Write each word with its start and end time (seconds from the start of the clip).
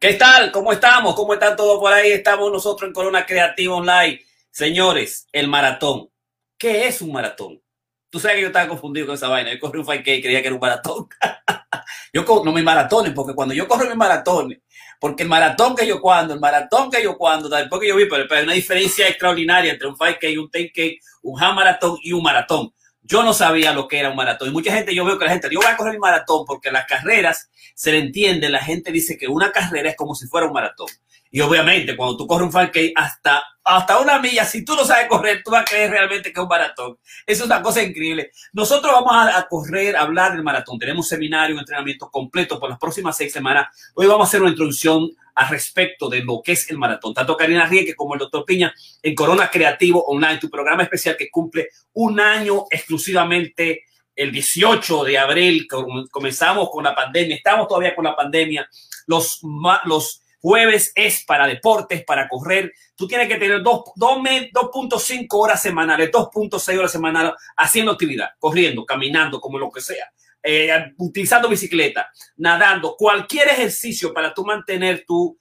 ¿Qué 0.00 0.14
tal? 0.14 0.52
¿Cómo 0.52 0.72
estamos? 0.72 1.16
¿Cómo 1.16 1.34
están 1.34 1.56
todos 1.56 1.80
por 1.80 1.92
ahí? 1.92 2.12
Estamos 2.12 2.52
nosotros 2.52 2.86
en 2.86 2.94
Corona 2.94 3.26
Creativa 3.26 3.74
Online. 3.74 4.24
Señores, 4.48 5.26
el 5.32 5.48
maratón. 5.48 6.08
¿Qué 6.56 6.86
es 6.86 7.02
un 7.02 7.10
maratón? 7.10 7.60
Tú 8.08 8.20
sabes 8.20 8.36
que 8.36 8.42
yo 8.42 8.46
estaba 8.46 8.68
confundido 8.68 9.06
con 9.06 9.16
esa 9.16 9.26
vaina. 9.26 9.52
Yo 9.52 9.58
corrí 9.58 9.80
un 9.80 9.86
5K 9.86 10.18
y 10.18 10.22
creía 10.22 10.40
que 10.40 10.46
era 10.46 10.54
un 10.54 10.60
maratón. 10.60 11.08
yo 12.12 12.24
no 12.44 12.52
me 12.52 12.62
maratones, 12.62 13.12
porque 13.12 13.34
cuando 13.34 13.54
yo 13.54 13.66
corro 13.66 13.86
mis 13.86 13.96
maratones, 13.96 14.60
porque 15.00 15.24
el 15.24 15.28
maratón 15.28 15.74
que 15.74 15.84
yo 15.84 16.00
cuando, 16.00 16.32
el 16.32 16.38
maratón 16.38 16.92
que 16.92 17.02
yo 17.02 17.18
cuando, 17.18 17.48
después 17.48 17.80
que 17.80 17.88
yo 17.88 17.96
vi, 17.96 18.06
pero, 18.06 18.24
hay 18.32 18.44
una 18.44 18.52
diferencia 18.52 19.08
extraordinaria 19.08 19.72
entre 19.72 19.88
un 19.88 19.96
5K, 19.96 20.38
un 20.38 20.48
10K, 20.48 21.00
un 21.22 21.42
half 21.42 21.56
maratón 21.56 21.98
y 22.04 22.12
un 22.12 22.22
maratón. 22.22 22.72
Yo 23.08 23.22
no 23.22 23.32
sabía 23.32 23.72
lo 23.72 23.88
que 23.88 23.98
era 23.98 24.10
un 24.10 24.16
maratón. 24.16 24.48
Y 24.48 24.52
mucha 24.52 24.70
gente, 24.70 24.94
yo 24.94 25.04
veo 25.04 25.18
que 25.18 25.24
la 25.24 25.30
gente, 25.30 25.48
yo 25.50 25.60
voy 25.60 25.70
a 25.70 25.76
correr 25.76 25.94
el 25.94 26.00
maratón 26.00 26.44
porque 26.46 26.70
las 26.70 26.86
carreras 26.86 27.50
se 27.74 27.90
le 27.90 28.00
entiende, 28.00 28.50
la 28.50 28.60
gente 28.60 28.92
dice 28.92 29.16
que 29.16 29.28
una 29.28 29.50
carrera 29.50 29.88
es 29.88 29.96
como 29.96 30.14
si 30.14 30.26
fuera 30.26 30.46
un 30.46 30.52
maratón. 30.52 30.88
Y 31.30 31.40
obviamente, 31.40 31.96
cuando 31.96 32.16
tú 32.16 32.26
corres 32.26 32.46
un 32.46 32.52
5K 32.52 32.92
hasta, 32.96 33.42
hasta 33.64 33.98
una 33.98 34.18
milla, 34.18 34.44
si 34.44 34.64
tú 34.64 34.74
no 34.74 34.84
sabes 34.84 35.08
correr, 35.08 35.42
tú 35.44 35.50
vas 35.50 35.62
a 35.62 35.64
creer 35.64 35.90
realmente 35.90 36.32
que 36.32 36.40
es 36.40 36.42
un 36.42 36.48
maratón. 36.48 36.98
Eso 37.26 37.44
es 37.44 37.46
una 37.50 37.60
cosa 37.62 37.82
increíble. 37.82 38.30
Nosotros 38.52 38.92
vamos 38.92 39.12
a, 39.12 39.46
correr, 39.48 39.96
a 39.96 40.02
hablar 40.02 40.32
del 40.32 40.42
maratón. 40.42 40.78
Tenemos 40.78 41.06
seminario, 41.06 41.54
un 41.54 41.60
entrenamiento 41.60 42.10
completo 42.10 42.58
por 42.58 42.70
las 42.70 42.78
próximas 42.78 43.16
seis 43.16 43.32
semanas. 43.32 43.68
Hoy 43.94 44.06
vamos 44.06 44.26
a 44.26 44.28
hacer 44.28 44.40
una 44.40 44.50
introducción 44.50 45.10
al 45.34 45.48
respecto 45.50 46.08
de 46.08 46.24
lo 46.24 46.40
que 46.42 46.52
es 46.52 46.70
el 46.70 46.78
maratón. 46.78 47.14
Tanto 47.14 47.36
Karina 47.36 47.66
Rieke 47.66 47.94
como 47.94 48.14
el 48.14 48.20
doctor 48.20 48.44
Piña 48.44 48.74
en 49.02 49.14
Corona 49.14 49.50
Creativo 49.50 50.04
Online, 50.06 50.38
tu 50.38 50.48
programa 50.48 50.82
especial 50.82 51.16
que 51.16 51.30
cumple 51.30 51.68
un 51.92 52.18
año 52.20 52.64
exclusivamente 52.70 53.84
el 54.18 54.32
18 54.32 55.04
de 55.04 55.16
abril 55.16 55.68
comenzamos 56.10 56.70
con 56.70 56.82
la 56.82 56.92
pandemia, 56.92 57.36
estamos 57.36 57.68
todavía 57.68 57.94
con 57.94 58.04
la 58.04 58.16
pandemia, 58.16 58.68
los, 59.06 59.40
los 59.84 60.22
jueves 60.40 60.92
es 60.94 61.24
para 61.24 61.46
deportes, 61.46 62.04
para 62.04 62.28
correr, 62.28 62.72
tú 62.96 63.06
tienes 63.06 63.28
que 63.28 63.36
tener 63.36 63.62
2.5 63.62 65.26
horas 65.30 65.60
semanales, 65.60 66.10
2.6 66.10 66.78
horas 66.78 66.92
semanales 66.92 67.32
haciendo 67.56 67.92
actividad, 67.92 68.30
corriendo, 68.38 68.84
caminando, 68.84 69.40
como 69.40 69.58
lo 69.58 69.70
que 69.70 69.80
sea, 69.80 70.10
eh, 70.42 70.92
utilizando 70.98 71.48
bicicleta, 71.48 72.10
nadando, 72.36 72.96
cualquier 72.96 73.48
ejercicio 73.48 74.12
para 74.12 74.32
tú 74.32 74.44
mantener 74.44 75.04
tu, 75.06 75.38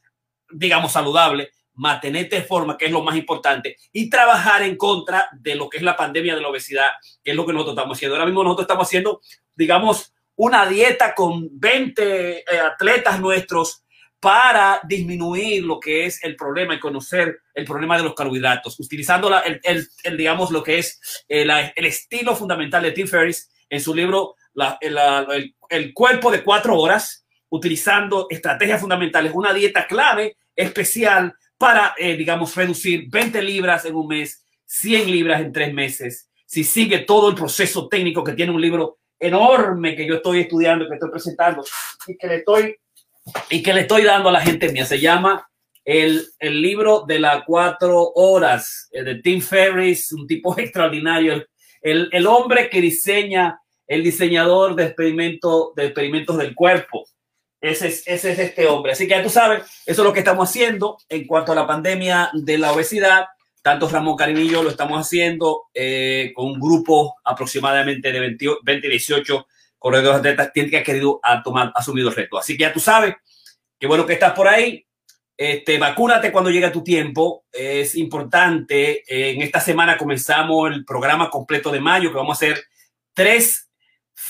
digamos, 0.52 0.92
saludable, 0.92 1.52
mantenerte 1.76 2.38
en 2.38 2.46
forma, 2.46 2.78
que 2.78 2.86
es 2.86 2.92
lo 2.92 3.04
más 3.04 3.16
importante, 3.16 3.78
y 3.92 4.10
trabajar 4.10 4.64
en 4.64 4.76
contra 4.76 5.30
de 5.34 5.56
lo 5.56 5.70
que 5.70 5.78
es 5.78 5.84
la 5.84 5.96
pandemia 5.96 6.36
de 6.36 6.42
la 6.42 6.50
obesidad, 6.50 6.90
que 7.24 7.32
es 7.32 7.38
lo 7.38 7.46
que 7.46 7.54
nosotros 7.54 7.76
estamos 7.76 7.98
haciendo. 7.98 8.16
Ahora 8.16 8.26
mismo 8.26 8.44
nosotros 8.44 8.64
estamos 8.64 8.88
haciendo, 8.88 9.22
digamos, 9.56 10.14
una 10.36 10.66
dieta 10.66 11.14
con 11.16 11.48
20 11.52 12.38
eh, 12.40 12.44
atletas 12.60 13.20
nuestros 13.20 13.84
para 14.20 14.82
disminuir 14.84 15.64
lo 15.64 15.80
que 15.80 16.06
es 16.06 16.24
el 16.24 16.36
problema 16.36 16.74
y 16.74 16.80
conocer 16.80 17.40
el 17.54 17.66
problema 17.66 17.98
de 17.98 18.04
los 18.04 18.16
carbohidratos, 18.16 18.80
utilizando 18.80 19.32
el, 19.44 20.18
digamos, 20.18 20.52
lo 20.52 20.64
que 20.64 20.80
es 20.80 21.00
eh, 21.30 21.46
el, 21.76 21.86
estilo 21.86 22.36
fundamental 22.36 22.84
de 22.84 22.92
Tim 22.92 23.08
Ferriss 23.08 23.50
en 23.70 23.80
su 23.80 23.94
libro 23.94 24.36
el 25.70 25.94
cuerpo 25.94 26.32
de 26.32 26.44
cuatro 26.44 26.76
horas, 26.80 27.26
utilizando 27.50 28.28
estrategias 28.30 28.82
fundamentales, 28.82 29.32
una 29.36 29.54
dieta 29.54 29.86
clave 29.86 30.38
especial 30.56 31.34
para, 31.58 31.94
eh, 31.98 32.16
digamos, 32.16 32.56
reducir 32.56 33.06
20 33.10 33.42
libras 33.42 33.86
en 33.86 33.96
un 33.96 34.08
mes, 34.08 34.46
100 34.66 35.12
libras 35.12 35.42
en 35.42 35.52
tres 35.52 35.74
meses. 35.74 36.30
Si 36.46 36.64
sigue 36.64 37.00
todo 37.00 37.30
el 37.30 37.36
proceso 37.36 37.88
técnico 37.88 38.24
que 38.24 38.34
tiene 38.34 38.52
un 38.52 38.62
libro 38.62 39.00
enorme 39.20 39.96
que 39.96 40.08
yo 40.08 40.16
estoy 40.16 40.42
estudiando, 40.42 40.88
que 40.88 40.96
estoy 40.96 41.10
presentando 41.10 41.64
y 42.08 42.18
que 42.18 42.28
le 42.28 42.36
estoy, 42.38 42.76
y 43.50 43.62
que 43.62 43.74
le 43.74 43.82
estoy 43.82 44.04
dando 44.04 44.30
a 44.30 44.34
la 44.34 44.42
gente 44.42 44.72
mía, 44.72 44.86
se 44.86 45.00
llama 45.00 45.48
el, 45.86 46.28
el 46.40 46.62
libro 46.62 47.06
de 47.08 47.20
las 47.20 47.44
cuatro 47.46 48.12
horas 48.16 48.90
eh, 48.92 49.04
de 49.04 49.16
Tim 49.16 49.42
Ferriss, 49.42 50.12
un 50.12 50.28
tipo 50.28 50.54
extraordinario, 50.60 51.46
el, 51.82 52.10
el 52.12 52.28
hombre 52.28 52.70
que 52.70 52.82
diseña, 52.82 53.60
el 53.88 54.04
diseñador 54.04 54.76
de, 54.76 54.86
experimento, 54.86 55.74
de 55.76 55.86
experimentos 55.86 56.38
del 56.38 56.54
cuerpo. 56.54 57.06
Ese 57.62 57.88
es, 57.88 58.04
ese 58.06 58.34
es 58.34 58.40
este 58.40 58.68
hombre. 58.68 58.92
Así 58.92 59.06
que 59.08 59.16
ya 59.16 59.24
tú 59.24 59.30
sabes, 59.30 59.64
eso 59.86 60.02
es 60.02 60.06
lo 60.06 60.14
que 60.14 60.20
estamos 60.20 60.50
haciendo 60.50 60.98
en 61.10 61.26
cuanto 61.26 61.54
a 61.54 61.56
la 61.56 61.66
pandemia 61.66 62.30
de 62.34 62.58
la 62.58 62.74
obesidad. 62.74 63.26
Tanto 63.62 63.90
Ramón 63.90 64.16
Carinillo 64.16 64.64
lo 64.64 64.70
estamos 64.70 65.00
haciendo 65.00 65.64
eh, 65.74 66.32
con 66.36 66.48
un 66.48 66.60
grupo 66.60 67.16
aproximadamente 67.24 68.12
de 68.12 68.20
20, 68.20 68.46
20 68.64 68.90
18 68.90 69.48
corredores 69.78 70.20
atletas 70.20 70.52
que 70.54 70.78
ha 70.78 70.84
querido 70.84 71.20
a 71.24 71.42
tomar, 71.44 71.72
asumido 71.76 72.10
el 72.10 72.16
reto. 72.16 72.38
Así 72.38 72.58
que 72.58 72.62
ya 72.62 72.74
tú 72.74 72.80
sabes, 72.80 73.16
qué 73.80 73.88
bueno 73.88 74.06
que 74.06 74.14
estás 74.14 74.34
por 74.34 74.48
ahí. 74.48 74.86
Este, 75.36 75.78
vacúnate 75.78 76.32
cuando 76.32 76.50
llegue 76.50 76.70
tu 76.72 76.84
tiempo. 76.84 77.46
Es 77.52 77.96
importante. 77.96 79.04
En 79.08 79.42
esta 79.42 79.60
semana 79.60 79.98
comenzamos 79.98 80.72
el 80.72 80.84
programa 80.84 81.30
completo 81.30 81.72
de 81.72 81.80
mayo, 81.80 82.10
que 82.10 82.18
vamos 82.18 82.36
a 82.36 82.46
hacer 82.46 82.64
tres 83.14 83.68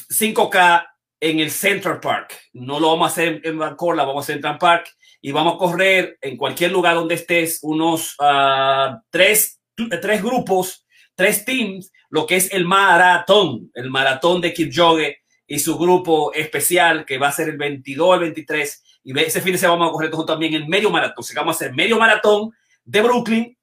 5K 0.10 0.86
en 1.20 1.40
el 1.40 1.52
Central 1.52 2.00
Park. 2.00 2.34
No 2.54 2.80
lo 2.80 2.90
vamos 2.90 3.10
a 3.10 3.12
hacer 3.12 3.42
en 3.44 3.58
Vancouver, 3.58 3.98
vamos 3.98 4.18
a 4.18 4.20
hacer 4.20 4.36
en 4.36 4.42
Central 4.42 4.58
Park 4.58 4.96
y 5.22 5.32
vamos 5.32 5.56
a 5.56 5.58
correr 5.58 6.18
en 6.22 6.38
cualquier 6.38 6.72
lugar 6.72 6.96
donde 6.96 7.16
estés 7.16 7.60
unos 7.64 8.16
uh, 8.20 8.98
tres, 9.10 9.60
tres 10.02 10.22
grupos, 10.22 10.86
tres 11.16 11.44
teams, 11.44 11.92
lo 12.10 12.26
que 12.26 12.36
es 12.36 12.52
el 12.54 12.66
maratón, 12.66 13.72
el 13.74 13.90
maratón 13.90 14.42
de 14.42 14.54
Kipchoge 14.54 15.22
y 15.48 15.60
su 15.60 15.78
grupo 15.78 16.34
especial 16.34 17.06
que 17.06 17.18
va 17.18 17.30
a 17.30 17.32
ser 17.32 17.50
el 17.50 17.58
22 17.58 18.14
al 18.14 18.20
23 18.20 18.84
y 19.08 19.18
ese 19.22 19.40
fin 19.40 19.54
de 19.54 19.58
semana 19.58 19.80
vamos 19.80 19.92
a 19.92 19.94
correr 19.94 20.26
también 20.26 20.54
el 20.54 20.68
medio 20.68 20.90
maratón. 20.90 21.24
O 21.24 21.36
vamos 21.36 21.56
a 21.56 21.58
hacer 21.58 21.74
medio 21.74 21.98
maratón 21.98 22.52
de 22.84 23.02
Brooklyn, 23.02 23.58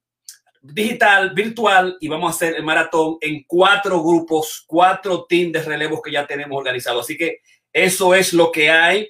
digital, 0.59 1.35
virtual 1.35 1.97
y 2.01 2.07
vamos 2.07 2.31
a 2.31 2.35
hacer 2.35 2.55
el 2.55 2.63
maratón 2.63 3.17
en 3.21 3.43
cuatro 3.45 4.01
grupos, 4.01 4.63
cuatro 4.65 5.27
teams 5.29 5.53
de 5.53 5.61
relevos 5.61 6.01
que 6.03 6.11
ya 6.11 6.25
tenemos 6.25 6.57
organizados. 6.57 7.05
Así 7.05 7.15
que 7.15 7.41
eso 7.71 8.15
es 8.15 8.33
lo 8.33 8.51
que 8.51 8.71
hay. 8.71 9.07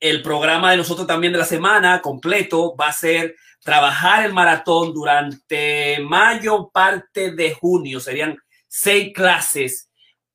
El 0.00 0.22
programa 0.22 0.70
de 0.70 0.78
nosotros 0.78 1.06
también 1.06 1.34
de 1.34 1.40
la 1.40 1.44
semana 1.44 2.00
completo 2.00 2.74
va 2.74 2.88
a 2.88 2.92
ser 2.92 3.36
trabajar 3.60 4.24
el 4.24 4.32
maratón 4.32 4.94
durante 4.94 5.98
mayo, 6.00 6.70
parte 6.72 7.32
de 7.32 7.52
junio. 7.52 8.00
Serían 8.00 8.38
seis 8.66 9.12
clases 9.14 9.90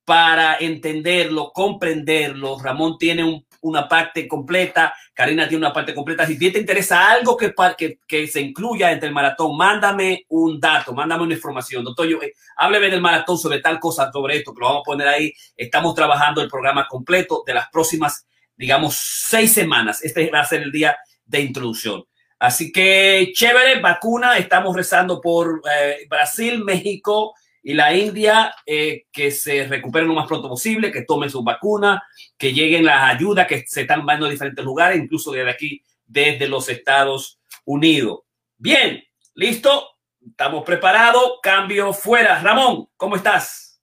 para 0.10 0.58
entenderlo, 0.60 1.52
comprenderlo. 1.54 2.58
Ramón 2.58 2.98
tiene 2.98 3.24
un 3.24 3.46
una 3.62 3.88
parte 3.88 4.28
completa, 4.28 4.94
Karina 5.14 5.48
tiene 5.48 5.66
una 5.66 5.74
parte 5.74 5.94
completa. 5.94 6.26
Si 6.26 6.40
te 6.40 6.60
interesa 6.60 7.12
algo 7.12 7.36
que, 7.36 7.54
que, 7.78 8.00
que 8.08 8.28
se 8.28 8.42
incluya 8.42 8.92
entre 8.92 9.10
el 9.10 9.14
maratón, 9.14 9.58
mándame 9.58 10.26
un 10.30 10.60
dato, 10.60 10.94
mándame 10.94 11.24
una 11.24 11.34
información. 11.34 11.84
Doctor, 11.84 12.08
yo, 12.08 12.22
eh, 12.22 12.34
hábleme 12.56 12.90
del 12.90 13.02
maratón 13.02 13.38
sobre 13.38 13.60
tal 13.60 13.80
cosa, 13.80 14.10
sobre 14.12 14.38
esto, 14.38 14.54
que 14.54 14.62
lo 14.62 14.68
vamos 14.68 14.82
a 14.82 14.86
poner 14.86 15.08
ahí. 15.10 15.34
Estamos 15.56 15.94
trabajando 15.94 16.42
el 16.42 16.50
programa 16.50 16.88
completo 16.88 17.44
de 17.46 17.54
las 17.54 17.70
próximas, 17.70 18.26
digamos, 18.56 18.96
seis 18.98 19.54
semanas. 19.54 20.04
Este 20.04 20.32
va 20.32 20.40
a 20.40 20.46
ser 20.46 20.62
el 20.62 20.72
día 20.72 20.98
de 21.26 21.42
introducción. 21.42 22.06
Así 22.40 22.72
que 22.72 23.32
chévere, 23.34 23.82
vacuna. 23.82 24.38
Estamos 24.38 24.74
rezando 24.74 25.20
por 25.20 25.62
eh, 25.70 26.08
Brasil, 26.10 26.64
México, 26.64 27.34
y 27.64 27.74
la 27.74 27.94
India 27.94 28.54
eh, 28.66 29.06
que 29.12 29.32
se 29.32 29.68
recuperen 29.68 30.08
lo 30.08 30.14
más 30.14 30.28
pronto 30.28 30.50
posible, 30.50 30.92
que 30.92 31.04
tomen 31.04 31.30
sus 31.30 31.44
vacunas, 31.44 32.02
que 32.38 32.54
lleguen 32.54 32.86
las 32.86 33.16
ayudas 33.16 33.48
que 33.48 33.66
se 33.68 33.82
están 33.82 34.06
dando 34.06 34.26
en 34.26 34.32
diferentes 34.32 34.64
lugares, 34.64 35.00
incluso 35.00 35.32
desde 35.32 35.50
aquí, 35.50 35.84
desde 36.06 36.48
los 36.48 36.70
Estados 36.70 37.40
Unidos. 37.66 38.22
Bien, 38.58 39.04
listo, 39.36 39.90
estamos 40.26 40.64
preparados, 40.64 41.40
cambio 41.42 41.94
fuera. 41.94 42.40
Ramón, 42.40 42.88
¿cómo 42.96 43.16
estás? 43.16 43.82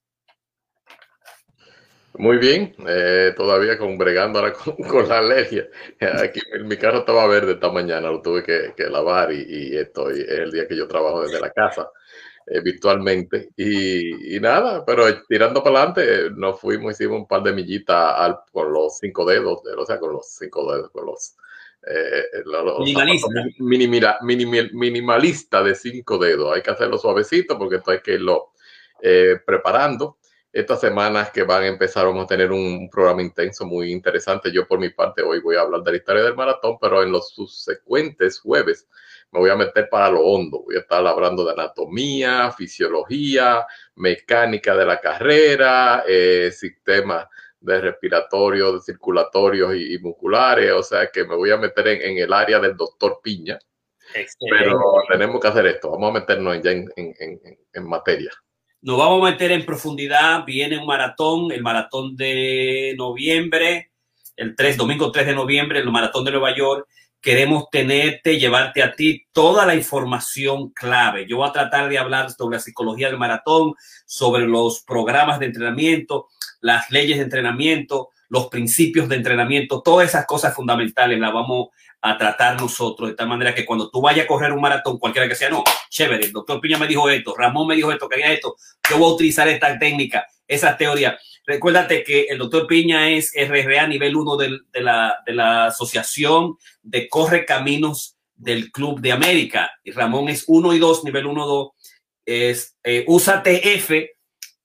Muy 2.18 2.38
bien, 2.38 2.74
eh, 2.88 3.34
todavía 3.36 3.76
con 3.78 3.98
bregando 3.98 4.38
ahora 4.38 4.54
con, 4.54 5.08
la 5.08 5.18
alergia. 5.18 5.66
Aquí 6.22 6.40
mi 6.64 6.76
carro 6.76 7.00
estaba 7.00 7.26
verde 7.26 7.52
esta 7.52 7.70
mañana, 7.70 8.10
lo 8.10 8.22
tuve 8.22 8.42
que, 8.42 8.72
lavar 8.88 9.32
y, 9.32 9.44
y, 9.46 9.76
estoy, 9.76 10.20
es 10.20 10.28
el 10.28 10.50
día 10.50 10.66
que 10.66 10.76
yo 10.76 10.88
trabajo 10.88 11.22
desde 11.22 11.40
la 11.40 11.50
casa. 11.50 11.90
Eh, 12.48 12.60
virtualmente. 12.60 13.50
Y, 13.56 14.38
nada, 14.38 14.84
pero 14.84 15.04
tirando 15.24 15.64
para 15.64 15.82
adelante, 15.82 16.30
nos 16.30 16.60
fuimos, 16.60 16.92
hicimos 16.92 17.18
un 17.18 17.26
par 17.26 17.42
de 17.42 17.52
millitas 17.52 18.14
al, 18.16 18.38
con 18.52 18.72
los 18.72 18.98
cinco 18.98 19.24
dedos, 19.24 19.62
o 19.76 19.84
sea, 19.84 19.98
con 19.98 20.12
los 20.12 20.28
cinco 20.28 20.72
dedos, 20.72 20.90
con 20.92 21.06
los... 21.06 21.34
Eh, 21.88 22.24
minimalista. 23.58 24.18
minimalista 24.72 25.62
de 25.64 25.74
cinco 25.74 26.18
dedos. 26.18 26.54
Hay 26.54 26.62
que 26.62 26.70
hacerlo 26.70 26.98
suavecito 26.98 27.58
porque 27.58 27.76
esto 27.76 27.90
hay 27.90 28.00
que 28.00 28.14
irlo 28.14 28.52
eh, 29.02 29.40
preparando. 29.44 30.18
Estas 30.52 30.80
semanas 30.80 31.30
que 31.32 31.42
van 31.42 31.64
a 31.64 31.66
empezar 31.66 32.06
vamos 32.06 32.24
a 32.24 32.28
tener 32.28 32.52
un 32.52 32.88
programa 32.90 33.22
intenso 33.22 33.66
muy 33.66 33.90
interesante. 33.90 34.52
Yo 34.52 34.68
por 34.68 34.78
mi 34.78 34.90
parte 34.90 35.20
hoy 35.22 35.40
voy 35.40 35.56
a 35.56 35.62
hablar 35.62 35.82
de 35.82 35.90
la 35.90 35.96
historia 35.96 36.22
del 36.22 36.36
maratón, 36.36 36.78
pero 36.80 37.02
en 37.02 37.10
los 37.10 37.30
subsecuentes 37.30 38.38
jueves 38.38 38.86
me 39.32 39.40
voy 39.40 39.50
a 39.50 39.56
meter 39.56 39.88
para 39.88 40.10
lo 40.10 40.20
hondo. 40.20 40.62
Voy 40.64 40.76
a 40.76 40.80
estar 40.80 41.06
hablando 41.06 41.44
de 41.44 41.52
anatomía, 41.52 42.50
fisiología, 42.52 43.66
mecánica 43.96 44.74
de 44.74 44.86
la 44.86 45.00
carrera, 45.00 46.04
eh, 46.06 46.50
sistema 46.52 47.28
de 47.60 47.80
respiratorio, 47.80 48.72
de 48.72 48.80
circulatorios 48.80 49.74
y, 49.74 49.98
musculares, 49.98 50.72
o 50.72 50.82
sea 50.82 51.10
que 51.10 51.24
me 51.24 51.34
voy 51.34 51.50
a 51.50 51.56
meter 51.56 51.88
en, 51.88 52.18
el 52.18 52.32
área 52.32 52.60
del 52.60 52.76
doctor 52.76 53.20
Piña. 53.22 53.58
Pero 54.50 54.78
tenemos 55.10 55.40
que 55.40 55.48
hacer 55.48 55.66
esto, 55.66 55.90
vamos 55.90 56.10
a 56.10 56.20
meternos 56.20 56.62
ya 56.62 56.70
en, 56.70 56.88
en 56.96 57.88
materia. 57.88 58.30
Nos 58.82 58.98
vamos 58.98 59.26
a 59.26 59.32
meter 59.32 59.50
en 59.50 59.66
profundidad, 59.66 60.44
viene 60.44 60.78
un 60.78 60.86
maratón, 60.86 61.50
el 61.50 61.60
maratón 61.60 62.14
de 62.14 62.94
noviembre, 62.96 63.90
el 64.36 64.54
3, 64.54 64.76
domingo 64.76 65.10
3 65.10 65.26
de 65.26 65.34
noviembre, 65.34 65.80
el 65.80 65.90
maratón 65.90 66.24
de 66.24 66.30
Nueva 66.30 66.54
York. 66.54 66.86
Queremos 67.20 67.64
tenerte, 67.70 68.38
llevarte 68.38 68.82
a 68.82 68.94
ti 68.94 69.26
toda 69.32 69.66
la 69.66 69.74
información 69.74 70.70
clave. 70.70 71.26
Yo 71.28 71.38
voy 71.38 71.48
a 71.48 71.52
tratar 71.52 71.88
de 71.88 71.98
hablar 71.98 72.30
sobre 72.30 72.56
la 72.56 72.62
psicología 72.62 73.08
del 73.08 73.18
maratón, 73.18 73.74
sobre 74.04 74.46
los 74.46 74.82
programas 74.82 75.40
de 75.40 75.46
entrenamiento, 75.46 76.28
las 76.60 76.90
leyes 76.90 77.16
de 77.16 77.24
entrenamiento, 77.24 78.10
los 78.28 78.48
principios 78.48 79.08
de 79.08 79.16
entrenamiento, 79.16 79.82
todas 79.82 80.08
esas 80.08 80.26
cosas 80.26 80.54
fundamentales 80.54 81.18
las 81.18 81.32
vamos 81.32 81.68
a 82.00 82.16
tratar 82.18 82.60
nosotros 82.60 83.10
de 83.10 83.14
tal 83.16 83.28
manera 83.28 83.54
que 83.54 83.64
cuando 83.64 83.90
tú 83.90 84.00
vayas 84.00 84.24
a 84.24 84.28
correr 84.28 84.52
un 84.52 84.60
maratón, 84.60 84.98
cualquiera 84.98 85.28
que 85.28 85.34
sea, 85.34 85.50
no, 85.50 85.64
chévere, 85.90 86.26
el 86.26 86.32
doctor 86.32 86.60
Piña 86.60 86.78
me 86.78 86.86
dijo 86.86 87.08
esto, 87.08 87.34
Ramón 87.36 87.68
me 87.68 87.76
dijo 87.76 87.90
esto, 87.90 88.08
quería 88.08 88.32
esto, 88.32 88.56
yo 88.88 88.98
voy 88.98 89.10
a 89.10 89.14
utilizar 89.14 89.48
esta 89.48 89.78
técnica, 89.78 90.26
esa 90.48 90.76
teoría. 90.76 91.18
Recuérdate 91.46 92.02
que 92.02 92.22
el 92.22 92.38
doctor 92.38 92.66
Piña 92.66 93.10
es 93.10 93.32
RRA 93.36 93.86
nivel 93.86 94.16
1 94.16 94.36
de, 94.36 94.60
la, 94.74 95.22
de 95.24 95.32
la 95.32 95.66
Asociación 95.66 96.56
de 96.82 97.08
Corre 97.08 97.44
Caminos 97.44 98.16
del 98.34 98.70
Club 98.72 99.00
de 99.00 99.12
América. 99.12 99.70
Y 99.84 99.92
Ramón 99.92 100.28
es 100.28 100.44
1 100.46 100.74
y 100.74 100.78
2, 100.78 101.04
nivel 101.04 101.26
1 101.26 101.46
2. 101.46 101.70
Es 102.24 102.76
eh, 102.82 103.04
USATF 103.06 103.90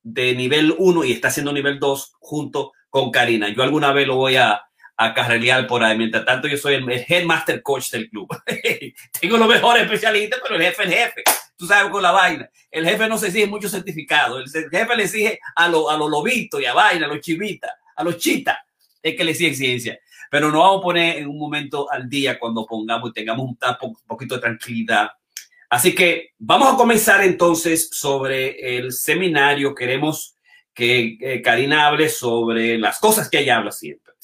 de 0.02 0.34
nivel 0.34 0.74
1 0.76 1.04
y 1.04 1.12
está 1.12 1.28
haciendo 1.28 1.52
nivel 1.52 1.78
2 1.78 2.14
junto 2.18 2.72
con 2.90 3.10
Karina. 3.10 3.48
Yo 3.48 3.62
alguna 3.62 3.92
vez 3.92 4.06
lo 4.06 4.16
voy 4.16 4.36
a, 4.36 4.62
a 4.96 5.14
carrelear 5.14 5.66
por 5.66 5.82
ahí. 5.82 5.96
Mientras 5.96 6.24
tanto, 6.24 6.48
yo 6.48 6.56
soy 6.56 6.74
el, 6.74 6.88
headmaster 6.88 7.62
coach 7.62 7.90
del 7.90 8.08
club. 8.08 8.28
Tengo 9.20 9.36
los 9.36 9.48
mejores 9.48 9.84
especialistas, 9.84 10.40
pero 10.42 10.56
el 10.56 10.62
jefe 10.62 10.82
es 10.82 10.88
el 10.88 10.94
jefe. 10.94 11.24
Tú 11.62 11.68
sabes 11.68 11.92
con 11.92 12.02
la 12.02 12.10
vaina. 12.10 12.50
El 12.72 12.84
jefe 12.84 13.08
no 13.08 13.16
se 13.16 13.28
exige 13.28 13.46
mucho 13.46 13.68
certificado. 13.68 14.40
El 14.40 14.50
jefe 14.50 14.96
le 14.96 15.04
exige 15.04 15.38
a 15.54 15.68
los 15.68 15.88
a 15.88 15.96
lobitos 15.96 16.60
y 16.60 16.64
a 16.64 16.74
vaina, 16.74 17.06
a 17.06 17.08
los 17.08 17.20
chivitas, 17.20 17.70
a 17.94 18.02
los 18.02 18.18
chitas. 18.18 18.58
Es 19.00 19.14
que 19.14 19.22
le 19.22 19.30
exige 19.30 19.54
ciencia. 19.54 20.00
Pero 20.28 20.50
nos 20.50 20.60
vamos 20.60 20.80
a 20.80 20.82
poner 20.82 21.18
en 21.18 21.28
un 21.28 21.38
momento 21.38 21.88
al 21.88 22.08
día 22.08 22.36
cuando 22.36 22.66
pongamos 22.66 23.10
y 23.10 23.12
tengamos 23.12 23.46
un, 23.46 23.56
poquito 24.08 24.34
de 24.34 24.40
tranquilidad. 24.40 25.12
Así 25.70 25.94
que 25.94 26.30
vamos 26.36 26.74
a 26.74 26.76
comenzar 26.76 27.22
entonces 27.22 27.90
sobre 27.92 28.78
el 28.78 28.90
seminario. 28.90 29.72
Queremos 29.72 30.34
que 30.74 31.16
eh, 31.20 31.42
Karina 31.42 31.86
hable 31.86 32.08
sobre 32.08 32.76
las 32.76 32.98
cosas 32.98 33.30
que 33.30 33.38
ella 33.38 33.58
habla 33.58 33.70
siempre 33.70 34.14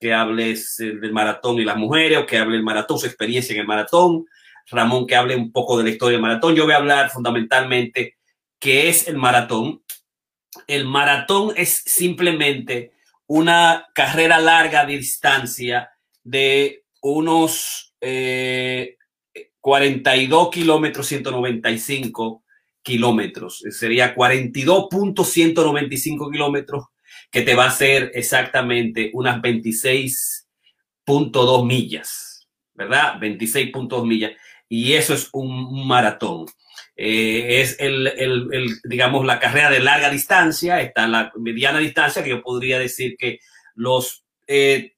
que 0.00 0.14
hables 0.14 0.80
eh, 0.80 0.92
del 0.92 1.12
maratón 1.12 1.58
y 1.58 1.64
las 1.64 1.76
mujeres, 1.76 2.16
o 2.16 2.24
que 2.24 2.38
hable 2.38 2.56
el 2.56 2.62
maratón, 2.62 2.98
su 2.98 3.06
experiencia 3.06 3.52
en 3.52 3.60
el 3.60 3.66
maratón. 3.66 4.26
Ramón, 4.70 5.06
que 5.06 5.16
hable 5.16 5.36
un 5.36 5.52
poco 5.52 5.78
de 5.78 5.84
la 5.84 5.90
historia 5.90 6.16
del 6.16 6.22
maratón. 6.22 6.54
Yo 6.54 6.64
voy 6.64 6.74
a 6.74 6.78
hablar 6.78 7.10
fundamentalmente 7.10 8.16
qué 8.58 8.88
es 8.88 9.06
el 9.08 9.16
maratón. 9.16 9.82
El 10.66 10.86
maratón 10.86 11.52
es 11.56 11.82
simplemente 11.86 12.92
una 13.26 13.86
carrera 13.94 14.40
larga 14.40 14.86
de 14.86 14.98
distancia 14.98 15.90
de 16.24 16.84
unos 17.00 17.94
42 19.60 20.46
eh, 20.46 20.50
kilómetros, 20.52 21.06
195 21.06 22.42
kilómetros. 22.82 23.62
Sería 23.70 24.14
42.195 24.14 26.32
kilómetros 26.32 26.86
que 27.30 27.42
te 27.42 27.54
va 27.54 27.64
a 27.64 27.68
hacer 27.68 28.10
exactamente 28.14 29.10
unas 29.12 29.42
26.2 29.42 31.66
millas, 31.66 32.48
¿verdad? 32.74 33.20
26.2 33.20 34.06
millas. 34.06 34.32
Y 34.68 34.94
eso 34.94 35.14
es 35.14 35.28
un 35.32 35.86
maratón. 35.86 36.46
Eh, 36.96 37.60
es 37.60 37.76
el, 37.78 38.12
digamos, 38.84 39.24
la 39.24 39.38
carrera 39.38 39.70
de 39.70 39.80
larga 39.80 40.10
distancia, 40.10 40.80
está 40.80 41.06
la 41.06 41.32
mediana 41.36 41.78
distancia, 41.78 42.22
que 42.22 42.30
yo 42.30 42.42
podría 42.42 42.78
decir 42.78 43.16
que 43.16 43.38
los, 43.74 44.24
eh, 44.46 44.94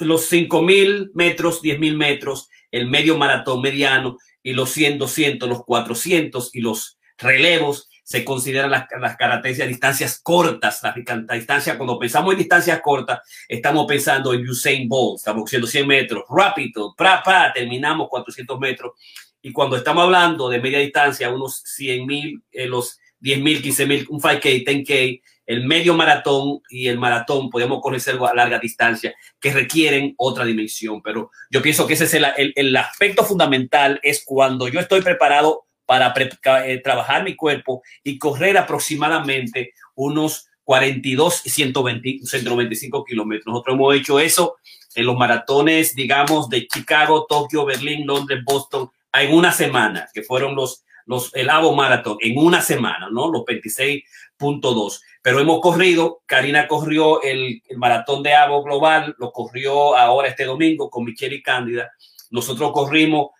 los 0.00 0.32
5.000 0.32 1.10
metros, 1.14 1.62
10.000 1.62 1.96
metros, 1.96 2.48
el 2.70 2.88
medio 2.88 3.18
maratón 3.18 3.60
mediano 3.60 4.16
y 4.42 4.54
los 4.54 4.70
100, 4.70 4.98
200, 4.98 5.48
los 5.48 5.64
400 5.64 6.54
y 6.54 6.60
los 6.60 6.98
relevos 7.18 7.88
se 8.02 8.24
consideran 8.24 8.70
las, 8.70 8.86
las 9.00 9.16
características 9.16 9.68
distancias 9.68 10.20
cortas, 10.22 10.82
la, 10.82 10.92
distancia, 11.34 11.76
cuando 11.76 11.98
pensamos 11.98 12.32
en 12.32 12.38
distancias 12.38 12.80
cortas, 12.80 13.20
estamos 13.48 13.86
pensando 13.86 14.34
en 14.34 14.48
Usain 14.48 14.88
Bolt, 14.88 15.18
estamos 15.18 15.44
haciendo 15.44 15.66
100 15.66 15.86
metros, 15.86 16.24
rápido, 16.28 16.94
pra, 16.96 17.22
pa, 17.22 17.52
terminamos 17.52 18.08
400 18.08 18.58
metros. 18.58 18.92
Y 19.40 19.52
cuando 19.52 19.76
estamos 19.76 20.04
hablando 20.04 20.48
de 20.48 20.60
media 20.60 20.78
distancia, 20.78 21.30
unos 21.30 21.62
100 21.64 22.06
mil, 22.06 22.42
eh, 22.52 22.66
los 22.66 22.98
10 23.20 23.40
mil, 23.40 23.62
15 23.62 23.86
mil, 23.86 24.06
un 24.10 24.20
5K, 24.20 24.64
10K, 24.64 25.22
el 25.46 25.66
medio 25.66 25.94
maratón 25.94 26.60
y 26.68 26.88
el 26.88 26.98
maratón, 26.98 27.50
podemos 27.50 27.80
conocer 27.80 28.18
a 28.20 28.34
larga 28.34 28.58
distancia 28.58 29.14
que 29.40 29.52
requieren 29.52 30.14
otra 30.16 30.44
dimensión. 30.44 31.02
Pero 31.02 31.30
yo 31.50 31.60
pienso 31.62 31.86
que 31.86 31.94
ese 31.94 32.04
es 32.04 32.14
el, 32.14 32.26
el, 32.36 32.52
el 32.54 32.76
aspecto 32.76 33.24
fundamental, 33.24 34.00
es 34.02 34.24
cuando 34.24 34.68
yo 34.68 34.80
estoy 34.80 35.02
preparado 35.02 35.66
para 35.86 36.14
eh, 36.16 36.78
trabajar 36.78 37.24
mi 37.24 37.36
cuerpo 37.36 37.82
y 38.02 38.18
correr 38.18 38.56
aproximadamente 38.56 39.74
unos 39.94 40.48
42 40.64 41.46
y 41.46 41.50
120, 41.50 42.18
125 42.24 43.04
kilómetros. 43.04 43.46
Nosotros 43.46 43.74
hemos 43.74 43.94
hecho 43.94 44.18
eso 44.20 44.56
en 44.94 45.06
los 45.06 45.16
maratones, 45.16 45.94
digamos, 45.94 46.48
de 46.48 46.66
Chicago, 46.66 47.26
Tokio, 47.28 47.64
Berlín, 47.64 48.06
Londres, 48.06 48.40
Boston, 48.44 48.90
en 49.12 49.34
una 49.34 49.52
semana, 49.52 50.08
que 50.12 50.22
fueron 50.22 50.54
los, 50.54 50.84
los, 51.06 51.34
el 51.34 51.50
Avo 51.50 51.74
Maratón, 51.74 52.18
en 52.20 52.38
una 52.38 52.60
semana, 52.62 53.08
¿no? 53.10 53.30
Los 53.30 53.42
26.2. 53.42 55.00
Pero 55.20 55.40
hemos 55.40 55.60
corrido, 55.60 56.22
Karina 56.26 56.66
corrió 56.66 57.22
el, 57.22 57.62
el 57.68 57.78
maratón 57.78 58.22
de 58.22 58.34
Avo 58.34 58.62
Global, 58.62 59.14
lo 59.18 59.32
corrió 59.32 59.96
ahora 59.96 60.28
este 60.28 60.44
domingo 60.44 60.90
con 60.90 61.04
Michelle 61.04 61.36
y 61.36 61.42
Cándida. 61.42 61.92
Nosotros 62.30 62.72
corrimos 62.72 63.30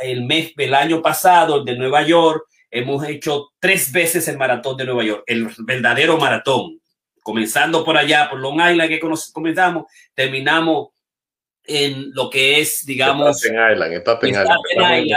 el 0.00 0.24
mes 0.24 0.54
del 0.56 0.74
año 0.74 1.02
pasado, 1.02 1.58
el 1.58 1.64
de 1.64 1.76
Nueva 1.76 2.02
York, 2.02 2.46
hemos 2.70 3.06
hecho 3.06 3.50
tres 3.60 3.92
veces 3.92 4.26
el 4.28 4.38
maratón 4.38 4.76
de 4.76 4.84
Nueva 4.84 5.04
York, 5.04 5.22
el 5.26 5.48
verdadero 5.58 6.16
maratón. 6.16 6.80
Comenzando 7.22 7.84
por 7.84 7.96
allá, 7.96 8.28
por 8.28 8.40
Long 8.40 8.60
Island, 8.60 8.88
que 8.88 8.98
comenzamos, 9.32 9.84
terminamos 10.14 10.88
en 11.64 12.10
lo 12.12 12.28
que 12.28 12.60
es, 12.60 12.84
digamos, 12.84 13.38
Staten 13.38 13.72
Island, 13.72 14.00
Staten 14.00 14.30
Island, 14.30 14.48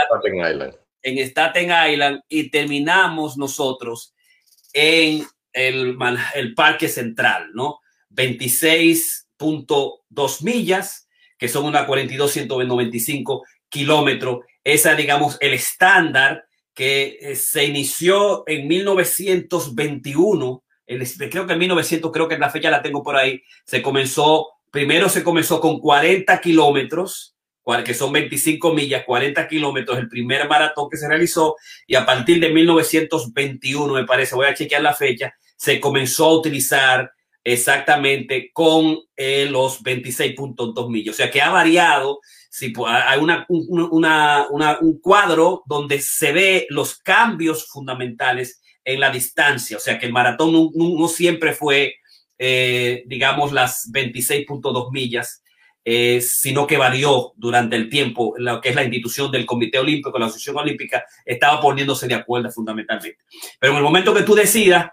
Staten 0.04 0.36
Island, 0.36 0.76
en 1.02 1.18
Staten 1.18 1.72
Island 1.90 2.20
y 2.28 2.48
terminamos 2.50 3.36
nosotros 3.36 4.14
en 4.72 5.26
el, 5.52 5.98
el 6.34 6.54
Parque 6.54 6.88
Central, 6.88 7.50
¿no? 7.54 7.80
26.2 8.10 10.42
millas, 10.42 11.08
que 11.38 11.48
son 11.48 11.64
una 11.64 11.86
42.195 11.86 13.42
kilómetros. 13.68 14.44
Esa, 14.64 14.94
digamos, 14.94 15.36
el 15.40 15.54
estándar 15.54 16.46
que 16.74 17.18
eh, 17.20 17.36
se 17.36 17.64
inició 17.64 18.44
en 18.46 18.68
1921. 18.68 20.62
creo 21.30 21.46
que 21.46 21.52
en 21.54 21.58
1900, 21.58 22.12
creo 22.12 22.28
que 22.28 22.38
la 22.38 22.50
fecha 22.50 22.70
la 22.70 22.82
tengo 22.82 23.02
por 23.02 23.16
ahí. 23.16 23.42
Se 23.64 23.82
comenzó, 23.82 24.48
primero 24.70 25.08
se 25.08 25.24
comenzó 25.24 25.60
con 25.60 25.80
40 25.80 26.40
kilómetros, 26.40 27.36
que 27.84 27.94
son 27.94 28.12
25 28.12 28.72
millas, 28.74 29.04
40 29.04 29.48
kilómetros, 29.48 29.98
el 29.98 30.08
primer 30.08 30.48
maratón 30.48 30.88
que 30.88 30.96
se 30.96 31.08
realizó. 31.08 31.56
Y 31.86 31.96
a 31.96 32.06
partir 32.06 32.40
de 32.40 32.50
1921, 32.50 33.92
me 33.92 34.04
parece, 34.04 34.36
voy 34.36 34.46
a 34.46 34.54
chequear 34.54 34.82
la 34.82 34.94
fecha, 34.94 35.34
se 35.56 35.80
comenzó 35.80 36.26
a 36.26 36.34
utilizar 36.34 37.10
exactamente 37.42 38.50
con 38.52 38.98
eh, 39.16 39.46
los 39.50 39.82
26.2 39.82 40.90
millas. 40.90 41.14
O 41.14 41.16
sea 41.16 41.30
que 41.30 41.40
ha 41.40 41.50
variado 41.50 42.20
Pues, 42.74 42.92
hay 42.92 43.18
una, 43.18 43.46
un 43.48 45.00
cuadro 45.00 45.62
donde 45.66 46.00
se 46.00 46.32
ve 46.32 46.66
los 46.70 46.98
cambios 46.98 47.66
fundamentales 47.68 48.60
en 48.84 49.00
la 49.00 49.10
distancia. 49.10 49.76
O 49.76 49.80
sea 49.80 49.98
que 49.98 50.06
el 50.06 50.12
maratón 50.12 50.70
no, 50.74 51.08
siempre 51.08 51.52
fue, 51.52 51.96
eh, 52.38 53.02
digamos, 53.06 53.52
las 53.52 53.90
26.2 53.92 54.90
millas, 54.92 55.42
eh, 55.84 56.20
sino 56.20 56.66
que 56.66 56.78
varió 56.78 57.32
durante 57.36 57.76
el 57.76 57.90
tiempo. 57.90 58.34
Lo 58.38 58.60
que 58.60 58.70
es 58.70 58.74
la 58.74 58.84
institución 58.84 59.30
del 59.30 59.44
Comité 59.44 59.78
Olímpico, 59.78 60.18
la 60.18 60.26
Asociación 60.26 60.56
Olímpica, 60.56 61.04
estaba 61.24 61.60
poniéndose 61.60 62.06
de 62.06 62.14
acuerdo 62.14 62.50
fundamentalmente. 62.50 63.18
Pero 63.60 63.72
en 63.72 63.78
el 63.78 63.84
momento 63.84 64.14
que 64.14 64.22
tú 64.22 64.34
decidas 64.34 64.90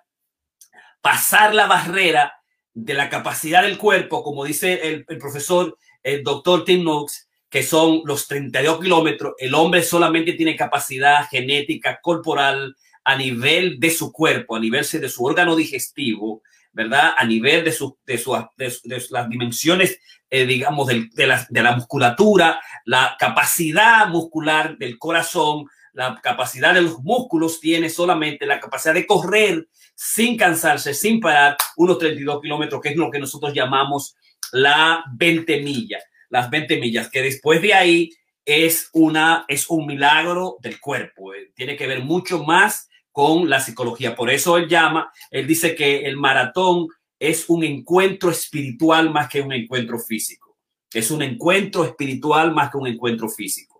pasar 1.02 1.54
la 1.54 1.68
barrera 1.68 2.34
de 2.74 2.94
la 2.94 3.10
capacidad 3.10 3.64
del 3.64 3.78
cuerpo, 3.78 4.24
como 4.24 4.44
dice 4.44 4.88
el, 4.88 5.06
el 5.08 5.18
profesor, 5.18 5.78
el 6.02 6.24
doctor 6.24 6.66
Tim 6.66 6.84
Noakes, 6.84 7.28
que 7.54 7.62
son 7.62 8.02
los 8.06 8.28
32 8.28 8.82
kilómetros, 8.82 9.36
el 9.38 9.54
hombre 9.54 9.84
solamente 9.84 10.34
tiene 10.34 10.56
capacidad 10.56 11.28
genética 11.30 12.00
corporal 12.02 12.76
a 13.04 13.16
nivel 13.16 13.80
de 13.80 13.92
su 13.92 14.12
cuerpo, 14.12 14.56
a 14.56 14.60
nivel 14.60 14.84
de 14.92 15.08
su 15.08 15.24
órgano 15.24 15.56
digestivo, 15.56 16.42
¿verdad? 16.72 17.14
A 17.16 17.24
nivel 17.26 17.64
de, 17.64 17.72
su, 17.72 17.96
de, 18.08 18.18
su, 18.18 18.34
de, 18.58 19.06
las 19.12 19.30
dimensiones, 19.30 20.00
eh, 20.32 20.48
digamos, 20.48 20.88
de, 20.88 21.28
la, 21.28 21.46
de 21.48 21.62
la 21.62 21.76
musculatura, 21.76 22.60
la 22.86 23.18
capacidad 23.20 24.08
muscular 24.08 24.76
del 24.80 24.98
corazón, 24.98 25.68
la 25.94 26.20
capacidad 26.24 26.74
de 26.74 26.82
los 26.82 27.04
músculos 27.04 27.60
tiene 27.60 27.92
solamente 27.92 28.48
la 28.48 28.60
capacidad 28.60 28.96
de 28.96 29.06
correr 29.06 29.68
sin 29.94 30.38
cansarse, 30.38 30.96
sin 30.96 31.20
parar, 31.20 31.56
unos 31.78 32.00
32 32.00 32.42
kilómetros, 32.42 32.82
que 32.82 32.90
es 32.90 32.96
lo 32.96 33.12
que 33.12 33.20
nosotros 33.20 33.54
llamamos 33.54 34.16
la 34.52 35.04
20 35.14 35.62
millas, 35.62 36.04
las 36.34 36.50
20 36.50 36.80
millas, 36.80 37.12
que 37.12 37.22
después 37.22 37.62
de 37.62 37.76
ahí 37.76 38.10
es, 38.44 38.90
una, 38.94 39.46
es 39.48 39.70
un 39.70 39.86
milagro 39.86 40.58
del 40.62 40.80
cuerpo, 40.80 41.32
eh, 41.36 41.52
tiene 41.56 41.76
que 41.76 41.86
ver 41.86 42.04
mucho 42.04 42.44
más 42.44 42.90
con 43.12 43.48
la 43.48 43.60
psicología. 43.60 44.16
Por 44.16 44.32
eso 44.32 44.58
él 44.58 44.68
llama, 44.68 45.12
él 45.30 45.46
dice 45.46 45.76
que 45.76 46.08
el 46.08 46.18
maratón 46.18 46.88
es 47.20 47.48
un 47.50 47.64
encuentro 47.64 48.32
espiritual 48.32 49.12
más 49.12 49.30
que 49.30 49.42
un 49.42 49.54
encuentro 49.54 50.00
físico. 50.00 50.58
Es 50.92 51.12
un 51.12 51.22
encuentro 51.22 51.86
espiritual 51.86 52.52
más 52.52 52.72
que 52.72 52.78
un 52.78 52.88
encuentro 52.88 53.30
físico. 53.30 53.73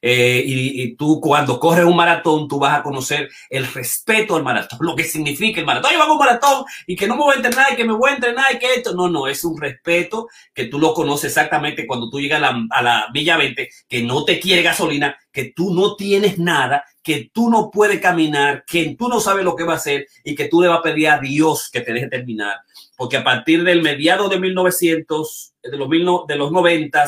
Eh, 0.00 0.42
y, 0.46 0.96
tú 0.96 1.20
cuando 1.20 1.58
corres 1.58 1.84
un 1.84 1.96
maratón, 1.96 2.48
tú 2.48 2.58
vas 2.58 2.78
a 2.78 2.82
conocer 2.82 3.28
el 3.50 3.66
respeto 3.66 4.36
al 4.36 4.42
maratón, 4.42 4.78
lo 4.82 4.94
que 4.94 5.04
significa 5.04 5.60
el 5.60 5.66
maratón. 5.66 5.92
Yo 5.92 6.02
hago 6.02 6.12
un 6.12 6.18
maratón 6.18 6.64
y 6.86 6.96
que 6.96 7.06
no 7.06 7.16
me 7.16 7.22
voy 7.22 7.34
a 7.34 7.36
entrenar 7.36 7.72
y 7.72 7.76
que 7.76 7.84
me 7.84 7.92
voy 7.92 8.10
a 8.10 8.14
entrenar 8.14 8.54
y 8.54 8.58
que 8.58 8.74
esto. 8.74 8.94
No, 8.94 9.08
no, 9.08 9.26
es 9.26 9.44
un 9.44 9.60
respeto 9.60 10.28
que 10.54 10.66
tú 10.66 10.78
lo 10.78 10.94
conoces 10.94 11.30
exactamente 11.30 11.86
cuando 11.86 12.10
tú 12.10 12.20
llegas 12.20 12.42
a 12.42 12.52
la, 12.52 12.66
a 12.70 12.82
la 12.82 13.06
Villa 13.12 13.36
20, 13.36 13.68
que 13.88 14.02
no 14.02 14.24
te 14.24 14.40
quiere 14.40 14.62
gasolina, 14.62 15.16
que 15.32 15.52
tú 15.54 15.74
no 15.74 15.96
tienes 15.96 16.38
nada, 16.38 16.84
que 17.02 17.30
tú 17.32 17.50
no 17.50 17.70
puedes 17.70 18.00
caminar, 18.00 18.64
que 18.66 18.96
tú 18.98 19.08
no 19.08 19.20
sabes 19.20 19.44
lo 19.44 19.56
que 19.56 19.64
va 19.64 19.74
a 19.74 19.76
hacer 19.76 20.06
y 20.24 20.34
que 20.34 20.48
tú 20.48 20.60
le 20.60 20.68
vas 20.68 20.80
a 20.80 20.82
pedir 20.82 21.08
a 21.08 21.18
Dios 21.18 21.70
que 21.70 21.80
te 21.80 21.92
deje 21.92 22.08
terminar. 22.08 22.56
Porque 22.96 23.16
a 23.16 23.24
partir 23.24 23.64
del 23.64 23.82
mediado 23.82 24.28
de 24.28 24.40
1900, 24.40 25.54
de 25.62 25.76
los, 25.76 25.88
de 26.26 26.36
los 26.36 26.52
90 26.52 27.04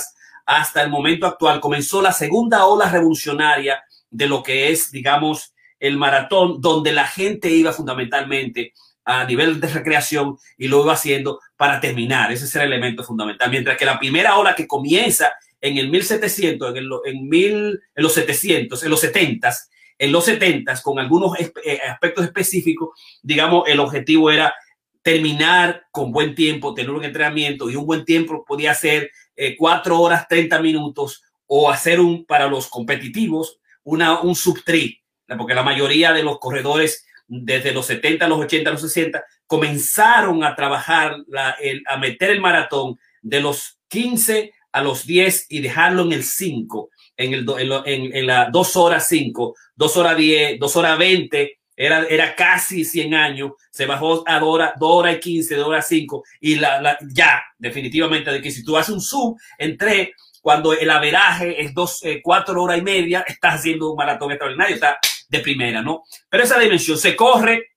hasta 0.50 0.83
el 0.83 0.90
momento 0.90 1.28
actual 1.28 1.61
comenzó 1.61 2.02
la 2.02 2.12
segunda 2.12 2.64
ola 2.64 2.90
revolucionaria 2.90 3.85
de 4.11 4.26
lo 4.26 4.42
que 4.42 4.73
es, 4.73 4.90
digamos, 4.90 5.54
el 5.78 5.97
maratón, 5.97 6.61
donde 6.61 6.92
la 6.92 7.07
gente 7.07 7.49
iba 7.49 7.73
fundamentalmente 7.73 8.73
a 9.04 9.25
nivel 9.25 9.61
de 9.61 9.69
recreación 9.69 10.37
y 10.59 10.66
lo 10.66 10.83
iba 10.83 10.95
haciendo 10.95 11.38
para 11.57 11.78
terminar. 11.80 12.33
Ese 12.33 12.47
es 12.47 12.57
el 12.57 12.62
elemento 12.62 13.04
fundamental. 13.04 13.49
Mientras 13.49 13.76
que 13.76 13.85
la 13.85 14.00
primera 14.00 14.38
ola 14.38 14.57
que 14.57 14.66
comienza 14.66 15.33
en 15.61 15.78
el 15.78 15.88
1700, 15.88 16.76
en, 16.76 16.88
en, 17.04 17.28
mil, 17.28 17.80
en 17.95 18.02
los 18.02 18.12
700, 18.14 18.83
en 18.83 18.90
los 18.90 19.00
70, 19.00 19.54
en 19.99 20.11
los 20.11 20.25
70, 20.25 20.83
con 20.83 20.99
algunos 20.99 21.38
eh, 21.38 21.78
aspectos 21.88 22.25
específicos, 22.25 22.88
digamos, 23.23 23.69
el 23.69 23.78
objetivo 23.78 24.33
era 24.33 24.52
terminar 25.02 25.85
con 25.92 26.11
buen 26.11 26.35
tiempo, 26.35 26.75
tener 26.75 26.90
un 26.90 27.04
entrenamiento 27.04 27.71
y 27.71 27.76
un 27.76 27.87
buen 27.87 28.04
tiempo 28.04 28.45
podía 28.45 28.75
ser 28.75 29.12
eh, 29.42 29.56
cuatro 29.56 29.99
horas 29.99 30.28
30 30.28 30.61
minutos 30.61 31.23
o 31.47 31.70
hacer 31.70 31.99
un 31.99 32.26
para 32.26 32.47
los 32.47 32.68
competitivos 32.68 33.59
una, 33.85 34.20
un 34.20 34.35
sub 34.35 34.62
porque 35.38 35.54
la 35.54 35.62
mayoría 35.62 36.12
de 36.12 36.23
los 36.23 36.38
corredores 36.38 37.06
desde 37.26 37.73
los 37.73 37.87
70, 37.87 38.28
los 38.28 38.38
80, 38.40 38.70
los 38.70 38.82
60 38.82 39.25
comenzaron 39.47 40.44
a 40.44 40.54
trabajar, 40.54 41.16
la, 41.26 41.52
el, 41.52 41.82
a 41.87 41.97
meter 41.97 42.30
el 42.30 42.42
maratón 42.42 42.99
de 43.23 43.40
los 43.40 43.78
15 43.88 44.52
a 44.73 44.82
los 44.82 45.06
10 45.06 45.47
y 45.49 45.61
dejarlo 45.61 46.02
en 46.02 46.12
el 46.12 46.23
5, 46.23 46.90
en, 47.16 47.32
el, 47.32 47.47
en, 47.87 48.14
en, 48.14 48.26
la 48.26 48.50
2 48.50 48.76
horas 48.76 49.09
5, 49.09 49.54
2 49.75 49.97
horas 49.97 50.16
10, 50.18 50.61
2 50.61 50.76
horas 50.76 50.99
20 50.99 51.60
era, 51.81 52.05
era 52.11 52.35
casi 52.37 52.85
100 52.85 53.15
años, 53.15 53.53
se 53.71 53.87
bajó 53.87 54.23
a 54.29 54.39
2 54.39 54.49
horas, 54.49 54.73
hora 54.79 55.13
y 55.13 55.19
15, 55.19 55.57
2 55.57 55.67
horas 55.67 55.89
5, 55.89 56.23
y 56.41 56.57
la, 56.57 56.79
la, 56.83 56.99
ya, 57.11 57.43
definitivamente, 57.57 58.31
de 58.31 58.43
que 58.43 58.51
si 58.51 58.63
tú 58.63 58.77
haces 58.77 58.95
un 58.95 59.01
sub 59.01 59.39
entre 59.57 60.13
cuando 60.43 60.75
el 60.75 60.91
averaje 60.91 61.63
es 61.63 61.73
2, 61.73 62.03
4 62.23 62.55
eh, 62.55 62.59
horas 62.59 62.79
y 62.79 62.83
media, 62.83 63.25
estás 63.27 63.55
haciendo 63.55 63.93
un 63.93 63.97
maratón 63.97 64.31
extraordinario, 64.31 64.75
está 64.75 64.99
de 65.31 65.39
primera, 65.41 65.81
¿no? 65.81 66.03
Pero 66.29 66.45
esa 66.45 66.59
dimensión 66.59 66.99
se 66.99 67.17
corre, 67.17 67.69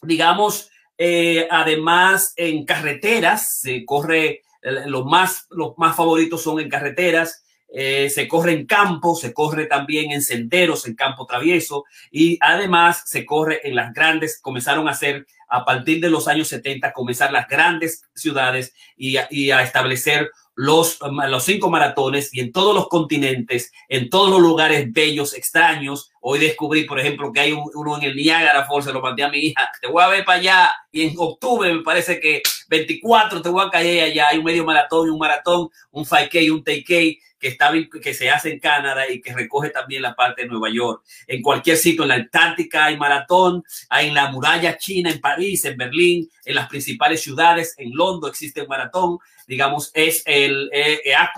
digamos, 0.00 0.70
eh, 0.96 1.46
además 1.50 2.32
en 2.36 2.64
carreteras, 2.64 3.60
se 3.60 3.84
corre, 3.84 4.40
eh, 4.62 4.86
los 4.86 5.04
más, 5.04 5.46
los 5.50 5.74
más 5.76 5.94
favoritos 5.94 6.42
son 6.42 6.58
en 6.58 6.70
carreteras, 6.70 7.44
eh, 7.74 8.10
se 8.10 8.28
corre 8.28 8.52
en 8.52 8.66
campo, 8.66 9.16
se 9.16 9.32
corre 9.32 9.66
también 9.66 10.12
en 10.12 10.22
senderos, 10.22 10.86
en 10.86 10.94
campo 10.94 11.26
travieso 11.26 11.84
y 12.10 12.38
además 12.40 13.02
se 13.06 13.24
corre 13.24 13.66
en 13.66 13.76
las 13.76 13.92
grandes, 13.92 14.40
comenzaron 14.40 14.88
a 14.88 14.92
hacer 14.92 15.26
a 15.48 15.64
partir 15.64 16.00
de 16.00 16.10
los 16.10 16.28
años 16.28 16.48
70, 16.48 16.92
comenzar 16.92 17.32
las 17.32 17.48
grandes 17.48 18.04
ciudades 18.14 18.74
y, 18.96 19.16
y 19.30 19.50
a 19.50 19.62
establecer 19.62 20.30
los, 20.54 20.98
los 21.28 21.44
cinco 21.44 21.70
maratones 21.70 22.32
y 22.32 22.40
en 22.40 22.52
todos 22.52 22.74
los 22.74 22.88
continentes, 22.88 23.72
en 23.88 24.10
todos 24.10 24.30
los 24.30 24.40
lugares 24.40 24.92
bellos, 24.92 25.34
extraños. 25.34 26.11
Hoy 26.24 26.38
descubrí, 26.38 26.84
por 26.84 27.00
ejemplo, 27.00 27.32
que 27.32 27.40
hay 27.40 27.52
uno 27.52 27.98
en 27.98 28.04
el 28.04 28.14
Niágara 28.14 28.64
Falls, 28.64 28.84
se 28.84 28.92
lo 28.92 29.00
mandé 29.00 29.24
a 29.24 29.28
mi 29.28 29.38
hija, 29.38 29.68
te 29.80 29.88
voy 29.88 30.04
a 30.04 30.06
ver 30.08 30.24
para 30.24 30.38
allá 30.38 30.72
y 30.92 31.02
en 31.02 31.14
octubre 31.18 31.74
me 31.74 31.82
parece 31.82 32.20
que 32.20 32.42
24 32.68 33.42
te 33.42 33.48
voy 33.48 33.66
a 33.66 33.70
caer 33.70 34.04
allá, 34.04 34.28
hay 34.28 34.38
un 34.38 34.44
medio 34.44 34.64
maratón 34.64 35.08
y 35.08 35.10
un 35.10 35.18
maratón, 35.18 35.68
un 35.90 36.04
5K 36.04 36.42
y 36.44 36.50
un 36.50 36.62
10K 36.62 37.18
que, 37.40 37.48
está, 37.48 37.72
que 38.00 38.14
se 38.14 38.30
hace 38.30 38.52
en 38.52 38.60
Canadá 38.60 39.10
y 39.10 39.20
que 39.20 39.34
recoge 39.34 39.70
también 39.70 40.02
la 40.02 40.14
parte 40.14 40.42
de 40.42 40.48
Nueva 40.48 40.70
York. 40.70 41.02
En 41.26 41.42
cualquier 41.42 41.76
sitio, 41.76 42.04
en 42.04 42.10
la 42.10 42.14
Antártica 42.14 42.84
hay 42.84 42.96
maratón, 42.96 43.64
hay 43.88 44.08
en 44.08 44.14
la 44.14 44.30
muralla 44.30 44.78
china, 44.78 45.10
en 45.10 45.20
París, 45.20 45.64
en 45.64 45.76
Berlín, 45.76 46.30
en 46.44 46.54
las 46.54 46.68
principales 46.68 47.20
ciudades, 47.20 47.74
en 47.78 47.90
Londres 47.92 48.30
existe 48.30 48.62
un 48.62 48.68
maratón, 48.68 49.18
digamos, 49.48 49.90
es 49.92 50.22
el, 50.24 50.70
eh, 50.72 51.00
eh, 51.04 51.14
ha, 51.16 51.32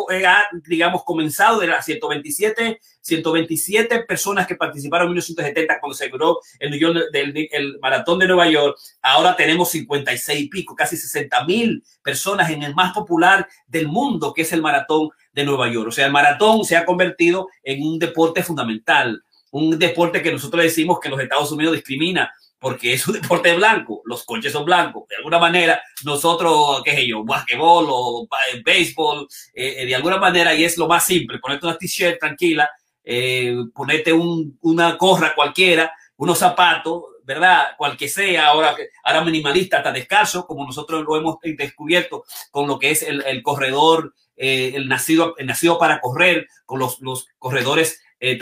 digamos, 0.66 1.04
comenzado 1.04 1.58
de 1.58 1.68
las 1.68 1.86
127, 1.86 2.80
127 3.04 4.04
personas 4.04 4.46
que 4.46 4.56
participaron 4.56 5.08
en 5.08 5.12
1970 5.12 5.78
cuando 5.78 5.94
se 5.94 6.10
creó 6.10 6.40
el, 6.58 6.78
del, 7.12 7.48
el 7.52 7.78
maratón 7.80 8.18
de 8.18 8.26
Nueva 8.26 8.48
York. 8.48 8.78
Ahora 9.02 9.36
tenemos 9.36 9.70
56 9.70 10.40
y 10.40 10.48
pico, 10.48 10.74
casi 10.74 10.96
60 10.96 11.44
mil 11.44 11.84
personas 12.02 12.50
en 12.50 12.62
el 12.62 12.74
más 12.74 12.94
popular 12.94 13.46
del 13.66 13.88
mundo, 13.88 14.32
que 14.32 14.42
es 14.42 14.52
el 14.52 14.62
maratón 14.62 15.10
de 15.32 15.44
Nueva 15.44 15.70
York. 15.70 15.88
O 15.88 15.92
sea, 15.92 16.06
el 16.06 16.12
maratón 16.12 16.64
se 16.64 16.76
ha 16.76 16.86
convertido 16.86 17.48
en 17.62 17.86
un 17.86 17.98
deporte 17.98 18.42
fundamental, 18.42 19.22
un 19.50 19.78
deporte 19.78 20.22
que 20.22 20.32
nosotros 20.32 20.62
decimos 20.62 20.98
que 20.98 21.10
los 21.10 21.20
Estados 21.20 21.52
Unidos 21.52 21.74
discrimina 21.74 22.32
porque 22.64 22.94
es 22.94 23.06
un 23.06 23.12
deporte 23.20 23.54
blanco, 23.54 24.00
los 24.06 24.24
coches 24.24 24.50
son 24.50 24.64
blancos. 24.64 25.06
De 25.06 25.16
alguna 25.16 25.38
manera, 25.38 25.82
nosotros, 26.02 26.80
qué 26.82 26.92
sé 26.92 27.06
yo, 27.06 27.22
basquetbol 27.22 27.86
o 27.90 28.26
eh, 28.50 28.62
béisbol, 28.64 29.28
eh, 29.52 29.82
eh, 29.82 29.86
de 29.86 29.94
alguna 29.94 30.16
manera, 30.16 30.54
y 30.54 30.64
es 30.64 30.78
lo 30.78 30.88
más 30.88 31.04
simple, 31.04 31.38
ponerte 31.40 31.66
una 31.66 31.76
t-shirt 31.76 32.18
tranquila, 32.18 32.70
eh, 33.04 33.56
ponerte 33.74 34.12
un, 34.12 34.58
una 34.62 34.96
corra 34.96 35.34
cualquiera, 35.34 35.92
unos 36.16 36.38
zapatos, 36.38 37.04
¿verdad? 37.24 37.68
Cual 37.76 37.96
sea, 37.98 38.46
ahora, 38.46 38.76
ahora 39.02 39.24
minimalista, 39.24 39.78
hasta 39.78 39.92
descalzo, 39.92 40.46
como 40.46 40.64
nosotros 40.64 41.04
lo 41.04 41.16
hemos 41.16 41.36
descubierto 41.42 42.24
con 42.50 42.66
lo 42.66 42.78
que 42.78 42.90
es 42.90 43.02
el, 43.02 43.42
corredor 43.42 44.14
eh, 44.36 44.72
el, 44.74 44.88
nacido, 44.88 45.34
nacido 45.44 45.78
para 45.78 46.00
correr, 46.00 46.48
con 46.66 46.78
los, 46.78 46.98
corredores 47.38 48.02
eh, 48.20 48.38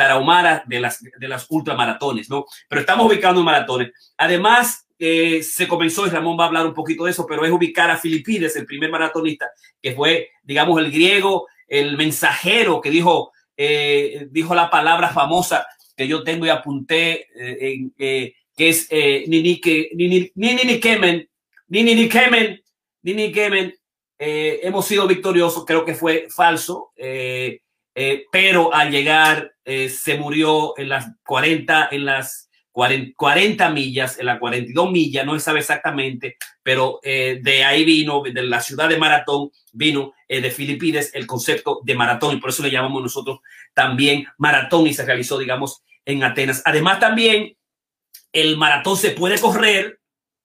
de 0.66 0.81
las, 0.81 1.00
de 1.02 1.28
las 1.28 1.47
ultramaratones, 1.49 2.28
¿no? 2.28 2.45
Pero 2.69 2.81
estamos 2.81 3.07
ubicando 3.07 3.40
en 3.40 3.47
maratones. 3.47 3.92
Además, 4.16 4.87
eh, 5.04 5.42
se 5.42 5.66
comenzó, 5.66 6.07
y 6.07 6.11
Ramón 6.11 6.38
va 6.38 6.45
a 6.45 6.47
hablar 6.47 6.64
un 6.64 6.75
poquito 6.75 7.04
de 7.04 7.11
eso, 7.11 7.26
pero 7.26 7.45
es 7.45 7.50
ubicar 7.50 7.90
a 7.90 7.97
Filipides, 7.97 8.54
el 8.54 8.66
primer 8.66 8.88
maratonista, 8.88 9.50
que 9.81 9.95
fue, 9.95 10.31
digamos, 10.45 10.78
el 10.78 10.92
griego, 10.92 11.49
el 11.66 11.97
mensajero 11.97 12.81
que 12.81 12.90
dijo, 12.90 13.33
eh, 13.56 14.26
dijo 14.30 14.54
la 14.54 14.71
palabra 14.71 15.09
famosa 15.11 15.66
que 15.97 16.09
yo 16.09 16.23
tengo 16.23 16.47
y 16.47 16.50
apunté, 16.50 17.28
eh, 17.35 17.90
eh, 17.99 18.35
que 18.56 18.68
es 18.68 18.87
eh, 18.90 19.25
ni 19.28 19.42
ni 19.42 19.61
que 19.61 19.90
ni 19.94 20.09
ni 20.09 20.30
ni 20.35 20.64
ni 20.64 20.80
kemen 20.80 21.28
ni 21.68 21.82
ni 21.82 21.94
ni 21.94 22.09
kemen 22.09 22.62
ni 23.02 23.14
ni 23.14 23.32
kemen 23.32 23.75
hemos 24.25 24.87
sido 24.87 25.09
victoriosos, 25.09 25.64
creo 25.64 25.85
que 25.85 25.97
fue 25.97 26.28
falso, 26.30 26.92
pero 28.30 28.73
al 28.73 28.92
llegar 28.92 29.52
se 29.64 30.16
murió 30.16 30.78
en 30.78 30.90
las 30.90 31.09
40, 31.26 31.88
en 31.90 32.04
las 32.04 32.49
40, 32.73 33.12
40, 33.17 33.71
millas, 33.71 34.19
en 34.19 34.26
las 34.26 34.38
42 34.38 34.91
millas, 34.91 35.25
no 35.25 35.35
se 35.35 35.41
sabe 35.41 35.61
exactamente, 35.61 36.37
pero 36.62 37.00
eh, 37.02 37.41
de 37.43 37.64
ahí 37.64 37.85
vino, 37.85 38.23
de 38.23 38.43
la 38.43 38.61
ciudad 38.61 38.88
de 38.88 38.97
Maratón, 38.97 39.50
vino 39.73 40.12
eh, 40.26 40.41
de 40.41 40.50
Filipinas 40.50 41.11
el 41.14 41.26
concepto 41.26 41.81
de 41.85 41.95
maratón 41.95 42.37
y 42.37 42.41
por 42.41 42.50
eso 42.50 42.62
le 42.62 42.71
llamamos 42.71 43.02
nosotros 43.02 43.41
también 43.75 44.26
maratón 44.38 44.87
y 44.87 44.95
se 44.95 45.05
realizó, 45.05 45.38
digamos, 45.38 45.83
en 46.05 46.25
Atenas. 46.25 46.62
Además, 46.64 46.99
también 46.99 47.57
el 48.33 48.57
maratón 48.57 48.97
se 48.97 49.11
puede 49.11 49.38
correr 49.38 50.00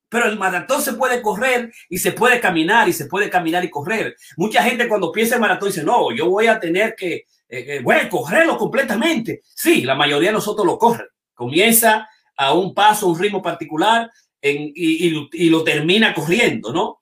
pero 0.10 0.26
el 0.26 0.38
maratón 0.38 0.82
se 0.82 0.94
puede 0.94 1.22
correr 1.22 1.72
y 1.90 1.98
se 1.98 2.12
puede 2.12 2.40
caminar 2.40 2.88
y 2.88 2.94
se 2.94 3.08
puede 3.08 3.30
caminar 3.30 3.66
y 3.66 3.70
correr. 3.70 4.16
Mucha 4.38 4.64
gente 4.64 4.88
cuando 4.88 5.12
piensa 5.12 5.36
en 5.36 5.42
maratón 5.42 5.70
dice, 5.70 5.84
no, 5.84 6.16
yo 6.16 6.30
voy 6.30 6.48
a 6.48 6.60
tener 6.60 6.96
que, 6.96 7.26
eh, 7.50 7.82
voy 7.84 7.96
a 7.96 8.10
correrlo 8.10 8.58
completamente. 8.58 9.42
Sí, 9.44 9.82
la 9.82 9.96
mayoría 9.96 10.30
de 10.30 10.36
nosotros 10.36 10.66
lo 10.66 10.78
corre. 10.78 11.08
Comienza 11.34 12.08
a 12.38 12.54
un 12.54 12.74
paso, 12.74 13.08
un 13.08 13.20
ritmo 13.20 13.42
particular 13.42 14.12
y, 14.42 15.28
y, 15.34 15.50
lo 15.50 15.64
termina 15.64 16.14
corriendo, 16.14 16.72
¿no? 16.72 17.02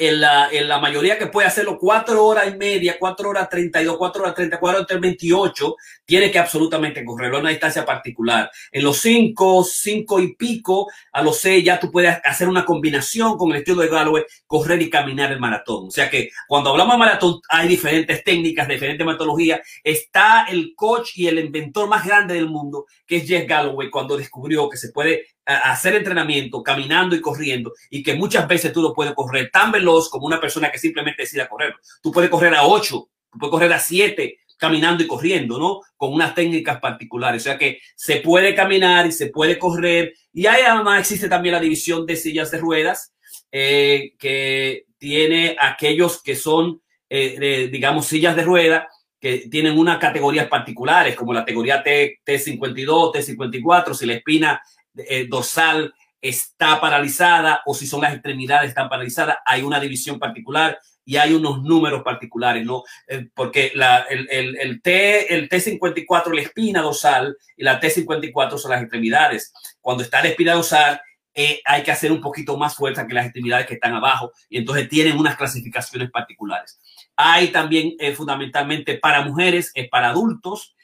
En 0.00 0.20
la, 0.20 0.48
en 0.52 0.68
la, 0.68 0.78
mayoría 0.78 1.18
que 1.18 1.26
puede 1.26 1.48
hacerlo 1.48 1.76
cuatro 1.76 2.24
horas 2.24 2.46
y 2.46 2.56
media, 2.56 2.96
cuatro 3.00 3.30
horas 3.30 3.48
treinta 3.48 3.82
y 3.82 3.84
dos, 3.84 3.96
cuatro 3.96 4.22
horas 4.22 4.34
treinta, 4.36 4.60
cuatro 4.60 4.84
horas 4.84 5.00
veintiocho, 5.00 5.74
tiene 6.04 6.30
que 6.30 6.38
absolutamente 6.38 7.04
correrlo 7.04 7.38
a 7.38 7.40
una 7.40 7.50
distancia 7.50 7.84
particular. 7.84 8.48
En 8.70 8.84
los 8.84 8.98
cinco, 8.98 9.64
cinco 9.64 10.20
y 10.20 10.36
pico, 10.36 10.88
a 11.12 11.20
los 11.20 11.38
seis, 11.40 11.64
ya 11.64 11.80
tú 11.80 11.90
puedes 11.90 12.16
hacer 12.24 12.48
una 12.48 12.64
combinación 12.64 13.36
con 13.36 13.50
el 13.50 13.56
estilo 13.56 13.82
de 13.82 13.88
Galloway, 13.88 14.22
correr 14.46 14.80
y 14.80 14.88
caminar 14.88 15.32
el 15.32 15.40
maratón. 15.40 15.88
O 15.88 15.90
sea 15.90 16.08
que 16.08 16.30
cuando 16.46 16.70
hablamos 16.70 16.94
de 16.94 16.98
maratón, 16.98 17.40
hay 17.48 17.66
diferentes 17.66 18.22
técnicas, 18.22 18.68
diferentes 18.68 19.04
metodologías. 19.04 19.60
Está 19.82 20.46
el 20.48 20.74
coach 20.76 21.10
y 21.16 21.26
el 21.26 21.40
inventor 21.40 21.88
más 21.88 22.06
grande 22.06 22.34
del 22.34 22.48
mundo, 22.48 22.86
que 23.04 23.16
es 23.16 23.26
Jeff 23.26 23.48
Galloway, 23.48 23.90
cuando 23.90 24.16
descubrió 24.16 24.68
que 24.68 24.76
se 24.76 24.92
puede 24.92 25.26
hacer 25.48 25.94
entrenamiento 25.94 26.62
caminando 26.62 27.16
y 27.16 27.20
corriendo 27.20 27.72
y 27.90 28.02
que 28.02 28.14
muchas 28.14 28.46
veces 28.46 28.72
tú 28.72 28.82
lo 28.82 28.92
puedes 28.92 29.14
correr 29.14 29.50
tan 29.50 29.72
veloz 29.72 30.10
como 30.10 30.26
una 30.26 30.40
persona 30.40 30.70
que 30.70 30.78
simplemente 30.78 31.22
decida 31.22 31.48
correr. 31.48 31.74
Tú 32.02 32.12
puedes 32.12 32.28
correr 32.28 32.54
a 32.54 32.66
8, 32.66 33.08
tú 33.32 33.38
puedes 33.38 33.50
correr 33.50 33.72
a 33.72 33.78
7 33.78 34.38
caminando 34.58 35.02
y 35.02 35.06
corriendo, 35.06 35.58
¿no? 35.58 35.80
Con 35.96 36.12
unas 36.12 36.34
técnicas 36.34 36.80
particulares. 36.80 37.42
O 37.42 37.44
sea 37.44 37.56
que 37.56 37.78
se 37.96 38.16
puede 38.16 38.54
caminar 38.54 39.06
y 39.06 39.12
se 39.12 39.28
puede 39.28 39.58
correr. 39.58 40.12
Y 40.32 40.46
ahí 40.46 40.62
además 40.66 41.00
existe 41.00 41.28
también 41.28 41.54
la 41.54 41.60
división 41.60 42.04
de 42.04 42.16
sillas 42.16 42.50
de 42.50 42.58
ruedas 42.58 43.14
eh, 43.50 44.14
que 44.18 44.84
tiene 44.98 45.56
aquellos 45.58 46.22
que 46.22 46.36
son, 46.36 46.82
eh, 47.08 47.68
digamos, 47.72 48.06
sillas 48.06 48.36
de 48.36 48.42
ruedas 48.42 48.84
que 49.20 49.48
tienen 49.50 49.78
unas 49.78 49.98
categorías 49.98 50.46
particulares, 50.46 51.16
como 51.16 51.32
la 51.32 51.40
categoría 51.40 51.82
T, 51.82 52.20
T52, 52.24 53.12
T54, 53.14 53.94
si 53.94 54.06
la 54.06 54.14
espina 54.14 54.62
eh, 55.08 55.26
dorsal 55.28 55.94
está 56.20 56.80
paralizada 56.80 57.62
o 57.66 57.74
si 57.74 57.86
son 57.86 58.00
las 58.00 58.12
extremidades 58.12 58.70
están 58.70 58.88
paralizadas, 58.88 59.36
hay 59.44 59.62
una 59.62 59.78
división 59.78 60.18
particular 60.18 60.78
y 61.04 61.16
hay 61.16 61.32
unos 61.32 61.62
números 61.62 62.02
particulares, 62.02 62.66
¿no? 62.66 62.82
Eh, 63.06 63.28
porque 63.34 63.72
la, 63.74 64.00
el, 64.10 64.28
el, 64.30 64.56
el, 64.58 64.82
T, 64.82 65.34
el 65.34 65.48
T54, 65.48 66.34
la 66.34 66.42
espina 66.42 66.82
dorsal, 66.82 67.34
y 67.56 67.62
la 67.64 67.80
T54 67.80 68.58
son 68.58 68.72
las 68.72 68.82
extremidades. 68.82 69.54
Cuando 69.80 70.02
está 70.02 70.20
la 70.22 70.28
espina 70.28 70.52
dorsal, 70.52 71.00
eh, 71.32 71.62
hay 71.64 71.82
que 71.82 71.92
hacer 71.92 72.12
un 72.12 72.20
poquito 72.20 72.58
más 72.58 72.74
fuerza 72.74 73.06
que 73.06 73.14
las 73.14 73.24
extremidades 73.24 73.66
que 73.66 73.74
están 73.74 73.94
abajo, 73.94 74.32
y 74.50 74.58
entonces 74.58 74.86
tienen 74.90 75.16
unas 75.16 75.36
clasificaciones 75.36 76.10
particulares. 76.10 76.78
Hay 77.16 77.48
también 77.48 77.94
fundamentalmente 78.14 78.98
para 78.98 79.22
mujeres, 79.22 79.72
es 79.74 79.88
para 79.88 80.10
adultos, 80.10 80.76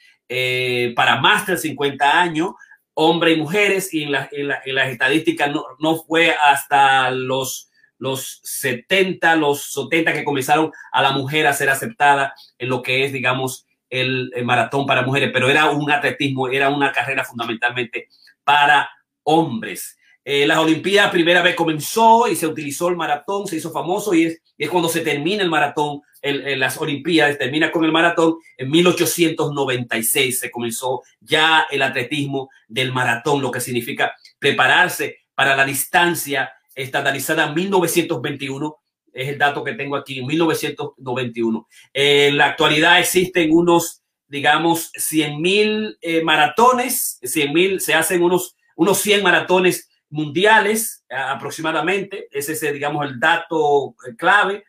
para 0.95 1.17
más 1.21 1.45
de 1.45 1.55
50 1.55 2.19
años, 2.19 2.55
hombres 2.95 3.37
y 3.37 3.39
mujeres, 3.39 3.93
y 3.93 4.03
en, 4.03 4.11
la, 4.11 4.29
en, 4.31 4.47
la, 4.47 4.61
en 4.65 4.75
las 4.75 4.89
estadísticas 4.89 5.51
no, 5.51 5.63
no, 5.79 5.97
fue 5.97 6.31
hasta 6.31 7.11
los, 7.11 7.69
los 7.99 8.41
70, 8.43 9.35
los 9.35 9.71
70 9.71 10.13
que 10.13 10.23
comenzaron 10.23 10.71
a 10.91 11.01
la 11.01 11.11
mujer 11.11 11.45
a 11.45 11.53
ser 11.53 11.69
aceptada 11.69 12.33
en 12.57 12.69
lo 12.69 12.81
que 12.81 13.05
es, 13.05 13.13
digamos, 13.13 13.65
el, 13.89 14.31
maratón 14.43 14.85
para 14.85 15.03
mujeres, 15.03 15.29
pero 15.33 15.49
era 15.49 15.69
un 15.69 15.91
atletismo, 15.91 16.47
era 16.47 16.69
una 16.69 16.91
carrera 16.91 17.23
fundamentalmente 17.23 18.07
para 18.43 18.89
hombres. 19.23 19.97
Eh, 20.23 20.47
las 20.47 20.57
Olimpiadas 20.57 21.11
primera 21.11 21.41
vez 21.41 21.55
comenzó 21.55 22.27
y 22.27 22.35
se 22.35 22.47
utilizó 22.47 22.87
el 22.89 22.95
maratón, 22.95 23.45
se 23.45 23.57
hizo 23.57 23.71
famoso 23.71 24.13
y 24.13 24.25
es, 24.25 24.41
y 24.57 24.63
es 24.63 24.69
cuando 24.69 24.89
se 24.89 25.01
termina 25.01 25.43
el 25.43 25.49
maratón, 25.49 26.01
el, 26.25 26.47
el, 26.47 26.59
las 26.59 26.77
Olimpiadas 26.81 27.37
termina 27.37 27.71
con 27.71 27.85
el 27.85 27.91
maratón. 27.91 28.37
En 28.57 28.69
1896 28.71 30.39
se 30.39 30.51
comenzó 30.51 31.03
ya 31.19 31.67
el 31.71 31.81
atletismo 31.81 32.49
del 32.67 32.91
maratón, 32.91 33.41
lo 33.41 33.51
que 33.51 33.61
significa 33.61 34.13
prepararse 34.39 35.19
para 35.35 35.55
la 35.55 35.65
distancia 35.65 36.51
estandarizada 36.73 37.45
en 37.45 37.53
1921 37.53 38.77
es 39.15 39.29
el 39.29 39.37
dato 39.37 39.63
que 39.63 39.73
tengo 39.73 39.95
aquí, 39.95 40.19
en 40.19 40.27
1991. 40.27 41.67
En 41.93 42.37
la 42.37 42.47
actualidad 42.47 42.99
existen 42.99 43.49
unos, 43.51 44.03
digamos, 44.27 44.91
100 44.93 45.41
mil 45.41 45.97
eh, 46.01 46.21
maratones, 46.21 47.19
100 47.23 47.53
mil, 47.53 47.79
se 47.79 47.93
hacen 47.93 48.21
unos, 48.21 48.57
unos 48.75 48.97
100 48.99 49.23
maratones 49.23 49.89
mundiales 50.09 51.05
aproximadamente, 51.09 52.27
ese 52.31 52.53
es, 52.53 52.73
digamos, 52.73 53.05
el 53.05 53.19
dato 53.19 53.95
clave. 54.17 54.65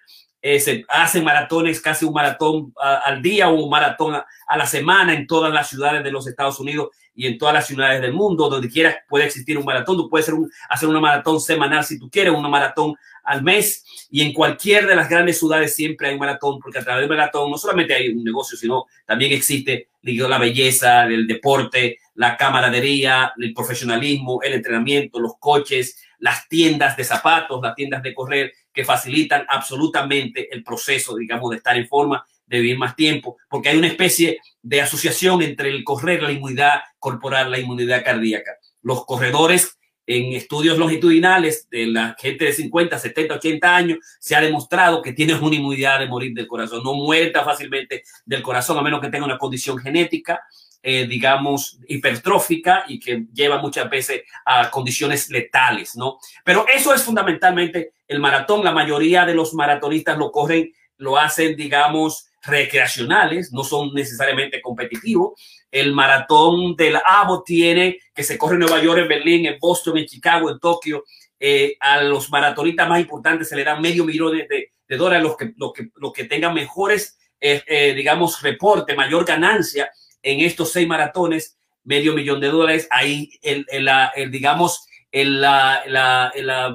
Eh, 0.49 0.61
se 0.61 0.85
hacen 0.89 1.25
maratones, 1.25 1.81
casi 1.81 2.05
un 2.05 2.13
maratón 2.13 2.73
a, 2.81 2.99
al 2.99 3.21
día 3.21 3.49
o 3.49 3.55
un 3.65 3.69
maratón 3.69 4.15
a, 4.15 4.25
a, 4.47 4.57
la 4.57 4.65
semana 4.65 5.13
en 5.13 5.27
todas 5.27 5.53
las 5.53 5.69
ciudades 5.69 6.05
de 6.05 6.13
los 6.13 6.29
Estados 6.29 6.61
Unidos 6.61 6.91
y 7.17 7.27
en 7.27 7.37
todas 7.37 7.53
las 7.53 7.67
ciudades 7.67 8.01
del 8.01 8.13
mundo, 8.13 8.49
donde 8.49 8.69
quiera 8.69 8.97
puede 9.09 9.25
existir 9.25 9.59
un 9.59 9.65
maratón. 9.65 9.97
Tú 9.97 10.09
puedes 10.09 10.29
hacer, 10.29 10.39
un, 10.39 10.49
hacer 10.69 10.89
una 10.89 11.01
maratón 11.01 11.41
semanal 11.41 11.83
si 11.83 11.99
tú 11.99 12.09
quieres, 12.09 12.33
una 12.33 12.49
maratón 12.49 12.95
al 13.25 13.43
mes 13.43 13.85
y 14.09 14.23
en 14.23 14.33
cualquier 14.33 14.87
de 14.87 14.95
las 14.95 15.09
grandes 15.09 15.41
ciudades 15.41 15.75
siempre 15.75 16.07
hay 16.07 16.15
un 16.15 16.21
maratón, 16.21 16.61
porque 16.61 16.79
a 16.79 16.85
través 16.85 17.09
del 17.09 17.19
maratón 17.19 17.51
no 17.51 17.59
solamente 17.59 17.95
hay 17.95 18.11
un 18.11 18.23
negocio, 18.23 18.57
sino 18.57 18.85
también 19.05 19.33
existe 19.33 19.89
la 20.03 20.39
belleza, 20.39 21.07
el 21.07 21.27
deporte, 21.27 21.99
la 22.15 22.37
camaradería, 22.37 23.33
el 23.37 23.53
profesionalismo, 23.53 24.41
el 24.45 24.53
entrenamiento, 24.53 25.19
los 25.19 25.33
coches, 25.41 26.01
las 26.21 26.49
tiendas 26.49 26.97
de 26.97 27.03
zapatos, 27.03 27.61
las 27.61 27.75
tiendas 27.75 28.03
de 28.03 28.15
correr 28.15 28.53
que 28.77 28.85
facilitan 28.85 29.47
absolutamente 29.49 30.55
el 30.55 30.63
proceso, 30.63 31.17
digamos, 31.17 31.51
de 31.51 31.57
estar 31.57 31.75
en 31.79 31.89
forma, 31.89 32.27
de 32.47 32.61
vivir 32.61 32.77
más 32.77 32.95
tiempo, 32.95 33.39
porque 33.49 33.71
hay 33.71 33.79
una 33.79 33.87
especie 33.87 34.39
de 34.61 34.83
asociación 34.83 35.41
entre 35.41 35.71
el 35.71 35.83
correr, 35.83 36.23
la 36.23 36.31
inmunidad 36.31 36.81
corporal, 36.99 37.51
la 37.51 37.59
inmunidad 37.59 38.05
cardíaca. 38.05 38.53
Los 38.83 39.07
corredores 39.07 39.79
en 40.07 40.35
estudios 40.35 40.77
longitudinales 40.77 41.69
de 41.71 41.87
la 41.87 42.15
gente 42.19 42.45
de 42.45 42.53
50, 42.53 42.99
70, 42.99 43.35
80 43.37 43.77
años, 43.77 43.99
se 44.21 44.37
ha 44.37 44.43
demostrado 44.43 45.01
que 45.01 45.15
tiene 45.15 45.35
una 45.35 45.57
inmunidad 45.57 45.99
de 45.99 46.07
morir 46.07 46.35
del 46.35 46.47
corazón. 46.47 46.83
No 46.85 46.93
muere 46.93 47.33
fácilmente 47.33 48.05
del 48.27 48.43
corazón, 48.43 48.77
a 48.77 48.83
menos 48.83 49.01
que 49.01 49.09
tenga 49.09 49.25
una 49.25 49.39
condición 49.39 49.79
genética, 49.79 50.43
eh, 50.89 51.05
digamos, 51.05 51.81
hipertrófica 51.89 52.85
y 52.87 53.01
que 53.01 53.25
lleva 53.35 53.59
muchas 53.59 53.91
veces 53.91 54.23
a 54.45 54.71
condiciones 54.71 55.29
letales, 55.31 55.97
¿no? 55.97 56.21
Pero 56.45 56.65
eso 56.73 56.95
es 56.95 57.03
fundamentalmente 57.03 57.95
el 58.07 58.21
maratón. 58.21 58.63
La 58.63 58.71
mayoría 58.71 59.27
de 59.27 59.35
los 59.35 59.53
maratonistas 59.53 60.17
lo 60.17 60.31
corren, 60.31 60.73
lo 60.99 61.19
hacen, 61.19 61.57
digamos, 61.57 62.29
recreacionales, 62.41 63.53
no 63.53 63.65
son 63.65 63.95
necesariamente 63.95 64.63
competitivos. 64.63 65.33
El 65.73 65.93
maratón 65.93 66.77
del 66.77 66.99
ABO 67.05 67.43
tiene 67.43 67.99
que 68.15 68.23
se 68.23 68.39
corre 68.39 68.55
en 68.55 68.61
Nueva 68.61 68.81
York, 68.81 69.01
en 69.01 69.09
Berlín, 69.09 69.47
en 69.47 69.59
Boston, 69.59 69.99
en 69.99 70.07
Chicago, 70.07 70.53
en 70.53 70.61
Tokio. 70.61 71.03
Eh, 71.41 71.77
a 71.81 72.01
los 72.01 72.31
maratonistas 72.31 72.89
más 72.89 73.01
importantes 73.01 73.49
se 73.49 73.57
le 73.57 73.65
dan 73.65 73.83
medio 73.83 74.05
millón 74.05 74.39
de, 74.39 74.97
dólares, 74.97 75.25
los 75.25 75.37
que, 75.37 75.53
los, 75.57 75.73
que, 75.73 75.89
los 75.97 76.13
que 76.13 76.27
tengan 76.27 76.55
mejores, 76.55 77.19
eh, 77.41 77.93
digamos, 77.97 78.41
reporte, 78.41 78.95
mayor 78.95 79.25
ganancia 79.25 79.91
en 80.27 80.41
estos 80.41 80.73
seis 80.73 80.89
maratones, 80.89 81.57
medio 81.85 82.13
millón 82.13 82.41
de 82.41 82.49
dólares. 82.49 82.89
Ahí, 82.91 83.31
el, 83.43 83.65
el, 83.71 84.31
digamos, 84.31 84.87
el, 85.13 85.41
la, 85.41 86.73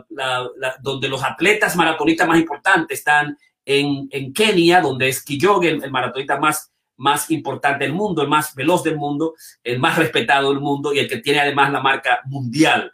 donde 0.81 1.09
los 1.09 1.21
atletas 1.23 1.75
maratonistas 1.75 2.27
más 2.27 2.39
importantes 2.39 2.99
están 2.99 3.37
en, 3.65 4.07
en 4.09 4.33
Kenia, 4.33 4.79
donde 4.79 5.09
es 5.09 5.21
Kiyoge, 5.21 5.69
el, 5.69 5.83
el 5.83 5.91
maratonista 5.91 6.39
más, 6.39 6.71
más 6.95 7.29
importante 7.29 7.83
del 7.83 7.93
mundo, 7.93 8.21
el 8.21 8.29
más 8.29 8.55
veloz 8.55 8.83
del 8.83 8.95
mundo, 8.95 9.35
el 9.63 9.79
más 9.79 9.97
respetado 9.97 10.49
del 10.49 10.61
mundo 10.61 10.93
y 10.93 10.99
el 10.99 11.09
que 11.09 11.17
tiene 11.17 11.41
además 11.41 11.73
la 11.73 11.81
marca 11.81 12.21
mundial. 12.25 12.91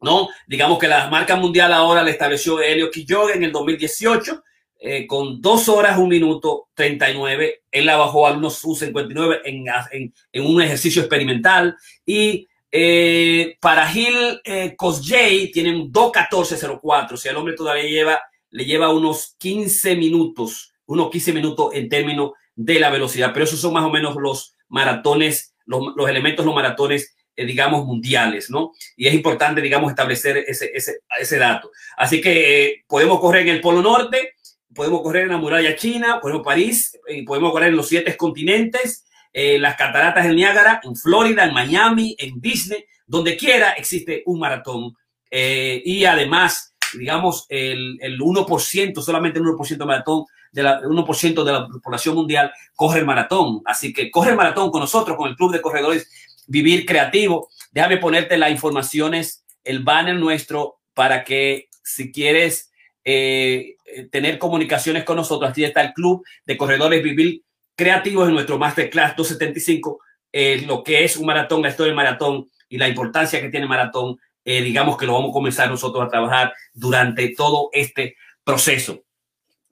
¿no? 0.00 0.28
Digamos 0.46 0.78
que 0.78 0.88
la 0.88 1.10
marca 1.10 1.36
mundial 1.36 1.72
ahora 1.74 2.02
la 2.02 2.10
estableció 2.10 2.60
Helio 2.60 2.90
Kiyoge 2.90 3.34
en 3.34 3.44
el 3.44 3.52
2018 3.52 4.42
eh, 4.78 5.06
con 5.06 5.40
dos 5.40 5.68
horas, 5.68 5.98
un 5.98 6.08
minuto 6.08 6.68
39. 6.74 7.62
Él 7.70 7.86
la 7.86 7.96
bajó 7.96 8.26
a 8.26 8.32
unos 8.32 8.58
59 8.58 9.40
en, 9.44 9.64
en, 9.92 10.14
en 10.32 10.46
un 10.46 10.62
ejercicio 10.62 11.02
experimental 11.02 11.76
y 12.04 12.46
eh, 12.70 13.56
para 13.60 13.86
Gil 13.86 14.40
eh, 14.44 14.74
Kosjay 14.76 15.50
tienen 15.50 15.92
2.14.04, 15.92 17.12
o 17.12 17.16
sea, 17.16 17.30
el 17.30 17.38
hombre 17.38 17.54
todavía 17.54 17.84
lleva 17.84 18.20
le 18.50 18.64
lleva 18.64 18.92
unos 18.92 19.34
15 19.38 19.96
minutos, 19.96 20.72
unos 20.86 21.10
15 21.10 21.32
minutos 21.32 21.74
en 21.74 21.88
términos 21.88 22.32
de 22.54 22.80
la 22.80 22.90
velocidad, 22.90 23.32
pero 23.32 23.44
esos 23.44 23.60
son 23.60 23.74
más 23.74 23.84
o 23.84 23.90
menos 23.90 24.16
los 24.16 24.54
maratones, 24.68 25.54
los, 25.66 25.94
los 25.94 26.08
elementos, 26.08 26.46
los 26.46 26.54
maratones, 26.54 27.14
eh, 27.36 27.44
digamos, 27.44 27.84
mundiales, 27.84 28.48
¿no? 28.48 28.72
Y 28.96 29.08
es 29.08 29.14
importante, 29.14 29.60
digamos, 29.60 29.90
establecer 29.90 30.38
ese, 30.38 30.70
ese, 30.72 31.00
ese 31.20 31.38
dato. 31.38 31.70
Así 31.98 32.20
que 32.20 32.84
podemos 32.86 33.20
correr 33.20 33.42
en 33.42 33.54
el 33.54 33.60
Polo 33.60 33.82
Norte, 33.82 34.35
podemos 34.76 35.02
correr 35.02 35.24
en 35.24 35.30
la 35.30 35.38
muralla 35.38 35.74
china, 35.74 36.20
podemos 36.20 36.44
París, 36.44 36.96
eh, 37.08 37.24
podemos 37.24 37.50
correr 37.50 37.70
en 37.70 37.76
los 37.76 37.88
siete 37.88 38.16
continentes, 38.16 39.06
eh, 39.32 39.58
las 39.58 39.76
cataratas 39.76 40.24
del 40.24 40.36
Niágara, 40.36 40.80
en 40.84 40.94
Florida, 40.94 41.44
en 41.44 41.54
Miami, 41.54 42.14
en 42.18 42.40
Disney, 42.40 42.84
donde 43.06 43.36
quiera 43.36 43.70
existe 43.72 44.22
un 44.26 44.38
maratón. 44.38 44.94
Eh, 45.30 45.82
y 45.84 46.04
además, 46.04 46.74
digamos, 46.96 47.46
el, 47.48 47.98
el 48.00 48.20
1%, 48.20 49.00
solamente 49.02 49.38
el 49.38 49.44
1% 49.46 49.76
de 49.76 49.84
maratón, 49.84 50.24
de 50.52 50.62
la, 50.62 50.80
1% 50.80 51.44
de 51.44 51.52
la 51.52 51.68
población 51.82 52.14
mundial 52.14 52.52
corre 52.74 53.00
el 53.00 53.06
maratón. 53.06 53.62
Así 53.64 53.92
que 53.92 54.10
corre 54.10 54.30
el 54.30 54.36
maratón 54.36 54.70
con 54.70 54.80
nosotros, 54.80 55.16
con 55.16 55.28
el 55.28 55.36
Club 55.36 55.52
de 55.52 55.60
Corredores 55.60 56.08
Vivir 56.46 56.86
Creativo. 56.86 57.48
Déjame 57.72 57.96
ponerte 57.98 58.38
las 58.38 58.50
informaciones 58.50 59.44
el 59.64 59.82
banner 59.82 60.16
nuestro 60.16 60.78
para 60.94 61.24
que 61.24 61.68
si 61.82 62.12
quieres 62.12 62.70
eh, 63.08 63.76
tener 64.10 64.36
comunicaciones 64.36 65.04
con 65.04 65.16
nosotros, 65.16 65.48
aquí 65.48 65.64
está 65.64 65.80
el 65.80 65.92
Club 65.92 66.26
de 66.44 66.56
Corredores 66.56 67.02
Vivir 67.04 67.42
Creativos 67.76 68.26
en 68.26 68.34
nuestro 68.34 68.58
Masterclass 68.58 69.14
275, 69.16 70.00
eh, 70.32 70.64
lo 70.66 70.82
que 70.82 71.04
es 71.04 71.16
un 71.16 71.26
maratón, 71.26 71.62
la 71.62 71.68
historia 71.68 71.90
del 71.90 71.96
maratón 71.96 72.50
y 72.68 72.78
la 72.78 72.88
importancia 72.88 73.40
que 73.40 73.48
tiene 73.48 73.66
maratón. 73.66 74.18
Eh, 74.44 74.60
digamos 74.62 74.96
que 74.96 75.06
lo 75.06 75.12
vamos 75.12 75.30
a 75.30 75.32
comenzar 75.34 75.70
nosotros 75.70 76.04
a 76.04 76.08
trabajar 76.08 76.52
durante 76.72 77.28
todo 77.36 77.68
este 77.72 78.16
proceso. 78.42 79.04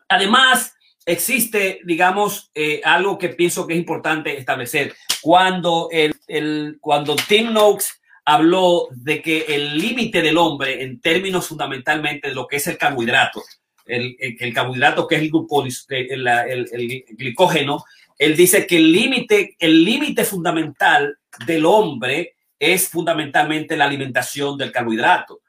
Además, 0.09 0.75
existe, 1.07 1.81
digamos, 1.85 2.51
eh, 2.55 2.81
algo 2.85 3.19
que 3.19 3.31
pienso 3.31 3.67
que 3.67 3.73
es 3.73 3.81
importante 3.81 4.39
establecer. 4.39 4.95
Cuando, 5.21 5.89
el, 5.91 6.15
el, 6.29 6.79
cuando 6.81 7.17
Tim 7.17 7.53
Noakes 7.53 7.87
habló 8.25 8.89
de 8.91 9.21
que 9.21 9.47
el 9.49 9.79
límite 9.79 10.23
del 10.23 10.39
hombre 10.39 10.83
en 10.83 11.01
términos 11.01 11.49
fundamentalmente 11.49 12.29
de 12.29 12.35
lo 12.35 12.47
que 12.47 12.57
es 12.57 12.67
el 12.67 12.79
carbohidrato, 12.79 13.43
el, 13.87 14.17
el, 14.19 14.55
carbohidrato 14.55 15.07
que 15.07 15.17
es 15.17 15.23
el, 15.23 16.27
el 16.27 17.05
glicógeno, 17.11 17.85
él 18.19 18.37
dice 18.37 18.67
que 18.67 18.77
el 18.77 18.93
límite, 18.93 19.57
el 19.59 20.25
fundamental 20.25 21.19
del 21.47 21.67
hombre 21.67 22.35
es 22.59 22.89
fundamentalmente 22.89 23.77
la 23.77 23.85
alimentación 23.85 24.57
del 24.57 24.73
carbohidrato. 24.73 25.41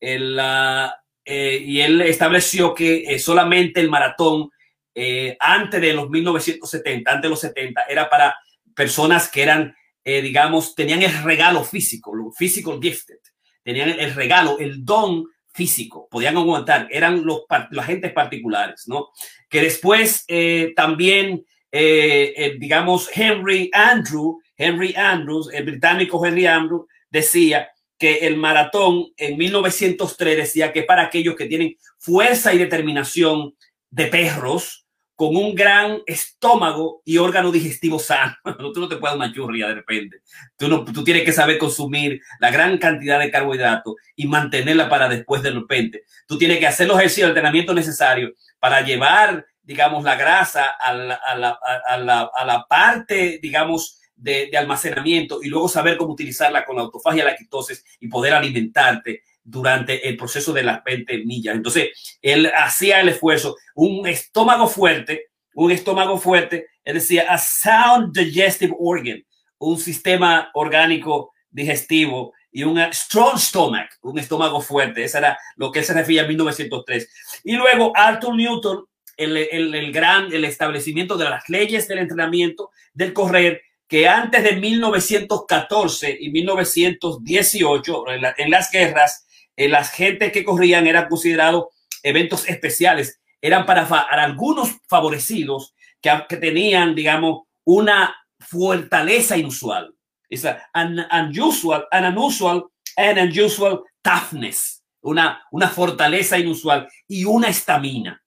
Uh, 0.00 0.90
eh, 1.24 1.62
y 1.64 1.80
él 1.80 2.00
estableció 2.00 2.74
que 2.74 3.04
eh, 3.04 3.18
solamente 3.18 3.80
el 3.80 3.88
maratón 3.88 4.50
eh, 4.94 5.36
antes 5.38 5.80
de 5.80 5.94
los 5.94 6.10
1970, 6.10 7.10
antes 7.10 7.22
de 7.22 7.28
los 7.28 7.40
70, 7.40 7.82
era 7.88 8.10
para 8.10 8.34
personas 8.74 9.28
que 9.30 9.42
eran, 9.42 9.74
eh, 10.04 10.20
digamos, 10.22 10.74
tenían 10.74 11.02
el 11.02 11.22
regalo 11.22 11.64
físico, 11.64 12.14
lo 12.14 12.32
physical 12.32 12.78
gifted, 12.80 13.18
tenían 13.62 13.90
el 13.90 14.14
regalo, 14.14 14.58
el 14.58 14.84
don 14.84 15.26
físico, 15.52 16.08
podían 16.10 16.36
aguantar, 16.36 16.88
eran 16.90 17.24
los, 17.24 17.42
los 17.70 17.84
agentes 17.84 18.12
particulares, 18.12 18.84
¿no? 18.86 19.10
Que 19.48 19.60
después 19.60 20.24
eh, 20.28 20.72
también, 20.74 21.44
eh, 21.70 22.56
digamos, 22.58 23.10
Henry 23.14 23.70
Andrew, 23.72 24.40
Henry 24.56 24.94
Andrews, 24.96 25.50
el 25.52 25.64
británico 25.64 26.24
Henry 26.24 26.46
Andrews, 26.46 26.86
decía 27.10 27.68
que 27.98 28.26
el 28.26 28.36
maratón 28.36 29.12
en 29.16 29.36
1903 29.36 30.36
decía 30.36 30.72
que 30.72 30.82
para 30.82 31.02
aquellos 31.02 31.36
que 31.36 31.46
tienen 31.46 31.76
fuerza 31.98 32.52
y 32.52 32.58
determinación 32.58 33.54
de 33.90 34.06
perros, 34.06 34.81
con 35.22 35.36
un 35.36 35.54
gran 35.54 36.02
estómago 36.04 37.00
y 37.04 37.16
órgano 37.16 37.52
digestivo 37.52 38.00
sano. 38.00 38.34
tú 38.74 38.80
no 38.80 38.88
te 38.88 38.96
puedes 38.96 39.16
machurria 39.16 39.68
de 39.68 39.74
repente. 39.74 40.22
Tú, 40.56 40.66
no, 40.66 40.84
tú 40.84 41.04
tienes 41.04 41.22
que 41.22 41.30
saber 41.30 41.58
consumir 41.58 42.20
la 42.40 42.50
gran 42.50 42.76
cantidad 42.76 43.20
de 43.20 43.30
carbohidratos 43.30 43.94
y 44.16 44.26
mantenerla 44.26 44.88
para 44.88 45.08
después 45.08 45.40
de 45.44 45.52
repente. 45.52 46.02
Tú 46.26 46.36
tienes 46.38 46.58
que 46.58 46.66
hacer 46.66 46.88
los 46.88 46.98
ejercicios 46.98 47.26
de 47.26 47.30
entrenamiento 47.30 47.72
necesarios 47.72 48.32
para 48.58 48.80
llevar, 48.80 49.46
digamos, 49.62 50.02
la 50.02 50.16
grasa 50.16 50.64
a 50.70 50.92
la, 50.92 51.14
a 51.14 51.36
la, 51.36 51.56
a 51.86 51.96
la, 51.98 52.30
a 52.34 52.44
la 52.44 52.66
parte, 52.66 53.38
digamos, 53.40 54.00
de, 54.16 54.48
de, 54.50 54.58
almacenamiento 54.58 55.40
y 55.40 55.50
luego 55.50 55.68
saber 55.68 55.96
cómo 55.96 56.14
utilizarla 56.14 56.64
con 56.64 56.74
la 56.74 56.82
autofagia, 56.82 57.24
la 57.24 57.36
quitosis 57.36 57.84
y 58.00 58.08
poder 58.08 58.34
alimentarte 58.34 59.22
durante 59.44 60.08
el 60.08 60.16
proceso 60.16 60.52
de 60.52 60.62
las 60.62 60.82
20 60.84 61.24
millas. 61.24 61.56
Entonces, 61.56 62.18
él 62.20 62.50
hacía 62.54 63.00
el 63.00 63.08
esfuerzo, 63.08 63.56
un 63.74 64.06
estómago 64.06 64.68
fuerte, 64.68 65.26
un 65.54 65.70
estómago 65.70 66.18
fuerte, 66.18 66.66
él 66.84 66.94
decía, 66.94 67.26
a 67.28 67.38
sound 67.38 68.16
digestive 68.16 68.74
organ, 68.78 69.22
un 69.58 69.78
sistema 69.78 70.50
orgánico 70.54 71.32
digestivo 71.50 72.32
y 72.50 72.64
un 72.64 72.78
strong 72.92 73.38
stomach, 73.38 73.90
un 74.02 74.18
estómago 74.18 74.60
fuerte. 74.60 75.04
Eso 75.04 75.18
era 75.18 75.38
lo 75.56 75.70
que 75.70 75.80
él 75.80 75.84
se 75.84 75.94
refería 75.94 76.22
en 76.22 76.28
1903. 76.28 77.40
Y 77.44 77.52
luego 77.56 77.92
Arthur 77.94 78.34
Newton, 78.34 78.84
el, 79.16 79.36
el, 79.36 79.74
el 79.74 79.92
gran, 79.92 80.32
el 80.32 80.44
establecimiento 80.44 81.16
de 81.16 81.30
las 81.30 81.48
leyes 81.48 81.86
del 81.86 81.98
entrenamiento, 81.98 82.70
del 82.92 83.12
correr, 83.12 83.62
que 83.86 84.08
antes 84.08 84.42
de 84.42 84.56
1914 84.56 86.16
y 86.18 86.30
1918, 86.30 88.10
en, 88.10 88.22
la, 88.22 88.34
en 88.38 88.50
las 88.50 88.70
guerras, 88.70 89.26
eh, 89.56 89.68
las 89.68 89.90
gentes 89.90 90.32
que 90.32 90.44
corrían 90.44 90.86
eran 90.86 91.08
considerados 91.08 91.66
eventos 92.02 92.48
especiales, 92.48 93.20
eran 93.40 93.66
para, 93.66 93.86
para 93.88 94.24
algunos 94.24 94.70
favorecidos 94.88 95.74
que, 96.00 96.10
que, 96.28 96.36
tenían, 96.36 96.94
digamos, 96.94 97.42
una 97.64 98.14
fortaleza 98.40 99.36
inusual. 99.36 99.94
Es 100.28 100.46
an 100.72 101.06
unusual, 101.10 101.86
an 101.90 102.06
unusual 102.06 102.64
and 102.96 103.18
unusual 103.18 103.82
toughness, 104.02 104.82
una, 105.02 105.42
una 105.50 105.68
fortaleza 105.68 106.38
inusual 106.38 106.88
y 107.06 107.24
una 107.24 107.48
estamina. 107.48 108.22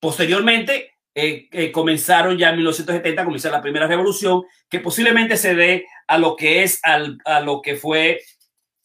Posteriormente, 0.00 0.92
eh, 1.14 1.48
eh, 1.52 1.70
comenzaron 1.70 2.38
ya 2.38 2.50
en 2.50 2.56
1970, 2.56 3.24
comenzó 3.24 3.50
la 3.50 3.60
primera 3.60 3.86
revolución, 3.86 4.42
que 4.68 4.80
posiblemente 4.80 5.36
se 5.36 5.54
dé 5.54 5.86
a 6.06 6.18
lo 6.18 6.36
que 6.36 6.62
es, 6.62 6.80
al, 6.82 7.18
a 7.24 7.40
lo 7.40 7.60
que 7.60 7.76
fue 7.76 8.20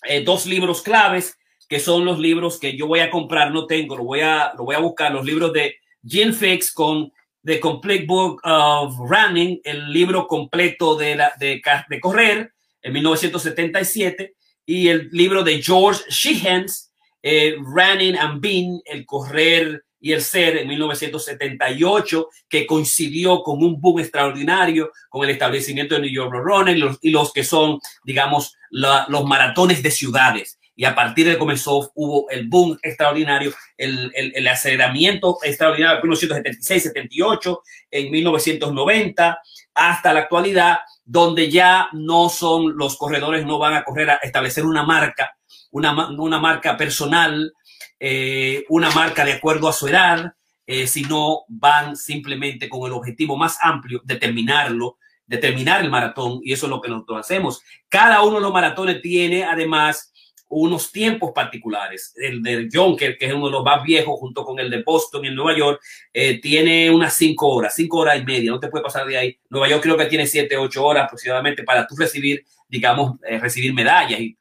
eh, 0.03 0.23
dos 0.23 0.45
libros 0.45 0.81
claves 0.81 1.37
que 1.67 1.79
son 1.79 2.05
los 2.05 2.19
libros 2.19 2.59
que 2.59 2.77
yo 2.77 2.87
voy 2.87 2.99
a 2.99 3.09
comprar, 3.09 3.51
no 3.51 3.65
tengo, 3.65 3.97
lo 3.97 4.03
voy 4.03 4.21
a, 4.21 4.53
lo 4.57 4.63
voy 4.63 4.75
a 4.75 4.79
buscar, 4.79 5.11
los 5.11 5.25
libros 5.25 5.51
de 5.53 5.75
Jim 6.05 6.33
Fix 6.33 6.71
con 6.71 7.11
The 7.43 7.59
Complete 7.59 8.05
Book 8.05 8.41
of 8.43 8.95
Running, 8.99 9.61
el 9.63 9.91
libro 9.91 10.27
completo 10.27 10.95
de, 10.95 11.15
la, 11.15 11.33
de, 11.39 11.61
de 11.89 11.99
correr 11.99 12.53
en 12.81 12.93
1977, 12.93 14.35
y 14.65 14.89
el 14.89 15.09
libro 15.11 15.43
de 15.43 15.61
George 15.61 16.03
Sheehans, 16.09 16.91
eh, 17.21 17.55
Running 17.57 18.17
and 18.17 18.41
Being, 18.41 18.81
el 18.85 19.05
correr 19.05 19.83
y 19.99 20.11
el 20.11 20.21
ser 20.21 20.57
en 20.57 20.67
1978, 20.67 22.29
que 22.47 22.67
coincidió 22.67 23.41
con 23.43 23.63
un 23.63 23.79
boom 23.81 23.99
extraordinario 23.99 24.91
con 25.09 25.23
el 25.23 25.31
establecimiento 25.31 25.95
de 25.95 26.01
New 26.01 26.11
York 26.11 26.33
Running 26.33 26.75
y 26.75 26.79
los, 26.79 26.97
y 27.01 27.09
los 27.09 27.33
que 27.33 27.43
son, 27.43 27.79
digamos, 28.03 28.55
la, 28.69 29.05
los 29.09 29.25
maratones 29.25 29.81
de 29.81 29.91
ciudades 29.91 30.56
y 30.77 30.85
a 30.85 30.93
partir 30.93 31.27
de 31.27 31.39
comenzó 31.39 31.91
hubo 31.95 32.29
el 32.29 32.47
boom 32.47 32.77
extraordinario, 32.83 33.51
el, 33.77 34.11
el, 34.13 34.31
el 34.35 34.47
aceleramiento 34.47 35.39
extraordinario 35.41 35.95
en 35.95 36.03
1976, 36.03 36.83
78, 36.83 37.61
en 37.89 38.11
1990, 38.11 39.39
hasta 39.73 40.13
la 40.13 40.19
actualidad, 40.21 40.77
donde 41.03 41.49
ya 41.49 41.89
no 41.93 42.29
son 42.29 42.77
los 42.77 42.95
corredores, 42.95 43.43
no 43.43 43.57
van 43.57 43.73
a 43.73 43.83
correr 43.83 44.11
a 44.11 44.15
establecer 44.17 44.65
una 44.65 44.83
marca, 44.83 45.35
una, 45.71 46.09
una 46.09 46.39
marca 46.39 46.77
personal, 46.77 47.51
eh, 47.99 48.63
una 48.69 48.91
marca 48.91 49.25
de 49.25 49.33
acuerdo 49.33 49.67
a 49.67 49.73
su 49.73 49.87
edad, 49.87 50.31
eh, 50.67 50.85
sino 50.85 51.41
van 51.47 51.97
simplemente 51.97 52.69
con 52.69 52.85
el 52.85 52.93
objetivo 52.93 53.35
más 53.35 53.57
amplio 53.63 54.01
de 54.03 54.17
terminarlo, 54.17 54.99
de 55.25 55.39
terminar 55.39 55.81
el 55.81 55.89
maratón, 55.89 56.39
y 56.43 56.53
eso 56.53 56.67
es 56.67 56.69
lo 56.69 56.81
que 56.81 56.89
nosotros 56.89 57.21
hacemos. 57.21 57.63
Cada 57.89 58.21
uno 58.21 58.35
de 58.35 58.41
los 58.41 58.53
maratones 58.53 59.01
tiene 59.01 59.43
además 59.43 60.13
unos 60.49 60.91
tiempos 60.91 61.31
particulares. 61.33 62.13
El 62.15 62.41
de 62.41 62.69
Jonker, 62.71 63.17
que 63.17 63.25
es 63.25 63.33
uno 63.33 63.47
de 63.47 63.51
los 63.51 63.63
más 63.63 63.83
viejos, 63.83 64.19
junto 64.19 64.45
con 64.45 64.59
el 64.59 64.69
de 64.69 64.83
Boston 64.83 65.25
en 65.25 65.35
Nueva 65.35 65.57
York, 65.57 65.81
eh, 66.13 66.39
tiene 66.39 66.89
unas 66.89 67.13
cinco 67.13 67.49
horas, 67.49 67.73
cinco 67.75 67.99
horas 67.99 68.19
y 68.19 68.23
media, 68.23 68.51
no 68.51 68.59
te 68.59 68.69
puede 68.69 68.83
pasar 68.83 69.05
de 69.05 69.17
ahí. 69.17 69.39
Nueva 69.49 69.69
York 69.69 69.83
creo 69.83 69.97
que 69.97 70.05
tiene 70.05 70.25
siete, 70.25 70.57
ocho 70.57 70.85
horas 70.85 71.05
aproximadamente 71.05 71.63
para 71.63 71.85
tú 71.85 71.95
recibir, 71.97 72.45
digamos, 72.67 73.15
eh, 73.27 73.39
recibir 73.39 73.73
medallas 73.73 74.19
y 74.19 74.37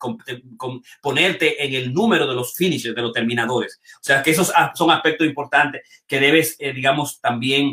ponerte 1.00 1.64
en 1.64 1.74
el 1.74 1.92
número 1.92 2.26
de 2.26 2.34
los 2.34 2.54
finishers, 2.54 2.94
de 2.94 3.02
los 3.02 3.12
terminadores. 3.12 3.80
O 3.96 4.04
sea, 4.04 4.22
que 4.22 4.30
esos 4.30 4.52
son 4.74 4.90
aspectos 4.90 5.26
importantes 5.26 5.82
que 6.06 6.20
debes, 6.20 6.56
eh, 6.58 6.72
digamos, 6.72 7.20
también 7.20 7.72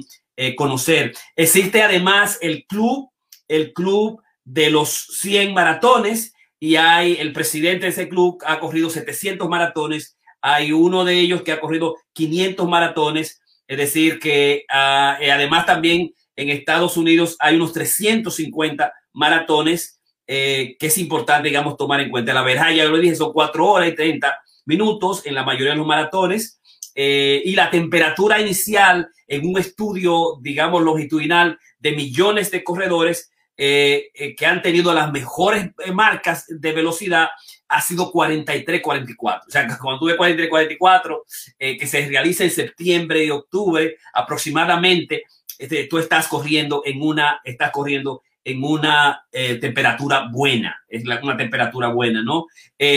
conocer. 0.58 1.14
Existe 1.36 1.84
además 1.84 2.40
el 2.42 2.66
club, 2.66 3.12
el 3.48 3.72
club 3.72 4.20
de 4.44 4.72
los 4.72 4.90
100 4.90 5.54
maratones, 5.54 6.33
y 6.64 6.78
hay 6.78 7.18
el 7.20 7.34
presidente 7.34 7.88
de 7.88 7.90
ese 7.90 8.08
club 8.08 8.42
ha 8.48 8.58
corrido 8.62 8.90
700 8.90 9.50
maratones, 9.50 10.18
hay 10.42 10.72
uno 10.72 11.04
de 11.04 11.20
ellos 11.20 11.42
que 11.42 11.52
ha 11.52 11.60
corrido 11.60 11.98
500 12.14 12.70
maratones, 12.70 13.42
es 13.68 13.78
decir, 13.78 14.18
que 14.18 14.64
uh, 14.70 15.22
además 15.30 15.66
también 15.66 16.14
en 16.38 16.50
Estados 16.50 16.96
Unidos 16.96 17.36
hay 17.42 17.58
unos 17.58 17.74
350 17.74 18.94
maratones 19.12 20.00
eh, 20.26 20.78
que 20.80 20.88
es 20.88 20.98
importante, 21.00 21.50
digamos, 21.50 21.76
tomar 21.76 22.00
en 22.00 22.10
cuenta. 22.10 22.34
La 22.34 22.44
verdad, 22.44 22.72
ya 22.72 22.86
lo 22.86 22.98
dije, 22.98 23.18
son 23.18 23.34
4 23.34 23.68
horas 23.68 23.90
y 23.90 23.96
30 23.96 24.34
minutos 24.64 25.26
en 25.26 25.36
la 25.36 25.44
mayoría 25.44 25.72
de 25.72 25.80
los 25.80 25.88
maratones. 25.88 26.62
Eh, 26.96 27.42
y 27.44 27.56
la 27.56 27.72
temperatura 27.72 28.40
inicial 28.40 29.10
en 29.28 29.46
un 29.46 29.58
estudio, 29.58 30.38
digamos, 30.40 30.82
longitudinal 30.82 31.60
de 31.78 31.92
millones 31.92 32.52
de 32.52 32.64
corredores 32.64 33.33
eh, 33.56 34.10
eh, 34.16 34.36
que 34.36 34.48
han 34.48 34.64
tenido 34.64 34.92
las 34.94 35.12
mejores 35.12 35.70
eh, 35.86 35.92
marcas 35.92 36.46
de 36.50 36.72
velocidad 36.72 37.30
ha 37.68 37.82
sido 37.82 38.12
43-44. 38.12 39.42
O 39.48 39.50
sea, 39.50 39.68
cuando 39.82 40.00
tuve 40.00 40.18
43-44, 40.18 41.22
eh, 41.60 41.78
que 41.78 41.86
se 41.86 42.08
realiza 42.08 42.44
en 42.44 42.50
septiembre 42.50 43.24
y 43.24 43.30
octubre 43.30 43.98
aproximadamente, 44.14 45.24
este, 45.60 45.86
tú 45.86 46.00
estás 46.00 46.28
corriendo 46.28 46.82
en 46.84 47.02
una, 47.02 47.42
estás 47.44 47.72
corriendo 47.72 48.24
en 48.44 48.64
una 48.64 49.26
temperatura 49.32 50.28
buena, 50.30 50.84
es 50.90 51.06
una 51.06 51.38
temperatura 51.38 51.88
buena, 51.88 52.22
¿no? 52.22 52.48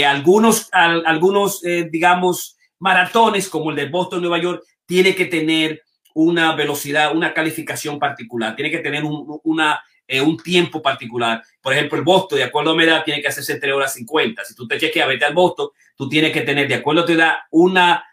Algunos, 0.05 0.69
algunos 0.73 1.63
digamos, 1.63 2.57
maratones 2.81 3.49
como 3.49 3.71
el 3.71 3.77
de 3.77 3.89
Boston, 3.89 4.23
Nueva 4.23 4.41
York, 4.41 4.65
tiene 4.87 5.15
que 5.15 5.27
tener 5.27 5.83
una 6.15 6.57
velocidad, 6.57 7.15
una 7.15 7.33
calificación 7.33 8.01
particular, 8.01 8.57
tiene 8.57 8.73
que 8.73 8.81
tener 8.81 9.05
un, 9.05 9.39
una, 9.45 9.81
un 10.25 10.37
tiempo 10.37 10.81
particular. 10.81 11.43
Por 11.61 11.73
ejemplo, 11.73 11.99
el 11.99 12.05
Boston, 12.05 12.39
de 12.39 12.45
acuerdo 12.45 12.71
a 12.71 12.77
mi 12.77 12.85
edad, 12.85 13.05
tiene 13.05 13.21
que 13.21 13.29
hacerse 13.29 13.55
entre 13.55 13.73
horas 13.73 13.95
50. 13.95 14.45
Si 14.45 14.55
tú 14.55 14.67
te 14.67 14.79
chequeas, 14.79 15.09
vete 15.09 15.25
al 15.25 15.35
Boston, 15.35 15.69
tú 15.97 16.09
tienes 16.09 16.33
que 16.33 16.43
tener, 16.43 16.69
de 16.69 16.77
acuerdo 16.77 17.03
a 17.03 17.07
tu 17.07 17.13
edad, 17.13 17.35
una, 17.51 18.05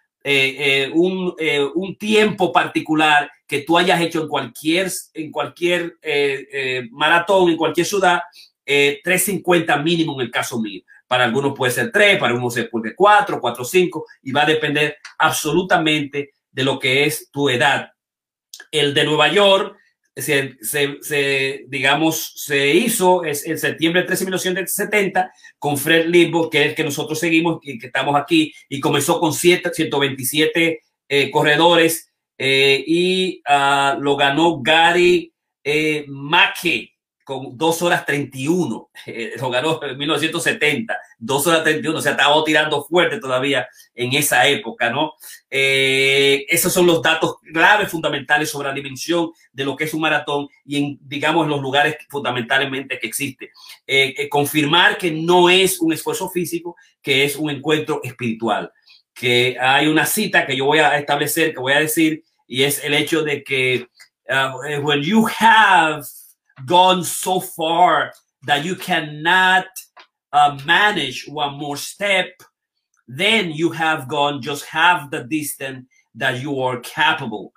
un, 0.93 1.35
un 1.75 1.95
tiempo 1.97 2.51
particular 2.51 3.29
que 3.53 3.61
tú 3.61 3.77
hayas 3.77 4.01
hecho 4.01 4.19
en 4.19 4.27
cualquier, 4.27 4.91
en 5.13 5.31
cualquier 5.31 5.97
eh, 6.01 6.47
eh, 6.51 6.87
maratón, 6.89 7.51
en 7.51 7.55
cualquier 7.55 7.85
ciudad, 7.85 8.21
350 8.65 9.75
eh, 9.75 9.83
mínimo 9.83 10.15
en 10.15 10.21
el 10.21 10.31
caso 10.31 10.59
mío. 10.59 10.81
Para 11.05 11.25
algunos 11.25 11.53
puede 11.55 11.71
ser 11.71 11.91
3, 11.91 12.17
para 12.17 12.33
algunos 12.33 12.55
puede 12.71 12.89
ser 12.89 12.95
4, 12.95 13.39
4, 13.39 13.63
5, 13.63 14.05
y 14.23 14.31
va 14.31 14.41
a 14.41 14.47
depender 14.47 14.97
absolutamente 15.19 16.31
de 16.51 16.63
lo 16.63 16.79
que 16.79 17.05
es 17.05 17.29
tu 17.29 17.47
edad. 17.47 17.91
El 18.71 18.95
de 18.95 19.03
Nueva 19.03 19.27
York, 19.27 19.77
se, 20.15 20.55
se, 20.61 21.65
digamos, 21.67 22.33
se 22.35 22.73
hizo 22.73 23.23
es, 23.23 23.45
en 23.45 23.57
septiembre 23.57 24.01
de 24.01 24.07
13 24.07 24.25
1970 24.25 25.31
con 25.59 25.77
Fred 25.77 26.07
Limbo, 26.07 26.49
que 26.49 26.61
es 26.61 26.69
el 26.69 26.75
que 26.75 26.83
nosotros 26.83 27.19
seguimos 27.19 27.59
y 27.63 27.79
que 27.79 27.87
estamos 27.87 28.15
aquí, 28.15 28.53
y 28.69 28.79
comenzó 28.79 29.19
con 29.19 29.33
7, 29.33 29.71
127 29.73 30.81
corredores 31.31 32.13
eh, 32.37 32.83
y 32.85 33.41
uh, 33.47 33.99
lo 34.01 34.15
ganó 34.15 34.61
Gary 34.61 35.33
eh, 35.63 36.05
Mackey 36.07 36.92
con 37.23 37.57
2 37.57 37.81
horas 37.81 38.05
31. 38.05 38.89
Eh, 39.05 39.33
lo 39.39 39.49
ganó 39.49 39.83
en 39.83 39.97
1970, 39.97 40.97
2 41.19 41.47
horas 41.47 41.63
31. 41.63 41.97
O 41.97 42.01
sea, 42.01 42.11
estaba 42.13 42.43
tirando 42.43 42.83
fuerte 42.83 43.19
todavía 43.19 43.67
en 43.93 44.13
esa 44.13 44.47
época, 44.47 44.89
¿no? 44.89 45.13
Eh, 45.49 46.45
esos 46.49 46.71
son 46.71 46.85
los 46.85 47.01
datos 47.01 47.35
claves 47.53 47.89
fundamentales 47.89 48.49
sobre 48.49 48.69
la 48.69 48.73
dimensión 48.73 49.31
de 49.51 49.65
lo 49.65 49.75
que 49.75 49.85
es 49.85 49.93
un 49.93 50.01
maratón 50.01 50.47
y 50.65 50.97
digamos, 51.01 51.47
los 51.47 51.61
lugares 51.61 51.97
fundamentalmente 52.09 52.99
que 52.99 53.07
existe. 53.07 53.51
Eh, 53.85 54.27
confirmar 54.29 54.97
que 54.97 55.11
no 55.11 55.49
es 55.49 55.79
un 55.79 55.93
esfuerzo 55.93 56.29
físico, 56.29 56.75
que 57.01 57.23
es 57.23 57.35
un 57.35 57.49
encuentro 57.49 58.01
espiritual 58.03 58.71
que 59.13 59.57
hay 59.59 59.87
una 59.87 60.07
cita 60.07 60.45
que 60.45 60.57
yo 60.57 60.65
voy 60.65 60.79
a 60.79 60.97
establecer, 60.97 61.53
que 61.53 61.59
voy 61.59 61.73
a 61.73 61.79
decir, 61.79 62.23
y 62.47 62.63
es 62.63 62.83
el 62.83 62.95
hecho 62.95 63.23
de 63.23 63.43
que 63.43 63.87
uh, 64.27 64.79
when 64.81 65.01
you 65.01 65.27
have 65.39 66.03
gone 66.65 67.03
so 67.03 67.39
far 67.39 68.11
that 68.45 68.63
you 68.65 68.75
cannot 68.75 69.65
uh, 70.31 70.57
manage 70.65 71.27
one 71.27 71.55
more 71.55 71.77
step, 71.77 72.27
then 73.07 73.51
you 73.51 73.71
have 73.71 74.07
gone 74.07 74.41
just 74.41 74.65
half 74.65 75.09
the 75.11 75.23
distance 75.23 75.87
that 76.15 76.41
you 76.41 76.61
are 76.61 76.79
capable. 76.81 77.53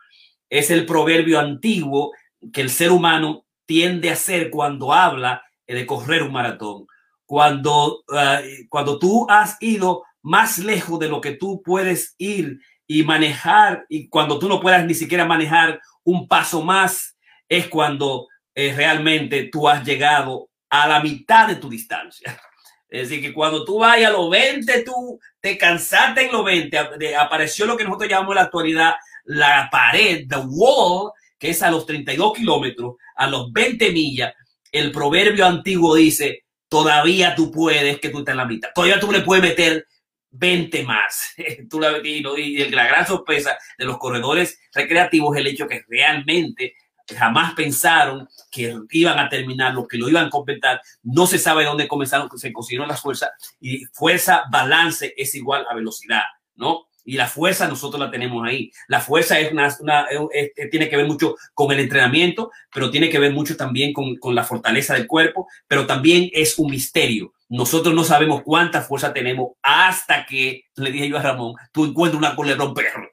Es 0.50 0.70
el 0.70 0.86
proverbio 0.86 1.38
antiguo 1.38 2.12
que 2.52 2.62
el 2.62 2.70
ser 2.70 2.92
humano 2.92 3.44
tiende 3.66 4.10
a 4.10 4.12
hacer 4.12 4.50
cuando 4.50 4.92
habla 4.92 5.42
de 5.66 5.84
correr 5.86 6.22
un 6.22 6.32
maratón. 6.32 6.86
Cuando, 7.24 8.04
uh, 8.08 8.40
cuando 8.68 8.98
tú 8.98 9.26
has 9.28 9.56
ido 9.60 10.04
más 10.22 10.58
lejos 10.58 10.98
de 11.00 11.08
lo 11.08 11.20
que 11.20 11.32
tú 11.32 11.62
puedes 11.64 12.14
ir 12.18 12.60
y 12.86 13.02
manejar, 13.02 13.84
y 13.88 14.08
cuando 14.08 14.38
tú 14.38 14.48
no 14.48 14.60
puedas 14.60 14.84
ni 14.84 14.94
siquiera 14.94 15.24
manejar 15.24 15.80
un 16.04 16.28
paso 16.28 16.62
más, 16.62 17.16
es 17.48 17.68
cuando 17.68 18.28
eh, 18.56 18.72
realmente 18.74 19.50
tú 19.52 19.68
has 19.68 19.84
llegado 19.84 20.48
a 20.70 20.88
la 20.88 21.00
mitad 21.00 21.46
de 21.46 21.56
tu 21.56 21.68
distancia. 21.68 22.40
Es 22.88 23.08
decir, 23.08 23.22
que 23.22 23.34
cuando 23.34 23.64
tú 23.64 23.80
vayas 23.80 24.10
a 24.10 24.12
los 24.14 24.30
20, 24.30 24.82
tú 24.82 25.20
te 25.40 25.58
cansaste 25.58 26.26
en 26.26 26.32
los 26.32 26.44
20, 26.44 26.78
apareció 27.18 27.66
lo 27.66 27.76
que 27.76 27.84
nosotros 27.84 28.08
llamamos 28.08 28.32
en 28.32 28.36
la 28.36 28.42
actualidad 28.42 28.94
la 29.24 29.68
pared, 29.70 30.26
the 30.28 30.40
wall, 30.48 31.10
que 31.38 31.50
es 31.50 31.62
a 31.62 31.70
los 31.70 31.84
32 31.84 32.32
kilómetros, 32.32 32.94
a 33.16 33.26
los 33.26 33.52
20 33.52 33.90
millas. 33.92 34.32
El 34.72 34.90
proverbio 34.90 35.44
antiguo 35.44 35.94
dice, 35.94 36.44
todavía 36.68 37.34
tú 37.34 37.50
puedes, 37.50 37.98
que 37.98 38.08
tú 38.08 38.20
estás 38.20 38.32
en 38.32 38.38
la 38.38 38.46
mitad. 38.46 38.70
Todavía 38.74 39.00
tú 39.00 39.12
le 39.12 39.20
puedes 39.20 39.42
meter 39.42 39.86
20 40.30 40.84
más. 40.84 41.34
Tú 41.70 41.80
la, 41.80 41.98
y, 42.02 42.22
la 42.70 42.86
gran 42.86 43.06
sorpresa 43.06 43.58
de 43.76 43.84
los 43.84 43.98
corredores 43.98 44.60
recreativos 44.72 45.34
es 45.34 45.40
el 45.40 45.46
hecho 45.46 45.66
que 45.66 45.82
realmente 45.88 46.74
jamás 47.14 47.54
pensaron 47.54 48.28
que 48.50 48.76
iban 48.90 49.18
a 49.18 49.28
terminar, 49.28 49.74
lo 49.74 49.86
que 49.86 49.98
lo 49.98 50.08
iban 50.08 50.26
a 50.26 50.30
completar. 50.30 50.80
No 51.02 51.26
se 51.26 51.38
sabe 51.38 51.64
dónde 51.64 51.88
comenzaron, 51.88 52.28
se 52.36 52.52
consiguieron 52.52 52.88
las 52.88 53.00
fuerzas 53.00 53.30
y 53.60 53.84
fuerza, 53.86 54.44
balance 54.50 55.14
es 55.16 55.34
igual 55.34 55.66
a 55.68 55.74
velocidad, 55.74 56.22
¿no? 56.54 56.86
Y 57.04 57.16
la 57.16 57.28
fuerza 57.28 57.68
nosotros 57.68 58.00
la 58.00 58.10
tenemos 58.10 58.44
ahí. 58.44 58.72
La 58.88 59.00
fuerza 59.00 59.38
es 59.38 59.52
una, 59.52 59.72
tiene 60.70 60.88
que 60.88 60.96
ver 60.96 61.06
mucho 61.06 61.36
con 61.54 61.70
el 61.70 61.78
entrenamiento, 61.78 62.50
pero 62.74 62.90
tiene 62.90 63.08
que 63.08 63.20
ver 63.20 63.32
mucho 63.32 63.56
también 63.56 63.92
con, 63.92 64.16
con 64.16 64.34
la 64.34 64.42
fortaleza 64.42 64.94
del 64.94 65.06
cuerpo, 65.06 65.46
pero 65.68 65.86
también 65.86 66.28
es 66.32 66.58
un 66.58 66.70
misterio 66.70 67.32
nosotros 67.48 67.94
no 67.94 68.04
sabemos 68.04 68.42
cuánta 68.42 68.82
fuerza 68.82 69.12
tenemos 69.12 69.52
hasta 69.62 70.26
que, 70.26 70.64
le 70.76 70.90
dije 70.90 71.08
yo 71.08 71.18
a 71.18 71.22
Ramón, 71.22 71.54
tú 71.72 71.84
encuentras 71.84 72.18
una 72.18 72.34
culebrón 72.34 72.74
perro. 72.74 73.08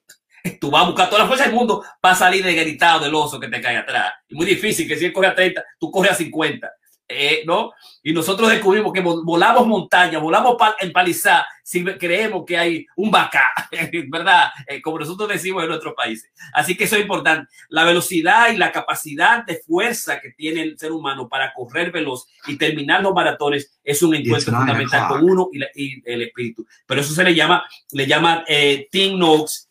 Tú 0.60 0.69
vas 0.69 0.84
a 0.84 0.88
buscar 0.88 1.10
toda 1.10 1.23
la 1.23 1.27
fuerza 1.27 1.45
del 1.45 1.53
mundo 1.53 1.84
para 2.01 2.15
salir 2.15 2.43
de 2.43 2.53
gritado 2.53 2.99
del 2.99 3.15
oso 3.15 3.39
que 3.39 3.47
te 3.47 3.62
cae 3.62 3.77
atrás. 3.77 4.13
Es 4.27 4.36
muy 4.36 4.45
difícil 4.45 4.88
que 4.88 4.97
si 4.97 5.06
él 5.06 5.13
corre 5.13 5.27
a 5.27 5.36
30, 5.36 5.63
tú 5.79 5.89
corres 5.89 6.12
a 6.12 6.15
50. 6.15 6.69
Eh, 7.15 7.43
¿no? 7.45 7.71
Y 8.01 8.13
nosotros 8.13 8.49
descubrimos 8.49 8.93
que 8.93 9.01
volamos 9.01 9.67
montaña, 9.67 10.19
volamos 10.19 10.58
en 10.79 10.91
palizá, 10.91 11.45
si 11.62 11.84
creemos 11.84 12.43
que 12.45 12.58
hay 12.58 12.86
un 12.95 13.12
vaca, 13.12 13.43
¿verdad? 14.10 14.49
Eh, 14.67 14.82
como 14.82 14.99
nosotros 14.99 15.29
decimos 15.29 15.63
en 15.63 15.69
nuestros 15.69 15.93
países. 15.93 16.32
Así 16.53 16.75
que 16.75 16.86
eso 16.86 16.95
es 16.95 17.01
importante. 17.01 17.51
La 17.69 17.84
velocidad 17.84 18.51
y 18.51 18.58
la 18.58 18.71
capacidad 18.71 19.45
de 19.45 19.62
fuerza 19.65 20.19
que 20.21 20.32
tiene 20.32 20.63
el 20.63 20.79
ser 20.79 20.91
humano 20.91 21.27
para 21.27 21.53
correr 21.53 21.91
veloz 21.91 22.25
y 22.47 22.58
terminar 22.58 23.01
los 23.01 23.13
maratones 23.13 23.79
es 23.84 24.01
un 24.01 24.15
encuentro 24.15 24.53
fundamental 24.53 25.08
con 25.10 25.23
uno 25.23 25.49
y, 25.51 26.01
el 26.10 26.21
espíritu. 26.23 26.65
Pero 26.86 27.01
eso 27.01 27.13
se 27.13 27.23
le 27.23 27.36
llama, 27.36 27.65
le 27.91 28.08
llama 28.08 28.43
eh, 28.47 28.88
Tim 28.89 29.19
Noakes, 29.19 29.67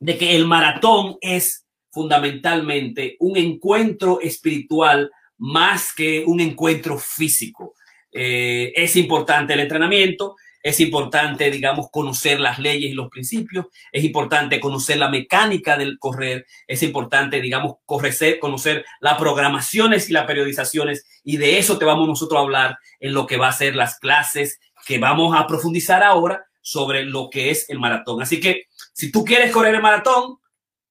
de 0.00 0.18
que 0.18 0.34
el 0.34 0.46
maratón 0.46 1.16
es 1.20 1.66
fundamentalmente 1.92 3.16
un 3.20 3.36
encuentro 3.36 4.20
espiritual 4.20 5.10
más 5.38 5.94
que 5.94 6.24
un 6.26 6.40
encuentro 6.40 6.98
físico. 6.98 7.74
Eh, 8.12 8.72
es 8.74 8.96
importante 8.96 9.54
el 9.54 9.60
entrenamiento, 9.60 10.36
es 10.62 10.80
importante, 10.80 11.50
digamos, 11.50 11.88
conocer 11.90 12.40
las 12.40 12.58
leyes 12.58 12.90
y 12.90 12.94
los 12.94 13.08
principios, 13.08 13.66
es 13.92 14.04
importante 14.04 14.60
conocer 14.60 14.98
la 14.98 15.08
mecánica 15.08 15.78
del 15.78 15.98
correr, 15.98 16.46
es 16.66 16.82
importante, 16.82 17.40
digamos, 17.40 17.76
conocer, 17.86 18.38
conocer 18.38 18.84
las 19.00 19.16
programaciones 19.18 20.10
y 20.10 20.12
las 20.12 20.26
periodizaciones, 20.26 21.06
y 21.24 21.38
de 21.38 21.58
eso 21.58 21.78
te 21.78 21.86
vamos 21.86 22.08
nosotros 22.08 22.38
a 22.38 22.42
hablar 22.42 22.78
en 22.98 23.14
lo 23.14 23.26
que 23.26 23.38
va 23.38 23.48
a 23.48 23.52
ser 23.52 23.74
las 23.74 23.98
clases 23.98 24.60
que 24.86 24.98
vamos 24.98 25.34
a 25.36 25.46
profundizar 25.46 26.02
ahora 26.02 26.44
sobre 26.60 27.04
lo 27.04 27.30
que 27.30 27.50
es 27.50 27.70
el 27.70 27.78
maratón. 27.78 28.20
Así 28.20 28.40
que 28.40 28.64
si 28.92 29.10
tú 29.10 29.24
quieres 29.24 29.52
correr 29.52 29.74
el 29.74 29.82
maratón, 29.82 30.38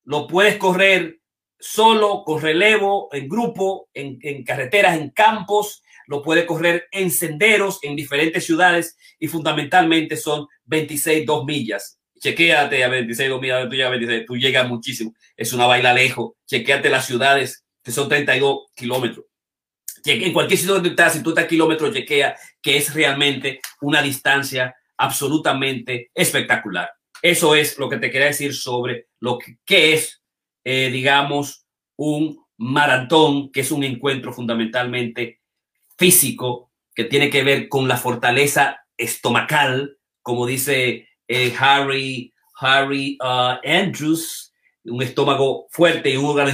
lo 0.03 0.27
puedes 0.27 0.57
correr 0.57 1.19
solo, 1.59 2.23
con 2.25 2.41
relevo, 2.41 3.09
en 3.11 3.27
grupo, 3.27 3.89
en, 3.93 4.43
carreteras, 4.43 4.97
en 4.97 5.09
campos, 5.09 5.83
lo 6.07 6.23
puede 6.23 6.45
correr 6.45 6.87
en 6.91 7.11
senderos 7.11 7.79
en 7.83 7.95
diferentes 7.95 8.45
ciudades 8.45 8.97
y 9.19 9.27
fundamentalmente 9.27 10.17
son 10.17 10.47
26, 10.65 11.25
2 11.25 11.45
millas. 11.45 11.99
Chequéate 12.19 12.83
a 12.83 12.87
26, 12.87 13.29
2 13.29 13.41
millas, 13.41 13.69
tú 13.69 13.75
llegas, 13.75 13.91
26, 13.91 14.25
tú 14.25 14.37
llegas 14.37 14.67
muchísimo. 14.67 15.13
Es 15.37 15.53
una 15.53 15.67
baila 15.67 15.93
lejos. 15.93 16.33
Chequéate 16.47 16.89
las 16.89 17.05
ciudades 17.05 17.63
que 17.83 17.91
son 17.91 18.09
32 18.09 18.71
kilómetros. 18.75 19.25
En 20.05 20.33
cualquier 20.33 20.59
sitio 20.59 20.75
donde 20.75 20.89
estás, 20.89 21.13
si 21.13 21.23
tú 21.23 21.29
estás 21.29 21.45
kilómetros, 21.45 21.93
chequea 21.93 22.35
que 22.61 22.77
es 22.77 22.93
realmente 22.93 23.59
una 23.81 24.01
distancia 24.01 24.75
absolutamente 24.97 26.09
espectacular. 26.13 26.89
Eso 27.21 27.55
es 27.55 27.77
lo 27.77 27.89
que 27.89 27.97
te 27.97 28.11
quería 28.11 28.27
decir 28.27 28.53
sobre 28.53 29.07
lo 29.19 29.37
que 29.65 29.93
es 29.93 30.19
eh, 30.63 30.89
digamos, 30.91 31.65
un 31.95 32.45
maratón, 32.57 33.51
que 33.51 33.61
es 33.61 33.71
un 33.71 33.83
encuentro 33.83 34.33
fundamentalmente 34.33 35.41
físico, 35.97 36.71
que 36.93 37.05
tiene 37.05 37.29
que 37.29 37.43
ver 37.43 37.69
con 37.69 37.87
la 37.87 37.97
fortaleza 37.97 38.85
estomacal, 38.97 39.97
como 40.21 40.45
dice 40.45 41.07
eh, 41.27 41.53
Harry, 41.57 42.33
Harry 42.59 43.17
uh, 43.21 43.57
Andrews, 43.67 44.53
un 44.83 45.01
estómago 45.01 45.67
fuerte 45.71 46.11
y 46.11 46.17
un 46.17 46.25
órgano 46.25 46.51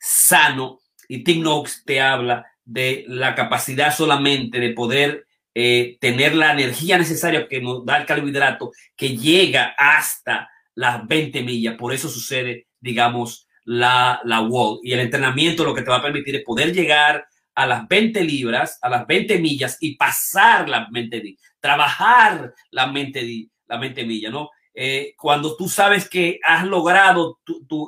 sano. 0.00 0.80
Y 1.08 1.22
Tim 1.22 1.42
Knox 1.42 1.84
te 1.84 2.00
habla 2.00 2.46
de 2.64 3.04
la 3.06 3.34
capacidad 3.34 3.94
solamente 3.94 4.58
de 4.58 4.70
poder 4.70 5.25
eh, 5.58 5.96
tener 6.00 6.34
la 6.34 6.52
energía 6.52 6.98
necesaria 6.98 7.48
que 7.48 7.62
nos 7.62 7.84
da 7.86 7.96
el 7.96 8.06
carbohidrato, 8.06 8.72
que 8.94 9.16
llega 9.16 9.74
hasta 9.78 10.50
las 10.74 11.06
20 11.06 11.42
millas. 11.42 11.76
Por 11.76 11.94
eso 11.94 12.10
sucede 12.10 12.66
digamos, 12.86 13.48
la, 13.64 14.20
la 14.24 14.40
wall. 14.42 14.80
Y 14.82 14.92
el 14.92 15.00
entrenamiento 15.00 15.64
lo 15.64 15.74
que 15.74 15.82
te 15.82 15.90
va 15.90 15.96
a 15.96 16.02
permitir 16.02 16.36
es 16.36 16.44
poder 16.44 16.72
llegar 16.72 17.26
a 17.54 17.66
las 17.66 17.88
20 17.88 18.22
libras, 18.22 18.78
a 18.82 18.88
las 18.88 19.06
20 19.06 19.38
millas 19.38 19.78
y 19.80 19.96
pasar 19.96 20.68
las 20.68 20.90
20 20.90 21.22
millas, 21.22 21.40
trabajar 21.60 22.54
las 22.70 22.92
20, 22.92 23.48
la 23.66 23.78
20 23.78 24.04
millas, 24.04 24.32
¿no? 24.32 24.50
Eh, 24.74 25.14
cuando 25.16 25.56
tú 25.56 25.70
sabes 25.70 26.08
que 26.08 26.38
has 26.44 26.64
logrado, 26.66 27.40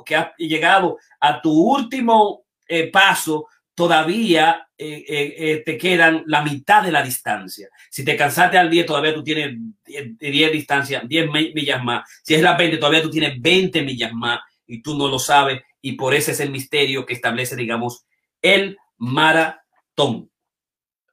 que 0.05 0.15
has 0.15 0.31
llegado 0.37 0.97
a 1.19 1.39
tu 1.39 1.51
último 1.51 2.45
eh, 2.67 2.89
paso, 2.89 3.47
todavía 3.79 4.67
eh, 4.77 5.63
te 5.65 5.77
quedan 5.77 6.23
la 6.25 6.41
mitad 6.41 6.83
de 6.83 6.91
la 6.91 7.01
distancia. 7.01 7.69
Si 7.89 8.03
te 8.03 8.17
cansaste 8.17 8.57
al 8.57 8.69
10, 8.69 8.85
todavía 8.85 9.13
tú 9.13 9.23
tienes 9.23 9.55
10, 9.85 10.17
10 10.17 10.51
distancias, 10.51 11.03
10 11.07 11.29
millas 11.31 11.81
más. 11.81 12.03
Si 12.21 12.35
es 12.35 12.41
la 12.41 12.57
20, 12.57 12.75
todavía 12.75 13.01
tú 13.01 13.09
tienes 13.09 13.41
20 13.41 13.81
millas 13.83 14.11
más 14.11 14.41
y 14.67 14.81
tú 14.81 14.97
no 14.97 15.07
lo 15.07 15.17
sabes. 15.17 15.61
Y 15.81 15.93
por 15.93 16.13
ese 16.13 16.31
es 16.31 16.41
el 16.41 16.51
misterio 16.51 17.05
que 17.05 17.13
establece, 17.13 17.55
digamos, 17.55 18.05
el 18.41 18.77
maratón. 18.97 20.29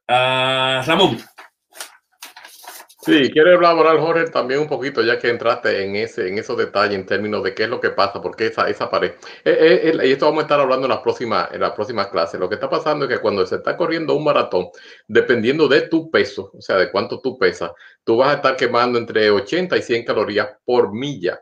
Uh, 0.09 0.83
Ramón. 0.85 1.19
Sí, 3.07 3.31
quiero 3.31 3.57
elaborar, 3.57 3.99
Jorge, 3.99 4.25
también 4.25 4.59
un 4.59 4.67
poquito, 4.67 5.01
ya 5.01 5.17
que 5.17 5.29
entraste 5.29 5.81
en 5.81 5.95
ese, 5.95 6.27
en 6.27 6.37
esos 6.37 6.57
detalles 6.57 6.95
en 6.95 7.05
términos 7.05 7.41
de 7.41 7.55
qué 7.55 7.63
es 7.63 7.69
lo 7.69 7.79
que 7.79 7.91
pasa, 7.91 8.21
por 8.21 8.35
qué 8.35 8.47
esa, 8.47 8.69
esa 8.69 8.89
pared. 8.89 9.13
Eh, 9.45 9.93
eh, 9.95 10.07
y 10.09 10.11
esto 10.11 10.25
vamos 10.25 10.39
a 10.39 10.41
estar 10.41 10.59
hablando 10.59 10.87
en 10.87 10.91
la 10.91 11.01
próxima, 11.01 11.47
en 11.49 11.61
la 11.61 11.73
próxima 11.73 12.09
clase. 12.09 12.37
Lo 12.37 12.49
que 12.49 12.55
está 12.55 12.69
pasando 12.69 13.05
es 13.05 13.11
que 13.11 13.19
cuando 13.19 13.45
se 13.45 13.55
está 13.55 13.77
corriendo 13.77 14.13
un 14.13 14.25
maratón, 14.25 14.67
dependiendo 15.07 15.69
de 15.69 15.83
tu 15.83 16.11
peso, 16.11 16.51
o 16.53 16.61
sea, 16.61 16.75
de 16.75 16.91
cuánto 16.91 17.21
tú 17.21 17.37
pesas, 17.37 17.71
tú 18.03 18.17
vas 18.17 18.27
a 18.27 18.33
estar 18.35 18.57
quemando 18.57 18.99
entre 18.99 19.31
80 19.31 19.77
y 19.77 19.81
100 19.81 20.03
calorías 20.03 20.49
por 20.65 20.91
milla. 20.91 21.41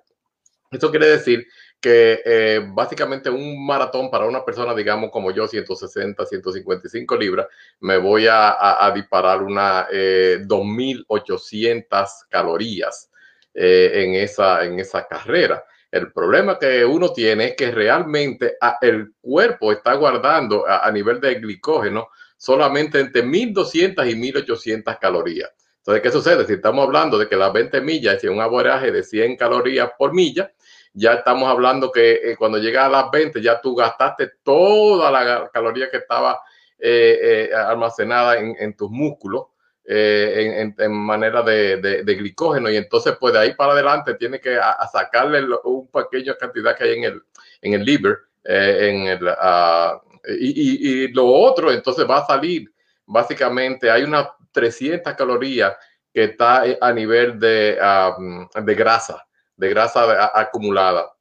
Eso 0.70 0.92
quiere 0.92 1.08
decir 1.08 1.48
que 1.86 2.24
eh, 2.26 2.66
básicamente 2.68 3.30
un 3.30 3.64
maratón 3.64 4.10
para 4.10 4.26
una 4.26 4.44
persona, 4.44 4.74
digamos 4.74 5.12
como 5.12 5.30
yo, 5.30 5.48
160, 5.48 6.26
155 6.26 7.16
libras, 7.16 7.46
me 7.82 8.00
voy 8.00 8.26
a, 8.28 8.92
disparar 8.96 9.44
una 9.44 9.88
2.800 9.88 11.86
eh, 11.86 12.08
calorías 12.28 13.12
eh, 13.54 13.92
en, 14.04 14.16
esa, 14.16 14.66
en 14.66 14.80
esa 14.80 15.06
carrera. 15.06 15.64
El 15.92 16.12
problema 16.12 16.58
que 16.58 16.84
uno 16.84 17.14
tiene 17.14 17.50
es 17.50 17.56
que 17.56 17.70
realmente 17.70 18.58
ah, 18.60 18.80
el 18.82 19.14
cuerpo 19.22 19.72
está 19.72 19.94
guardando 19.94 20.66
a, 20.68 20.90
nivel 20.90 21.22
de 21.22 21.36
glicógeno 21.36 22.08
solamente 22.36 23.00
entre 23.00 23.24
1.200 23.24 24.10
y 24.10 24.16
1.800 24.16 24.98
calorías. 24.98 25.52
Entonces, 25.78 26.02
¿qué 26.02 26.10
sucede? 26.10 26.46
Si 26.46 26.54
estamos 26.54 26.84
hablando 26.84 27.20
de 27.20 27.30
que 27.30 27.36
las 27.36 27.54
20 27.54 27.80
millas 27.82 28.24
es 28.24 28.30
un 28.32 28.42
abordaje 28.42 28.92
de 28.92 29.04
100 29.04 29.36
calorías 29.36 29.92
por 30.00 30.16
milla, 30.16 30.52
ya 30.96 31.16
estamos 31.16 31.50
hablando 31.50 31.92
que 31.92 32.14
eh, 32.24 32.36
cuando 32.38 32.58
llega 32.58 32.86
a 32.86 32.90
las 32.90 33.12
20 33.12 33.42
ya 33.42 33.60
tú 33.60 33.76
gastaste 33.76 34.32
toda 34.44 35.12
la 35.12 35.50
caloría 35.52 35.92
que 35.92 35.98
estaba 35.98 36.40
eh, 36.80 37.50
eh, 37.52 37.54
almacenada 37.54 38.38
en, 38.38 38.76
tus 38.76 38.90
músculos 38.90 39.48
en, 39.84 40.74
manera 40.94 41.42
de, 41.44 42.04
glicógeno. 42.06 42.72
Y 42.72 42.78
entonces 42.78 43.16
pues 43.20 43.34
de 43.34 43.40
ahí 43.40 43.54
para 43.54 43.74
adelante 43.74 44.16
tiene 44.16 44.40
que 44.40 44.58
sacarle 44.92 45.44
un 45.66 45.90
pequeño 45.90 46.34
cantidad 46.40 46.76
que 46.78 46.86
hay 46.86 46.94
en 46.94 47.04
el, 47.04 47.22
en 47.62 47.74
el 47.74 47.84
liver 47.84 48.18
en 48.46 49.08
el, 49.08 49.28
ah, 49.28 50.00
y, 50.40 51.08
lo 51.10 51.28
otro 51.28 51.72
entonces 51.72 52.10
va 52.10 52.20
a 52.20 52.26
salir. 52.26 52.72
Básicamente 53.06 53.92
hay 53.92 54.04
unas 54.04 54.30
300 54.54 55.14
calorías 55.14 55.76
que 56.14 56.24
está 56.24 56.64
a 56.80 56.94
nivel 56.94 57.38
de, 57.38 57.78
ah, 57.82 58.16
de 58.64 58.76
grasa 58.76 59.26
de 59.58 59.70
grasa 59.70 60.32
acumulada. 60.34 61.12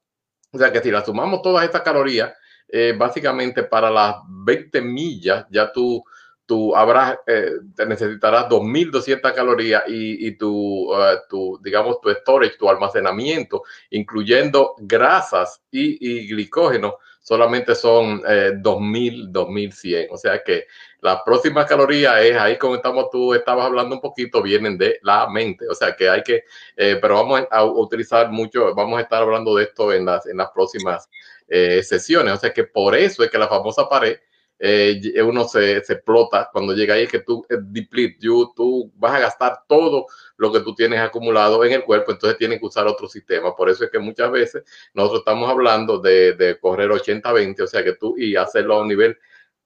O 0.52 0.58
sea 0.58 0.72
que 0.72 0.80
si 0.80 0.90
la 0.90 1.04
sumamos 1.04 1.42
todas 1.42 1.64
estas 1.64 1.82
calorías, 1.82 2.32
eh, 2.68 2.94
básicamente 2.96 3.64
para 3.64 3.90
las 3.90 4.16
20 4.28 4.80
millas 4.80 5.46
ya 5.50 5.72
tú, 5.72 6.04
tú 6.46 6.74
habrás, 6.74 7.16
eh, 7.26 7.52
te 7.74 7.86
necesitarás 7.86 8.48
2.200 8.48 9.34
calorías 9.34 9.84
y, 9.88 10.26
y 10.28 10.36
tu, 10.36 10.92
uh, 10.92 11.18
tu, 11.28 11.58
digamos, 11.62 12.00
tu 12.00 12.10
storage, 12.10 12.56
tu 12.58 12.68
almacenamiento, 12.68 13.62
incluyendo 13.90 14.74
grasas 14.78 15.62
y, 15.70 15.98
y 16.00 16.28
glicógeno, 16.28 16.98
solamente 17.20 17.74
son 17.74 18.22
eh, 18.26 18.52
2.000, 18.56 19.32
2.100. 19.32 20.08
O 20.10 20.16
sea 20.16 20.42
que 20.42 20.66
la 21.04 21.22
próxima 21.22 21.66
caloría 21.66 22.22
es 22.22 22.34
ahí 22.34 22.56
como 22.56 22.76
estamos, 22.76 23.10
tú 23.10 23.34
estabas 23.34 23.66
hablando 23.66 23.96
un 23.96 24.00
poquito, 24.00 24.40
vienen 24.40 24.78
de 24.78 24.98
la 25.02 25.28
mente. 25.28 25.68
O 25.68 25.74
sea 25.74 25.94
que 25.94 26.08
hay 26.08 26.22
que, 26.22 26.44
eh, 26.76 26.98
pero 26.98 27.16
vamos 27.16 27.42
a 27.50 27.62
utilizar 27.62 28.30
mucho, 28.30 28.74
vamos 28.74 28.98
a 28.98 29.02
estar 29.02 29.22
hablando 29.22 29.54
de 29.54 29.64
esto 29.64 29.92
en 29.92 30.06
las, 30.06 30.26
en 30.26 30.38
las 30.38 30.48
próximas 30.50 31.10
eh, 31.46 31.82
sesiones. 31.82 32.32
O 32.32 32.38
sea 32.38 32.54
que 32.54 32.64
por 32.64 32.94
eso 32.94 33.22
es 33.22 33.30
que 33.30 33.36
la 33.36 33.48
famosa 33.48 33.86
pared 33.86 34.16
eh, 34.58 35.20
uno 35.22 35.46
se, 35.46 35.76
explota 35.76 36.48
cuando 36.50 36.72
llega 36.72 36.94
ahí, 36.94 37.02
es 37.02 37.10
que 37.10 37.18
tú 37.18 37.44
eh, 37.50 38.16
tú 38.56 38.90
vas 38.96 39.12
a 39.12 39.18
gastar 39.18 39.60
todo 39.68 40.06
lo 40.38 40.52
que 40.52 40.60
tú 40.60 40.74
tienes 40.74 41.00
acumulado 41.00 41.62
en 41.66 41.72
el 41.72 41.84
cuerpo, 41.84 42.12
entonces 42.12 42.38
tienes 42.38 42.60
que 42.60 42.66
usar 42.66 42.86
otro 42.86 43.08
sistema. 43.08 43.54
Por 43.54 43.68
eso 43.68 43.84
es 43.84 43.90
que 43.90 43.98
muchas 43.98 44.30
veces 44.30 44.62
nosotros 44.94 45.20
estamos 45.20 45.50
hablando 45.50 45.98
de, 45.98 46.32
de 46.32 46.58
correr 46.58 46.88
80-20, 46.88 47.60
o 47.60 47.66
sea 47.66 47.84
que 47.84 47.92
tú 47.92 48.14
y 48.16 48.36
hacerlo 48.36 48.76
a 48.76 48.80
un 48.80 48.88
nivel 48.88 49.18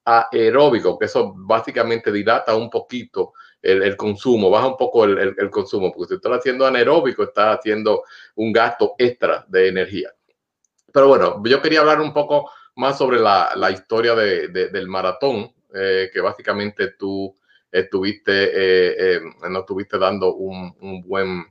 aeróbico, 0.05 0.97
que 0.97 1.05
eso 1.05 1.33
básicamente 1.35 2.11
dilata 2.11 2.55
un 2.55 2.69
poquito 2.69 3.33
el, 3.61 3.83
el 3.83 3.95
consumo, 3.95 4.49
baja 4.49 4.67
un 4.67 4.77
poco 4.77 5.05
el, 5.05 5.35
el, 5.37 5.49
consumo, 5.49 5.91
porque 5.91 6.09
si 6.09 6.15
estás 6.15 6.39
haciendo 6.39 6.65
anaeróbico, 6.65 7.23
estás 7.23 7.59
haciendo 7.59 8.03
un 8.35 8.51
gasto 8.51 8.95
extra 8.97 9.45
de 9.47 9.67
energía. 9.67 10.11
Pero 10.91 11.07
bueno, 11.07 11.41
yo 11.45 11.61
quería 11.61 11.81
hablar 11.81 12.01
un 12.01 12.13
poco 12.13 12.49
más 12.75 12.97
sobre 12.97 13.19
la, 13.19 13.51
la 13.55 13.71
historia 13.71 14.15
de, 14.15 14.47
de, 14.47 14.69
del 14.69 14.87
maratón, 14.87 15.53
eh, 15.73 16.09
que 16.11 16.21
básicamente 16.21 16.93
tú 16.97 17.35
estuviste, 17.71 18.31
eh, 18.31 19.15
eh, 19.17 19.21
no 19.49 19.59
estuviste 19.59 19.99
dando 19.99 20.33
un, 20.33 20.75
un 20.79 21.01
buen, 21.01 21.45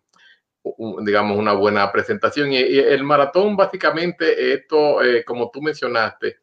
digamos, 1.05 1.39
una 1.39 1.53
buena 1.53 1.93
presentación. 1.93 2.53
Y, 2.53 2.57
el 2.57 3.05
maratón, 3.05 3.57
básicamente, 3.57 4.55
esto, 4.55 4.99
como 5.25 5.51
tú 5.51 5.63
mencionaste, 5.63 6.39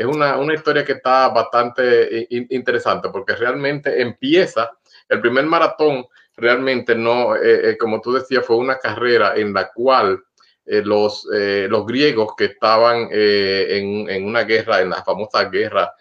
es 0.00 0.06
una, 0.06 0.36
una, 0.38 0.54
historia 0.54 0.84
que 0.84 0.92
está 0.92 1.28
bastante 1.28 2.26
interesante 2.30 3.08
porque 3.10 3.34
realmente 3.34 4.00
empieza, 4.00 4.70
el 5.08 5.20
primer 5.20 5.44
maratón 5.44 6.06
realmente 6.36 6.94
no, 6.94 7.34
como 7.78 8.00
tú 8.00 8.12
decías, 8.14 8.46
fue 8.46 8.56
una 8.56 8.78
carrera 8.78 9.34
en 9.36 9.52
la 9.52 9.70
cual 9.70 10.22
eh, 10.66 10.82
los, 10.84 11.26
eh, 11.34 11.66
los 11.68 11.84
griegos 11.84 12.36
que 12.36 12.44
estaban 12.44 13.08
eh, 13.10 13.66
en, 13.70 14.08
en, 14.08 14.24
una 14.24 14.44
guerra, 14.44 14.80
en 14.80 14.90
la 14.90 15.02
famosa 15.02 15.44
guerra 15.44 15.92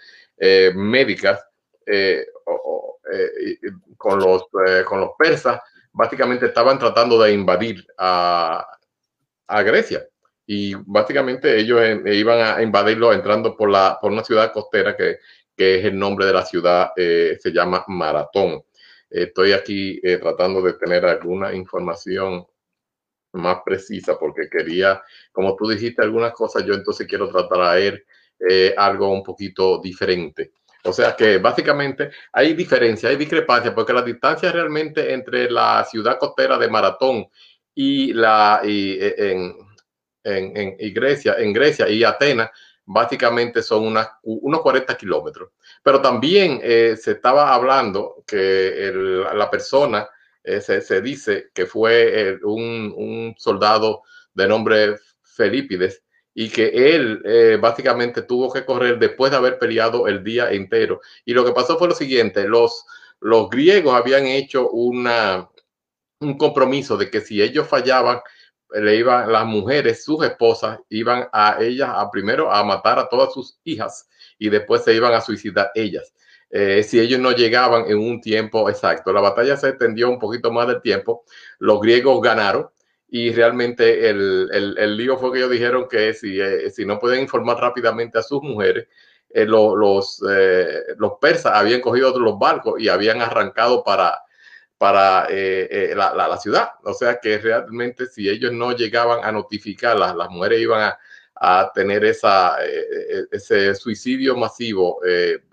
médicas 0.75 1.43
con, 3.97 4.19
los, 4.19 4.43
con 4.85 4.99
los 5.01 5.09
persas, 5.17 5.59
básicamente 5.91 6.45
estaban 6.45 6.77
tratando 6.79 7.21
de 7.21 7.33
invadir 7.33 7.85
a, 7.97 8.65
a 9.47 9.63
Grecia. 9.63 10.07
Y 10.51 10.73
básicamente 10.73 11.59
ellos 11.59 11.79
iban 12.05 12.39
a 12.39 12.63
invadirlo 12.63 13.13
entrando 13.13 13.55
por, 13.55 13.69
la, 13.69 13.99
por 14.01 14.11
una 14.11 14.23
ciudad 14.23 14.51
costera 14.51 14.97
que, 14.97 15.19
que 15.55 15.77
es 15.77 15.85
el 15.85 15.99
nombre 15.99 16.25
de 16.25 16.33
la 16.33 16.43
ciudad, 16.43 16.89
se 16.95 17.51
llama 17.53 17.85
Maratón. 17.87 18.63
Estoy 19.11 19.51
aquí 19.51 20.01
tratando 20.19 20.63
de 20.63 20.73
tener 20.73 21.05
alguna 21.05 21.53
información 21.53 22.47
más 23.33 23.59
precisa 23.63 24.17
porque 24.17 24.49
quería, 24.49 25.03
como 25.31 25.55
tú 25.55 25.69
dijiste 25.69 26.01
algunas 26.01 26.33
cosas, 26.33 26.65
yo 26.65 26.73
entonces 26.73 27.05
quiero 27.07 27.29
tratar 27.29 27.61
a 27.61 27.79
él 27.79 28.03
eh, 28.39 28.73
algo 28.75 29.11
un 29.11 29.21
poquito 29.21 29.79
diferente. 29.79 30.53
O 30.85 30.93
sea 30.93 31.15
que 31.15 31.37
básicamente 31.37 32.09
hay 32.31 32.53
diferencia, 32.53 33.09
hay 33.09 33.17
discrepancia, 33.17 33.75
porque 33.75 33.93
la 33.93 34.01
distancia 34.01 34.51
realmente 34.51 35.13
entre 35.13 35.51
la 35.51 35.83
ciudad 35.83 36.17
costera 36.17 36.57
de 36.57 36.69
Maratón 36.69 37.27
y 37.75 38.13
la 38.13 38.61
y, 38.63 38.97
en, 38.99 39.55
en, 40.37 40.93
Grecia, 40.93 41.35
en 41.37 41.53
Grecia 41.53 41.89
y 41.89 42.03
Atenas, 42.03 42.49
básicamente 42.85 43.61
son 43.61 43.95
unos 44.23 44.61
40 44.61 44.97
kilómetros. 44.97 45.51
Pero 45.83 46.01
también 46.01 46.59
eh, 46.63 46.95
se 46.99 47.11
estaba 47.11 47.53
hablando 47.53 48.23
que 48.25 48.91
la 49.33 49.49
persona 49.49 50.07
eh, 50.43 50.61
se, 50.61 51.01
dice 51.01 51.49
que 51.53 51.65
fue 51.65 52.31
eh, 52.31 52.39
un, 52.43 53.35
soldado 53.37 54.01
de 54.33 54.47
nombre 54.47 54.95
Felipides 55.21 56.03
y 56.33 56.49
que 56.49 56.95
él 56.95 57.59
básicamente 57.59 58.21
tuvo 58.21 58.51
que 58.51 58.65
correr 58.65 58.97
después 58.97 59.31
de 59.31 59.37
haber 59.37 59.59
peleado 59.59 60.07
el 60.07 60.23
día 60.23 60.51
entero. 60.51 61.01
Y 61.25 61.33
lo 61.33 61.43
que 61.43 61.51
pasó 61.51 61.77
fue 61.77 61.89
lo 61.89 61.95
siguiente, 61.95 62.47
los, 62.47 62.85
los 63.19 63.49
griegos 63.49 63.93
habían 63.93 64.25
hecho 64.25 64.69
una, 64.69 65.49
un 66.19 66.37
compromiso 66.37 66.97
de 66.97 67.09
que 67.09 67.21
si 67.21 67.41
ellos 67.41 67.67
fallaban, 67.67 68.21
le 68.71 68.95
iban 68.95 69.31
las 69.31 69.45
mujeres, 69.45 70.03
sus 70.03 70.23
esposas, 70.25 70.79
iban 70.89 71.27
a 71.31 71.57
ellas 71.59 71.89
a 71.91 72.09
primero 72.11 72.51
a 72.51 72.63
matar 72.63 72.99
a 72.99 73.09
todas 73.09 73.33
sus 73.33 73.59
hijas 73.63 74.07
y 74.37 74.49
después 74.49 74.83
se 74.83 74.93
iban 74.93 75.13
a 75.13 75.21
suicidar 75.21 75.71
ellas 75.75 76.13
eh, 76.51 76.81
si 76.83 76.99
ellos 76.99 77.19
no 77.19 77.31
llegaban 77.31 77.85
en 77.87 77.99
un 77.99 78.21
tiempo 78.21 78.69
exacto. 78.69 79.13
La 79.13 79.21
batalla 79.21 79.55
se 79.55 79.69
extendió 79.69 80.09
un 80.09 80.19
poquito 80.19 80.51
más 80.51 80.67
del 80.67 80.81
tiempo, 80.81 81.23
los 81.59 81.79
griegos 81.79 82.21
ganaron 82.21 82.69
y 83.07 83.31
realmente 83.31 84.09
el, 84.09 84.49
el, 84.51 84.77
el 84.77 84.97
lío 84.97 85.17
fue 85.17 85.31
que 85.31 85.39
ellos 85.39 85.51
dijeron 85.51 85.87
que 85.87 86.13
si, 86.13 86.39
eh, 86.39 86.69
si 86.71 86.85
no 86.85 86.99
pueden 86.99 87.21
informar 87.21 87.57
rápidamente 87.57 88.19
a 88.19 88.23
sus 88.23 88.41
mujeres, 88.41 88.87
los, 89.31 90.19
los 90.97 91.11
persas 91.21 91.53
habían 91.53 91.81
cogido 91.81 92.17
los 92.17 92.39
barcos 92.39 92.81
y 92.81 92.89
habían 92.89 93.21
arrancado 93.21 93.83
para, 93.83 94.19
para 94.79 95.27
la, 95.29 96.27
la, 96.27 96.37
ciudad. 96.37 96.69
O 96.83 96.93
sea 96.93 97.19
que 97.19 97.37
realmente 97.37 98.07
si 98.07 98.27
ellos 98.27 98.51
no 98.51 98.71
llegaban 98.71 99.23
a 99.23 99.31
notificar, 99.31 99.95
las, 99.95 100.29
mujeres 100.29 100.61
iban 100.61 100.81
a, 100.81 100.97
a 101.35 101.71
tener 101.71 102.03
esa, 102.05 102.57
ese 103.31 103.75
suicidio 103.75 104.35
masivo, 104.35 104.99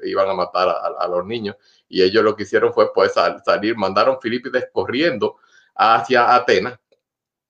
iban 0.04 0.30
a 0.30 0.34
matar 0.34 0.68
a, 0.98 1.08
los 1.08 1.26
niños. 1.26 1.56
Y 1.88 2.02
ellos 2.02 2.24
lo 2.24 2.34
que 2.34 2.44
hicieron 2.44 2.72
fue 2.72 2.94
pues, 2.94 3.12
salir, 3.44 3.76
mandaron 3.76 4.18
Filipides 4.22 4.68
corriendo 4.72 5.36
hacia 5.74 6.34
Atenas 6.34 6.78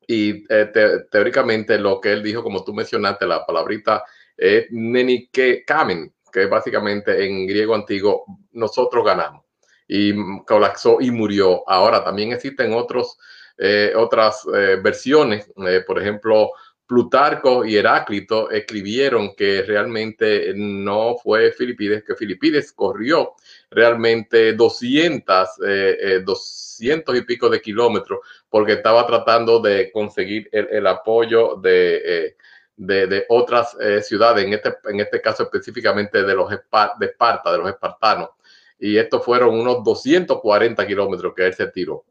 y 0.07 0.45
eh, 0.49 0.71
teóricamente 1.11 1.79
lo 1.79 2.01
que 2.01 2.13
él 2.13 2.23
dijo, 2.23 2.43
como 2.43 2.63
tú 2.63 2.73
mencionaste, 2.73 3.27
la 3.27 3.45
palabrita 3.45 4.05
es 4.37 4.67
nenike 4.71 5.65
kamen, 5.67 6.15
que 6.33 6.47
básicamente 6.47 7.25
en 7.25 7.47
griego 7.47 7.75
antiguo 7.75 8.25
nosotros 8.53 9.05
ganamos. 9.05 9.45
Y 9.89 10.15
colapsó 10.45 10.99
y 11.01 11.11
murió. 11.11 11.69
Ahora 11.69 12.03
también 12.03 12.33
existen 12.33 12.73
otros, 12.73 13.19
eh, 13.59 13.93
otras 13.97 14.47
eh, 14.55 14.79
versiones, 14.83 15.51
por 15.87 16.01
ejemplo, 16.01 16.51
Plutarco 16.87 17.65
y 17.65 17.77
Heráclito 17.77 18.49
escribieron 18.51 19.35
que 19.35 19.63
realmente 19.63 20.53
no 20.55 21.17
fue 21.17 21.51
Filipides, 21.51 22.05
que 22.05 22.15
Filipides 22.15 22.73
corrió 22.73 23.35
realmente 23.71 24.53
200, 24.53 25.49
eh, 25.67 26.23
200 26.25 27.15
eh, 27.15 27.19
y 27.19 27.23
pico 27.23 27.49
de 27.49 27.61
kilómetros 27.61 28.21
porque 28.49 28.75
estaba 28.75 29.05
tratando 29.07 29.59
de 29.61 29.91
conseguir 29.91 30.49
el, 30.53 30.87
apoyo 30.87 31.57
de, 31.57 32.03
eh, 32.05 32.37
de, 32.77 33.25
otras 33.31 33.77
eh, 33.81 34.01
ciudades, 34.03 34.45
en 34.45 34.53
este, 34.53 34.77
en 34.85 35.01
este 35.01 35.21
caso 35.21 35.43
específicamente 35.43 36.23
de 36.23 36.35
los 36.35 36.49
de 36.49 37.07
Esparta, 37.07 37.51
de 37.51 37.59
los 37.59 37.69
espartanos. 37.69 38.31
Y 38.79 38.99
estos 38.99 39.25
fueron 39.25 39.59
unos 39.59 39.83
240 39.83 40.87
kilómetros 40.87 41.35
que 41.35 41.47
él 41.47 41.55
se 41.55 41.69
tiró. 41.69 42.05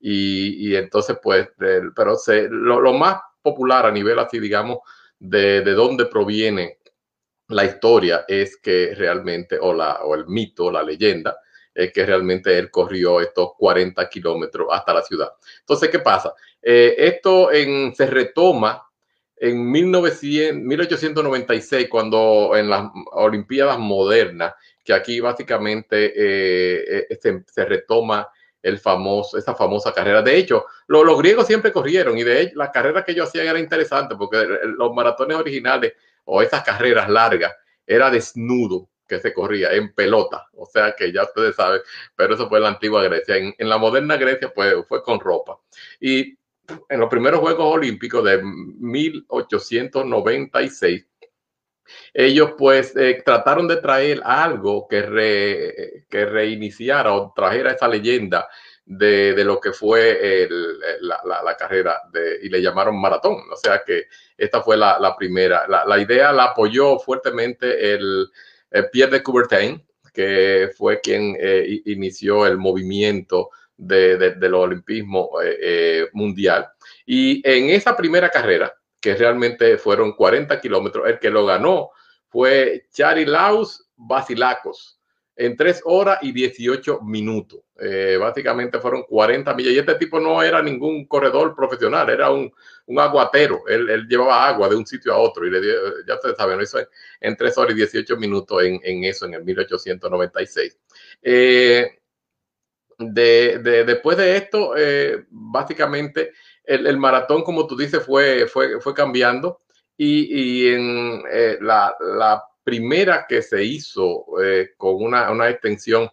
Y, 0.00 0.70
y, 0.70 0.76
entonces, 0.76 1.18
pues, 1.22 1.48
pero 1.94 2.16
se, 2.16 2.48
lo, 2.48 2.80
lo 2.80 2.94
más 2.94 3.20
popular 3.42 3.86
a 3.86 3.90
nivel 3.90 4.18
así, 4.18 4.40
digamos, 4.40 4.78
de, 5.18 5.60
de 5.60 5.72
dónde 5.72 6.06
proviene 6.06 6.78
la 7.50 7.64
historia 7.64 8.24
es 8.26 8.56
que 8.56 8.94
realmente, 8.94 9.58
o, 9.60 9.74
la, 9.74 10.02
o 10.04 10.14
el 10.14 10.26
mito, 10.26 10.70
la 10.70 10.82
leyenda, 10.82 11.36
es 11.74 11.92
que 11.92 12.06
realmente 12.06 12.56
él 12.58 12.70
corrió 12.70 13.20
estos 13.20 13.50
40 13.58 14.08
kilómetros 14.08 14.68
hasta 14.70 14.94
la 14.94 15.02
ciudad. 15.02 15.28
Entonces, 15.60 15.88
¿qué 15.90 15.98
pasa? 15.98 16.34
Eh, 16.62 16.94
esto 16.96 17.52
en, 17.52 17.94
se 17.94 18.06
retoma 18.06 18.86
en 19.36 19.70
1900, 19.70 20.62
1896, 20.62 21.88
cuando 21.88 22.52
en 22.56 22.68
las 22.68 22.90
Olimpiadas 23.12 23.78
modernas, 23.78 24.54
que 24.84 24.92
aquí 24.92 25.20
básicamente 25.20 26.06
eh, 26.06 27.06
eh, 27.10 27.18
se, 27.20 27.44
se, 27.46 27.64
retoma 27.64 28.28
el 28.62 28.78
famoso, 28.78 29.38
esa 29.38 29.54
famosa 29.54 29.92
carrera. 29.92 30.22
De 30.22 30.36
hecho, 30.36 30.66
los 30.88 31.18
griegos 31.18 31.46
siempre 31.46 31.72
corrieron 31.72 32.18
y 32.18 32.24
de 32.24 32.42
hecho 32.42 32.52
la 32.56 32.70
carrera 32.70 33.04
que 33.04 33.12
ellos 33.12 33.28
hacían 33.28 33.46
era 33.46 33.58
interesante 33.58 34.16
porque 34.16 34.46
los 34.76 34.94
maratones 34.94 35.36
originales 35.36 35.94
o 36.24 36.42
esas 36.42 36.62
carreras 36.62 37.08
largas 37.08 37.52
era 37.86 38.10
desnudo 38.10 38.88
que 39.06 39.18
se 39.18 39.34
corría 39.34 39.72
en 39.72 39.92
pelota, 39.92 40.46
o 40.54 40.64
sea 40.64 40.94
que 40.96 41.12
ya 41.12 41.24
ustedes 41.24 41.56
saben, 41.56 41.80
pero 42.14 42.34
eso 42.34 42.48
fue 42.48 42.58
en 42.58 42.62
la 42.62 42.70
antigua 42.70 43.02
Grecia. 43.02 43.36
En, 43.36 43.52
en 43.58 43.68
la 43.68 43.76
moderna 43.76 44.16
Grecia 44.16 44.52
pues, 44.54 44.72
fue 44.86 45.02
con 45.02 45.18
ropa. 45.18 45.58
Y 45.98 46.38
en 46.88 47.00
los 47.00 47.08
primeros 47.08 47.40
Juegos 47.40 47.74
Olímpicos 47.74 48.24
de 48.24 48.40
1896, 48.42 51.06
ellos 52.12 52.52
pues 52.58 52.96
eh, 52.96 53.22
trataron 53.24 53.68
de 53.68 53.76
traer 53.76 54.20
algo 54.24 54.86
que, 54.88 56.04
que 56.08 56.24
reiniciara 56.26 57.12
o 57.14 57.32
trajera 57.34 57.72
esa 57.72 57.88
leyenda 57.88 58.48
de, 58.84 59.34
de 59.34 59.44
lo 59.44 59.60
que 59.60 59.72
fue 59.72 60.48
la, 61.00 61.56
carrera 61.56 62.00
de, 62.12 62.40
y 62.42 62.48
le 62.48 62.60
llamaron 62.60 63.00
maratón. 63.00 63.36
O 63.52 63.56
sea 63.56 63.82
que 63.86 64.06
esta 64.36 64.62
fue 64.62 64.76
la, 64.76 65.14
primera. 65.16 65.66
La, 65.68 65.98
idea 65.98 66.32
la 66.32 66.44
apoyó 66.44 66.98
fuertemente 66.98 67.94
el, 67.94 68.26
el, 68.70 68.90
Pierre 68.90 69.12
de 69.12 69.22
Coubertin, 69.22 69.84
que 70.12 70.70
fue 70.76 71.00
quien 71.00 71.36
eh, 71.38 71.82
inició 71.84 72.46
el 72.46 72.58
movimiento 72.58 73.50
de, 73.76 74.16
de, 74.16 74.34
del 74.34 74.54
olimpismo 74.54 75.40
eh, 75.42 75.58
eh, 75.60 76.08
mundial. 76.12 76.68
Y 77.06 77.40
en 77.48 77.70
esa 77.70 77.96
primera 77.96 78.28
carrera, 78.28 78.74
que 79.00 79.14
realmente 79.14 79.78
fueron 79.78 80.12
40 80.12 80.60
kilómetros. 80.60 81.08
El 81.08 81.18
que 81.18 81.30
lo 81.30 81.46
ganó 81.46 81.90
fue 82.28 82.86
Charilaus 82.92 83.88
Basilacos 83.96 85.00
en 85.40 85.56
3 85.56 85.82
horas 85.84 86.18
y 86.20 86.32
18 86.32 87.00
minutos. 87.00 87.60
Eh, 87.80 88.18
básicamente 88.20 88.78
fueron 88.78 89.04
40 89.04 89.54
millas. 89.54 89.72
Y 89.72 89.78
este 89.78 89.94
tipo 89.94 90.20
no 90.20 90.42
era 90.42 90.62
ningún 90.62 91.06
corredor 91.06 91.54
profesional, 91.56 92.10
era 92.10 92.30
un, 92.30 92.52
un 92.86 92.98
aguatero. 92.98 93.62
Él, 93.66 93.88
él, 93.88 94.06
llevaba 94.06 94.48
agua 94.48 94.68
de 94.68 94.76
un 94.76 94.86
sitio 94.86 95.14
a 95.14 95.18
otro 95.18 95.46
y 95.46 95.50
le 95.50 95.62
dio, 95.62 95.72
ya 96.06 96.16
ustedes 96.16 96.36
saben, 96.36 96.58
lo 96.58 96.62
hizo 96.62 96.78
en, 96.78 96.86
en 97.22 97.36
3 97.36 97.56
horas 97.56 97.72
y 97.72 97.76
18 97.76 98.18
minutos 98.18 98.62
en, 98.62 98.80
en 98.84 99.04
eso, 99.04 99.24
en 99.24 99.34
el 99.34 99.44
1896. 99.44 100.78
Eh, 101.22 102.00
de, 102.98 103.58
de, 103.62 103.84
después 103.84 104.18
de 104.18 104.36
esto, 104.36 104.74
eh, 104.76 105.24
básicamente 105.30 106.32
el, 106.70 106.96
maratón, 106.98 107.42
como 107.42 107.66
tú 107.66 107.76
dices, 107.76 108.04
fue, 108.04 108.46
fue, 108.46 108.80
fue 108.80 108.94
cambiando. 108.94 109.60
Y, 109.96 110.64
y 110.64 110.68
en 110.68 111.22
eh, 111.30 111.58
la, 111.60 111.94
la, 112.00 112.44
primera 112.62 113.26
que 113.28 113.42
se 113.42 113.64
hizo 113.64 114.26
eh, 114.42 114.70
con 114.76 114.96
una, 114.96 115.30
una, 115.30 115.48
extensión 115.48 116.08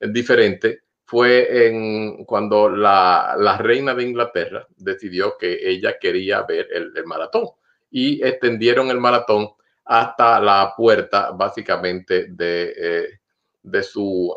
diferente 0.00 0.80
fue 1.04 1.66
en 1.66 2.24
cuando 2.24 2.68
la, 2.68 3.36
la, 3.38 3.56
reina 3.56 3.94
de 3.94 4.02
Inglaterra 4.02 4.66
decidió 4.76 5.36
que 5.38 5.58
ella 5.62 5.96
quería 5.98 6.42
ver 6.42 6.68
el, 6.72 6.92
el 6.94 7.06
maratón. 7.06 7.46
Y 7.90 8.22
extendieron 8.24 8.90
el 8.90 8.98
maratón 8.98 9.50
hasta 9.84 10.40
la 10.40 10.74
puerta 10.76 11.30
básicamente 11.32 12.26
de, 12.28 12.74
eh, 12.76 13.20
de 13.62 13.82
su 13.82 14.36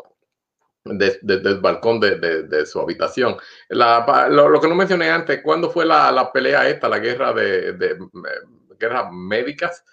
de, 0.92 1.18
de, 1.22 1.38
del 1.38 1.60
balcón 1.60 2.00
de, 2.00 2.16
de, 2.16 2.66
su 2.66 2.80
habitación. 2.80 3.36
Lo, 3.68 4.60
que 4.60 4.68
no 4.68 4.74
mencioné 4.74 5.10
antes, 5.10 5.40
¿cuándo 5.42 5.70
fue 5.70 5.84
la, 5.84 6.10
la 6.12 6.32
pelea 6.32 6.68
esta, 6.68 6.88
la 6.88 6.98
guerra 6.98 7.32
de, 7.32 7.96
guerras 8.78 9.12
médicas? 9.12 9.84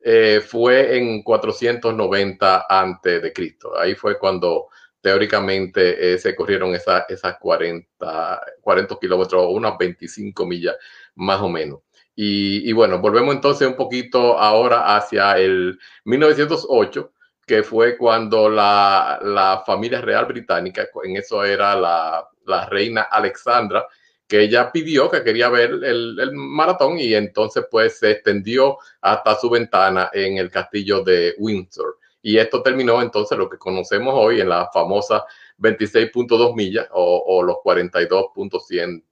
Eh, 0.00 0.42
fue 0.46 0.98
en 0.98 1.22
490 1.22 2.66
antes 2.68 3.22
de 3.22 3.32
Cristo. 3.32 3.78
Ahí 3.78 3.94
fue 3.94 4.18
cuando 4.18 4.68
teóricamente 5.00 6.12
eh, 6.14 6.18
se 6.18 6.34
corrieron 6.34 6.74
esas 6.74 7.04
esa 7.08 7.38
40, 7.38 8.42
40 8.60 8.98
kilómetros, 9.00 9.46
unas 9.50 9.78
25 9.78 10.46
millas 10.46 10.76
más 11.14 11.40
o 11.40 11.48
menos. 11.48 11.80
Y, 12.14 12.68
y, 12.68 12.72
bueno, 12.72 13.00
volvemos 13.00 13.34
entonces 13.34 13.66
un 13.66 13.76
poquito 13.76 14.38
ahora 14.38 14.94
hacia 14.96 15.36
el 15.38 15.78
1908, 16.04 17.12
que 17.46 17.62
fue 17.62 17.96
cuando 17.96 18.48
la, 18.48 19.18
la, 19.22 19.62
familia 19.66 20.00
real 20.00 20.26
británica, 20.26 20.88
en 21.02 21.16
eso 21.16 21.44
era 21.44 21.74
la, 21.76 22.28
la, 22.46 22.66
reina 22.66 23.02
Alexandra, 23.02 23.86
que 24.26 24.42
ella 24.42 24.72
pidió 24.72 25.10
que 25.10 25.22
quería 25.22 25.48
ver 25.48 25.70
el, 25.70 26.18
el, 26.18 26.32
maratón 26.32 26.98
y 26.98 27.14
entonces 27.14 27.66
pues 27.70 27.98
se 27.98 28.12
extendió 28.12 28.78
hasta 29.02 29.36
su 29.36 29.50
ventana 29.50 30.10
en 30.12 30.38
el 30.38 30.50
castillo 30.50 31.02
de 31.02 31.34
Windsor. 31.38 31.98
Y 32.22 32.38
esto 32.38 32.62
terminó 32.62 33.02
entonces 33.02 33.36
lo 33.36 33.50
que 33.50 33.58
conocemos 33.58 34.14
hoy 34.16 34.40
en 34.40 34.48
la 34.48 34.70
famosa 34.72 35.24
26.2 35.58 36.54
millas 36.54 36.88
o, 36.92 37.22
o 37.26 37.42
los 37.42 37.56
42.100 37.56 39.02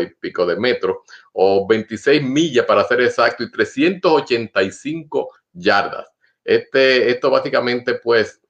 y 0.00 0.06
pico 0.20 0.46
de 0.46 0.56
metros, 0.56 0.98
o 1.32 1.66
26 1.66 2.22
millas 2.22 2.64
para 2.64 2.84
ser 2.84 3.00
exacto, 3.02 3.42
y 3.42 3.50
385 3.50 5.28
yardas. 5.52 6.06
Este, 6.46 7.10
esto 7.10 7.28
básicamente 7.30 7.94
pues 7.94 8.40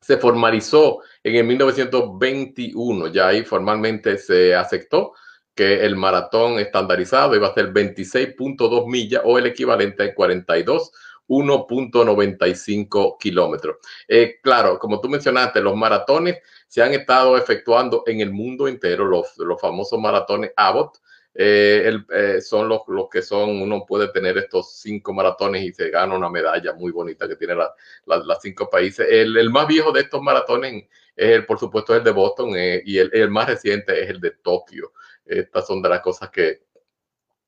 se 0.00 0.16
formalizó 0.16 1.00
en 1.24 1.34
el 1.34 1.44
1921, 1.44 3.08
ya 3.08 3.28
ahí 3.28 3.44
formalmente 3.44 4.16
se 4.16 4.54
aceptó 4.54 5.14
que 5.54 5.84
el 5.84 5.96
maratón 5.96 6.60
estandarizado 6.60 7.34
iba 7.34 7.48
a 7.48 7.54
ser 7.54 7.72
26.2 7.72 8.86
millas 8.86 9.22
o 9.24 9.38
el 9.38 9.46
equivalente 9.46 10.04
a 10.04 10.14
42 10.14 10.92
1.95 11.28 13.16
kilómetros. 13.18 13.78
Eh, 14.06 14.38
claro, 14.42 14.78
como 14.78 15.00
tú 15.00 15.08
mencionaste, 15.08 15.60
los 15.60 15.74
maratones 15.74 16.38
se 16.68 16.82
han 16.82 16.92
estado 16.92 17.36
efectuando 17.36 18.04
en 18.06 18.20
el 18.20 18.32
mundo 18.32 18.68
entero, 18.68 19.04
los, 19.04 19.36
los 19.38 19.60
famosos 19.60 19.98
maratones 19.98 20.52
Abbott, 20.56 20.98
eh, 21.38 21.82
el, 21.84 22.06
eh, 22.10 22.40
son 22.40 22.68
los, 22.68 22.80
los, 22.88 23.08
que 23.10 23.20
son, 23.20 23.60
uno 23.60 23.84
puede 23.86 24.08
tener 24.08 24.38
estos 24.38 24.78
cinco 24.78 25.12
maratones 25.12 25.62
y 25.62 25.72
se 25.72 25.90
gana 25.90 26.16
una 26.16 26.30
medalla 26.30 26.72
muy 26.72 26.92
bonita 26.92 27.28
que 27.28 27.36
tiene 27.36 27.54
las 27.54 27.70
la, 28.06 28.38
cinco 28.40 28.70
países. 28.70 29.06
El, 29.10 29.36
el, 29.36 29.50
más 29.50 29.66
viejo 29.66 29.92
de 29.92 30.00
estos 30.00 30.22
maratones 30.22 30.84
es, 31.14 31.30
el, 31.30 31.44
por 31.44 31.58
supuesto, 31.58 31.94
el 31.94 32.02
de 32.02 32.10
Boston 32.10 32.56
eh, 32.56 32.82
y 32.86 32.98
el, 32.98 33.10
el, 33.12 33.30
más 33.30 33.48
reciente 33.48 34.02
es 34.02 34.08
el 34.08 34.20
de 34.20 34.30
Tokio. 34.30 34.92
Estas 35.26 35.66
son 35.66 35.82
de 35.82 35.90
las 35.90 36.00
cosas 36.00 36.30
que, 36.30 36.62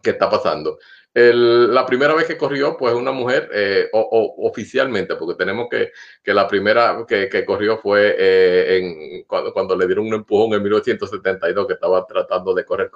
que 0.03 0.11
está 0.11 0.29
pasando. 0.29 0.79
La 1.15 1.87
primera 1.87 2.15
vez 2.15 2.27
que 2.27 2.37
corrió, 2.37 2.77
pues 2.77 2.95
una 2.95 3.13
mujer, 3.13 3.49
eh, 3.53 3.89
o, 3.93 4.35
oficialmente, 4.47 5.17
porque 5.17 5.37
tenemos 5.37 5.69
que, 5.71 5.93
que 6.23 6.35
la 6.35 6.47
primera 6.47 7.05
que, 7.09 7.29
que 7.29 7.45
corrió 7.45 7.79
fue 7.79 8.15
eh, 8.19 8.79
en, 8.79 9.25
cuando, 9.25 9.53
cuando, 9.53 9.77
le 9.77 9.87
dieron 9.87 10.07
un 10.07 10.15
empujón 10.15 10.55
en 10.55 10.63
1972, 10.63 11.67
que 11.67 11.73
estaba 11.73 12.07
tratando 12.07 12.55
de 12.55 12.65
correr 12.65 12.91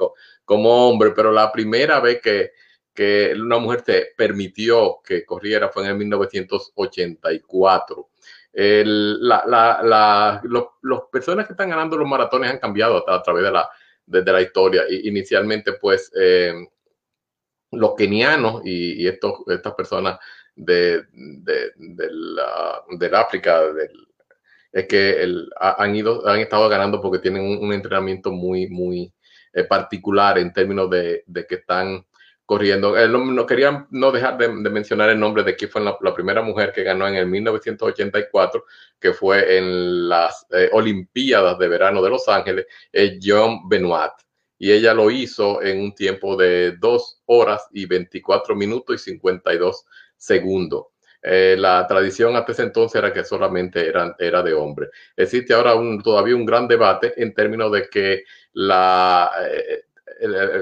como 0.45 0.89
hombre, 0.89 1.13
pero 1.17 1.33
la 1.33 1.51
primera 1.51 2.01
vez 2.01 2.21
que, 2.21 2.53
que 2.95 3.33
una 3.35 3.59
mujer 3.59 3.83
se 3.85 4.09
permitió 4.17 5.01
que 5.05 5.25
corriera 5.25 5.69
fue 5.71 5.85
en 5.85 5.91
el 5.91 5.97
1984. 5.97 8.09
la, 8.53 9.45
la, 9.47 9.81
la, 9.83 10.41
los, 10.45 10.65
personas 11.11 11.47
que 11.47 11.55
están 11.55 11.71
ganando 11.71 11.97
los 11.97 12.09
maratones 12.09 12.51
han 12.51 12.59
cambiado 12.59 13.09
a, 13.09 13.23
través 13.23 13.45
de 13.45 13.51
la, 13.51 13.69
de, 14.07 14.33
la 14.33 14.43
historia. 14.43 14.85
inicialmente, 14.89 15.73
pues, 15.75 16.13
eh, 16.15 16.53
los 17.73 17.95
kenianos 17.97 18.63
y, 18.65 19.07
estos, 19.07 19.41
estas 19.49 19.75
personas 19.75 20.19
de, 20.55 21.05
la, 21.97 22.83
del 22.99 23.15
África, 23.15 23.63
es 24.73 24.87
que 24.87 25.27
han, 25.59 25.97
ido, 25.97 26.27
han 26.29 26.41
estado 26.41 26.69
ganando 26.69 27.01
porque 27.01 27.19
tienen 27.19 27.43
un, 27.63 27.73
entrenamiento 27.73 28.31
muy, 28.31 28.69
muy 28.69 29.13
eh, 29.53 29.65
particular 29.65 30.39
en 30.39 30.53
términos 30.53 30.91
de, 30.91 31.25
que 31.49 31.57
están 31.57 32.05
corriendo. 32.45 32.97
Eh, 32.99 33.09
no, 33.09 33.47
quería 33.47 33.87
no 33.91 34.13
dejar 34.13 34.39
de, 34.39 34.49
mencionar 34.49 35.11
el 35.11 35.21
nombre 35.21 35.43
de 35.43 35.57
quién 35.57 35.71
fue 35.71 35.81
la, 35.83 36.15
primera 36.15 36.43
mujer 36.43 36.73
que 36.73 36.83
ganó 36.83 37.07
en 37.07 37.15
el 37.17 37.27
1984, 37.27 38.65
que 39.01 39.13
fue 39.13 39.59
en 39.59 40.09
las 40.09 40.47
eh, 40.51 40.69
Olimpiadas 40.73 41.59
de 41.59 41.69
Verano 41.69 42.03
de 42.03 42.11
Los 42.11 42.29
Ángeles, 42.29 42.67
es 42.93 43.19
John 43.23 43.69
Benoit 43.69 44.13
y 44.63 44.71
ella 44.71 44.95
lo 44.95 45.11
hizo 45.11 45.61
en 45.61 45.81
un 45.81 45.93
tiempo 45.93 46.37
de 46.37 46.77
2 46.79 47.23
horas 47.27 47.67
y 47.73 47.85
24 47.85 48.55
minutos 48.55 48.95
y 48.95 49.11
52 49.11 49.87
segundos. 50.17 50.85
Eh, 51.21 51.57
la 51.59 51.85
tradición 51.89 52.37
hasta 52.37 52.53
ese 52.53 52.63
entonces 52.63 52.95
era 52.95 53.13
que 53.13 53.25
solamente 53.25 53.85
era, 53.85 54.15
era 54.21 54.41
de 54.41 54.55
hombre. 54.55 54.91
Existe 55.17 55.53
ahora 55.53 55.75
un, 55.75 56.01
todavía 56.01 56.37
un 56.37 56.47
gran 56.47 56.69
debate 56.69 57.13
en 57.21 57.35
términos 57.35 57.73
de 57.73 57.89
que 57.89 58.23
la, 58.53 59.33
eh, 59.51 59.83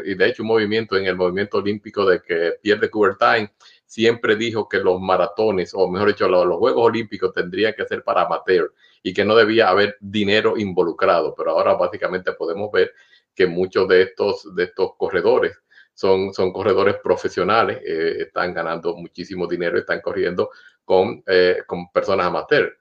y 0.06 0.14
de 0.14 0.26
hecho 0.28 0.44
un 0.44 0.48
movimiento 0.48 0.96
en 0.96 1.04
el 1.04 1.16
movimiento 1.16 1.58
olímpico 1.58 2.06
de 2.06 2.22
que 2.22 2.54
Pierre 2.62 2.80
de 2.80 2.88
Coubertin 2.88 3.50
siempre 3.84 4.34
dijo 4.34 4.66
que 4.66 4.78
los 4.78 4.98
maratones, 4.98 5.72
o 5.74 5.90
mejor 5.90 6.08
dicho, 6.08 6.26
los, 6.26 6.46
los 6.46 6.56
Juegos 6.56 6.86
Olímpicos 6.86 7.34
tendrían 7.34 7.74
que 7.76 7.84
ser 7.84 8.02
para 8.02 8.22
amateur 8.22 8.72
y 9.02 9.12
que 9.12 9.26
no 9.26 9.36
debía 9.36 9.68
haber 9.68 9.98
dinero 10.00 10.56
involucrado. 10.56 11.34
Pero 11.34 11.50
ahora 11.50 11.74
básicamente 11.74 12.32
podemos 12.32 12.72
ver 12.72 12.94
que 13.34 13.46
muchos 13.46 13.88
de 13.88 14.02
estos, 14.02 14.54
de 14.54 14.64
estos 14.64 14.92
corredores 14.96 15.56
son, 15.94 16.32
son 16.32 16.52
corredores 16.52 16.96
profesionales, 17.02 17.78
eh, 17.86 18.16
están 18.20 18.54
ganando 18.54 18.96
muchísimo 18.96 19.46
dinero, 19.46 19.78
están 19.78 20.00
corriendo 20.00 20.50
con, 20.84 21.22
eh, 21.26 21.62
con 21.66 21.90
personas 21.92 22.26
amateur. 22.26 22.78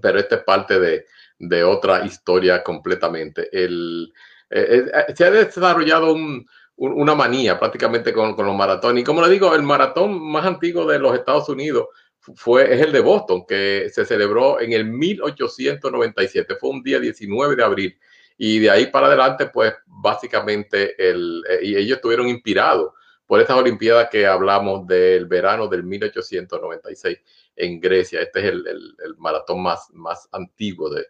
Pero 0.00 0.18
esta 0.18 0.36
es 0.36 0.44
parte 0.44 0.78
de, 0.78 1.06
de 1.38 1.64
otra 1.64 2.04
historia 2.04 2.62
completamente. 2.62 3.48
El, 3.52 4.12
eh, 4.50 4.84
se 5.14 5.24
ha 5.24 5.30
desarrollado 5.30 6.12
un, 6.12 6.46
una 6.76 7.14
manía 7.14 7.58
prácticamente 7.58 8.12
con, 8.12 8.34
con, 8.34 8.46
los 8.46 8.54
maratones. 8.54 9.02
Y 9.02 9.04
como 9.04 9.22
le 9.22 9.30
digo, 9.30 9.54
el 9.54 9.62
maratón 9.62 10.20
más 10.30 10.44
antiguo 10.44 10.86
de 10.86 10.98
los 10.98 11.14
Estados 11.14 11.48
Unidos 11.48 11.86
fue, 12.34 12.74
es 12.74 12.80
el 12.80 12.92
de 12.92 13.00
Boston, 13.00 13.44
que 13.46 13.88
se 13.92 14.04
celebró 14.04 14.60
en 14.60 14.72
el 14.72 14.84
1897. 14.84 16.56
Fue 16.56 16.70
un 16.70 16.82
día 16.82 17.00
19 17.00 17.56
de 17.56 17.64
abril 17.64 17.98
y 18.38 18.58
de 18.58 18.70
ahí 18.70 18.86
para 18.86 19.06
adelante, 19.06 19.46
pues 19.46 19.74
básicamente 19.86 20.94
el, 20.98 21.42
eh, 21.48 21.60
y 21.62 21.76
ellos 21.76 21.96
estuvieron 21.96 22.28
inspirados 22.28 22.92
por 23.26 23.40
estas 23.40 23.56
Olimpiadas 23.56 24.08
que 24.10 24.26
hablamos 24.26 24.86
del 24.86 25.26
verano 25.26 25.66
del 25.66 25.82
1896 25.82 27.18
en 27.56 27.80
Grecia. 27.80 28.20
Este 28.20 28.40
es 28.40 28.44
el, 28.46 28.66
el, 28.66 29.16
maratón 29.16 29.62
más, 29.62 29.88
más 29.92 30.28
antiguo 30.32 30.90
de, 30.90 31.06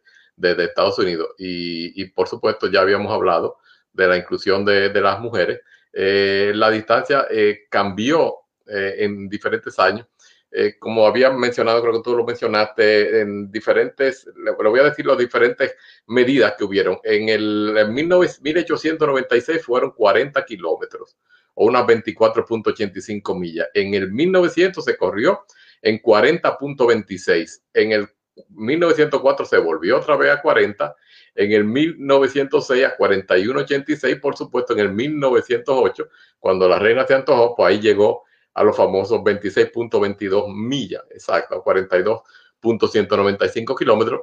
Estados 0.65 0.99
Unidos. 0.99 1.29
Y, 1.39 2.01
y, 2.01 2.07
por 2.11 2.29
supuesto 2.29 2.69
ya 2.71 2.81
habíamos 2.81 3.13
hablado 3.13 3.59
de 3.93 4.07
la 4.07 4.17
inclusión 4.17 4.65
de, 4.65 4.89
de 4.91 5.01
las 5.01 5.21
mujeres. 5.21 5.61
Eh, 5.93 6.53
la 6.55 6.71
distancia 6.71 7.27
eh, 7.31 7.67
cambió 7.69 8.35
en 8.69 9.29
diferentes 9.29 9.79
años 9.79 10.09
eh, 10.51 10.77
como 10.79 11.07
había 11.07 11.31
mencionado, 11.31 11.83
creo 11.83 11.95
que 11.95 12.03
tú 12.03 12.17
lo 12.17 12.25
mencionaste, 12.25 13.21
en 13.21 13.51
diferentes, 13.51 14.27
le, 14.37 14.53
voy 14.53 14.81
a 14.81 14.85
decir 14.85 15.05
las 15.05 15.19
diferentes 15.19 15.75
medidas 16.07 16.55
que 16.57 16.65
hubieron. 16.65 16.99
En 17.03 17.29
el 17.29 17.77
en 17.77 17.93
1896 17.93 19.63
fueron 19.63 19.91
40 19.91 20.45
kilómetros 20.45 21.17
o 21.55 21.67
unas 21.67 21.85
24.85 21.85 23.39
millas. 23.39 23.69
En 23.75 23.95
el 23.95 24.13
1900 24.13 24.85
se 24.85 24.97
corrió 24.97 25.45
en 25.83 26.01
40.26. 26.01 27.63
En 27.75 27.93
el 27.93 28.09
1904 28.51 29.47
se 29.47 29.59
volvió 29.59 29.99
otra 29.99 30.17
vez 30.17 30.31
a 30.31 30.43
40. 30.43 30.95
En 31.35 31.53
el 31.53 31.65
1906 31.65 32.85
a 32.85 32.97
41.86, 32.97 34.21
por 34.21 34.37
supuesto, 34.37 34.75
en 34.75 34.81
el 34.81 34.93
1908, 34.93 36.09
cuando 36.39 36.69
la 36.69 36.79
reina 36.79 37.07
se 37.07 37.15
antojó, 37.15 37.55
pues 37.57 37.69
ahí 37.69 37.81
llegó 37.81 38.25
a 38.57 38.65
los 38.65 38.77
famosos 38.77 39.21
26.22 39.21 40.53
millas, 40.53 41.05
exacto, 41.11 41.63
42.195 41.63 43.79
kilómetros, 43.79 44.23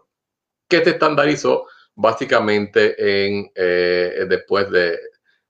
que 0.68 0.84
se 0.84 0.90
estandarizó 0.90 1.68
básicamente 1.94 2.96
en, 2.98 3.50
eh, 3.54 4.26
después 4.28 4.72
de, 4.72 4.98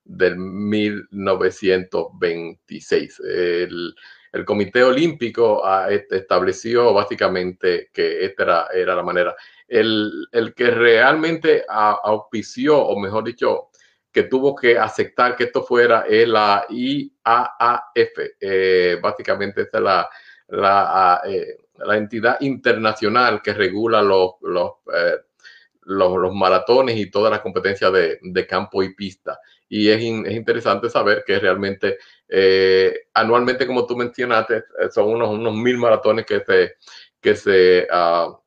del 0.03 0.35
1926. 0.35 3.21
El, 3.21 3.95
el 4.33 4.43
Comité 4.43 4.83
Olímpico 4.83 5.65
ah, 5.65 5.87
estableció 5.89 6.93
básicamente 6.93 7.89
que 7.93 8.25
esta 8.25 8.43
era, 8.43 8.67
era 8.73 8.95
la 8.95 9.03
manera. 9.03 9.33
El, 9.65 10.27
el 10.33 10.53
que 10.53 10.71
realmente 10.71 11.63
auspició, 11.69 12.79
o 12.79 12.99
mejor 12.99 13.23
dicho, 13.23 13.69
que 14.13 14.23
tuvo 14.23 14.55
que 14.55 14.77
aceptar 14.77 15.35
que 15.35 15.45
esto 15.45 15.63
fuera 15.63 16.05
la 16.07 16.65
IAAF. 16.69 18.19
Eh, 18.39 18.99
básicamente 19.01 19.63
esta 19.63 19.79
es 19.79 19.83
la, 19.83 20.09
la, 20.49 21.21
eh, 21.25 21.57
la, 21.79 21.97
entidad 21.97 22.37
internacional 22.41 23.41
que 23.41 23.53
regula 23.53 24.03
los, 24.03 24.33
los, 24.41 24.73
eh, 24.93 25.17
los, 25.85 26.33
maratones 26.33 26.95
y 26.95 27.09
todas 27.09 27.31
las 27.31 27.41
competencias 27.41 27.91
de, 27.91 28.19
de 28.21 28.47
campo 28.47 28.83
y 28.83 28.93
pista. 28.93 29.39
Y 29.67 29.89
es, 29.89 29.97
es 29.97 30.33
interesante 30.33 30.89
saber 30.89 31.23
que 31.25 31.39
realmente 31.39 31.97
anualmente, 33.15 33.65
como 33.65 33.87
tú 33.87 33.95
mencionaste, 33.95 34.63
son 34.91 35.09
unos, 35.09 35.29
unos 35.29 35.55
mil 35.55 35.77
maratones 35.77 36.25
que 36.25 36.39
se, 36.41 36.75
que 37.19 37.35
se 37.35 37.87
uh, 37.91 38.42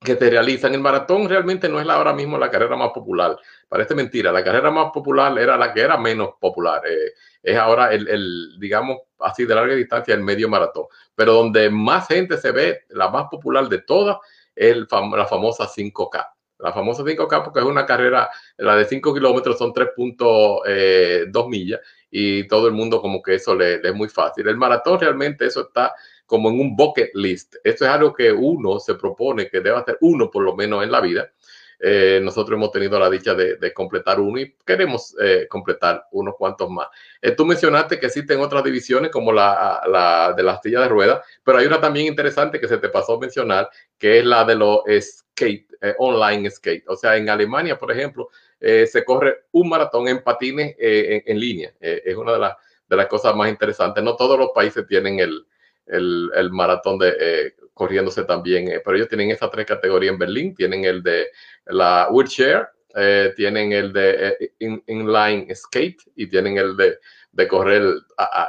que 0.00 0.16
te 0.16 0.30
realizan. 0.30 0.74
El 0.74 0.80
maratón 0.80 1.28
realmente 1.28 1.68
no 1.68 1.80
es 1.80 1.88
ahora 1.88 2.12
mismo 2.12 2.38
la 2.38 2.50
carrera 2.50 2.76
más 2.76 2.90
popular. 2.90 3.36
Parece 3.68 3.94
mentira. 3.94 4.32
La 4.32 4.44
carrera 4.44 4.70
más 4.70 4.90
popular 4.92 5.36
era 5.38 5.56
la 5.56 5.72
que 5.72 5.80
era 5.80 5.96
menos 5.96 6.30
popular. 6.40 6.82
Eh, 6.86 7.12
es 7.42 7.56
ahora 7.56 7.92
el, 7.92 8.08
el, 8.08 8.56
digamos, 8.58 8.98
así 9.20 9.44
de 9.44 9.54
larga 9.54 9.74
distancia, 9.74 10.14
el 10.14 10.22
medio 10.22 10.48
maratón. 10.48 10.84
Pero 11.14 11.34
donde 11.34 11.70
más 11.70 12.08
gente 12.08 12.36
se 12.36 12.52
ve, 12.52 12.84
la 12.90 13.08
más 13.08 13.26
popular 13.30 13.68
de 13.68 13.78
todas, 13.78 14.18
es 14.54 14.76
la 14.76 15.26
famosa 15.26 15.66
5K. 15.66 16.26
La 16.58 16.72
famosa 16.72 17.04
5K 17.04 17.44
porque 17.44 17.60
es 17.60 17.64
una 17.64 17.86
carrera, 17.86 18.28
la 18.56 18.74
de 18.74 18.84
5 18.84 19.14
kilómetros 19.14 19.56
son 19.56 19.72
3.2 19.72 20.62
eh, 20.66 21.26
millas 21.48 21.80
y 22.10 22.48
todo 22.48 22.66
el 22.66 22.72
mundo 22.72 23.00
como 23.00 23.22
que 23.22 23.36
eso 23.36 23.54
le 23.54 23.76
es 23.76 23.94
muy 23.94 24.08
fácil. 24.08 24.48
El 24.48 24.56
maratón 24.56 24.98
realmente 24.98 25.46
eso 25.46 25.60
está 25.60 25.94
como 26.28 26.50
en 26.50 26.60
un 26.60 26.76
bucket 26.76 27.10
list. 27.14 27.56
Esto 27.64 27.86
es 27.86 27.90
algo 27.90 28.12
que 28.12 28.30
uno 28.30 28.78
se 28.78 28.94
propone 28.96 29.48
que 29.48 29.60
debe 29.60 29.78
hacer 29.78 29.96
uno 30.02 30.30
por 30.30 30.44
lo 30.44 30.54
menos 30.54 30.84
en 30.84 30.92
la 30.92 31.00
vida. 31.00 31.32
Eh, 31.80 32.20
nosotros 32.22 32.54
hemos 32.56 32.70
tenido 32.70 32.98
la 32.98 33.08
dicha 33.08 33.34
de, 33.34 33.72
completar 33.72 34.20
uno 34.20 34.38
y 34.38 34.54
queremos 34.66 35.16
eh, 35.20 35.46
completar 35.48 36.04
unos 36.12 36.34
cuantos 36.36 36.68
más. 36.68 36.88
Eh, 37.22 37.30
tú 37.30 37.46
mencionaste 37.46 37.98
que 37.98 38.06
existen 38.06 38.40
otras 38.40 38.62
divisiones 38.62 39.10
como 39.10 39.32
la, 39.32 39.80
la 39.86 40.34
de 40.36 40.42
las 40.42 40.60
sillas 40.60 40.82
de 40.82 40.88
ruedas, 40.88 41.24
pero 41.42 41.58
hay 41.58 41.66
una 41.66 41.80
también 41.80 42.06
interesante 42.06 42.60
que 42.60 42.68
se 42.68 42.76
te 42.76 42.90
pasó 42.90 43.14
a 43.14 43.20
mencionar, 43.20 43.70
que 43.96 44.18
es 44.18 44.26
la 44.26 44.44
de 44.44 44.54
los 44.54 44.80
skate, 45.00 45.66
online 45.98 46.50
skate. 46.50 46.84
O 46.88 46.96
sea, 46.96 47.16
en 47.16 47.30
Alemania, 47.30 47.78
por 47.78 47.90
ejemplo, 47.90 48.28
se 48.60 49.02
corre 49.02 49.44
un 49.52 49.70
maratón 49.70 50.08
en 50.08 50.22
patines 50.22 50.76
en, 50.78 51.22
en, 51.24 51.40
línea. 51.40 51.72
es 51.80 52.16
una 52.16 52.32
de 52.32 52.38
las, 52.38 52.56
de 52.86 52.96
las 52.96 53.06
cosas 53.06 53.34
más 53.34 53.48
interesantes. 53.48 54.04
No 54.04 54.14
todos 54.14 54.38
los 54.38 54.50
países 54.52 54.84
tienen 54.86 55.20
el, 55.20 55.46
el, 55.88 56.30
el 56.34 56.50
maratón 56.50 56.98
de 56.98 57.16
eh, 57.18 57.54
corriéndose 57.74 58.24
también, 58.24 58.68
eh, 58.68 58.80
pero 58.84 58.96
ellos 58.96 59.08
tienen 59.08 59.30
esas 59.30 59.50
tres 59.50 59.66
categorías 59.66 60.12
en 60.12 60.18
Berlín, 60.18 60.54
tienen 60.54 60.84
el 60.84 61.02
de 61.02 61.28
la 61.66 62.08
wheelchair, 62.10 62.68
eh, 62.94 63.32
tienen 63.36 63.72
el 63.72 63.92
de 63.92 64.52
inline 64.86 65.54
skate 65.54 66.02
y 66.16 66.26
tienen 66.26 66.58
el 66.58 66.76
de, 66.76 66.98
de 67.32 67.48
correr, 67.48 67.94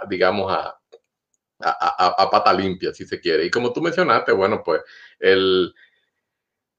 digamos, 0.10 0.52
a, 0.52 0.76
a, 1.60 2.16
a, 2.24 2.30
pata 2.30 2.54
limpia, 2.54 2.94
si 2.94 3.06
se 3.06 3.20
quiere. 3.20 3.46
Y 3.46 3.52
como 3.52 3.72
tú 3.74 3.82
mencionaste, 3.82 4.32
bueno, 4.32 4.64
pues 4.64 4.82
el, 5.20 5.74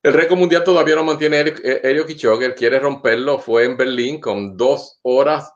el 0.02 0.12
récord 0.12 0.38
mundial 0.38 0.64
todavía 0.64 0.96
lo 0.96 1.04
mantiene 1.04 1.54
Elio 1.82 2.06
Kichogue, 2.06 2.46
él 2.46 2.54
quiere 2.54 2.78
romperlo, 2.78 3.38
fue 3.38 3.64
en 3.64 3.76
Berlín 3.76 4.20
con 4.20 4.56
dos 4.56 4.98
horas 5.02 5.52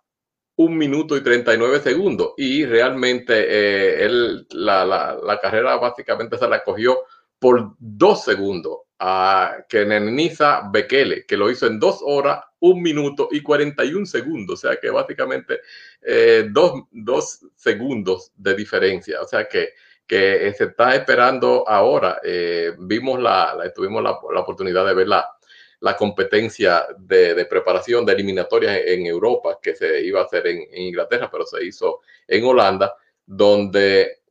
un 0.57 0.77
minuto 0.77 1.17
y 1.17 1.23
39 1.23 1.81
segundos. 1.81 2.33
Y 2.37 2.65
realmente 2.65 3.35
eh, 3.35 4.05
él, 4.05 4.47
la, 4.51 4.85
la, 4.85 5.41
carrera 5.41 5.77
básicamente 5.77 6.39
se 6.39 6.49
la 6.49 6.63
cogió 6.63 6.99
por 7.39 7.75
dos 7.79 8.25
segundos 8.25 8.79
a 8.99 9.57
Kenenisa 9.69 10.69
Bekele, 10.73 11.27
que 11.27 11.37
lo 11.37 11.51
hizo 11.51 11.67
en 11.67 11.81
dos 11.81 12.01
horas, 12.03 12.41
un 12.61 12.81
minuto 12.81 13.29
y 13.31 13.43
41 13.43 14.07
segundos. 14.07 14.65
O 14.65 14.69
sea 14.69 14.79
que 14.81 14.91
básicamente 14.91 15.61
eh, 16.03 16.49
dos, 16.51 16.85
dos, 16.91 17.41
segundos 17.57 18.33
de 18.37 18.55
diferencia. 18.55 19.21
O 19.21 19.27
sea 19.27 19.49
que, 19.49 19.71
que 20.07 20.53
se 20.57 20.65
está 20.65 20.95
esperando 20.95 21.69
ahora. 21.69 22.21
Eh, 22.23 22.73
vimos 22.79 23.21
la, 23.21 23.55
la 23.57 23.73
tuvimos 23.73 24.03
la, 24.03 24.17
la, 24.33 24.41
oportunidad 24.41 24.87
de 24.87 24.95
ver 24.95 25.09
la, 25.09 25.29
la 25.85 25.99
competencia 25.99 26.87
de, 26.97 27.45
preparación 27.45 28.07
de 28.07 28.15
eliminatorias 28.15 28.81
en 28.87 29.05
Europa 29.05 29.59
que 29.63 29.75
se 29.75 30.01
iba 30.01 30.23
a 30.23 30.25
hacer 30.25 30.47
en, 30.47 30.67
Inglaterra, 30.73 31.29
pero 31.31 31.45
se 31.45 31.63
hizo 31.63 32.01
en 32.27 32.43
Holanda, 32.43 32.97
donde 33.27 34.23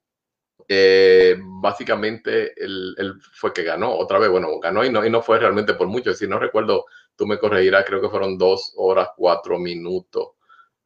eh, 0.68 1.36
básicamente 1.40 2.54
él, 2.58 2.96
fue 3.34 3.54
que 3.54 3.62
ganó 3.62 3.96
otra 3.96 4.18
vez. 4.18 4.32
Bueno, 4.32 4.60
ganó 4.60 4.84
y 4.84 4.90
no, 4.90 5.06
y 5.06 5.12
no 5.12 5.22
fue 5.22 5.38
realmente 5.38 5.76
por 5.76 5.86
mucho. 5.86 6.12
Si 6.16 6.28
no 6.28 6.40
recuerdo, 6.40 6.86
tú 7.16 7.28
me 7.28 7.38
corregirás, 7.38 7.86
creo 7.86 8.02
que 8.02 8.10
fueron 8.10 8.36
dos 8.36 8.74
horas, 8.76 9.10
cuatro 9.16 9.60
minutos. 9.60 10.30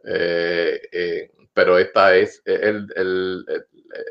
Eh, 0.04 0.82
eh, 0.92 1.32
pero 1.54 1.78
esta 1.78 2.14
es, 2.14 2.42
él, 2.44 2.92
él, 2.94 3.46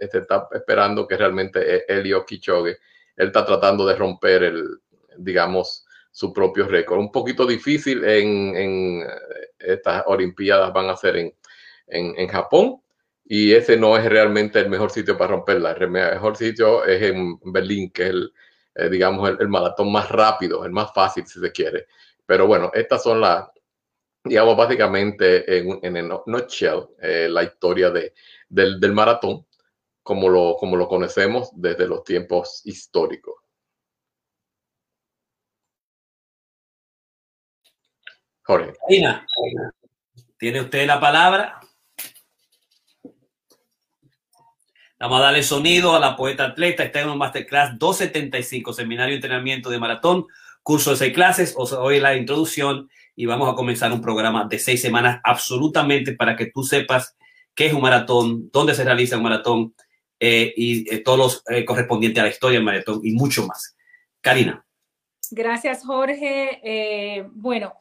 está 0.01 0.49
esperando 0.55 1.07
que 1.07 1.19
realmente 1.19 1.85
Elio 1.87 2.25
Kichogue, 2.25 2.79
él 3.15 3.27
está 3.27 3.45
tratando 3.45 3.87
de 3.87 3.95
romper 3.95 4.43
el, 4.45 4.79
digamos, 5.19 5.86
su 6.17 6.33
propio 6.33 6.67
récord. 6.67 6.99
Un 6.99 7.13
poquito 7.13 7.45
difícil 7.47 8.03
en, 8.03 8.57
en 8.57 9.07
estas 9.59 10.03
Olimpiadas 10.07 10.73
van 10.73 10.89
a 10.89 10.97
ser 10.97 11.17
en, 11.17 11.35
en, 11.89 12.27
Japón 12.29 12.81
y 13.23 13.53
ese 13.53 13.77
no 13.77 13.99
es 13.99 14.07
realmente 14.07 14.59
el 14.61 14.71
mejor 14.71 14.91
sitio 14.91 15.19
para 15.19 15.33
romperla. 15.33 15.73
El 15.73 15.91
mejor 15.91 16.35
sitio 16.39 16.87
es 16.87 17.03
en 17.03 17.39
Berlín, 17.45 17.91
que 17.91 18.05
es 18.05 18.09
el, 18.09 18.33
eh, 18.77 18.89
digamos, 18.89 19.29
el, 19.29 19.37
el, 19.41 19.49
maratón 19.49 19.93
más 19.93 20.09
rápido, 20.09 20.65
el 20.65 20.73
más 20.73 20.91
fácil 20.95 21.27
si 21.27 21.39
se 21.39 21.53
quiere. 21.53 21.87
Pero 22.25 22.47
bueno, 22.47 22.71
estas 22.73 23.03
son 23.03 23.21
las, 23.21 23.51
digamos, 24.25 24.57
básicamente 24.57 25.59
en, 25.59 25.81
en 25.83 25.97
el 25.99 26.09
nutshell, 26.25 26.87
eh, 27.03 27.29
la 27.31 27.43
historia 27.43 27.91
de, 27.91 28.15
del, 28.49 28.81
del 28.81 28.93
maratón, 28.95 29.45
como 30.03 30.31
lo, 30.31 30.57
como 30.59 30.77
lo 30.77 30.89
conocemos 30.89 31.51
desde 31.53 31.87
los 31.87 32.05
tiempos 32.05 32.63
históricos. 32.65 33.35
Jorge. 38.47 38.73
Karina, 38.81 39.27
¿tiene 40.39 40.61
usted 40.61 40.87
la 40.87 41.01
palabra? 41.01 41.61
Vamos 44.99 45.21
a 45.21 45.25
darle 45.25 45.43
sonido 45.43 45.95
a 45.95 46.01
la 46.01 46.17
poeta 46.17 46.45
atleta. 46.45 46.85
Está 46.85 47.01
en 47.01 47.11
un 47.11 47.19
Masterclass 47.19 47.79
275, 47.79 48.73
Seminario 48.73 49.13
de 49.13 49.17
Entrenamiento 49.17 49.69
de 49.69 49.79
Maratón, 49.79 50.27
curso 50.63 50.91
de 50.91 50.97
seis 50.97 51.13
clases. 51.13 51.55
Hoy 51.57 52.01
la 52.01 52.17
introducción 52.17 52.89
y 53.15 53.27
vamos 53.27 53.53
a 53.53 53.55
comenzar 53.55 53.93
un 53.93 54.01
programa 54.01 54.45
de 54.45 54.59
seis 54.59 54.81
semanas 54.81 55.21
absolutamente 55.25 56.15
para 56.15 56.37
que 56.37 56.47
tú 56.47 56.63
sepas 56.63 57.17
qué 57.55 57.67
es 57.67 57.73
un 57.73 57.83
maratón, 57.83 58.49
dónde 58.53 58.75
se 58.75 58.85
realiza 58.85 59.17
un 59.17 59.25
maratón 59.25 59.75
eh, 60.21 60.55
y 60.57 60.95
eh, 60.95 60.99
todos 61.01 61.19
los 61.19 61.43
eh, 61.49 61.65
correspondientes 61.65 62.21
a 62.21 62.27
la 62.27 62.31
historia 62.31 62.59
del 62.59 62.65
maratón 62.65 63.01
y 63.03 63.13
mucho 63.13 63.47
más. 63.47 63.77
Karina. 64.21 64.65
Gracias, 65.31 65.85
Jorge. 65.85 66.61
Eh, 66.63 67.27
bueno, 67.33 67.75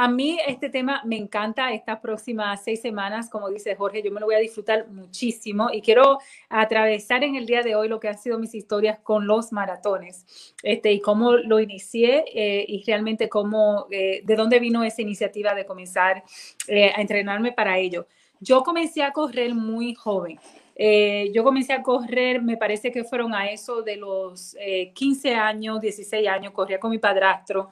a 0.00 0.06
mí 0.06 0.38
este 0.46 0.70
tema 0.70 1.02
me 1.04 1.16
encanta 1.16 1.72
estas 1.72 1.98
próximas 1.98 2.62
seis 2.62 2.80
semanas, 2.80 3.28
como 3.28 3.50
dice 3.50 3.74
Jorge, 3.74 4.00
yo 4.00 4.12
me 4.12 4.20
lo 4.20 4.26
voy 4.26 4.36
a 4.36 4.38
disfrutar 4.38 4.86
muchísimo 4.86 5.70
y 5.72 5.82
quiero 5.82 6.20
atravesar 6.48 7.24
en 7.24 7.34
el 7.34 7.46
día 7.46 7.64
de 7.64 7.74
hoy 7.74 7.88
lo 7.88 7.98
que 7.98 8.06
han 8.06 8.16
sido 8.16 8.38
mis 8.38 8.54
historias 8.54 9.00
con 9.00 9.26
los 9.26 9.50
maratones 9.50 10.54
este, 10.62 10.92
y 10.92 11.00
cómo 11.00 11.32
lo 11.32 11.58
inicié 11.58 12.24
eh, 12.32 12.64
y 12.68 12.84
realmente 12.84 13.28
cómo, 13.28 13.88
eh, 13.90 14.22
de 14.24 14.36
dónde 14.36 14.60
vino 14.60 14.84
esa 14.84 15.02
iniciativa 15.02 15.52
de 15.52 15.66
comenzar 15.66 16.22
eh, 16.68 16.92
a 16.94 17.00
entrenarme 17.00 17.50
para 17.50 17.76
ello. 17.76 18.06
Yo 18.38 18.62
comencé 18.62 19.02
a 19.02 19.10
correr 19.10 19.52
muy 19.52 19.94
joven. 19.94 20.38
Yo 21.34 21.42
comencé 21.42 21.72
a 21.72 21.82
correr, 21.82 22.40
me 22.40 22.56
parece 22.56 22.92
que 22.92 23.02
fueron 23.02 23.34
a 23.34 23.50
eso 23.50 23.82
de 23.82 23.96
los 23.96 24.56
eh, 24.60 24.92
15 24.94 25.34
años, 25.34 25.80
16 25.80 26.28
años, 26.28 26.52
corría 26.52 26.78
con 26.78 26.92
mi 26.92 26.98
padrastro 26.98 27.70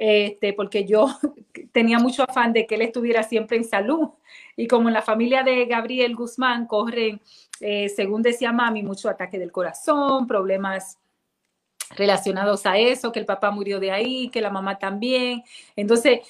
este, 0.00 0.52
porque 0.52 0.84
yo 0.84 1.08
tenía 1.72 1.98
mucho 1.98 2.22
afán 2.22 2.52
de 2.52 2.66
que 2.66 2.76
él 2.76 2.82
estuviera 2.82 3.24
siempre 3.24 3.56
en 3.56 3.64
salud. 3.64 4.10
Y 4.56 4.68
como 4.68 4.88
en 4.88 4.94
la 4.94 5.02
familia 5.02 5.42
de 5.42 5.66
Gabriel 5.66 6.14
Guzmán 6.14 6.66
corren, 6.66 7.20
eh, 7.60 7.88
según 7.88 8.22
decía 8.22 8.52
mami, 8.52 8.84
mucho 8.84 9.08
ataque 9.08 9.40
del 9.40 9.50
corazón, 9.50 10.28
problemas 10.28 10.98
relacionados 11.96 12.64
a 12.64 12.78
eso, 12.78 13.10
que 13.10 13.18
el 13.18 13.26
papá 13.26 13.50
murió 13.50 13.80
de 13.80 13.90
ahí, 13.90 14.28
que 14.28 14.40
la 14.40 14.50
mamá 14.50 14.78
también. 14.78 15.42
Entonces, 15.74 16.20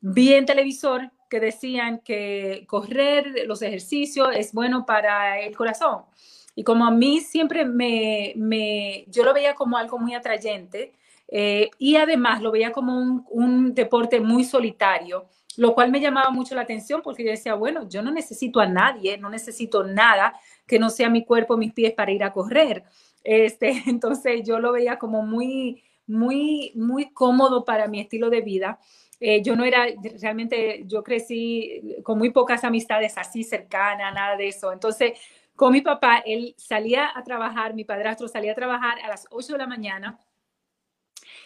vi 0.00 0.32
en 0.32 0.46
televisor 0.46 1.10
que 1.28 1.38
decían 1.40 1.98
que 1.98 2.64
correr, 2.66 3.44
los 3.46 3.60
ejercicios 3.60 4.30
es 4.34 4.54
bueno 4.54 4.86
para 4.86 5.38
el 5.40 5.54
corazón. 5.54 6.04
Y 6.54 6.64
como 6.64 6.86
a 6.86 6.90
mí 6.90 7.20
siempre 7.20 7.66
me, 7.66 8.32
me 8.36 9.04
yo 9.08 9.22
lo 9.22 9.34
veía 9.34 9.54
como 9.54 9.76
algo 9.76 9.98
muy 9.98 10.14
atrayente, 10.14 10.94
eh, 11.28 11.70
y 11.78 11.96
además 11.96 12.40
lo 12.40 12.50
veía 12.50 12.72
como 12.72 13.24
un, 13.30 13.74
deporte 13.74 14.18
muy 14.20 14.44
solitario, 14.44 15.26
lo 15.56 15.74
cual 15.74 15.90
me 15.90 16.00
llamaba 16.00 16.30
mucho 16.30 16.54
la 16.54 16.62
atención 16.62 17.02
porque 17.02 17.24
yo 17.24 17.30
decía, 17.30 17.54
bueno, 17.54 17.88
yo 17.88 18.02
no 18.02 18.10
necesito 18.10 18.60
a 18.60 18.66
nadie, 18.66 19.18
no 19.18 19.28
necesito 19.28 19.84
nada 19.84 20.34
que 20.66 20.78
no 20.78 20.88
sea 20.88 21.10
mi 21.10 21.24
cuerpo, 21.24 21.56
mis 21.56 21.72
pies 21.72 21.92
para 21.92 22.12
ir 22.12 22.24
a 22.24 22.32
correr. 22.32 22.84
Este, 23.22 23.82
entonces 23.86 24.42
yo 24.44 24.58
lo 24.58 24.72
veía 24.72 24.98
como 24.98 25.22
muy, 25.22 25.82
muy, 26.06 26.72
muy 26.74 27.10
cómodo 27.10 27.64
para 27.64 27.88
mi 27.88 28.00
estilo 28.00 28.30
de 28.30 28.40
vida. 28.40 28.78
Eh, 29.20 29.42
yo 29.42 29.56
no 29.56 29.64
era, 29.64 29.86
realmente, 30.20 30.84
yo 30.86 31.02
crecí 31.02 31.98
con 32.04 32.18
muy 32.18 32.30
pocas 32.30 32.64
amistades 32.64 33.18
así 33.18 33.42
cercanas, 33.44 34.14
nada 34.14 34.36
de 34.36 34.48
eso. 34.48 34.72
Entonces, 34.72 35.18
con 35.56 35.72
mi 35.72 35.80
papá, 35.80 36.22
él 36.24 36.54
salía 36.56 37.10
a 37.14 37.24
trabajar, 37.24 37.74
mi 37.74 37.84
padrastro 37.84 38.28
salía 38.28 38.52
a 38.52 38.54
trabajar 38.54 39.00
a 39.02 39.08
las 39.08 39.26
8 39.30 39.54
de 39.54 39.58
la 39.58 39.66
mañana 39.66 40.18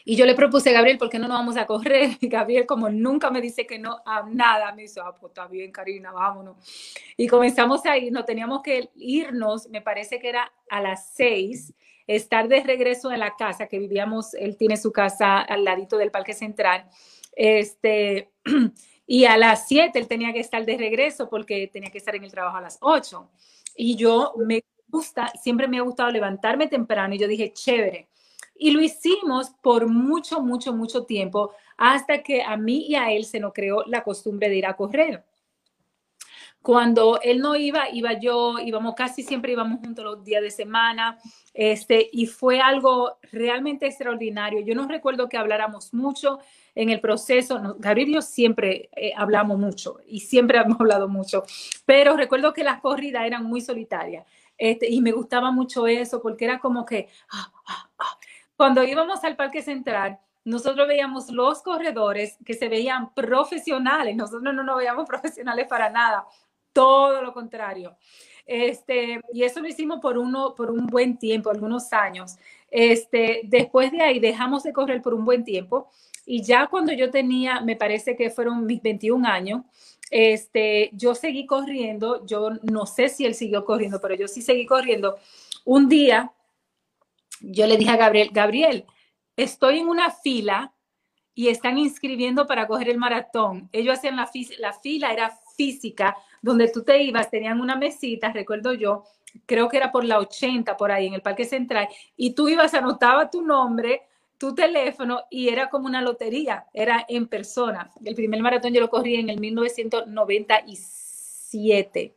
y 0.05 0.17
yo 0.17 0.27
le 0.27 0.35
propuse 0.35 0.73
Gabriel, 0.73 0.99
¿por 0.99 1.09
qué 1.09 1.19
no 1.19 1.29
nos 1.29 1.39
vamos 1.39 1.57
a 1.57 1.67
correr? 1.67 2.11
Y 2.21 2.29
Gabriel, 2.29 2.67
como 2.67 2.89
nunca 2.89 3.31
me 3.31 3.41
dice 3.41 3.67
que 3.67 3.79
no 3.79 4.01
a 4.05 4.23
nada, 4.23 4.73
me 4.75 4.83
dice, 4.83 5.01
ah, 5.03 5.15
pues 5.19 5.31
está 5.31 5.47
bien, 5.47 5.71
Karina, 5.71 6.13
vámonos. 6.13 6.57
Y 7.17 7.27
comenzamos 7.27 7.85
a 7.87 7.97
ir, 7.97 8.13
no 8.13 8.25
teníamos 8.25 8.63
que 8.63 8.91
irnos, 8.97 9.69
me 9.69 9.81
parece 9.81 10.19
que 10.19 10.29
era 10.29 10.53
a 10.71 10.81
las 10.81 11.11
seis, 11.15 11.73
estar 12.07 12.49
de 12.49 12.63
regreso 12.63 13.13
en 13.13 13.21
la 13.21 13.37
casa, 13.37 13.69
que 13.69 13.79
vivíamos, 13.79 14.35
él 14.35 14.57
tiene 14.57 14.77
su 14.77 14.93
casa 14.93 15.41
al 15.41 15.65
ladito 15.65 15.97
del 15.97 16.11
Parque 16.11 16.35
Central. 16.35 16.89
Este, 17.35 18.31
y 19.07 19.25
a 19.25 19.37
las 19.37 19.69
siete 19.69 19.99
él 19.99 20.09
tenía 20.09 20.33
que 20.33 20.41
estar 20.41 20.65
de 20.65 20.77
regreso 20.77 21.29
porque 21.29 21.69
tenía 21.69 21.91
que 21.91 21.99
estar 21.99 22.15
en 22.17 22.25
el 22.25 22.31
trabajo 22.31 22.57
a 22.57 22.61
las 22.63 22.79
ocho. 22.81 23.31
Y 23.77 23.97
yo 23.97 24.35
me 24.37 24.65
gusta, 24.89 25.33
siempre 25.41 25.69
me 25.69 25.79
ha 25.79 25.83
gustado 25.83 26.11
levantarme 26.11 26.67
temprano 26.67 27.15
y 27.15 27.19
yo 27.19 27.27
dije, 27.29 27.53
chévere 27.53 28.09
y 28.63 28.71
lo 28.71 28.81
hicimos 28.81 29.51
por 29.61 29.89
mucho, 29.89 30.41
mucho, 30.41 30.73
mucho 30.73 31.05
tiempo 31.05 31.51
hasta 31.77 32.23
que 32.23 32.45
a 32.45 32.57
mí 32.57 32.87
y 32.87 32.95
a 32.95 33.11
él 33.11 33.25
se 33.25 33.41
nos 33.41 33.53
creó 33.53 33.83
la 33.87 34.05
costumbre 34.05 34.49
de 34.49 34.57
ir 34.57 34.67
a 34.67 34.77
correr. 34.77 35.25
Cuando 36.63 37.21
él 37.23 37.41
no 37.41 37.57
iba, 37.57 37.91
iba 37.91 38.13
yo, 38.21 38.61
íbamos 38.61 38.95
casi 38.95 39.25
siempre 39.25 39.51
íbamos 39.51 39.81
juntos 39.81 40.05
los 40.05 40.23
días 40.23 40.43
de 40.43 40.53
semana, 40.53 41.19
este, 41.53 42.09
y 42.13 42.27
fue 42.27 42.61
algo 42.61 43.19
realmente 43.33 43.87
extraordinario. 43.87 44.61
Yo 44.61 44.77
no 44.77 44.87
recuerdo 44.87 45.29
que 45.29 45.39
habláramos 45.39 45.93
mucho 45.93 46.39
en 46.77 46.91
el 46.91 47.01
proceso. 47.01 47.61
Gabriel 47.81 48.11
y 48.11 48.15
yo 48.15 48.23
siempre 48.23 48.91
eh, 48.95 49.13
hablamos 49.17 49.59
mucho 49.59 49.99
y 50.07 50.21
siempre 50.21 50.59
hemos 50.65 50.79
hablado 50.79 51.09
mucho, 51.09 51.43
pero 51.85 52.17
recuerdo 52.17 52.53
que 52.53 52.63
las 52.63 52.81
corridas 52.81 53.27
eran 53.27 53.43
muy 53.43 53.61
solitarias. 53.61 54.25
Este, 54.57 54.89
y 54.89 55.01
me 55.01 55.11
gustaba 55.11 55.51
mucho 55.51 55.89
eso 55.89 56.23
porque 56.23 56.45
era 56.45 56.61
como 56.61 56.87
que, 56.87 57.09
ah, 57.33 57.53
ah, 57.67 57.91
ah, 57.99 58.19
cuando 58.63 58.85
íbamos 58.85 59.25
al 59.25 59.35
Parque 59.35 59.61
Central, 59.61 60.21
nosotros 60.45 60.87
veíamos 60.87 61.33
los 61.33 61.63
corredores 61.63 62.39
que 62.47 62.55
se 62.55 62.69
veían 62.69 63.13
profesionales, 63.13 64.15
nosotros 64.15 64.55
no 64.55 64.63
nos 64.63 64.79
veíamos 64.79 65.05
profesionales 65.09 65.67
para 65.67 65.91
nada, 65.91 66.25
todo 66.73 67.21
lo 67.23 67.33
contrario. 67.33 67.97
Este, 68.47 69.21
y 69.33 69.43
eso 69.43 69.61
lo 69.61 69.67
hicimos 69.67 69.99
por, 69.99 70.17
uno, 70.17 70.55
por 70.55 70.71
un 70.71 70.87
buen 70.87 71.19
tiempo, 71.19 71.51
algunos 71.51 71.93
años. 71.93 72.37
Este, 72.71 73.41
después 73.43 73.91
de 73.91 74.01
ahí 74.01 74.21
dejamos 74.21 74.63
de 74.63 74.73
correr 74.73 75.03
por 75.03 75.15
un 75.15 75.25
buen 75.25 75.43
tiempo 75.43 75.89
y 76.25 76.45
ya 76.45 76.69
cuando 76.69 76.93
yo 76.93 77.11
tenía, 77.11 77.63
me 77.63 77.75
parece 77.75 78.15
que 78.15 78.31
fueron 78.31 78.65
mis 78.65 78.81
21 78.81 79.27
años, 79.27 79.63
este, 80.09 80.91
yo 80.93 81.17
seguí 81.17 81.47
corriendo, 81.47 82.25
yo 82.27 82.51
no 82.63 82.87
sé 82.87 83.09
si 83.09 83.25
él 83.25 83.35
siguió 83.35 83.65
corriendo, 83.65 84.01
pero 84.01 84.15
yo 84.15 84.29
sí 84.29 84.41
seguí 84.41 84.67
corriendo. 84.67 85.17
Un 85.65 85.89
día 85.89 86.33
yo 87.43 87.67
le 87.67 87.77
dije 87.77 87.91
a 87.91 87.97
Gabriel, 87.97 88.31
Gabriel, 88.33 88.87
estoy 89.37 89.81
en 89.81 89.89
una 89.89 90.11
fila 90.11 90.73
y 91.35 91.49
están 91.49 91.79
inscribiendo 91.79 92.47
para 92.47 92.67
coger 92.67 92.89
el 92.89 92.97
maratón. 92.99 93.69
Ellos 93.73 93.99
hacían 93.99 94.17
la, 94.17 94.31
la 94.59 94.73
fila, 94.73 95.13
era 95.13 95.31
física 95.57 96.17
donde 96.41 96.69
tú 96.69 96.83
te 96.83 97.03
ibas, 97.03 97.31
tenían 97.31 97.61
una 97.61 97.77
mesita, 97.77 98.33
recuerdo 98.33 98.73
yo, 98.75 99.05
creo 99.47 99.69
que 99.69 99.77
era 99.77 99.93
por 99.93 100.05
la 100.05 100.19
80, 100.19 100.77
por 100.77 100.91
ahí, 100.93 101.07
en 101.07 101.15
el 101.15 101.23
Parque 101.23 101.45
Central, 101.45 101.89
y 102.17 102.35
tú 102.35 102.49
ibas, 102.49 102.75
anotaba 102.75 103.31
tu 103.31 103.43
nombre, 103.43 104.03
tu 104.39 104.55
teléfono, 104.55 105.23
y 105.31 105.49
era 105.49 105.71
como 105.71 105.87
una 105.87 106.03
lotería, 106.03 106.67
era 106.75 107.07
en 107.09 107.29
persona. 107.29 107.91
El 108.05 108.15
primer 108.15 108.43
maratón 108.43 108.75
yo 108.75 108.81
lo 108.81 108.91
corrí 108.91 109.15
en 109.17 109.31
el 109.31 109.41
1997. 109.41 112.15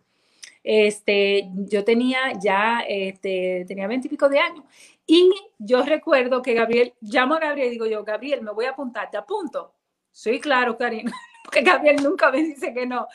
Este, 0.63 1.49
yo 1.53 1.84
tenía 1.84 2.34
ya, 2.41 2.84
este, 2.88 3.65
tenía 3.67 3.86
veintipico 3.86 4.28
de 4.28 4.39
años. 4.39 4.65
Y 5.07 5.31
yo 5.59 5.83
recuerdo 5.83 6.41
que 6.41 6.53
Gabriel, 6.53 6.93
llamo 7.01 7.35
a 7.35 7.39
Gabriel 7.39 7.67
y 7.67 7.71
digo 7.71 7.85
yo, 7.85 8.03
Gabriel, 8.03 8.41
me 8.41 8.51
voy 8.51 8.65
a 8.65 8.71
apuntar, 8.71 9.09
te 9.11 9.17
apunto. 9.17 9.73
Sí, 10.11 10.39
claro, 10.39 10.77
Karina, 10.77 11.11
porque 11.43 11.61
Gabriel 11.61 11.97
nunca 12.01 12.31
me 12.31 12.41
dice 12.41 12.73
que 12.73 12.85
no. 12.85 13.07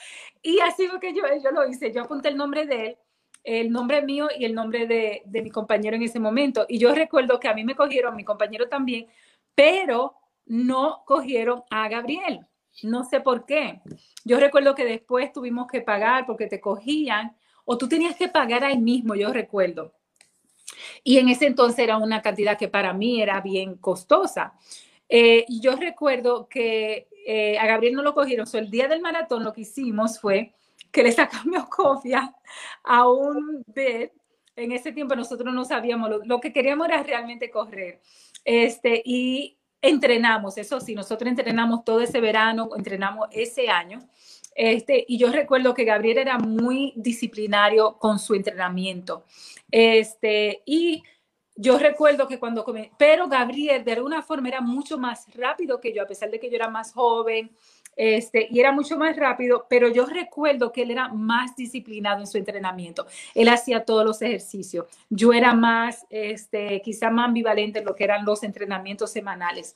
Y 0.43 0.61
así 0.61 0.87
fue 0.87 1.01
que 1.01 1.15
yo, 1.15 1.23
yo 1.43 1.51
lo 1.51 1.67
hice, 1.67 1.93
yo 1.93 2.03
apunté 2.03 2.29
el 2.29 2.37
nombre 2.37 2.67
de 2.67 2.87
él, 2.87 2.99
el 3.43 3.73
nombre 3.73 4.03
mío 4.03 4.29
y 4.37 4.45
el 4.45 4.55
nombre 4.55 4.87
de, 4.87 5.23
de 5.25 5.43
mi 5.43 5.51
compañero 5.51 5.97
en 5.97 6.03
ese 6.03 6.21
momento. 6.21 6.67
Y 6.69 6.79
yo 6.79 6.95
recuerdo 6.95 7.41
que 7.41 7.49
a 7.49 7.55
mí 7.55 7.65
me 7.65 7.75
cogieron, 7.75 8.13
a 8.13 8.17
mi 8.17 8.25
compañero 8.25 8.69
también, 8.69 9.09
pero 9.55 10.15
no 10.47 11.03
cogieron 11.07 11.63
a 11.71 11.89
Gabriel. 11.89 12.47
No 12.83 13.05
sé 13.05 13.21
por 13.21 13.47
qué. 13.47 13.81
Yo 14.25 14.39
recuerdo 14.39 14.75
que 14.75 14.85
después 14.85 15.33
tuvimos 15.33 15.67
que 15.67 15.81
pagar 15.81 16.27
porque 16.27 16.47
te 16.47 16.61
cogían 16.61 17.37
o 17.65 17.79
tú 17.79 17.89
tenías 17.89 18.17
que 18.17 18.29
pagar 18.29 18.65
ahí 18.65 18.79
mismo, 18.79 19.15
yo 19.15 19.33
recuerdo. 19.33 19.93
Y 21.05 21.19
en 21.19 21.29
ese 21.29 21.47
entonces 21.47 21.79
era 21.79 21.97
una 21.97 22.23
cantidad 22.23 22.59
que 22.59 22.69
para 22.69 22.93
mí 22.93 23.23
era 23.23 23.41
bien 23.41 23.77
costosa. 23.77 24.55
Eh, 25.09 25.45
y 25.49 25.61
yo 25.61 25.77
recuerdo 25.77 26.49
que 26.49 27.09
eh, 27.27 27.59
a 27.59 27.67
Gabriel 27.67 27.95
no 27.95 28.03
lo 28.03 28.15
cogieron. 28.15 28.47
El 28.53 28.71
día 28.71 28.89
del 28.89 29.01
maratón 29.01 29.45
lo 29.45 29.53
que 29.53 29.63
hicimos 29.63 30.21
fue 30.21 30.55
que 30.91 31.03
le 31.03 31.13
sacamos 31.13 31.69
copia 31.71 32.35
a 32.85 33.09
un 33.09 33.65
bed. 33.67 34.11
En 34.57 34.73
ese 34.73 34.93
tiempo 34.93 35.15
nosotros 35.17 35.53
no 35.55 35.65
sabíamos, 35.65 36.11
lo, 36.11 36.25
lo, 36.25 36.41
que 36.41 36.53
queríamos 36.53 36.89
era 36.89 37.03
realmente 37.03 37.51
correr. 37.51 38.01
Este, 38.45 39.03
y 39.05 39.57
entrenamos, 39.83 40.59
eso 40.59 40.81
sí, 40.81 40.95
nosotros 40.95 41.29
entrenamos 41.29 41.85
todo 41.85 42.01
ese 42.01 42.21
verano, 42.21 42.71
entrenamos 42.77 43.29
ese 43.33 43.69
año. 43.69 44.01
Este, 44.55 45.05
y 45.09 45.19
yo 45.19 45.31
recuerdo 45.31 45.75
que 45.75 45.85
Gabriel 45.85 46.19
era 46.19 46.39
muy 46.39 46.93
disciplinario 46.97 47.97
con 47.99 48.19
su 48.19 48.35
entrenamiento. 48.35 49.25
Este, 49.71 50.63
y 50.67 51.03
yo 51.57 51.79
recuerdo 51.79 52.27
que 52.27 52.39
cuando 52.39 52.65
comí, 52.65 52.91
pero 52.99 53.29
Gabriel 53.29 53.85
de 53.85 53.93
alguna 53.93 54.23
forma 54.23 54.49
era 54.49 54.61
mucho 54.61 54.99
más 54.99 55.27
rápido 55.35 55.81
que 55.81 55.93
yo, 55.93 56.03
a 56.03 56.07
pesar 56.07 56.31
de 56.31 56.41
que 56.41 56.49
yo 56.49 56.57
era 56.57 56.69
más 56.69 56.93
joven, 56.93 57.51
este, 57.97 58.49
y 58.51 58.61
era 58.61 58.73
mucho 58.73 58.97
más 58.97 59.17
rápido, 59.17 59.67
pero 59.69 59.89
yo 59.89 60.07
recuerdo 60.07 60.73
que 60.73 60.83
él 60.83 60.91
era 60.91 61.09
más 61.09 61.55
disciplinado 61.57 62.21
en 62.21 62.27
su 62.27 62.39
entrenamiento. 62.39 63.07
Él 63.35 63.49
hacía 63.49 63.85
todos 63.85 64.07
los 64.07 64.23
ejercicios. 64.23 64.87
Yo 65.11 65.35
era 65.35 65.53
más, 65.55 66.07
este, 66.09 66.81
quizá 66.83 67.11
más 67.11 67.27
ambivalente 67.27 67.81
en 67.81 67.85
lo 67.85 67.95
que 67.95 68.05
eran 68.05 68.25
los 68.25 68.43
entrenamientos 68.43 69.13
semanales. 69.13 69.75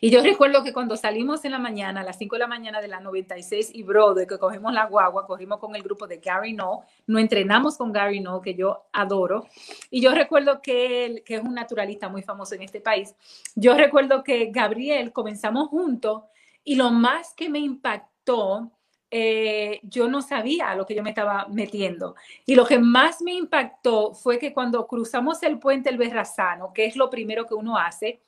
Y 0.00 0.10
yo 0.10 0.22
recuerdo 0.22 0.62
que 0.62 0.72
cuando 0.72 0.96
salimos 0.96 1.44
en 1.44 1.52
la 1.52 1.58
mañana, 1.58 2.00
a 2.00 2.04
las 2.04 2.18
5 2.18 2.36
de 2.36 2.40
la 2.40 2.46
mañana 2.46 2.80
de 2.80 2.88
la 2.88 3.00
96 3.00 3.70
y 3.74 3.82
Brother, 3.82 4.26
que 4.26 4.38
cogimos 4.38 4.72
la 4.72 4.86
guagua, 4.86 5.26
corrimos 5.26 5.58
con 5.58 5.74
el 5.76 5.82
grupo 5.82 6.06
de 6.06 6.18
Gary 6.18 6.52
No, 6.52 6.84
no 7.06 7.18
entrenamos 7.18 7.76
con 7.76 7.92
Gary 7.92 8.20
No, 8.20 8.40
que 8.40 8.54
yo 8.54 8.86
adoro. 8.92 9.46
Y 9.90 10.00
yo 10.00 10.12
recuerdo 10.14 10.60
que 10.62 11.04
él, 11.04 11.22
que 11.24 11.36
es 11.36 11.42
un 11.42 11.54
naturalista 11.54 12.08
muy 12.08 12.22
famoso 12.22 12.54
en 12.54 12.62
este 12.62 12.80
país, 12.80 13.14
yo 13.54 13.74
recuerdo 13.74 14.22
que 14.22 14.50
Gabriel 14.50 15.12
comenzamos 15.12 15.68
juntos 15.68 16.22
y 16.64 16.76
lo 16.76 16.90
más 16.90 17.34
que 17.34 17.48
me 17.48 17.58
impactó, 17.58 18.70
eh, 19.10 19.80
yo 19.82 20.08
no 20.08 20.22
sabía 20.22 20.70
a 20.70 20.76
lo 20.76 20.86
que 20.86 20.94
yo 20.94 21.02
me 21.02 21.10
estaba 21.10 21.46
metiendo. 21.48 22.14
Y 22.46 22.54
lo 22.54 22.64
que 22.64 22.78
más 22.78 23.20
me 23.22 23.34
impactó 23.34 24.14
fue 24.14 24.38
que 24.38 24.52
cuando 24.52 24.86
cruzamos 24.86 25.42
el 25.42 25.58
puente 25.58 25.90
El 25.90 25.98
Berrazano, 25.98 26.72
que 26.72 26.84
es 26.84 26.96
lo 26.96 27.10
primero 27.10 27.46
que 27.46 27.54
uno 27.54 27.76
hace, 27.76 28.20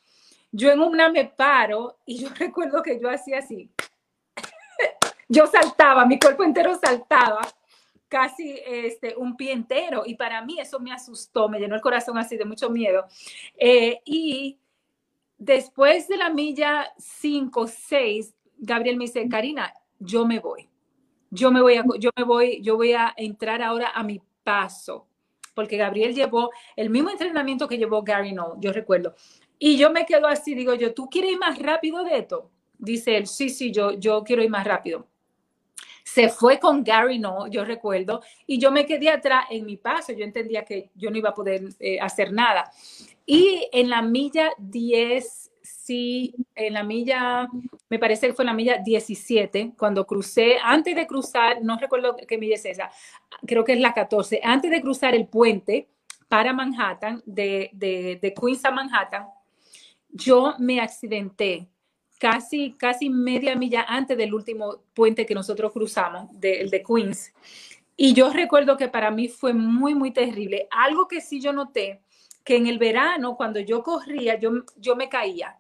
yo 0.53 0.71
en 0.71 0.81
una 0.81 1.09
me 1.09 1.25
paro 1.25 1.99
y 2.05 2.19
yo 2.19 2.29
recuerdo 2.39 2.83
que 2.83 3.01
yo 3.01 3.11
hacía 3.11 3.39
así. 3.39 3.71
yo 5.29 5.47
saltaba, 5.47 6.07
mi 6.07 6.19
cuerpo 6.19 6.45
entero 6.45 6.79
saltaba, 6.79 7.41
casi 8.09 8.61
este, 8.67 9.17
un 9.17 9.37
pie 9.37 9.53
entero. 9.53 10.03
Y 10.05 10.15
para 10.15 10.43
mí 10.45 10.61
eso 10.61 10.79
me 10.79 10.93
asustó, 10.93 11.49
me 11.49 11.59
llenó 11.59 11.75
el 11.75 11.81
corazón 11.81 12.19
así 12.19 12.37
de 12.37 12.45
mucho 12.45 12.69
miedo. 12.69 13.07
Eh, 13.57 14.01
y 14.05 14.59
después 15.39 16.07
de 16.09 16.19
la 16.19 16.29
milla 16.29 16.93
5, 16.99 17.67
6, 17.67 18.35
Gabriel 18.59 18.99
me 18.99 19.07
dice, 19.07 19.27
Karina, 19.29 19.73
yo 19.99 20.27
me 20.27 20.39
voy. 20.39 20.69
Yo 21.31 21.51
me 21.51 21.63
voy 21.63 21.77
a, 21.77 21.85
yo 21.99 22.11
me 22.15 22.25
voy, 22.25 22.61
yo 22.63 22.77
voy 22.77 22.93
a 22.93 23.15
entrar 23.17 23.63
ahora 23.63 23.91
a 23.95 24.03
mi 24.03 24.21
paso, 24.45 25.07
porque 25.55 25.79
Gabriel 25.79 26.15
llevó 26.15 26.51
el 26.77 26.91
mismo 26.91 27.09
entrenamiento 27.09 27.67
que 27.67 27.79
llevó 27.79 28.03
Gary 28.03 28.33
No, 28.33 28.61
yo 28.61 28.71
recuerdo. 28.73 29.15
Y 29.65 29.77
yo 29.77 29.93
me 29.93 30.05
quedo 30.05 30.27
así, 30.27 30.57
digo 30.57 30.75
yo, 30.75 30.93
¿tú 30.93 31.09
quieres 31.09 31.31
ir 31.31 31.39
más 31.39 31.57
rápido 31.57 32.03
de 32.03 32.19
esto? 32.19 32.51
Dice 32.77 33.17
él, 33.17 33.29
sí, 33.29 33.49
sí, 33.49 33.71
yo, 33.71 33.93
yo 33.93 34.25
quiero 34.25 34.43
ir 34.43 34.51
más 34.51 34.67
rápido. 34.67 35.07
Se 36.03 36.29
fue 36.31 36.59
con 36.59 36.83
Gary, 36.83 37.21
no, 37.21 37.47
yo 37.47 37.65
recuerdo, 37.65 38.23
y 38.45 38.59
yo 38.59 38.73
me 38.73 38.85
quedé 38.87 39.09
atrás 39.09 39.45
en 39.51 39.65
mi 39.65 39.77
paso, 39.77 40.13
yo 40.15 40.25
entendía 40.25 40.65
que 40.65 40.91
yo 40.97 41.13
no 41.13 41.17
iba 41.17 41.29
a 41.29 41.35
poder 41.35 41.63
eh, 41.79 42.01
hacer 42.01 42.33
nada. 42.33 42.73
Y 43.25 43.69
en 43.73 43.89
la 43.89 44.03
milla 44.03 44.51
10, 44.59 45.53
sí, 45.63 46.35
en 46.57 46.73
la 46.73 46.83
milla, 46.83 47.47
me 47.89 48.01
parece 48.01 48.27
que 48.27 48.35
fue 48.35 48.43
en 48.43 48.49
la 48.49 48.55
milla 48.55 48.79
17, 48.79 49.75
cuando 49.79 50.09
crucé, 50.09 50.57
antes 50.61 50.97
de 50.97 51.07
cruzar, 51.07 51.63
no 51.63 51.79
recuerdo 51.79 52.17
qué 52.27 52.37
milla 52.37 52.57
es 52.57 52.65
esa, 52.65 52.91
creo 53.47 53.63
que 53.63 53.75
es 53.75 53.81
la 53.81 53.95
14, 53.95 54.41
antes 54.43 54.73
de 54.73 54.83
cruzar 54.83 55.15
el 55.15 55.29
puente 55.29 55.89
para 56.27 56.53
Manhattan, 56.53 57.23
de, 57.27 57.71
de, 57.75 58.19
de 58.21 58.35
Queens 58.35 58.65
a 58.65 58.73
Manhattan, 58.73 59.29
yo 60.13 60.55
me 60.59 60.81
accidenté 60.81 61.69
casi, 62.19 62.75
casi 62.75 63.11
media 63.11 63.57
milla 63.57 63.85
antes 63.89 64.17
del 64.17 64.33
último 64.33 64.85
puente 64.95 65.27
que 65.27 65.35
nosotros 65.35 65.73
cruzamos, 65.73 66.31
el 66.41 66.71
de 66.71 66.83
Queens. 66.83 67.33
Y 67.97 68.15
yo 68.15 68.33
recuerdo 68.33 68.77
que 68.77 68.89
para 68.89 69.11
mí 69.11 69.29
fue 69.29 69.53
muy, 69.53 69.95
muy 69.95 70.13
terrible. 70.13 70.69
Algo 70.71 71.09
que 71.09 71.21
sí 71.21 71.41
yo 71.41 71.53
noté, 71.53 72.01
que 72.45 72.57
en 72.57 72.69
el 72.69 72.79
verano, 72.79 73.37
cuando 73.37 73.59
yo 73.59 73.83
corría, 73.83 74.39
yo, 74.39 74.53
yo 74.77 74.95
me 74.95 75.09
caía. 75.09 75.59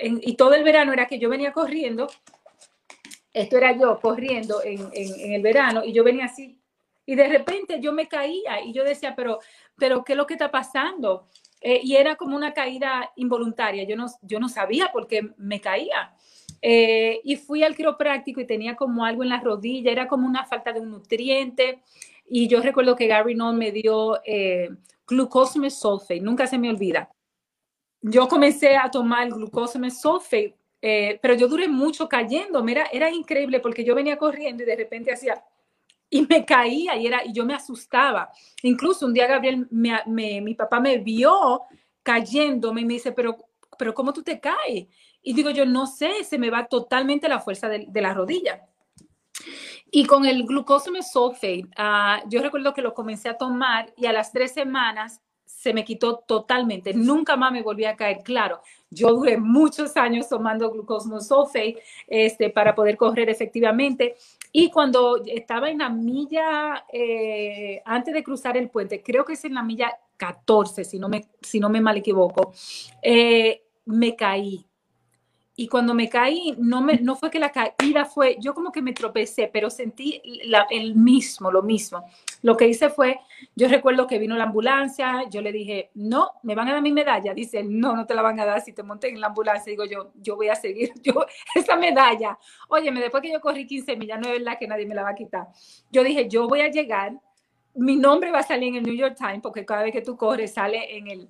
y 0.00 0.36
todo 0.36 0.54
el 0.54 0.62
verano 0.62 0.92
era 0.92 1.06
que 1.06 1.18
yo 1.18 1.28
venía 1.28 1.52
corriendo. 1.52 2.08
Esto 3.32 3.56
era 3.56 3.72
yo 3.76 3.98
corriendo 4.00 4.62
en, 4.62 4.80
en, 4.92 5.20
en, 5.20 5.32
el 5.32 5.42
verano 5.42 5.84
y 5.84 5.92
yo 5.92 6.04
venía 6.04 6.26
así. 6.26 6.60
Y 7.06 7.14
de 7.14 7.28
repente 7.28 7.80
yo 7.80 7.92
me 7.92 8.08
caía 8.08 8.60
y 8.62 8.72
yo 8.72 8.84
decía, 8.84 9.14
pero, 9.16 9.38
pero 9.76 10.04
¿qué 10.04 10.12
es 10.12 10.16
lo 10.16 10.26
que 10.26 10.34
está 10.34 10.50
pasando? 10.50 11.28
Eh, 11.60 11.80
y 11.82 11.96
era 11.96 12.16
como 12.16 12.36
una 12.36 12.52
caída 12.52 13.10
involuntaria. 13.16 13.84
Yo 13.84 13.96
no, 13.96 14.06
yo 14.22 14.38
no 14.40 14.48
sabía 14.48 14.90
por 14.92 15.06
qué 15.06 15.32
me 15.36 15.60
caía. 15.60 16.14
Eh, 16.60 17.20
y 17.24 17.36
fui 17.36 17.62
al 17.62 17.76
quiropráctico 17.76 18.40
y 18.40 18.46
tenía 18.46 18.74
como 18.74 19.04
algo 19.04 19.22
en 19.22 19.28
la 19.28 19.40
rodilla, 19.40 19.92
era 19.92 20.08
como 20.08 20.26
una 20.26 20.44
falta 20.44 20.72
de 20.72 20.80
un 20.80 20.90
nutriente. 20.90 21.82
Y 22.28 22.48
yo 22.48 22.60
recuerdo 22.60 22.96
que 22.96 23.06
Gary 23.06 23.34
No 23.34 23.52
me 23.52 23.72
dio 23.72 24.20
eh, 24.24 24.70
glucosamine 25.06 25.70
sulfate, 25.70 26.20
nunca 26.20 26.46
se 26.46 26.58
me 26.58 26.70
olvida. 26.70 27.10
Yo 28.00 28.28
comencé 28.28 28.76
a 28.76 28.90
tomar 28.90 29.28
glucosamine 29.28 29.90
sulfate, 29.90 30.56
eh, 30.82 31.18
pero 31.20 31.34
yo 31.34 31.48
duré 31.48 31.68
mucho 31.68 32.08
cayendo. 32.08 32.66
Era, 32.68 32.86
era 32.92 33.10
increíble 33.10 33.60
porque 33.60 33.84
yo 33.84 33.94
venía 33.94 34.18
corriendo 34.18 34.62
y 34.62 34.66
de 34.66 34.76
repente 34.76 35.12
hacía 35.12 35.42
y 36.10 36.22
me 36.22 36.44
caía 36.44 36.96
y, 36.96 37.06
era, 37.06 37.24
y 37.24 37.32
yo 37.32 37.44
me 37.44 37.54
asustaba. 37.54 38.30
Incluso 38.62 39.06
un 39.06 39.14
día 39.14 39.26
Gabriel, 39.26 39.66
me, 39.70 40.02
mi 40.40 40.54
papá 40.54 40.80
me 40.80 40.98
vio 40.98 41.62
cayéndome 42.02 42.80
y 42.80 42.84
me 42.84 42.94
dice, 42.94 43.12
pero, 43.12 43.36
pero 43.78 43.92
¿cómo 43.92 44.12
tú 44.12 44.22
te 44.22 44.40
caes? 44.40 44.86
Y 45.22 45.34
digo 45.34 45.50
yo, 45.50 45.66
no 45.66 45.86
sé, 45.86 46.24
se 46.24 46.38
me 46.38 46.50
va 46.50 46.66
totalmente 46.66 47.28
la 47.28 47.40
fuerza 47.40 47.68
de, 47.68 47.88
la 48.00 48.14
rodilla. 48.14 48.66
Y 49.90 50.06
con 50.06 50.24
el 50.24 50.44
glucosamine 50.44 51.02
sulfate, 51.02 51.66
uh, 51.78 52.28
yo 52.28 52.42
recuerdo 52.42 52.74
que 52.74 52.82
lo 52.82 52.94
comencé 52.94 53.28
a 53.28 53.36
tomar 53.36 53.92
y 53.96 54.06
a 54.06 54.12
las 54.12 54.32
tres 54.32 54.52
semanas 54.52 55.20
se 55.44 55.72
me 55.72 55.84
quitó 55.84 56.18
totalmente. 56.18 56.94
Nunca 56.94 57.36
más 57.36 57.52
me 57.52 57.62
volví 57.62 57.84
a 57.84 57.96
caer. 57.96 58.22
Claro, 58.22 58.60
yo 58.90 59.10
duré 59.12 59.36
muchos 59.36 59.96
años 59.96 60.28
tomando 60.28 60.70
glucosamine 60.70 61.20
sulfate 61.20 61.82
este, 62.06 62.50
para 62.50 62.74
poder 62.74 62.96
correr 62.96 63.28
efectivamente. 63.28 64.16
Y 64.52 64.70
cuando 64.70 65.22
estaba 65.24 65.70
en 65.70 65.78
la 65.78 65.90
milla, 65.90 66.84
eh, 66.92 67.82
antes 67.84 68.14
de 68.14 68.24
cruzar 68.24 68.56
el 68.56 68.70
puente, 68.70 69.02
creo 69.02 69.24
que 69.24 69.34
es 69.34 69.44
en 69.44 69.54
la 69.54 69.62
milla 69.62 69.92
14, 70.16 70.84
si 70.84 70.98
no 70.98 71.08
me, 71.08 71.28
si 71.40 71.60
no 71.60 71.68
me 71.68 71.80
mal 71.80 71.96
equivoco, 71.96 72.52
eh, 73.02 73.62
me 73.86 74.16
caí. 74.16 74.67
Y 75.60 75.66
cuando 75.66 75.92
me 75.92 76.08
caí, 76.08 76.54
no, 76.56 76.80
me, 76.80 77.00
no 77.00 77.16
fue 77.16 77.32
que 77.32 77.40
la 77.40 77.50
caída 77.50 78.04
fue, 78.04 78.36
yo 78.38 78.54
como 78.54 78.70
que 78.70 78.80
me 78.80 78.92
tropecé, 78.92 79.50
pero 79.52 79.70
sentí 79.70 80.22
el 80.70 80.94
mismo, 80.94 81.50
lo 81.50 81.64
mismo. 81.64 82.04
Lo 82.42 82.56
que 82.56 82.68
hice 82.68 82.90
fue, 82.90 83.18
yo 83.56 83.66
recuerdo 83.66 84.06
que 84.06 84.20
vino 84.20 84.36
la 84.36 84.44
ambulancia, 84.44 85.28
yo 85.28 85.42
le 85.42 85.50
dije, 85.50 85.90
no, 85.94 86.30
me 86.44 86.54
van 86.54 86.68
a 86.68 86.74
dar 86.74 86.82
mi 86.82 86.92
medalla. 86.92 87.34
Dice, 87.34 87.64
no, 87.64 87.96
no 87.96 88.06
te 88.06 88.14
la 88.14 88.22
van 88.22 88.38
a 88.38 88.46
dar 88.46 88.60
si 88.60 88.72
te 88.72 88.84
monté 88.84 89.08
en 89.08 89.20
la 89.20 89.26
ambulancia. 89.26 89.68
Digo 89.68 89.84
yo, 89.84 90.12
yo 90.14 90.36
voy 90.36 90.48
a 90.48 90.54
seguir, 90.54 90.92
yo, 91.02 91.26
esa 91.52 91.74
medalla. 91.74 92.38
Óyeme, 92.68 93.00
después 93.00 93.20
que 93.20 93.32
yo 93.32 93.40
corrí 93.40 93.66
15 93.66 93.96
millas, 93.96 94.20
no 94.20 94.28
es 94.28 94.38
verdad 94.38 94.58
que 94.60 94.68
nadie 94.68 94.86
me 94.86 94.94
la 94.94 95.02
va 95.02 95.10
a 95.10 95.14
quitar. 95.16 95.48
Yo 95.90 96.04
dije, 96.04 96.28
yo 96.28 96.46
voy 96.46 96.60
a 96.60 96.70
llegar, 96.70 97.14
mi 97.74 97.96
nombre 97.96 98.30
va 98.30 98.38
a 98.38 98.44
salir 98.44 98.68
en 98.68 98.74
el 98.76 98.84
New 98.84 98.94
York 98.94 99.16
Times, 99.18 99.40
porque 99.42 99.64
cada 99.64 99.82
vez 99.82 99.92
que 99.92 100.02
tú 100.02 100.16
corres 100.16 100.54
sale 100.54 100.96
en 100.96 101.08
el, 101.08 101.28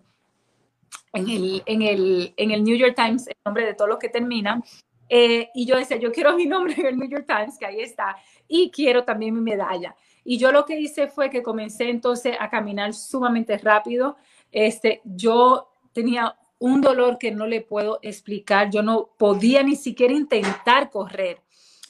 en 1.12 1.28
el, 1.28 1.62
en 1.66 1.82
el, 1.82 2.34
en 2.36 2.50
el 2.50 2.64
New 2.64 2.76
York 2.76 2.94
Times 2.96 3.26
el 3.28 3.36
nombre 3.44 3.66
de 3.66 3.74
todos 3.74 3.88
los 3.88 3.98
que 3.98 4.08
terminan. 4.08 4.62
Eh, 5.08 5.48
y 5.54 5.64
yo 5.66 5.76
decía, 5.76 5.96
yo 5.96 6.12
quiero 6.12 6.34
mi 6.36 6.46
nombre 6.46 6.74
en 6.76 6.86
el 6.86 6.98
New 6.98 7.08
York 7.08 7.26
Times, 7.26 7.58
que 7.58 7.66
ahí 7.66 7.80
está, 7.80 8.16
y 8.46 8.70
quiero 8.70 9.04
también 9.04 9.34
mi 9.34 9.40
medalla. 9.40 9.94
Y 10.24 10.36
yo 10.38 10.52
lo 10.52 10.64
que 10.64 10.78
hice 10.78 11.08
fue 11.08 11.30
que 11.30 11.42
comencé 11.42 11.88
entonces 11.88 12.36
a 12.38 12.50
caminar 12.50 12.92
sumamente 12.92 13.56
rápido. 13.56 14.16
Este, 14.52 15.00
yo 15.04 15.70
tenía 15.92 16.36
un 16.58 16.80
dolor 16.80 17.18
que 17.18 17.30
no 17.30 17.46
le 17.46 17.60
puedo 17.60 17.98
explicar, 18.02 18.70
yo 18.70 18.82
no 18.82 19.10
podía 19.16 19.62
ni 19.62 19.76
siquiera 19.76 20.12
intentar 20.12 20.90
correr, 20.90 21.40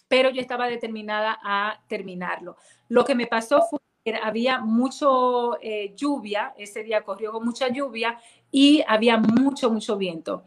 pero 0.09 0.31
yo 0.31 0.41
estaba 0.41 0.69
determinada 0.69 1.39
a 1.43 1.81
terminarlo. 1.89 2.57
Lo 2.89 3.05
que 3.05 3.14
me 3.14 3.27
pasó 3.27 3.62
fue 3.69 3.79
había 4.16 4.61
mucho 4.61 5.59
eh, 5.61 5.94
lluvia, 5.96 6.54
ese 6.56 6.82
día 6.82 7.02
corrió 7.02 7.32
con 7.32 7.44
mucha 7.44 7.68
lluvia 7.68 8.18
y 8.50 8.82
había 8.86 9.18
mucho, 9.18 9.70
mucho 9.70 9.96
viento. 9.96 10.44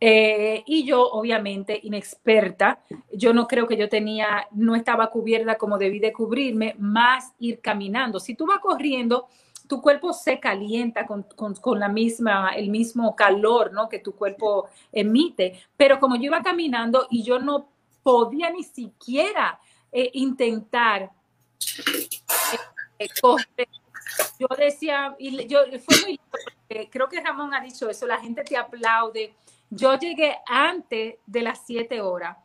Eh, 0.00 0.62
y 0.66 0.84
yo, 0.84 1.02
obviamente, 1.02 1.78
inexperta, 1.82 2.80
yo 3.12 3.32
no 3.32 3.46
creo 3.46 3.66
que 3.66 3.76
yo 3.76 3.88
tenía, 3.88 4.48
no 4.52 4.74
estaba 4.74 5.10
cubierta 5.10 5.56
como 5.56 5.78
debí 5.78 5.98
de 5.98 6.12
cubrirme, 6.12 6.74
más 6.78 7.32
ir 7.38 7.60
caminando. 7.60 8.20
Si 8.20 8.34
tú 8.34 8.46
vas 8.46 8.58
corriendo, 8.58 9.28
tu 9.66 9.80
cuerpo 9.80 10.12
se 10.12 10.38
calienta 10.40 11.06
con, 11.06 11.24
con, 11.60 11.80
la 11.80 11.88
misma, 11.88 12.50
el 12.50 12.68
mismo 12.68 13.16
calor 13.16 13.72
¿no? 13.72 13.88
que 13.88 13.98
tu 13.98 14.12
cuerpo 14.14 14.66
emite. 14.92 15.60
Pero 15.76 15.98
como 16.00 16.16
yo 16.16 16.24
iba 16.24 16.42
caminando 16.42 17.06
y 17.10 17.22
yo 17.22 17.38
no 17.38 17.68
podía 18.02 18.50
ni 18.50 18.62
siquiera 18.62 19.58
eh, 19.90 20.10
intentar 20.14 21.10
yo 24.38 24.48
decía, 24.56 25.14
y 25.18 25.46
yo, 25.46 25.60
fue 25.84 25.96
muy 26.04 26.20
creo 26.90 27.08
que 27.08 27.20
Ramón 27.20 27.54
ha 27.54 27.60
dicho 27.60 27.88
eso, 27.88 28.06
la 28.06 28.20
gente 28.20 28.42
te 28.42 28.56
aplaude. 28.56 29.34
Yo 29.70 29.98
llegué 29.98 30.36
antes 30.46 31.16
de 31.26 31.42
las 31.42 31.64
siete 31.64 32.00
horas. 32.00 32.36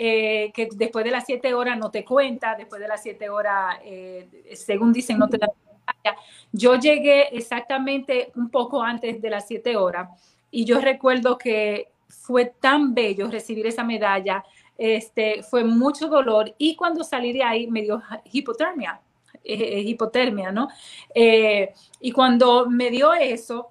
Eh, 0.00 0.52
que 0.54 0.68
después 0.74 1.04
de 1.04 1.10
las 1.10 1.24
siete 1.26 1.54
horas 1.54 1.76
no 1.76 1.90
te 1.90 2.04
cuenta, 2.04 2.54
después 2.54 2.80
de 2.80 2.86
las 2.86 3.02
siete 3.02 3.28
horas, 3.28 3.78
eh, 3.82 4.28
según 4.54 4.92
dicen, 4.92 5.18
no 5.18 5.28
te 5.28 5.38
da 5.38 5.48
Yo 6.52 6.76
llegué 6.76 7.36
exactamente 7.36 8.30
un 8.36 8.48
poco 8.48 8.80
antes 8.80 9.20
de 9.20 9.30
las 9.30 9.48
siete 9.48 9.76
horas 9.76 10.08
y 10.52 10.64
yo 10.64 10.80
recuerdo 10.80 11.36
que 11.36 11.90
fue 12.08 12.44
tan 12.44 12.94
bello 12.94 13.28
recibir 13.28 13.66
esa 13.66 13.82
medalla, 13.82 14.44
este, 14.76 15.42
fue 15.42 15.64
mucho 15.64 16.06
dolor 16.06 16.54
y 16.58 16.76
cuando 16.76 17.02
salí 17.02 17.32
de 17.32 17.42
ahí 17.42 17.66
me 17.66 17.82
dio 17.82 18.00
hipotermia 18.30 19.00
es, 19.44 19.86
hipotermia, 19.86 20.52
¿no? 20.52 20.68
Eh, 21.14 21.72
y 22.00 22.12
cuando 22.12 22.68
me 22.68 22.90
dio 22.90 23.12
eso, 23.14 23.68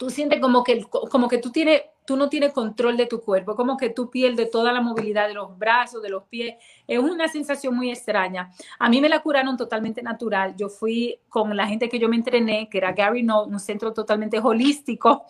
tú 0.00 0.08
sientes 0.08 0.40
como 0.40 0.64
que, 0.64 0.82
como 0.84 1.28
que 1.28 1.36
tú, 1.36 1.50
tienes, 1.50 1.82
tú 2.06 2.16
no 2.16 2.30
tienes 2.30 2.54
control 2.54 2.96
de 2.96 3.04
tu 3.04 3.20
cuerpo, 3.20 3.54
como 3.54 3.76
que 3.76 3.90
tú 3.90 4.10
pierdes 4.10 4.50
toda 4.50 4.72
la 4.72 4.80
movilidad 4.80 5.28
de 5.28 5.34
los 5.34 5.58
brazos, 5.58 6.02
de 6.02 6.08
los 6.08 6.24
pies. 6.24 6.54
Es 6.88 6.98
una 6.98 7.28
sensación 7.28 7.76
muy 7.76 7.90
extraña. 7.90 8.50
A 8.78 8.88
mí 8.88 9.02
me 9.02 9.10
la 9.10 9.20
curaron 9.20 9.58
totalmente 9.58 10.02
natural. 10.02 10.56
Yo 10.56 10.70
fui 10.70 11.18
con 11.28 11.54
la 11.54 11.66
gente 11.66 11.90
que 11.90 11.98
yo 11.98 12.08
me 12.08 12.16
entrené, 12.16 12.68
que 12.70 12.78
era 12.78 12.92
Gary 12.92 13.22
No, 13.22 13.44
un 13.44 13.60
centro 13.60 13.92
totalmente 13.92 14.38
holístico. 14.38 15.26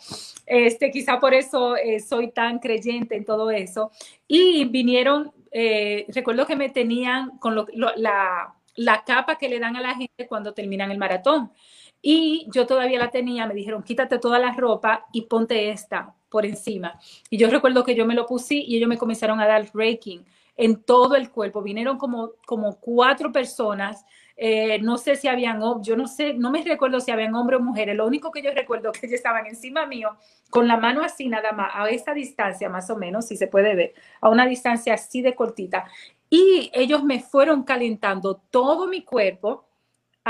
Este, 0.46 0.92
quizá 0.92 1.18
por 1.18 1.34
eso 1.34 1.74
eh, 1.76 1.98
soy 1.98 2.30
tan 2.30 2.60
creyente 2.60 3.16
en 3.16 3.24
todo 3.24 3.50
eso. 3.50 3.90
Y 4.28 4.66
vinieron, 4.66 5.32
eh, 5.50 6.06
recuerdo 6.14 6.46
que 6.46 6.54
me 6.54 6.68
tenían 6.68 7.38
con 7.38 7.66
la 7.96 8.54
la 8.80 9.04
capa 9.04 9.36
que 9.36 9.50
le 9.50 9.58
dan 9.58 9.76
a 9.76 9.82
la 9.82 9.94
gente 9.94 10.26
cuando 10.26 10.54
terminan 10.54 10.90
el 10.90 10.96
maratón. 10.96 11.52
Y 12.00 12.46
yo 12.50 12.66
todavía 12.66 12.98
la 12.98 13.10
tenía, 13.10 13.46
me 13.46 13.52
dijeron, 13.52 13.82
quítate 13.82 14.18
toda 14.18 14.38
la 14.38 14.52
ropa 14.52 15.06
y 15.12 15.22
ponte 15.22 15.68
esta 15.68 16.14
por 16.30 16.46
encima. 16.46 16.98
Y 17.28 17.36
yo 17.36 17.50
recuerdo 17.50 17.84
que 17.84 17.94
yo 17.94 18.06
me 18.06 18.14
lo 18.14 18.24
puse 18.24 18.54
y 18.54 18.76
ellos 18.76 18.88
me 18.88 18.96
comenzaron 18.96 19.38
a 19.38 19.46
dar 19.46 19.68
raking 19.74 20.20
en 20.56 20.82
todo 20.82 21.14
el 21.14 21.30
cuerpo. 21.30 21.60
Vinieron 21.60 21.98
como, 21.98 22.30
como 22.46 22.80
cuatro 22.80 23.30
personas. 23.30 24.06
Eh, 24.42 24.78
no 24.80 24.96
sé 24.96 25.16
si 25.16 25.28
habían, 25.28 25.60
yo 25.82 25.96
no 25.98 26.06
sé, 26.08 26.32
no 26.32 26.50
me 26.50 26.62
recuerdo 26.62 26.98
si 26.98 27.10
habían 27.10 27.34
hombres 27.34 27.60
o 27.60 27.62
mujeres. 27.62 27.94
Lo 27.94 28.06
único 28.06 28.30
que 28.30 28.40
yo 28.40 28.50
recuerdo 28.52 28.90
que 28.90 29.04
ellos 29.04 29.16
estaban 29.16 29.46
encima 29.46 29.84
mío, 29.84 30.16
con 30.48 30.66
la 30.66 30.78
mano 30.78 31.02
así 31.02 31.28
nada 31.28 31.52
más, 31.52 31.70
a 31.74 31.90
esa 31.90 32.14
distancia 32.14 32.70
más 32.70 32.88
o 32.88 32.96
menos, 32.96 33.26
si 33.26 33.36
se 33.36 33.48
puede 33.48 33.74
ver, 33.74 33.92
a 34.18 34.30
una 34.30 34.46
distancia 34.46 34.94
así 34.94 35.20
de 35.20 35.34
cortita. 35.34 35.84
Y 36.30 36.70
ellos 36.72 37.04
me 37.04 37.20
fueron 37.20 37.64
calentando 37.64 38.36
todo 38.50 38.86
mi 38.88 39.04
cuerpo 39.04 39.66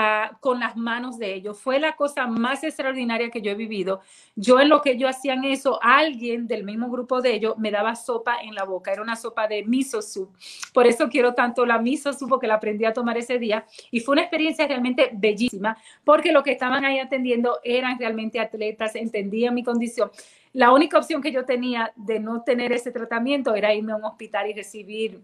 ah, 0.01 0.39
con 0.41 0.61
las 0.61 0.77
manos 0.77 1.19
de 1.19 1.35
ellos. 1.35 1.61
Fue 1.61 1.79
la 1.79 1.97
cosa 1.97 2.27
más 2.27 2.65
extraordinaria 2.65 3.31
que 3.31 3.43
yo 3.43 3.51
he 3.51 3.55
vivido. 3.55 4.01
Yo 4.37 4.61
en 4.61 4.69
lo 4.69 4.81
que 4.81 4.93
ellos 4.93 5.11
hacían 5.11 5.45
eso, 5.45 5.79
alguien 5.83 6.47
del 6.47 6.65
mismo 6.65 6.91
grupo 6.91 7.21
de 7.21 7.35
ellos 7.35 7.59
me 7.59 7.71
daba 7.71 7.95
sopa 7.97 8.41
en 8.43 8.55
la 8.55 8.65
boca. 8.65 8.93
Era 8.93 9.03
una 9.03 9.17
sopa 9.17 9.47
de 9.47 9.65
miso 9.65 10.03
soup. 10.03 10.31
Por 10.73 10.87
eso 10.87 11.09
quiero 11.09 11.35
tanto 11.35 11.67
la 11.67 11.79
miso 11.79 12.13
soup 12.13 12.31
porque 12.31 12.47
la 12.47 12.55
aprendí 12.55 12.85
a 12.85 12.93
tomar 12.93 13.19
ese 13.19 13.39
día. 13.39 13.67
Y 13.91 14.01
fue 14.01 14.13
una 14.13 14.23
experiencia 14.23 14.67
realmente 14.67 15.11
bellísima 15.13 15.77
porque 16.05 16.33
lo 16.33 16.43
que 16.43 16.53
estaban 16.53 16.85
ahí 16.85 16.99
atendiendo 16.99 17.59
eran 17.65 17.99
realmente 17.99 18.41
atletas, 18.41 18.95
entendían 18.95 19.55
mi 19.55 19.63
condición. 19.63 20.11
La 20.53 20.73
única 20.73 20.99
opción 20.99 21.23
que 21.23 21.31
yo 21.31 21.45
tenía 21.45 21.93
de 21.95 22.19
no 22.19 22.43
tener 22.43 22.73
ese 22.73 22.91
tratamiento 22.91 23.55
era 23.55 23.73
irme 23.73 23.93
a 23.93 23.97
un 23.97 24.05
hospital 24.05 24.49
y 24.49 24.55
recibir 24.55 25.21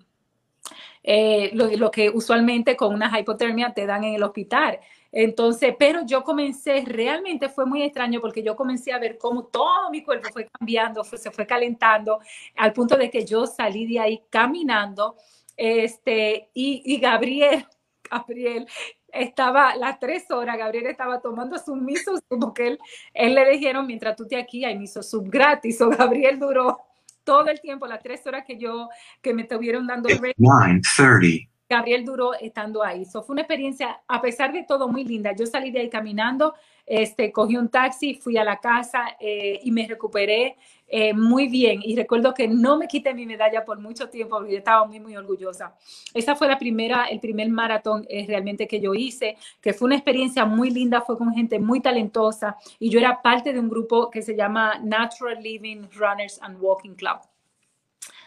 eh, 1.09 1.53
lo, 1.55 1.89
que 1.93 2.11
usualmente 2.11 2.77
con 2.77 2.93
una 2.93 3.17
hipotermia 3.21 3.73
te 3.73 3.87
dan 3.87 4.03
en 4.03 4.15
el 4.15 4.25
hospital. 4.25 4.81
Entonces, 5.13 5.73
pero 5.79 6.05
yo 6.05 6.25
comencé, 6.25 6.83
realmente 6.85 7.49
fue 7.49 7.65
muy 7.65 7.85
extraño 7.85 8.21
porque 8.21 8.43
yo 8.43 8.57
comencé 8.57 8.93
a 8.93 8.99
ver 8.99 9.17
cómo 9.17 9.45
todo 9.45 9.89
mi 9.91 10.03
cuerpo 10.03 10.29
fue 10.33 10.49
cambiando, 10.49 11.05
se 11.05 11.31
fue 11.31 11.47
calentando, 11.47 12.19
al 12.57 12.73
punto 12.73 12.97
de 12.97 13.09
que 13.09 13.25
yo 13.25 13.47
salí 13.47 13.87
de 13.87 14.01
ahí 14.01 14.23
caminando, 14.29 15.15
este, 15.57 16.51
y, 16.53 16.99
Gabriel, 16.99 17.65
Gabriel, 18.11 18.67
estaba 19.13 19.77
las 19.77 20.01
tres 20.01 20.29
horas, 20.33 20.59
Gabriel 20.59 20.87
estaba 20.87 21.21
tomando 21.21 21.57
su 21.59 21.77
miso 21.77 22.15
porque 22.29 22.67
él, 22.67 22.79
él 23.15 23.37
le 23.37 23.49
dijeron, 23.49 23.87
mientras 23.87 24.17
tú 24.17 24.25
estés 24.25 24.43
aquí 24.43 24.65
hay 24.65 24.77
miso 24.77 25.05
sub 25.05 25.31
gratis, 25.31 25.81
o 25.81 25.89
Gabriel 25.89 26.41
duró 26.41 26.81
todo 27.27 27.49
el 27.49 27.61
tiempo, 27.61 27.87
las 27.87 28.03
tres 28.03 28.27
horas 28.27 28.45
que 28.47 28.57
yo, 28.57 28.89
que 29.21 29.35
me 29.35 29.43
estuvieron 29.43 29.87
dando. 29.87 30.09
9.30. 30.09 31.49
Gabriel 31.69 32.05
duró 32.05 32.33
estando 32.35 32.83
ahí. 32.85 33.03
Eso 33.03 33.23
fue 33.25 33.35
una 33.35 33.43
experiencia, 33.43 34.01
a 34.07 34.23
pesar 34.23 34.53
de 34.53 34.63
todo, 34.63 34.89
muy 34.89 35.05
linda. 35.05 35.33
Yo 35.35 35.47
salí 35.47 35.73
de 35.73 35.81
ahí 35.81 35.91
caminando, 35.91 36.55
este, 36.87 37.33
cogí 37.33 37.57
un 37.57 37.69
taxi, 37.69 38.15
fui 38.15 38.37
a 38.37 38.45
la 38.45 38.59
casa 38.61 39.17
eh, 39.19 39.59
y 39.65 39.73
me 39.73 39.87
recuperé 39.87 40.57
eh, 40.89 41.13
muy 41.13 41.49
bien. 41.49 41.81
Y 41.83 41.97
recuerdo 41.97 42.33
que 42.33 42.49
no 42.49 42.77
me 42.79 42.87
quité 42.87 43.13
mi 43.15 43.27
medalla 43.27 43.65
por 43.65 43.79
mucho 43.79 44.09
tiempo 44.09 44.37
porque 44.37 44.53
yo 44.53 44.59
estaba 44.59 44.87
muy, 44.87 45.01
muy 45.01 45.17
orgullosa. 45.17 45.75
Esa 46.15 46.37
fue 46.37 46.49
la 46.49 46.59
primera, 46.59 47.07
el 47.07 47.21
primer 47.21 47.49
maratón 47.49 48.07
eh, 48.09 48.25
realmente 48.27 48.69
que 48.69 48.81
yo 48.81 48.95
hice, 48.95 49.37
que 49.61 49.73
fue 49.73 49.87
una 49.87 49.97
experiencia 49.97 50.45
muy 50.45 50.71
linda, 50.71 51.01
fue 51.01 51.19
con 51.19 51.33
gente 51.35 51.59
muy 51.59 51.81
talentosa 51.81 52.57
y 52.79 52.89
yo 52.89 52.99
era 52.99 53.21
parte 53.21 53.53
de 53.53 53.61
un 53.61 53.69
grupo 53.69 54.11
que 54.11 54.23
se 54.23 54.37
llama 54.37 54.79
Natural 54.83 55.43
Living 55.43 55.89
Runners 55.95 56.41
and 56.43 56.59
Walking 56.61 56.95
Club 56.95 57.19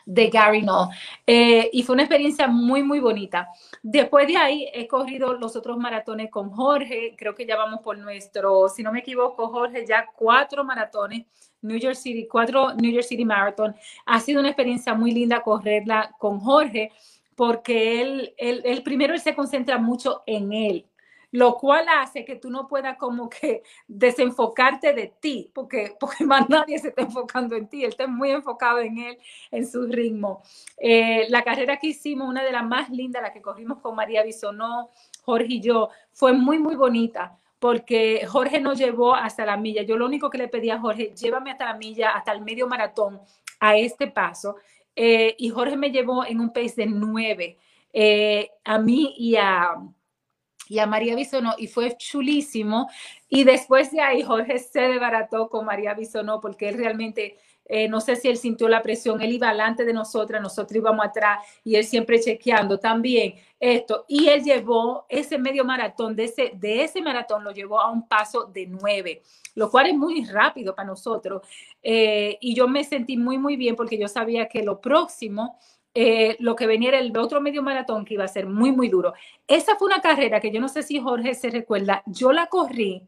de 0.10 0.28
Gary 0.30 0.64
No. 0.64 0.89
Eh, 1.26 1.70
y 1.72 1.84
fue 1.84 1.93
una 1.93 2.03
experiencia 2.03 2.47
muy, 2.47 2.82
muy 2.82 2.99
bonita. 2.99 3.47
Después 3.84 4.28
de 4.28 4.38
ahí 4.38 4.68
he 4.74 4.88
corrido 4.88 5.34
los 5.34 5.55
otros 5.55 5.78
maratones 5.78 6.32
con 6.32 6.49
Jorge. 6.49 7.16
Creo 7.16 7.36
que 7.36 7.45
ya 7.45 7.55
vamos 7.55 7.82
por 7.82 7.97
nuestro, 7.97 8.70
si 8.70 8.82
no 8.82 8.91
me 8.91 8.99
equivoco, 8.99 9.49
Jorge, 9.49 9.86
ya 9.86 10.07
cuatro 10.16 10.64
maratones. 10.64 11.28
New 11.62 11.78
York 11.78 11.95
City, 11.95 12.28
cuatro 12.28 12.74
New 12.76 12.91
York 12.91 13.05
City 13.05 13.26
Marathon. 13.26 13.76
Ha 14.05 14.20
sido 14.20 14.39
una 14.39 14.49
experiencia 14.49 14.93
muy 14.93 15.12
linda 15.12 15.41
correrla 15.41 16.16
con 16.18 16.39
Jorge 16.39 16.91
porque 17.36 18.01
él, 18.01 18.34
él, 18.38 18.84
primero 18.84 19.14
él 19.14 19.22
se 19.22 19.34
concentra 19.34 19.78
mucho 19.78 20.24
en 20.26 20.51
él 20.51 20.86
lo 21.32 21.55
cual 21.57 21.86
hace 21.89 22.26
que 22.26 22.36
tú 22.36 22.49
no 22.49 22.68
puedas 22.68 22.97
como 22.97 23.30
que 23.30 23.64
desenfocarte 23.88 24.93
de 24.93 25.14
ti, 25.20 25.51
porque, 25.53 25.95
porque 25.99 26.26
más 26.26 26.49
nadie 26.49 26.80
se 26.80 26.89
está 26.89 27.03
enfocando 27.03 27.55
en 27.55 27.68
ti, 27.68 27.84
él 27.84 27.89
está 27.91 28.07
muy 28.07 28.32
enfocado 28.32 28.80
en 28.80 28.97
él, 28.97 29.18
en 29.51 29.68
su 29.68 29.86
ritmo. 29.86 30.41
Eh, 30.78 31.28
la 31.30 31.43
carrera 31.43 31.78
que 31.78 31.88
hicimos, 31.88 32.28
una 32.28 32.43
de 32.43 32.51
las 32.51 32.66
más 32.66 32.89
lindas, 32.89 33.22
la 33.22 33.34
que 33.34 33.41
corrimos 33.41 33.80
con 33.80 33.95
María 33.95 34.24
Bisonó, 34.24 34.89
Jorge 35.24 35.53
y 35.53 35.62
yo, 35.62 35.89
fue 36.12 36.34
muy, 36.34 36.57
muy 36.57 36.76
bonita, 36.76 37.39
porque 37.60 38.26
Jorge 38.26 38.62
nos 38.62 38.78
llevó 38.78 39.14
hasta 39.14 39.45
la 39.45 39.57
milla. 39.57 39.84
Yo 39.84 39.97
lo 39.97 40.05
único 40.05 40.30
que 40.30 40.38
le 40.38 40.47
pedí 40.47 40.70
a 40.70 40.80
Jorge, 40.80 41.14
llévame 41.14 41.51
hasta 41.51 41.66
la 41.66 41.78
milla, 41.78 42.12
hasta 42.12 42.32
el 42.32 42.41
medio 42.41 42.68
maratón, 42.68 43.20
a 43.60 43.78
este 43.78 44.07
paso. 44.07 44.55
Eh, 44.95 45.36
y 45.38 45.49
Jorge 45.49 45.78
me 45.78 45.91
llevó 45.91 46.26
en 46.26 46.39
un 46.39 46.51
pace 46.51 46.74
de 46.78 46.86
nueve, 46.88 47.57
eh, 47.93 48.49
a 48.64 48.80
mí 48.80 49.14
y 49.18 49.36
a, 49.36 49.76
y 50.68 50.80
a 50.80 50.88
María 50.88 51.16
Bisonó, 51.16 51.53
y 51.57 51.68
fue 51.68 51.95
chulísimo. 51.97 52.89
Y 53.28 53.43
después 53.43 53.91
de 53.91 54.01
ahí, 54.01 54.24
Jorge 54.24 54.60
se 54.60 54.82
desbarató 54.82 55.49
con 55.49 55.66
María 55.66 55.93
Bisonó, 55.93 56.39
porque 56.39 56.70
él 56.70 56.78
realmente 56.78 57.38
eh, 57.72 57.88
no 57.88 58.02
sé 58.02 58.16
si 58.16 58.28
él 58.28 58.38
sintió 58.38 58.68
la 58.68 58.82
presión, 58.82 59.22
él 59.22 59.32
iba 59.32 59.52
delante 59.52 59.86
de 59.86 59.94
nosotras, 59.94 60.42
nosotros 60.42 60.76
íbamos 60.76 61.06
atrás 61.06 61.46
y 61.64 61.76
él 61.76 61.86
siempre 61.86 62.20
chequeando 62.20 62.80
también 62.80 63.36
esto. 63.60 64.06
Y 64.08 64.28
él 64.28 64.44
llevó 64.44 65.06
ese 65.08 65.38
medio 65.38 65.64
maratón, 65.64 66.16
de 66.16 66.24
ese, 66.24 66.52
de 66.56 66.84
ese 66.84 67.00
maratón 67.00 67.44
lo 67.44 67.52
llevó 67.52 67.80
a 67.80 67.92
un 67.92 68.08
paso 68.08 68.46
de 68.46 68.66
nueve, 68.66 69.22
lo 69.54 69.70
cual 69.70 69.86
es 69.86 69.96
muy 69.96 70.26
rápido 70.26 70.74
para 70.74 70.88
nosotros. 70.88 71.44
Eh, 71.84 72.40
y 72.42 72.56
yo 72.56 72.68
me 72.68 72.84
sentí 72.84 73.18
muy, 73.18 73.38
muy 73.38 73.56
bien 73.56 73.76
porque 73.76 74.00
yo 74.00 74.08
sabía 74.08 74.48
que 74.48 74.64
lo 74.64 74.82
próximo... 74.82 75.58
Eh, 75.96 76.38
lo 76.40 76.56
que 76.56 76.68
venía 76.68 76.90
era 76.90 77.00
el 77.00 77.18
otro 77.18 77.42
medio 77.42 77.64
maratón 77.64 78.06
que 78.06 78.14
iba 78.14 78.24
a 78.24 78.28
ser 78.28 78.46
muy, 78.46 78.72
muy 78.72 78.90
duro. 78.90 79.14
Esa 79.48 79.76
fue 79.76 79.88
una 79.88 80.00
carrera 80.00 80.40
que 80.40 80.52
yo 80.52 80.62
no 80.62 80.70
sé 80.70 80.84
si 80.84 81.00
Jorge 81.00 81.34
se 81.34 81.50
recuerda, 81.50 82.04
yo 82.06 82.32
la 82.32 82.46
corrí 82.46 83.08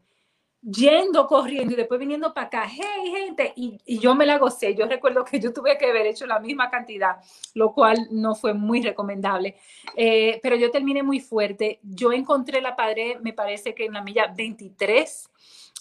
yendo 0.62 1.26
corriendo 1.26 1.74
y 1.74 1.76
después 1.76 1.98
viniendo 1.98 2.32
para 2.32 2.46
acá, 2.46 2.68
hey 2.68 3.12
gente, 3.12 3.52
y, 3.56 3.78
yo 3.98 4.14
me 4.14 4.26
la 4.26 4.38
gocé. 4.38 4.74
Yo 4.74 4.86
recuerdo 4.86 5.24
que 5.24 5.40
yo 5.40 5.52
tuve 5.52 5.76
que 5.76 5.86
haber 5.86 6.06
hecho 6.06 6.26
la 6.26 6.38
misma 6.38 6.70
cantidad, 6.70 7.16
lo 7.54 7.72
cual 7.72 8.08
no 8.10 8.34
fue 8.34 8.54
muy 8.54 8.82
recomendable, 8.82 9.56
eh, 9.96 10.38
pero 10.42 10.56
yo 10.56 10.70
terminé 10.70 11.02
muy 11.02 11.20
fuerte. 11.20 11.80
Yo 11.82 12.12
encontré 12.12 12.60
la 12.60 12.76
pared, 12.76 13.18
me 13.20 13.32
parece 13.32 13.74
que 13.74 13.86
en 13.86 13.92
la 13.92 14.02
milla 14.02 14.32
23, 14.36 15.30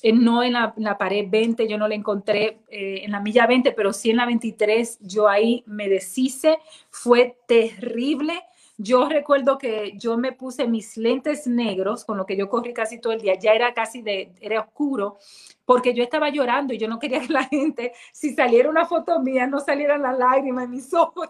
eh, 0.03 0.13
no 0.13 0.41
en 0.41 0.53
la, 0.53 0.97
pared 0.97 1.25
20, 1.29 1.67
yo 1.67 1.77
no 1.77 1.87
la 1.87 1.93
encontré 1.93 2.61
eh, 2.69 3.01
en 3.03 3.11
la 3.11 3.19
milla 3.19 3.45
20, 3.45 3.71
pero 3.73 3.93
sí 3.93 4.09
en 4.09 4.17
la 4.17 4.25
23, 4.25 4.99
yo 5.01 5.27
ahí 5.27 5.63
me 5.67 5.87
deshice, 5.87 6.57
fue 6.89 7.37
terrible 7.47 8.41
yo 8.81 9.07
recuerdo 9.07 9.57
que 9.57 9.93
yo 9.97 10.17
me 10.17 10.31
puse 10.31 10.67
mis 10.67 10.97
lentes 10.97 11.45
negros, 11.45 12.03
con 12.03 12.17
lo 12.17 12.25
que 12.25 12.35
yo 12.35 12.49
corrí 12.49 12.73
casi 12.73 12.99
todo 12.99 13.13
el 13.13 13.21
día, 13.21 13.35
ya 13.37 13.53
era 13.53 13.73
casi 13.73 14.01
de, 14.01 14.33
era 14.41 14.61
oscuro, 14.61 15.17
porque 15.65 15.93
yo 15.93 16.03
estaba 16.03 16.29
llorando 16.29 16.73
y 16.73 16.77
yo 16.77 16.87
no 16.87 16.97
quería 16.97 17.19
que 17.21 17.31
la 17.31 17.43
gente, 17.43 17.93
si 18.11 18.33
saliera 18.33 18.69
una 18.69 18.85
foto 18.85 19.19
mía, 19.19 19.45
no 19.45 19.59
salieran 19.59 20.01
las 20.01 20.17
lágrimas 20.17 20.65
en 20.65 20.71
mis 20.71 20.93
ojos, 20.95 21.29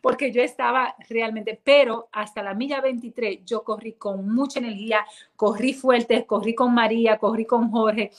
porque 0.00 0.32
yo 0.32 0.42
estaba 0.42 0.96
realmente, 1.08 1.60
pero 1.62 2.08
hasta 2.12 2.42
la 2.42 2.54
milla 2.54 2.80
23 2.80 3.44
yo 3.44 3.62
corrí 3.62 3.92
con 3.92 4.28
mucha 4.34 4.58
energía, 4.58 5.04
corrí 5.36 5.74
fuerte, 5.74 6.24
corrí 6.24 6.54
con 6.54 6.72
María, 6.72 7.18
corrí 7.18 7.44
con 7.44 7.70
Jorge, 7.70 8.10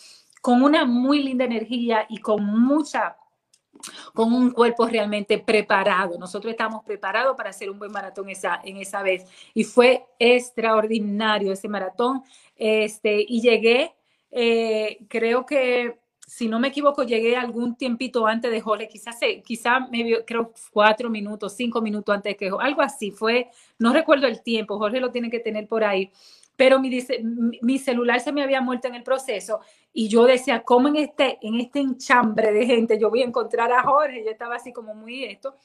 con 0.42 0.62
una 0.62 0.86
muy 0.86 1.24
linda 1.24 1.46
energía 1.46 2.06
y 2.10 2.20
con 2.20 2.46
mucha 2.46 3.18
con 4.14 4.34
un 4.34 4.52
cuerpo 4.52 4.88
realmente 4.88 5.38
preparado. 5.40 6.18
Nosotros 6.18 6.52
estamos 6.52 6.84
preparados 6.84 7.36
para 7.36 7.50
hacer 7.50 7.70
un 7.70 7.80
buen 7.80 7.92
maratón 7.92 8.30
esa, 8.30 8.60
en 8.64 8.78
esa 8.78 9.02
vez. 9.04 9.26
Y 9.54 9.64
fue 9.64 10.06
extraordinario 10.20 11.52
ese 11.52 11.68
maratón. 11.68 12.24
Este, 12.56 13.24
y 13.28 13.42
llegué, 13.42 13.94
eh, 14.32 15.00
creo 15.08 15.46
que, 15.46 16.00
si 16.26 16.48
no 16.48 16.60
me 16.60 16.68
equivoco, 16.68 17.04
llegué 17.04 17.38
algún 17.38 17.76
tiempito 17.76 18.28
antes 18.28 18.52
de 18.52 18.60
Jorge, 18.60 18.90
quizás, 18.90 19.18
quizás 19.46 19.90
me 19.90 20.04
vio, 20.04 20.26
creo, 20.26 20.52
cuatro 20.72 21.10
minutos, 21.10 21.56
cinco 21.56 21.82
minutos 21.82 22.14
antes 22.14 22.34
de 22.34 22.38
que 22.38 22.52
algo 22.60 22.82
así 22.82 23.12
fue, 23.12 23.50
no 23.80 23.94
recuerdo 23.94 24.28
el 24.28 24.44
tiempo, 24.44 24.78
Jorge 24.78 25.00
lo 25.00 25.12
tiene 25.12 25.30
que 25.30 25.40
tener 25.40 25.68
por 25.68 25.86
ahí 25.86 26.12
pero 26.58 26.80
mi, 26.80 26.90
mi, 27.62 27.80
celular 27.80 28.20
se 28.20 28.34
me 28.34 28.44
había 28.44 28.60
muerto 28.60 28.88
en 28.88 28.96
el 28.96 29.04
proceso 29.04 29.62
y 29.94 30.10
yo 30.10 30.26
decía, 30.26 30.64
¿cómo 30.64 30.90
en 30.90 30.98
este, 30.98 31.38
en 31.42 31.60
este 31.60 31.80
enchambre 31.80 32.52
de 32.52 32.66
gente 32.66 33.00
yo 33.00 33.10
voy 33.10 33.22
a 33.22 33.26
encontrar 33.26 33.72
a 33.72 33.84
Jorge? 33.84 34.26
Yo 34.26 34.32
estaba 34.32 34.56
así 34.56 34.74
como 34.74 34.94
muy 34.96 35.24
esto. 35.24 35.56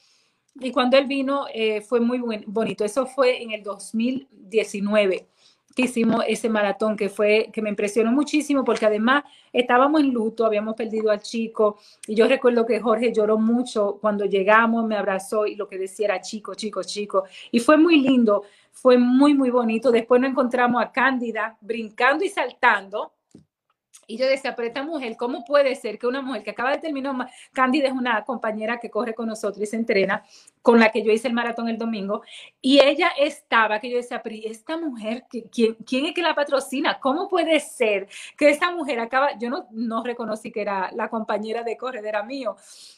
Y 0.61 0.71
cuando 0.71 0.97
él 0.97 1.07
vino 1.07 1.47
eh, 1.51 1.81
fue 1.81 1.99
muy 1.99 2.19
bonito. 2.45 2.85
Eso 2.85 3.07
fue 3.07 3.41
en 3.41 3.51
el 3.51 3.63
2019 3.63 5.27
que 5.75 5.83
hicimos 5.83 6.23
ese 6.27 6.49
maratón 6.49 6.95
que 6.95 7.09
fue 7.09 7.49
que 7.51 7.61
me 7.61 7.69
impresionó 7.69 8.11
muchísimo 8.11 8.63
porque 8.63 8.85
además 8.85 9.23
estábamos 9.51 10.01
en 10.01 10.13
luto, 10.13 10.45
habíamos 10.45 10.75
perdido 10.75 11.11
al 11.11 11.21
chico 11.21 11.79
y 12.07 12.15
yo 12.15 12.27
recuerdo 12.27 12.65
que 12.65 12.79
Jorge 12.79 13.11
lloró 13.11 13.37
mucho 13.37 13.97
cuando 13.99 14.25
llegamos, 14.25 14.85
me 14.85 14.95
abrazó 14.95 15.45
y 15.45 15.55
lo 15.55 15.67
que 15.67 15.77
decía 15.77 16.05
era 16.05 16.21
chico, 16.21 16.53
chico, 16.55 16.83
chico 16.83 17.23
y 17.51 17.59
fue 17.59 17.77
muy 17.77 17.99
lindo 17.99 18.43
fue 18.73 18.97
muy, 18.97 19.33
muy 19.33 19.49
bonito. 19.49 19.91
Después 19.91 20.19
nos 20.19 20.31
encontramos 20.31 20.83
a 20.83 20.91
Cándida 20.91 21.57
brincando 21.61 22.25
y 22.25 22.29
saltando. 22.29 23.13
Y 24.07 24.17
yo 24.17 24.27
decía, 24.27 24.55
pero 24.55 24.67
esta 24.67 24.83
mujer, 24.83 25.15
¿cómo 25.17 25.43
puede 25.45 25.75
ser 25.75 25.97
que 25.97 26.07
una 26.07 26.21
mujer 26.21 26.43
que 26.43 26.51
acaba 26.51 26.71
de 26.71 26.79
terminar, 26.79 27.15
Cándida 27.53 27.87
es 27.87 27.93
una 27.93 28.23
compañera 28.23 28.79
que 28.79 28.89
corre 28.89 29.13
con 29.13 29.27
nosotros 29.27 29.63
y 29.63 29.65
se 29.65 29.75
entrena, 29.75 30.23
con 30.61 30.79
la 30.79 30.91
que 30.91 31.03
yo 31.03 31.11
hice 31.11 31.27
el 31.27 31.33
maratón 31.33 31.69
el 31.69 31.77
domingo, 31.77 32.21
y 32.61 32.79
ella 32.79 33.09
estaba, 33.17 33.79
que 33.79 33.89
yo 33.89 33.97
decía, 33.97 34.21
pero 34.23 34.35
esta 34.43 34.77
mujer, 34.77 35.25
¿quién, 35.51 35.75
quién 35.85 36.05
es 36.05 36.13
que 36.13 36.21
la 36.21 36.35
patrocina? 36.35 36.99
¿Cómo 36.99 37.29
puede 37.29 37.59
ser 37.59 38.07
que 38.37 38.49
esa 38.49 38.71
mujer 38.71 38.99
acaba, 38.99 39.37
yo 39.37 39.49
no, 39.49 39.67
no 39.71 40.03
reconocí 40.03 40.51
que 40.51 40.61
era 40.61 40.91
la 40.93 41.09
compañera 41.09 41.63
de 41.63 41.77
corredera 41.77 42.23
mío, 42.23 42.55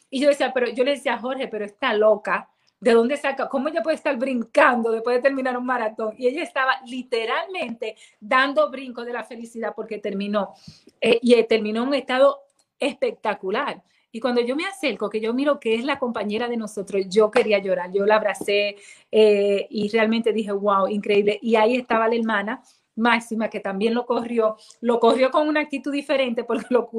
y 0.09 0.21
yo 0.21 0.29
decía, 0.29 0.51
pero 0.53 0.69
yo 0.69 0.83
le 0.83 0.91
decía 0.91 1.15
a 1.15 1.19
Jorge, 1.19 1.47
pero 1.47 1.65
está 1.65 1.93
loca, 1.93 2.49
¿De 2.79 2.91
dónde 2.91 3.17
saca? 3.17 3.49
¿Cómo 3.49 3.69
ella 3.69 3.81
puede 3.81 3.95
estar 3.95 4.17
brincando 4.17 4.91
después 4.91 5.17
de 5.17 5.21
terminar 5.21 5.57
un 5.57 5.65
maratón? 5.65 6.13
Y 6.17 6.27
ella 6.27 6.43
estaba 6.43 6.73
literalmente 6.85 7.95
dando 8.19 8.69
brinco 8.69 9.03
de 9.05 9.13
la 9.13 9.23
felicidad 9.23 9.73
porque 9.75 9.97
terminó. 9.97 10.53
Eh, 11.01 11.19
y 11.21 11.41
terminó 11.43 11.83
en 11.83 11.87
un 11.89 11.93
estado 11.95 12.41
espectacular. 12.79 13.81
Y 14.11 14.19
cuando 14.19 14.39
yo 14.39 14.55
me 14.55 14.65
acerco, 14.65 15.09
que 15.09 15.19
yo 15.19 15.33
miro 15.33 15.59
que 15.59 15.75
es 15.75 15.83
la 15.83 15.99
compañera 15.99 16.47
de 16.47 16.55
nosotros, 16.55 17.05
yo 17.09 17.29
quería 17.29 17.59
llorar, 17.59 17.91
yo 17.91 18.05
la 18.05 18.15
abracé 18.15 18.77
eh, 19.11 19.67
y 19.69 19.89
realmente 19.89 20.31
dije, 20.31 20.53
wow, 20.53 20.87
increíble. 20.87 21.37
Y 21.41 21.55
ahí 21.55 21.75
estaba 21.75 22.07
la 22.07 22.15
hermana 22.15 22.63
Máxima, 22.95 23.49
que 23.49 23.59
también 23.59 23.93
lo 23.93 24.05
corrió, 24.05 24.57
lo 24.81 24.99
corrió 24.99 25.31
con 25.31 25.47
una 25.47 25.61
actitud 25.61 25.91
diferente 25.91 26.43
porque 26.43 26.65
lo, 26.69 26.89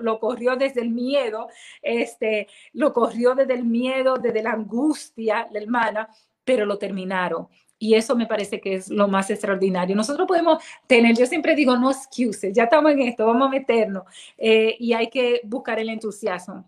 lo, 0.00 0.20
corrió 0.20 0.56
desde 0.56 0.80
el 0.80 0.90
miedo, 0.90 1.48
este, 1.82 2.48
lo 2.72 2.92
corrió 2.92 3.34
desde 3.34 3.54
el 3.54 3.64
miedo, 3.64 4.16
desde 4.16 4.42
la 4.42 4.52
angustia, 4.52 5.48
la 5.50 5.60
hermana, 5.60 6.08
pero 6.44 6.66
lo 6.66 6.78
terminaron. 6.78 7.48
Y 7.78 7.94
eso 7.94 8.16
me 8.16 8.26
parece 8.26 8.60
que 8.60 8.74
es 8.74 8.88
lo 8.88 9.06
más 9.06 9.30
extraordinario. 9.30 9.94
Nosotros 9.94 10.26
podemos 10.26 10.62
tener, 10.86 11.16
yo 11.16 11.26
siempre 11.26 11.54
digo, 11.54 11.76
no 11.76 11.90
excuses, 11.90 12.52
ya 12.52 12.64
estamos 12.64 12.92
en 12.92 13.02
esto, 13.02 13.26
vamos 13.26 13.46
a 13.46 13.50
meternos 13.50 14.02
eh, 14.36 14.76
y 14.78 14.92
hay 14.92 15.08
que 15.08 15.40
buscar 15.44 15.78
el 15.78 15.88
entusiasmo. 15.88 16.64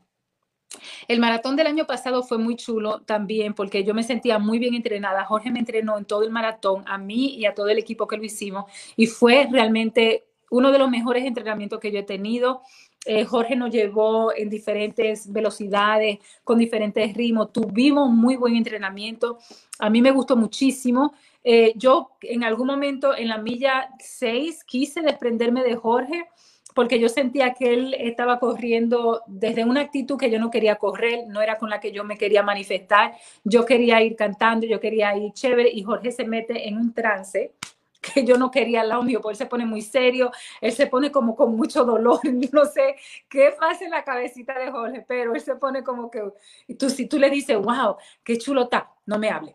El 1.09 1.21
maratón 1.21 1.57
del 1.57 1.67
año 1.67 1.87
pasado 1.87 2.23
fue 2.23 2.39
muy 2.39 2.57
chulo 2.57 3.01
también 3.01 3.55
porque 3.55 3.85
yo 3.85 3.95
me 3.95 4.03
sentía 4.03 4.39
muy 4.39 4.59
bien 4.59 4.75
entrenada. 4.75 5.25
Jorge 5.25 5.51
me 5.51 5.59
entrenó 5.59 5.99
en 5.99 6.05
todo 6.05 6.23
el 6.23 6.31
maratón, 6.31 6.85
a 6.87 6.99
mí 6.99 7.35
y 7.35 7.47
a 7.47 7.55
todo 7.55 7.69
el 7.69 7.79
equipo 7.79 8.07
que 8.07 8.17
lo 8.17 8.25
hicimos, 8.25 8.65
y 8.97 9.07
fue 9.07 9.49
realmente 9.51 10.25
uno 10.51 10.73
de 10.73 10.79
los 10.79 10.91
mejores 10.91 11.25
entrenamientos 11.25 11.81
que 11.81 11.93
yo 11.93 12.01
he 12.01 12.05
tenido. 12.05 12.63
Eh, 13.07 13.25
Jorge 13.25 13.57
nos 13.57 13.71
llevó 13.71 14.35
en 14.35 14.51
diferentes 14.51 15.33
velocidades, 15.33 16.19
con 16.45 16.59
diferentes 16.59 17.15
ritmos. 17.15 17.53
Tuvimos 17.53 18.11
muy 18.11 18.37
buen 18.37 18.57
entrenamiento. 18.57 19.39
A 19.79 19.89
mí 19.89 20.03
me 20.03 20.11
gustó 20.11 20.37
muchísimo. 20.37 21.15
Eh, 21.43 21.73
yo 21.77 22.11
en 22.23 22.45
algún 22.45 22.67
momento 22.67 23.17
en 23.17 23.29
la 23.29 23.39
milla 23.39 23.89
6 23.99 24.65
quise 24.65 25.01
desprenderme 25.01 25.63
de 25.63 25.77
Jorge 25.77 26.27
porque 26.75 26.99
yo 26.99 27.09
sentía 27.09 27.55
que 27.55 27.73
él 27.75 27.95
estaba 27.99 28.39
corriendo 28.39 29.23
desde 29.27 29.65
una 29.65 29.81
actitud 29.81 30.19
que 30.19 30.31
yo 30.31 30.39
no 30.39 30.51
quería 30.51 30.77
correr, 30.77 31.27
no 31.29 31.41
era 31.41 31.59
con 31.59 31.71
la 31.71 31.81
que 31.81 31.93
yo 31.93 32.05
me 32.05 32.17
quería 32.17 32.43
manifestar, 32.43 33.15
yo 33.45 33.65
quería 33.65 34.03
ir 34.03 34.17
cantando, 34.17 34.67
yo 34.67 34.81
quería 34.81 35.17
ir 35.17 35.33
chévere 35.33 35.71
y 35.71 35.83
Jorge 35.83 36.13
se 36.13 36.25
mete 36.25 36.69
en 36.69 36.77
un 36.77 36.93
trance 36.93 37.53
que 38.01 38.25
yo 38.25 38.37
no 38.37 38.51
quería 38.51 38.81
al 38.81 38.89
lado 38.89 39.03
mío, 39.03 39.21
porque 39.21 39.35
él 39.35 39.39
se 39.39 39.47
pone 39.47 39.67
muy 39.67 39.83
serio, 39.83 40.31
él 40.61 40.73
se 40.73 40.87
pone 40.87 41.13
como 41.13 41.37
con 41.37 41.55
mucho 41.55 41.85
dolor, 41.85 42.21
no 42.53 42.65
sé 42.65 42.97
qué 43.29 43.55
pasa 43.59 43.85
en 43.85 43.91
la 43.91 44.05
cabecita 44.05 44.59
de 44.59 44.71
Jorge, 44.71 45.05
pero 45.07 45.35
él 45.35 45.41
se 45.41 45.57
pone 45.57 45.83
como 45.85 46.11
que, 46.11 46.23
y 46.67 46.75
tú, 46.75 46.89
si 46.89 47.07
tú 47.07 47.19
le 47.19 47.31
dices, 47.31 47.59
wow, 47.59 47.97
qué 48.25 48.39
chulo 48.39 48.63
está, 48.63 48.91
no 49.07 49.19
me 49.19 49.29
hable, 49.29 49.55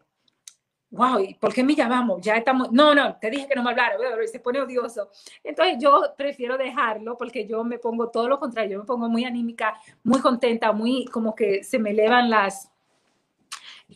wow, 0.91 1.19
¿y 1.19 1.33
por 1.35 1.53
qué 1.53 1.63
me 1.63 1.75
llamamos? 1.75 2.21
Ya 2.21 2.35
estamos, 2.37 2.71
no, 2.71 2.95
no, 2.95 3.15
te 3.17 3.29
dije 3.29 3.47
que 3.47 3.55
no 3.55 3.63
me 3.63 3.71
hablara, 3.71 3.95
y 4.23 4.27
se 4.27 4.39
pone 4.39 4.61
odioso. 4.61 5.09
Entonces 5.43 5.77
yo 5.79 6.13
prefiero 6.17 6.57
dejarlo 6.57 7.17
porque 7.17 7.45
yo 7.45 7.63
me 7.63 7.79
pongo 7.79 8.09
todo 8.09 8.27
lo 8.29 8.39
contrario, 8.39 8.73
yo 8.73 8.79
me 8.79 8.85
pongo 8.85 9.09
muy 9.09 9.25
anímica, 9.25 9.75
muy 10.03 10.21
contenta, 10.21 10.71
muy 10.71 11.05
como 11.05 11.35
que 11.35 11.63
se 11.63 11.79
me 11.79 11.91
elevan 11.91 12.29
las, 12.29 12.71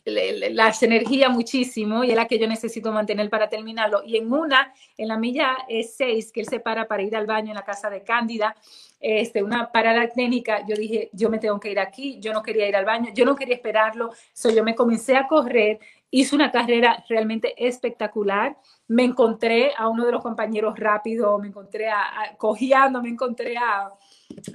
las 0.05 0.83
energías 0.83 1.31
muchísimo 1.31 2.03
y 2.03 2.11
es 2.11 2.15
la 2.15 2.27
que 2.27 2.37
yo 2.37 2.47
necesito 2.47 2.91
mantener 2.91 3.29
para 3.29 3.49
terminarlo. 3.49 4.01
Y 4.05 4.17
en 4.17 4.31
una, 4.31 4.73
en 4.97 5.07
la 5.07 5.17
milla 5.17 5.57
es 5.67 5.95
6, 5.95 6.31
que 6.31 6.41
él 6.41 6.47
se 6.47 6.59
para 6.59 6.87
para 6.87 7.03
ir 7.03 7.15
al 7.15 7.25
baño 7.25 7.49
en 7.49 7.55
la 7.55 7.63
casa 7.63 7.89
de 7.89 8.03
Cándida, 8.03 8.55
este, 8.99 9.41
una 9.41 9.71
parada 9.71 10.07
técnica, 10.09 10.65
yo 10.67 10.75
dije, 10.75 11.09
yo 11.13 11.29
me 11.29 11.39
tengo 11.39 11.59
que 11.59 11.71
ir 11.71 11.79
aquí, 11.79 12.19
yo 12.19 12.33
no 12.33 12.43
quería 12.43 12.67
ir 12.67 12.75
al 12.75 12.85
baño, 12.85 13.11
yo 13.13 13.23
no 13.25 13.35
quería 13.35 13.55
esperarlo, 13.55 14.11
so 14.33 14.49
yo 14.49 14.63
me 14.63 14.75
comencé 14.75 15.15
a 15.15 15.25
correr, 15.25 15.79
hice 16.12 16.36
una 16.36 16.51
carrera 16.51 17.03
realmente 17.07 17.53
espectacular, 17.57 18.57
me 18.88 19.03
encontré 19.03 19.72
a 19.78 19.88
uno 19.88 20.05
de 20.05 20.12
los 20.12 20.22
compañeros 20.22 20.78
rápido, 20.78 21.38
me 21.38 21.47
encontré 21.47 21.89
a, 21.89 22.36
cojeando, 22.38 23.01
me 23.01 23.10
encontré 23.10 23.55
a, 23.57 23.91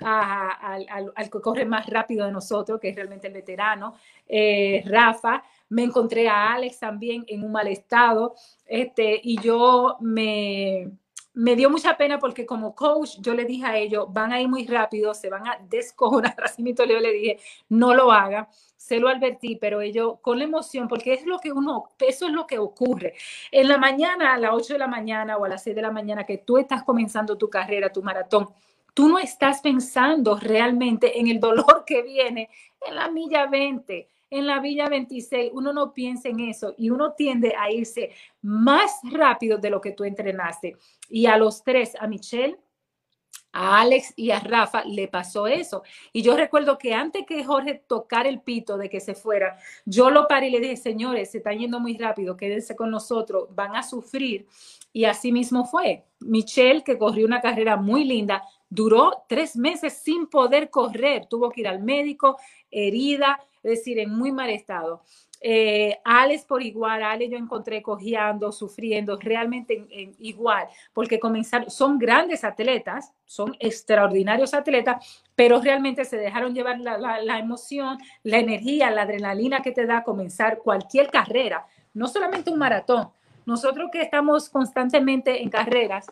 al, 0.02 1.30
que 1.30 1.40
corre 1.40 1.64
más 1.64 1.86
rápido 1.86 2.26
de 2.26 2.32
nosotros, 2.32 2.80
que 2.80 2.88
es 2.88 2.96
realmente 2.96 3.28
el 3.28 3.32
veterano, 3.34 3.94
eh, 4.26 4.82
Rafa, 4.86 5.42
me 5.68 5.84
encontré 5.84 6.28
a 6.28 6.54
Alex 6.54 6.80
también 6.80 7.24
en 7.28 7.44
un 7.44 7.52
mal 7.52 7.68
estado, 7.68 8.34
este, 8.66 9.20
y 9.22 9.40
yo 9.40 9.96
me, 10.00 10.90
me 11.34 11.56
dio 11.56 11.68
mucha 11.68 11.96
pena 11.96 12.18
porque 12.18 12.46
como 12.46 12.74
coach 12.74 13.16
yo 13.20 13.34
le 13.34 13.44
dije 13.44 13.66
a 13.66 13.76
ellos, 13.76 14.06
van 14.08 14.32
a 14.32 14.40
ir 14.40 14.48
muy 14.48 14.66
rápido, 14.66 15.12
se 15.14 15.28
van 15.28 15.46
a 15.46 15.58
descojonar, 15.68 16.36
así 16.44 16.62
yo 16.76 16.84
le 16.86 17.12
dije, 17.12 17.38
no 17.68 17.94
lo 17.94 18.12
haga, 18.12 18.48
se 18.76 18.98
lo 18.98 19.08
advertí, 19.08 19.56
pero 19.56 19.80
ellos 19.80 20.18
con 20.20 20.38
la 20.38 20.44
emoción, 20.44 20.88
porque 20.88 21.14
es 21.14 21.26
lo 21.26 21.38
que 21.38 21.52
uno, 21.52 21.90
eso 21.98 22.26
es 22.26 22.32
lo 22.32 22.46
que 22.46 22.58
ocurre. 22.58 23.14
En 23.50 23.68
la 23.68 23.78
mañana, 23.78 24.34
a 24.34 24.38
las 24.38 24.52
8 24.52 24.74
de 24.74 24.78
la 24.78 24.88
mañana 24.88 25.36
o 25.36 25.44
a 25.44 25.48
las 25.48 25.62
6 25.64 25.74
de 25.74 25.82
la 25.82 25.90
mañana 25.90 26.24
que 26.24 26.38
tú 26.38 26.58
estás 26.58 26.84
comenzando 26.84 27.36
tu 27.36 27.50
carrera, 27.50 27.90
tu 27.90 28.02
maratón, 28.02 28.48
tú 28.92 29.08
no 29.08 29.18
estás 29.18 29.60
pensando 29.60 30.38
realmente 30.38 31.18
en 31.18 31.26
el 31.26 31.40
dolor 31.40 31.84
que 31.84 32.02
viene 32.02 32.48
en 32.86 32.94
la 32.94 33.08
milla 33.08 33.46
20, 33.46 34.08
en 34.34 34.46
la 34.46 34.60
Villa 34.60 34.88
26, 34.88 35.52
uno 35.54 35.72
no 35.72 35.92
piensa 35.92 36.28
en 36.28 36.40
eso 36.40 36.74
y 36.76 36.90
uno 36.90 37.12
tiende 37.12 37.54
a 37.58 37.70
irse 37.70 38.10
más 38.42 38.90
rápido 39.04 39.58
de 39.58 39.70
lo 39.70 39.80
que 39.80 39.92
tú 39.92 40.04
entrenaste. 40.04 40.76
Y 41.08 41.26
a 41.26 41.36
los 41.36 41.62
tres, 41.62 41.94
a 41.98 42.06
Michelle, 42.06 42.58
a 43.54 43.80
Alex 43.80 44.12
y 44.16 44.32
a 44.32 44.40
Rafa 44.40 44.84
le 44.84 45.06
pasó 45.08 45.46
eso. 45.46 45.84
Y 46.12 46.22
yo 46.22 46.36
recuerdo 46.36 46.76
que 46.76 46.92
antes 46.92 47.24
que 47.24 47.44
Jorge 47.44 47.82
tocara 47.86 48.28
el 48.28 48.40
pito 48.40 48.76
de 48.76 48.90
que 48.90 49.00
se 49.00 49.14
fuera, 49.14 49.56
yo 49.86 50.10
lo 50.10 50.26
paré 50.26 50.48
y 50.48 50.50
le 50.50 50.60
dije, 50.60 50.76
señores, 50.76 51.30
se 51.30 51.38
están 51.38 51.58
yendo 51.58 51.78
muy 51.78 51.96
rápido, 51.96 52.36
quédense 52.36 52.74
con 52.74 52.90
nosotros, 52.90 53.46
van 53.54 53.76
a 53.76 53.84
sufrir. 53.84 54.46
Y 54.92 55.04
así 55.04 55.30
mismo 55.30 55.64
fue. 55.64 56.04
Michelle, 56.20 56.82
que 56.82 56.98
corrió 56.98 57.26
una 57.26 57.40
carrera 57.40 57.76
muy 57.76 58.04
linda, 58.04 58.42
duró 58.68 59.24
tres 59.28 59.56
meses 59.56 59.92
sin 60.02 60.26
poder 60.26 60.68
correr, 60.70 61.26
tuvo 61.26 61.50
que 61.50 61.60
ir 61.60 61.68
al 61.68 61.80
médico, 61.80 62.36
herida, 62.70 63.40
es 63.64 63.78
decir, 63.78 63.98
en 63.98 64.10
muy 64.10 64.30
mal 64.30 64.50
estado. 64.50 65.02
Eh, 65.46 65.98
Alex 66.04 66.44
por 66.44 66.62
igual, 66.62 67.02
Alex 67.02 67.32
yo 67.32 67.36
encontré 67.36 67.82
cojeando, 67.82 68.50
sufriendo, 68.50 69.18
realmente 69.18 69.86
igual, 70.18 70.68
porque 70.94 71.20
comenzaron, 71.20 71.70
son 71.70 71.98
grandes 71.98 72.44
atletas, 72.44 73.12
son 73.26 73.54
extraordinarios 73.58 74.54
atletas, 74.54 75.22
pero 75.34 75.60
realmente 75.60 76.06
se 76.06 76.16
dejaron 76.16 76.54
llevar 76.54 76.80
la, 76.80 76.96
la 76.96 77.38
emoción, 77.38 77.98
la 78.22 78.38
energía, 78.38 78.90
la 78.90 79.02
adrenalina 79.02 79.60
que 79.60 79.72
te 79.72 79.84
da 79.84 80.02
comenzar 80.02 80.58
cualquier 80.58 81.10
carrera, 81.10 81.66
no 81.92 82.08
solamente 82.08 82.50
un 82.50 82.58
maratón. 82.58 83.10
Nosotros 83.44 83.90
que 83.92 84.00
estamos 84.00 84.48
constantemente 84.48 85.42
en 85.42 85.50
carreras, 85.50 86.06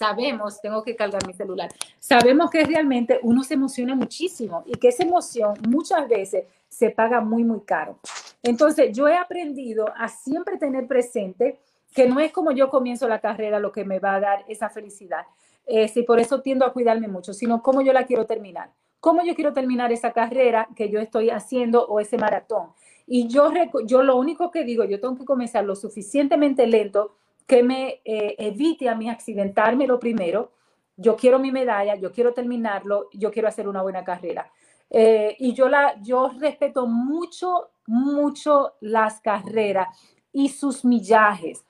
sabemos, 0.00 0.62
tengo 0.62 0.82
que 0.82 0.96
cargar 0.96 1.26
mi 1.26 1.34
celular, 1.34 1.68
sabemos 1.98 2.50
que 2.50 2.64
realmente 2.64 3.20
uno 3.22 3.42
se 3.42 3.52
emociona 3.52 3.94
muchísimo 3.94 4.62
y 4.64 4.72
que 4.78 4.88
esa 4.88 5.02
emoción 5.02 5.52
muchas 5.68 6.08
veces 6.08 6.46
se 6.70 6.88
paga 6.88 7.20
muy, 7.20 7.44
muy 7.44 7.60
caro. 7.60 7.98
Entonces, 8.42 8.96
yo 8.96 9.08
he 9.08 9.18
aprendido 9.18 9.92
a 9.94 10.08
siempre 10.08 10.56
tener 10.56 10.86
presente 10.86 11.60
que 11.94 12.08
no 12.08 12.18
es 12.18 12.32
como 12.32 12.50
yo 12.50 12.70
comienzo 12.70 13.08
la 13.08 13.20
carrera 13.20 13.60
lo 13.60 13.72
que 13.72 13.84
me 13.84 13.98
va 13.98 14.14
a 14.14 14.20
dar 14.20 14.44
esa 14.48 14.70
felicidad. 14.70 15.26
Eh, 15.66 15.92
por 16.06 16.18
eso 16.18 16.40
tiendo 16.40 16.64
a 16.64 16.72
cuidarme 16.72 17.06
mucho, 17.06 17.34
sino 17.34 17.62
cómo 17.62 17.82
yo 17.82 17.92
la 17.92 18.06
quiero 18.06 18.24
terminar. 18.24 18.70
Cómo 19.00 19.22
yo 19.22 19.34
quiero 19.34 19.52
terminar 19.52 19.92
esa 19.92 20.12
carrera 20.12 20.66
que 20.76 20.88
yo 20.88 20.98
estoy 20.98 21.28
haciendo 21.28 21.84
o 21.86 22.00
ese 22.00 22.16
maratón. 22.16 22.70
Y 23.06 23.28
yo, 23.28 23.52
yo 23.84 24.02
lo 24.02 24.16
único 24.16 24.50
que 24.50 24.64
digo, 24.64 24.84
yo 24.84 24.98
tengo 24.98 25.16
que 25.16 25.26
comenzar 25.26 25.64
lo 25.66 25.76
suficientemente 25.76 26.66
lento 26.66 27.16
que 27.50 27.64
me 27.64 28.00
eh, 28.04 28.36
evite 28.38 28.88
a 28.88 28.94
mí 28.94 29.10
accidentarme 29.10 29.84
lo 29.84 29.98
primero. 29.98 30.52
Yo 30.96 31.16
quiero 31.16 31.40
mi 31.40 31.50
medalla, 31.50 31.96
yo 31.96 32.12
quiero 32.12 32.32
terminarlo, 32.32 33.08
yo 33.12 33.32
quiero 33.32 33.48
hacer 33.48 33.66
una 33.66 33.82
buena 33.82 34.04
carrera. 34.04 34.52
Eh, 34.88 35.34
y 35.36 35.52
yo, 35.52 35.68
la, 35.68 36.00
yo 36.00 36.30
respeto 36.38 36.86
mucho, 36.86 37.72
mucho 37.88 38.74
las 38.80 39.20
carreras 39.20 39.88
y 40.30 40.50
sus 40.50 40.84
millajes. 40.84 41.64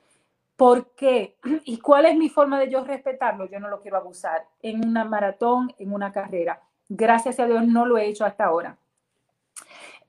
¿Por 0.54 0.94
qué? 0.94 1.38
¿Y 1.64 1.78
cuál 1.78 2.04
es 2.04 2.14
mi 2.14 2.28
forma 2.28 2.60
de 2.60 2.70
yo 2.70 2.84
respetarlo? 2.84 3.46
Yo 3.46 3.58
no 3.58 3.70
lo 3.70 3.80
quiero 3.80 3.96
abusar 3.96 4.46
en 4.60 4.86
una 4.86 5.06
maratón, 5.06 5.72
en 5.78 5.94
una 5.94 6.12
carrera. 6.12 6.60
Gracias 6.90 7.40
a 7.40 7.46
Dios 7.46 7.66
no 7.66 7.86
lo 7.86 7.96
he 7.96 8.04
hecho 8.04 8.26
hasta 8.26 8.44
ahora. 8.44 8.76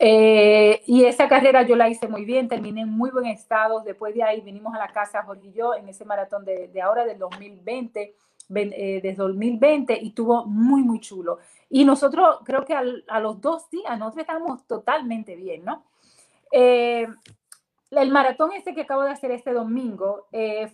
Eh, 0.03 0.81
y 0.87 1.05
esa 1.05 1.27
carrera 1.27 1.61
yo 1.61 1.75
la 1.75 1.87
hice 1.87 2.07
muy 2.07 2.25
bien, 2.25 2.47
terminé 2.47 2.81
en 2.81 2.89
muy 2.89 3.11
buen 3.11 3.27
estado. 3.27 3.81
Después 3.81 4.15
de 4.15 4.23
ahí 4.23 4.41
vinimos 4.41 4.73
a 4.73 4.79
la 4.79 4.87
casa, 4.87 5.21
Jorge 5.21 5.49
y 5.49 5.51
yo, 5.53 5.75
en 5.75 5.87
ese 5.87 6.05
maratón 6.05 6.43
de, 6.43 6.69
de 6.69 6.81
ahora, 6.81 7.05
del 7.05 7.19
2020, 7.19 8.15
eh, 8.55 8.99
desde 9.03 9.13
2020, 9.15 9.99
y 10.01 10.07
estuvo 10.07 10.43
muy, 10.45 10.81
muy 10.81 10.99
chulo. 11.01 11.37
Y 11.69 11.85
nosotros, 11.85 12.39
creo 12.43 12.65
que 12.65 12.73
a 12.73 13.19
los 13.19 13.39
dos 13.41 13.69
días, 13.69 13.99
nosotros 13.99 14.21
estábamos 14.21 14.65
totalmente 14.65 15.35
bien, 15.35 15.63
¿no? 15.65 15.83
Eh, 16.51 17.07
el 17.91 18.09
maratón 18.09 18.53
este 18.53 18.73
que 18.73 18.81
acabo 18.81 19.03
de 19.03 19.11
hacer 19.11 19.29
este 19.29 19.53
domingo 19.53 20.25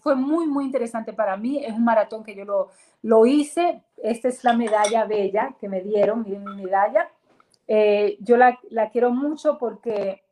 fue 0.01 0.15
muy, 0.15 0.45
muy 0.47 0.65
interesante 0.65 1.13
para 1.13 1.35
mí. 1.35 1.65
Es 1.65 1.73
un 1.73 1.83
maratón 1.83 2.23
que 2.23 2.35
yo 2.35 2.45
lo, 2.45 2.69
lo 3.01 3.25
hice. 3.25 3.81
Esta 3.97 4.27
es 4.29 4.43
la 4.43 4.53
medalla 4.53 5.05
bella 5.05 5.55
que 5.59 5.67
me 5.67 5.81
dieron, 5.81 6.23
miren 6.23 6.45
mi 6.45 6.63
medalla. 6.63 7.09
Eh, 7.67 8.17
yo 8.21 8.37
la, 8.37 8.57
quiero 8.91 9.11
mucho 9.11 9.57
porque 9.57 10.23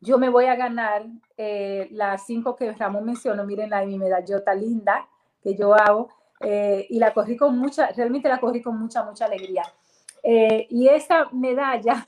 yo 0.00 0.18
me 0.18 0.28
voy 0.28 0.46
a 0.46 0.56
ganar 0.56 1.06
eh, 1.36 1.88
las 1.92 2.26
cinco 2.26 2.56
que 2.56 2.72
Ramón 2.72 3.04
mencionó, 3.04 3.44
miren 3.44 3.70
la 3.70 3.80
de 3.80 3.86
mi 3.86 3.98
medallota 3.98 4.54
linda 4.54 5.08
que 5.42 5.54
yo 5.54 5.74
hago, 5.74 6.08
eh, 6.40 6.86
y 6.90 6.98
la 6.98 7.12
corrí 7.12 7.36
con 7.36 7.58
mucha, 7.58 7.88
realmente 7.92 8.28
la 8.28 8.40
corrí 8.40 8.60
con 8.60 8.78
mucha, 8.78 9.04
mucha 9.04 9.26
alegría. 9.26 9.62
y 10.22 10.88
esa 10.88 11.28
medalla 11.32 12.06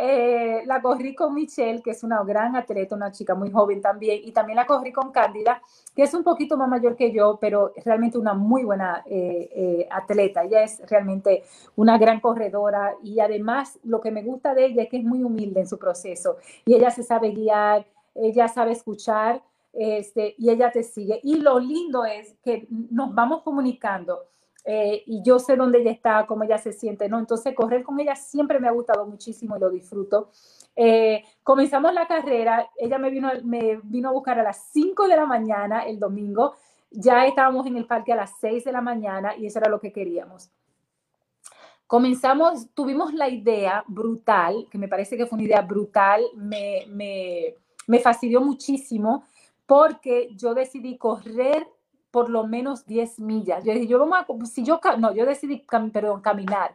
eh, 0.00 0.62
la 0.64 0.80
corrí 0.80 1.12
con 1.12 1.34
Michelle, 1.34 1.82
que 1.82 1.90
es 1.90 2.04
una 2.04 2.22
gran 2.22 2.54
atleta, 2.54 2.94
una 2.94 3.10
chica 3.10 3.34
muy 3.34 3.50
joven 3.50 3.82
también, 3.82 4.20
y 4.22 4.30
también 4.30 4.54
la 4.54 4.64
corrí 4.66 4.92
con 4.92 5.10
Cándida, 5.10 5.60
que 5.94 6.04
es 6.04 6.14
un 6.14 6.22
poquito 6.22 6.56
más 6.56 6.68
mayor 6.68 6.94
que 6.94 7.10
yo, 7.10 7.38
pero 7.40 7.72
realmente 7.84 8.16
una 8.16 8.32
muy 8.32 8.62
buena 8.62 9.02
eh, 9.06 9.50
eh, 9.52 9.88
atleta. 9.90 10.44
Ella 10.44 10.62
es 10.62 10.80
realmente 10.88 11.42
una 11.74 11.98
gran 11.98 12.20
corredora 12.20 12.94
y 13.02 13.18
además 13.18 13.80
lo 13.82 14.00
que 14.00 14.12
me 14.12 14.22
gusta 14.22 14.54
de 14.54 14.66
ella 14.66 14.84
es 14.84 14.88
que 14.88 14.98
es 14.98 15.04
muy 15.04 15.24
humilde 15.24 15.60
en 15.60 15.66
su 15.66 15.78
proceso 15.78 16.36
y 16.64 16.74
ella 16.74 16.90
se 16.90 17.02
sabe 17.02 17.30
guiar, 17.30 17.84
ella 18.14 18.46
sabe 18.46 18.72
escuchar. 18.72 19.42
Este, 19.70 20.34
y 20.38 20.50
ella 20.50 20.72
te 20.72 20.82
sigue. 20.82 21.20
Y 21.22 21.36
lo 21.36 21.60
lindo 21.60 22.04
es 22.04 22.34
que 22.42 22.66
nos 22.70 23.14
vamos 23.14 23.42
comunicando 23.42 24.24
eh, 24.70 25.02
y 25.06 25.22
yo 25.22 25.38
sé 25.38 25.56
dónde 25.56 25.78
ella 25.78 25.92
está, 25.92 26.26
cómo 26.26 26.44
ella 26.44 26.58
se 26.58 26.74
siente, 26.74 27.08
¿no? 27.08 27.18
Entonces, 27.18 27.54
correr 27.54 27.82
con 27.82 27.98
ella 28.00 28.14
siempre 28.14 28.60
me 28.60 28.68
ha 28.68 28.70
gustado 28.70 29.06
muchísimo 29.06 29.56
y 29.56 29.60
lo 29.60 29.70
disfruto. 29.70 30.28
Eh, 30.76 31.24
comenzamos 31.42 31.94
la 31.94 32.06
carrera, 32.06 32.68
ella 32.76 32.98
me 32.98 33.08
vino, 33.08 33.30
me 33.44 33.80
vino 33.84 34.10
a 34.10 34.12
buscar 34.12 34.38
a 34.38 34.42
las 34.42 34.68
5 34.70 35.08
de 35.08 35.16
la 35.16 35.24
mañana 35.24 35.86
el 35.86 35.98
domingo, 35.98 36.54
ya 36.90 37.24
estábamos 37.24 37.66
en 37.66 37.78
el 37.78 37.86
parque 37.86 38.12
a 38.12 38.16
las 38.16 38.32
6 38.42 38.64
de 38.64 38.72
la 38.72 38.82
mañana 38.82 39.34
y 39.38 39.46
eso 39.46 39.58
era 39.58 39.70
lo 39.70 39.80
que 39.80 39.90
queríamos. 39.90 40.50
Comenzamos, 41.86 42.68
tuvimos 42.74 43.14
la 43.14 43.30
idea 43.30 43.84
brutal, 43.86 44.68
que 44.70 44.76
me 44.76 44.88
parece 44.88 45.16
que 45.16 45.24
fue 45.24 45.38
una 45.38 45.46
idea 45.46 45.62
brutal, 45.62 46.22
me, 46.36 46.84
me, 46.88 47.54
me 47.86 48.00
fastidió 48.00 48.42
muchísimo 48.42 49.24
porque 49.64 50.28
yo 50.36 50.52
decidí 50.52 50.98
correr 50.98 51.66
por 52.10 52.30
lo 52.30 52.46
menos 52.46 52.86
10 52.86 53.20
millas. 53.20 53.64
Yo 53.64 53.72
yo 53.74 53.98
vamos 53.98 54.18
a, 54.18 54.46
si 54.46 54.64
yo, 54.64 54.80
no, 54.98 55.12
yo 55.12 55.26
decidí, 55.26 55.64
perdón, 55.92 56.20
caminar. 56.20 56.74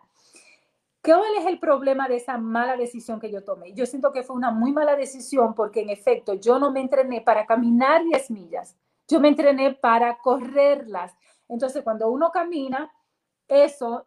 ¿Cuál 1.03 1.35
es 1.37 1.45
el 1.45 1.59
problema 1.59 2.07
de 2.07 2.15
esa 2.15 2.37
mala 2.37 2.77
decisión 2.77 3.19
que 3.19 3.29
yo 3.29 3.43
tomé? 3.43 3.73
Yo 3.73 3.85
siento 3.85 4.13
que 4.13 4.23
fue 4.23 4.37
una 4.37 4.51
muy 4.51 4.71
mala 4.71 4.95
decisión 4.95 5.53
porque 5.53 5.81
en 5.81 5.89
efecto 5.89 6.35
yo 6.35 6.59
no 6.59 6.71
me 6.71 6.79
entrené 6.79 7.19
para 7.19 7.45
caminar 7.45 8.05
10 8.05 8.31
millas, 8.31 8.77
yo 9.09 9.19
me 9.19 9.27
entrené 9.27 9.73
para 9.73 10.17
correrlas. 10.19 11.13
Entonces 11.49 11.83
cuando 11.83 12.09
uno 12.09 12.31
camina, 12.31 12.89
eso 13.49 14.05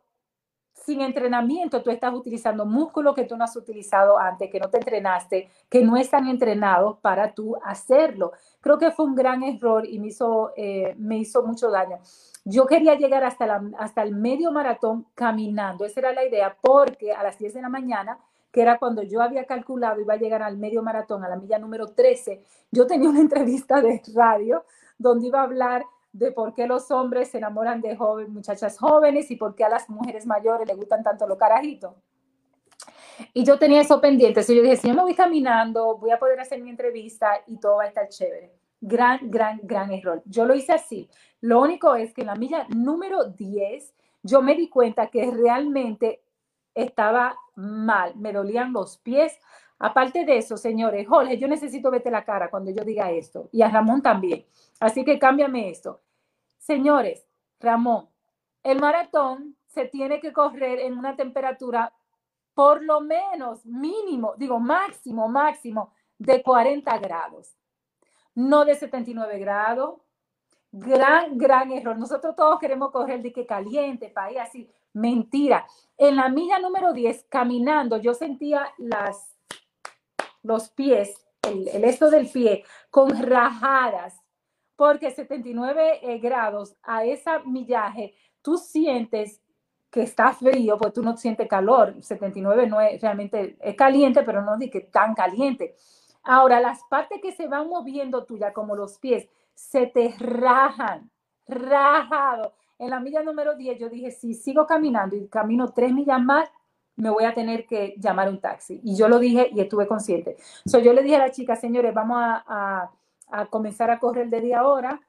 sin 0.86 1.00
entrenamiento 1.00 1.82
tú 1.82 1.90
estás 1.90 2.14
utilizando 2.14 2.64
músculos 2.64 3.14
que 3.16 3.24
tú 3.24 3.36
no 3.36 3.42
has 3.42 3.56
utilizado 3.56 4.16
antes, 4.18 4.48
que 4.48 4.60
no 4.60 4.70
te 4.70 4.78
entrenaste, 4.78 5.50
que 5.68 5.82
no 5.82 5.96
están 5.96 6.28
entrenados 6.28 6.98
para 7.00 7.34
tú 7.34 7.56
hacerlo. 7.64 8.30
Creo 8.60 8.78
que 8.78 8.92
fue 8.92 9.06
un 9.06 9.16
gran 9.16 9.42
error 9.42 9.84
y 9.84 9.98
me 9.98 10.06
hizo, 10.06 10.52
eh, 10.56 10.94
me 10.96 11.18
hizo 11.18 11.42
mucho 11.42 11.72
daño. 11.72 11.98
Yo 12.44 12.66
quería 12.66 12.94
llegar 12.94 13.24
hasta, 13.24 13.46
la, 13.46 13.62
hasta 13.78 14.04
el 14.04 14.14
medio 14.14 14.52
maratón 14.52 15.06
caminando, 15.16 15.84
esa 15.84 15.98
era 15.98 16.12
la 16.12 16.24
idea, 16.24 16.56
porque 16.60 17.12
a 17.12 17.24
las 17.24 17.36
10 17.36 17.54
de 17.54 17.62
la 17.62 17.68
mañana 17.68 18.20
que 18.52 18.62
era 18.62 18.78
cuando 18.78 19.02
yo 19.02 19.20
había 19.20 19.44
calculado 19.44 20.00
iba 20.00 20.14
a 20.14 20.16
llegar 20.16 20.42
al 20.42 20.56
medio 20.56 20.82
maratón, 20.82 21.22
a 21.24 21.28
la 21.28 21.36
milla 21.36 21.58
número 21.58 21.88
13, 21.88 22.42
yo 22.70 22.86
tenía 22.86 23.10
una 23.10 23.20
entrevista 23.26 23.82
de 23.82 24.00
radio 24.14 24.64
donde 24.98 25.26
iba 25.26 25.40
a 25.40 25.44
hablar 25.44 25.84
de 26.18 26.32
por 26.32 26.54
qué 26.54 26.66
los 26.66 26.90
hombres 26.90 27.28
se 27.28 27.38
enamoran 27.38 27.80
de 27.80 27.96
jóvenes, 27.96 28.32
muchachas 28.32 28.78
jóvenes 28.78 29.30
y 29.30 29.36
por 29.36 29.54
qué 29.54 29.64
a 29.64 29.68
las 29.68 29.88
mujeres 29.88 30.26
mayores 30.26 30.66
les 30.66 30.76
gustan 30.76 31.02
tanto 31.02 31.26
los 31.26 31.36
carajitos. 31.36 31.94
Y 33.32 33.44
yo 33.44 33.58
tenía 33.58 33.80
eso 33.80 34.00
pendiente, 34.00 34.40
entonces 34.40 34.56
yo 34.56 34.62
dije, 34.62 34.76
si 34.76 34.88
yo 34.88 34.94
me 34.94 35.02
voy 35.02 35.14
caminando, 35.14 35.96
voy 35.96 36.10
a 36.10 36.18
poder 36.18 36.40
hacer 36.40 36.62
mi 36.62 36.70
entrevista 36.70 37.42
y 37.46 37.58
todo 37.58 37.76
va 37.76 37.84
a 37.84 37.88
estar 37.88 38.08
chévere. 38.08 38.52
Gran, 38.80 39.30
gran, 39.30 39.60
gran 39.62 39.90
error. 39.90 40.22
Yo 40.26 40.44
lo 40.44 40.54
hice 40.54 40.72
así. 40.72 41.08
Lo 41.40 41.60
único 41.60 41.94
es 41.94 42.12
que 42.12 42.22
en 42.22 42.28
la 42.28 42.34
milla 42.34 42.66
número 42.68 43.24
10, 43.24 43.94
yo 44.22 44.42
me 44.42 44.54
di 44.54 44.68
cuenta 44.68 45.08
que 45.08 45.30
realmente 45.30 46.22
estaba 46.74 47.36
mal, 47.54 48.16
me 48.16 48.32
dolían 48.32 48.72
los 48.72 48.98
pies. 48.98 49.38
Aparte 49.78 50.24
de 50.24 50.38
eso, 50.38 50.56
señores, 50.56 51.06
Jorge, 51.06 51.38
yo 51.38 51.48
necesito 51.48 51.90
verte 51.90 52.10
la 52.10 52.24
cara 52.24 52.50
cuando 52.50 52.70
yo 52.70 52.84
diga 52.84 53.10
esto 53.10 53.48
y 53.52 53.62
a 53.62 53.68
Ramón 53.68 54.02
también. 54.02 54.44
Así 54.78 55.04
que 55.04 55.18
cámbiame 55.18 55.70
esto. 55.70 56.00
Señores, 56.66 57.24
Ramón, 57.60 58.08
el 58.64 58.80
maratón 58.80 59.56
se 59.68 59.84
tiene 59.84 60.18
que 60.18 60.32
correr 60.32 60.80
en 60.80 60.98
una 60.98 61.14
temperatura 61.14 61.92
por 62.54 62.82
lo 62.82 63.00
menos 63.00 63.64
mínimo, 63.64 64.34
digo 64.36 64.58
máximo, 64.58 65.28
máximo 65.28 65.92
de 66.18 66.42
40 66.42 66.98
grados, 66.98 67.56
no 68.34 68.64
de 68.64 68.74
79 68.74 69.38
grados. 69.38 70.00
Gran, 70.72 71.38
gran 71.38 71.70
error. 71.70 71.96
Nosotros 71.96 72.34
todos 72.34 72.58
queremos 72.58 72.90
correr 72.90 73.22
de 73.22 73.32
que 73.32 73.46
caliente, 73.46 74.08
país 74.08 74.38
así. 74.40 74.68
Mentira. 74.92 75.64
En 75.96 76.16
la 76.16 76.28
milla 76.28 76.58
número 76.58 76.92
10, 76.92 77.26
caminando, 77.28 77.96
yo 77.98 78.12
sentía 78.12 78.72
las, 78.76 79.38
los 80.42 80.68
pies, 80.70 81.14
el, 81.42 81.68
el 81.68 81.84
esto 81.84 82.10
del 82.10 82.28
pie, 82.28 82.64
con 82.90 83.10
rajadas, 83.22 84.20
porque 84.76 85.10
79 85.10 86.00
eh, 86.02 86.18
grados 86.18 86.76
a 86.82 87.04
esa 87.04 87.40
millaje, 87.40 88.14
tú 88.42 88.56
sientes 88.58 89.40
que 89.90 90.02
está 90.02 90.32
frío, 90.32 90.76
pues 90.78 90.92
tú 90.92 91.02
no 91.02 91.16
sientes 91.16 91.48
calor. 91.48 91.94
79 92.00 92.66
no 92.66 92.80
es 92.80 93.00
realmente, 93.00 93.56
caliente, 93.76 94.22
pero 94.22 94.42
no 94.42 94.56
es 94.60 94.70
que 94.70 94.80
tan 94.80 95.14
caliente. 95.14 95.74
Ahora, 96.22 96.60
las 96.60 96.82
partes 96.90 97.20
que 97.22 97.32
se 97.32 97.46
van 97.46 97.68
moviendo 97.68 98.24
tuya, 98.24 98.52
como 98.52 98.76
los 98.76 98.98
pies, 98.98 99.28
se 99.54 99.86
te 99.86 100.14
rajan, 100.18 101.10
rajado. 101.46 102.54
En 102.78 102.90
la 102.90 103.00
milla 103.00 103.22
número 103.22 103.56
10 103.56 103.78
yo 103.78 103.88
dije, 103.88 104.10
si 104.10 104.34
sigo 104.34 104.66
caminando 104.66 105.16
y 105.16 105.28
camino 105.28 105.72
tres 105.72 105.92
millas 105.92 106.20
más, 106.20 106.50
me 106.96 107.10
voy 107.10 107.24
a 107.24 107.34
tener 107.34 107.66
que 107.66 107.94
llamar 107.98 108.28
un 108.28 108.40
taxi. 108.40 108.80
Y 108.82 108.96
yo 108.96 109.08
lo 109.08 109.18
dije 109.18 109.50
y 109.54 109.60
estuve 109.60 109.86
consciente. 109.86 110.36
So, 110.64 110.78
yo 110.78 110.92
le 110.92 111.02
dije 111.02 111.16
a 111.16 111.20
la 111.20 111.30
chica, 111.30 111.56
señores, 111.56 111.94
vamos 111.94 112.18
a, 112.20 112.90
a 113.28 113.46
comenzar 113.46 113.90
a 113.90 113.98
correr 113.98 114.28
de 114.28 114.40
día 114.40 114.60
ahora 114.60 115.00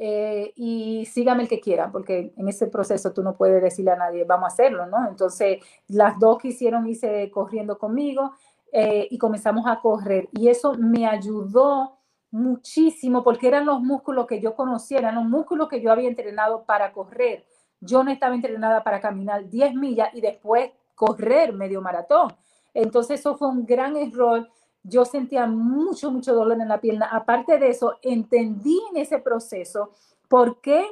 eh, 0.00 0.52
y 0.54 1.06
sígame 1.06 1.42
el 1.42 1.48
que 1.48 1.58
quiera, 1.60 1.90
porque 1.90 2.32
en 2.36 2.48
ese 2.48 2.68
proceso 2.68 3.12
tú 3.12 3.22
no 3.22 3.36
puedes 3.36 3.60
decirle 3.60 3.90
a 3.90 3.96
nadie, 3.96 4.24
vamos 4.24 4.44
a 4.44 4.52
hacerlo, 4.52 4.86
¿no? 4.86 5.08
Entonces, 5.08 5.58
las 5.88 6.18
dos 6.20 6.38
que 6.38 6.48
hicieron 6.48 6.86
hice 6.86 7.28
corriendo 7.32 7.78
conmigo 7.78 8.32
eh, 8.72 9.08
y 9.10 9.18
comenzamos 9.18 9.66
a 9.66 9.80
correr. 9.80 10.28
Y 10.32 10.48
eso 10.48 10.74
me 10.74 11.06
ayudó 11.06 11.98
muchísimo 12.30 13.24
porque 13.24 13.48
eran 13.48 13.66
los 13.66 13.80
músculos 13.80 14.26
que 14.26 14.40
yo 14.40 14.54
conocía, 14.54 14.98
eran 14.98 15.16
los 15.16 15.24
músculos 15.24 15.68
que 15.68 15.80
yo 15.80 15.90
había 15.90 16.08
entrenado 16.08 16.64
para 16.64 16.92
correr. 16.92 17.44
Yo 17.80 18.04
no 18.04 18.12
estaba 18.12 18.36
entrenada 18.36 18.84
para 18.84 19.00
caminar 19.00 19.48
10 19.48 19.74
millas 19.74 20.10
y 20.14 20.20
después 20.20 20.70
correr 20.94 21.52
medio 21.52 21.80
maratón. 21.80 22.36
Entonces 22.72 23.18
eso 23.18 23.36
fue 23.36 23.48
un 23.48 23.66
gran 23.66 23.96
error 23.96 24.48
yo 24.82 25.04
sentía 25.04 25.46
mucho, 25.46 26.10
mucho 26.10 26.34
dolor 26.34 26.60
en 26.60 26.68
la 26.68 26.80
pierna. 26.80 27.08
Aparte 27.10 27.58
de 27.58 27.68
eso, 27.68 27.96
entendí 28.02 28.80
en 28.90 28.98
ese 28.98 29.18
proceso 29.18 29.90
por 30.28 30.60
qué 30.60 30.86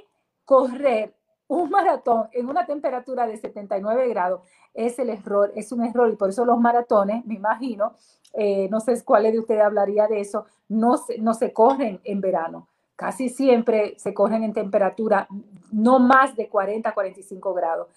correr 0.45 1.15
un 1.49 1.71
maratón 1.71 2.29
en 2.33 2.49
una 2.49 2.67
temperatura 2.67 3.27
de 3.27 3.37
79 3.37 4.09
grados 4.09 4.41
es 4.77 4.99
el 4.99 5.09
error, 5.09 5.53
es 5.57 5.73
un 5.73 5.85
error 5.85 6.13
y 6.13 6.17
por 6.17 6.29
eso 6.29 6.45
los 6.45 6.61
maratones, 6.61 7.25
me 7.25 7.35
imagino, 7.35 7.95
eh, 8.35 8.69
no 8.71 8.81
sé 8.81 9.03
cuál 9.03 9.25
de 9.25 9.39
ustedes 9.39 9.63
hablaría 9.63 10.07
de 10.07 10.21
eso, 10.21 10.45
no 10.69 10.99
se, 10.99 11.19
no 11.19 11.33
se 11.33 11.53
corren 11.53 12.01
en 12.05 12.21
verano. 12.21 12.69
Casi 12.95 13.29
siempre 13.29 13.95
se 13.99 14.15
corren 14.15 14.43
en 14.45 14.53
temperatura 14.53 15.27
no 15.73 15.99
más 15.99 16.37
de 16.37 16.49
40, 16.49 16.93
45 16.93 17.55
grados. 17.55 17.89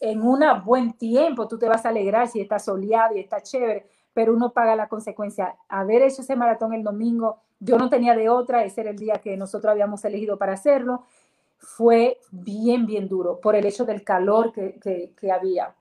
En 0.00 0.22
un 0.22 0.40
buen 0.64 0.94
tiempo 0.94 1.46
tú 1.46 1.58
te 1.58 1.68
vas 1.68 1.84
a 1.86 1.90
alegrar 1.90 2.28
si 2.28 2.40
está 2.40 2.58
soleado 2.58 3.14
y 3.14 3.20
está 3.20 3.42
chévere, 3.42 3.86
pero 4.14 4.34
uno 4.34 4.52
paga 4.52 4.76
la 4.76 4.88
consecuencia. 4.88 5.56
Haber 5.68 6.02
hecho 6.02 6.22
ese 6.22 6.36
maratón 6.36 6.72
el 6.72 6.82
domingo, 6.82 7.38
yo 7.60 7.78
no 7.78 7.88
tenía 7.88 8.14
de 8.14 8.28
otra, 8.28 8.64
ese 8.64 8.82
era 8.82 8.90
el 8.90 8.98
día 8.98 9.14
que 9.14 9.36
nosotros 9.36 9.70
habíamos 9.70 10.04
elegido 10.04 10.36
para 10.36 10.52
hacerlo, 10.52 11.04
fue 11.58 12.18
bien, 12.30 12.86
bien 12.86 13.08
duro 13.08 13.40
por 13.40 13.54
el 13.54 13.64
hecho 13.64 13.84
del 13.84 14.02
calor 14.02 14.52
que, 14.52 15.32
había. 15.32 15.74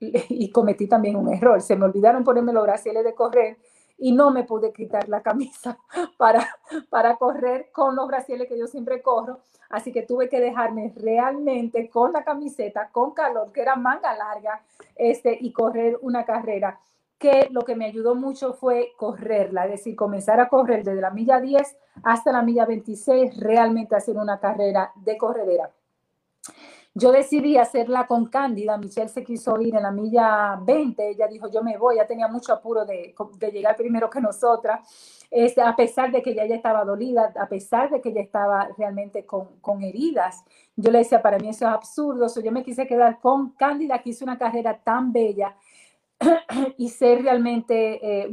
Y, 0.00 0.50
cometí 0.50 0.86
también 0.86 1.16
un 1.16 1.32
error, 1.32 1.60
se 1.60 1.76
me 1.76 1.84
olvidaron 1.84 2.24
ponerme 2.24 2.52
los 2.52 2.62
brasiles 2.64 3.04
de 3.04 3.14
correr 3.14 3.56
y 3.96 4.12
no 4.12 4.30
me 4.30 4.44
pude 4.44 4.72
quitar 4.72 5.08
la 5.08 5.22
camisa 5.22 5.78
para, 6.16 6.46
para 6.88 7.16
correr 7.16 7.70
con 7.72 7.96
los 7.96 8.06
brasiles 8.06 8.48
que 8.48 8.58
yo 8.58 8.66
siempre 8.66 9.02
corro. 9.02 9.40
Así 9.70 9.92
que 9.92 10.02
tuve 10.02 10.28
que 10.28 10.40
dejarme 10.40 10.94
realmente 10.96 11.90
con 11.90 12.12
la 12.12 12.24
camiseta, 12.24 12.88
con 12.90 13.10
calor, 13.10 13.52
que 13.52 13.60
era 13.60 13.76
manga 13.76 14.16
larga, 14.16 14.62
este, 14.96 15.36
y 15.38 15.52
correr 15.52 15.98
una 16.00 16.24
carrera 16.24 16.80
que 17.18 17.48
lo 17.50 17.62
que 17.62 17.74
me 17.74 17.86
ayudó 17.86 18.14
mucho 18.14 18.54
fue 18.54 18.92
correrla, 18.96 19.64
es 19.64 19.72
decir, 19.72 19.96
comenzar 19.96 20.40
a 20.40 20.48
correr 20.48 20.84
desde 20.84 21.00
la 21.00 21.10
milla 21.10 21.40
10 21.40 21.76
hasta 22.04 22.32
la 22.32 22.42
milla 22.42 22.64
26, 22.64 23.36
realmente 23.38 23.96
hacer 23.96 24.16
una 24.16 24.38
carrera 24.38 24.92
de 24.96 25.18
corredera. 25.18 25.70
Yo 26.94 27.12
decidí 27.12 27.56
hacerla 27.58 28.06
con 28.06 28.26
Cándida, 28.26 28.76
Michelle 28.76 29.08
se 29.08 29.22
quiso 29.22 29.60
ir 29.60 29.74
en 29.76 29.82
la 29.82 29.92
milla 29.92 30.58
20, 30.60 31.10
ella 31.10 31.28
dijo, 31.28 31.48
yo 31.48 31.62
me 31.62 31.76
voy, 31.76 31.96
ya 31.96 32.06
tenía 32.06 32.26
mucho 32.26 32.52
apuro 32.52 32.84
de, 32.84 33.14
llegar 33.52 33.76
primero 33.76 34.10
que 34.10 34.20
nosotras, 34.20 34.80
este, 35.30 35.60
a 35.62 35.76
pesar 35.76 36.10
de 36.10 36.22
que 36.22 36.30
ella 36.30 36.46
ya 36.46 36.56
estaba 36.56 36.84
dolida, 36.84 37.32
a 37.38 37.48
pesar 37.48 37.90
de 37.90 38.00
que 38.00 38.08
ella 38.08 38.22
estaba 38.22 38.68
realmente 38.76 39.24
con, 39.24 39.60
con 39.60 39.82
heridas. 39.82 40.42
Yo 40.74 40.90
le 40.90 40.98
decía, 40.98 41.22
para 41.22 41.38
mí 41.38 41.48
eso 41.50 41.66
es 41.66 41.72
absurdo, 41.72 42.26
yo 42.42 42.50
me 42.50 42.64
quise 42.64 42.86
quedar 42.86 43.20
con 43.20 43.50
Cándida, 43.50 44.00
que 44.00 44.10
hizo 44.10 44.24
una 44.24 44.38
carrera 44.38 44.80
tan 44.82 45.12
bella, 45.12 45.54
y 46.76 46.88
ser 46.88 47.22
realmente, 47.22 48.24
eh, 48.24 48.30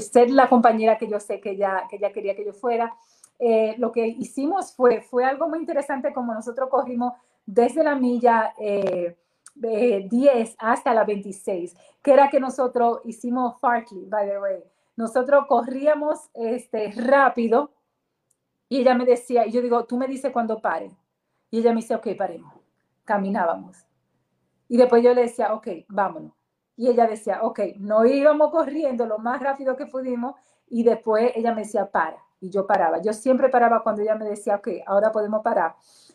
ser 0.00 0.30
la 0.30 0.48
compañera 0.48 0.98
que 0.98 1.08
yo 1.08 1.20
sé 1.20 1.40
que 1.40 1.50
ella, 1.50 1.84
que 1.88 1.96
ella 1.96 2.12
quería 2.12 2.34
que 2.34 2.44
yo 2.44 2.52
fuera. 2.52 2.96
Eh, 3.38 3.76
lo 3.78 3.92
que 3.92 4.06
hicimos 4.06 4.72
fue, 4.72 5.00
fue 5.00 5.24
algo 5.24 5.48
muy 5.48 5.60
interesante 5.60 6.12
como 6.12 6.34
nosotros 6.34 6.68
corrimos 6.68 7.12
desde 7.46 7.84
la 7.84 7.94
milla 7.94 8.52
10 8.58 9.16
eh, 9.60 10.56
hasta 10.58 10.92
la 10.92 11.04
26, 11.04 11.74
que 12.02 12.12
era 12.12 12.28
que 12.28 12.40
nosotros 12.40 13.00
hicimos 13.04 13.58
Farkley, 13.60 14.04
by 14.06 14.28
the 14.28 14.38
way. 14.40 14.64
Nosotros 14.96 15.46
corríamos 15.46 16.28
este, 16.34 16.92
rápido 16.96 17.70
y 18.68 18.80
ella 18.80 18.94
me 18.94 19.04
decía, 19.04 19.46
y 19.46 19.52
yo 19.52 19.62
digo, 19.62 19.84
tú 19.84 19.96
me 19.96 20.08
dices 20.08 20.32
cuando 20.32 20.60
pare. 20.60 20.90
Y 21.50 21.60
ella 21.60 21.70
me 21.70 21.80
dice, 21.80 21.94
ok, 21.94 22.08
paremos. 22.18 22.52
Caminábamos. 23.04 23.78
Y 24.68 24.76
después 24.76 25.02
yo 25.02 25.14
le 25.14 25.22
decía, 25.22 25.54
ok, 25.54 25.68
vámonos 25.88 26.37
y 26.78 26.88
ella 26.88 27.08
decía, 27.08 27.40
ok, 27.42 27.58
no 27.78 28.06
íbamos 28.06 28.52
corriendo 28.52 29.04
lo 29.04 29.18
más 29.18 29.42
rápido 29.42 29.76
que 29.76 29.86
pudimos 29.86 30.36
y 30.70 30.84
después 30.84 31.32
ella 31.34 31.52
me 31.52 31.62
decía, 31.62 31.90
para, 31.90 32.18
y 32.40 32.50
yo 32.50 32.68
paraba. 32.68 33.02
Yo 33.02 33.12
siempre 33.12 33.48
paraba 33.48 33.82
cuando 33.82 34.00
ella 34.02 34.14
me 34.14 34.26
decía, 34.26 34.54
ok, 34.54 34.68
ahora 34.86 35.10
podemos 35.10 35.42
parar. 35.42 35.74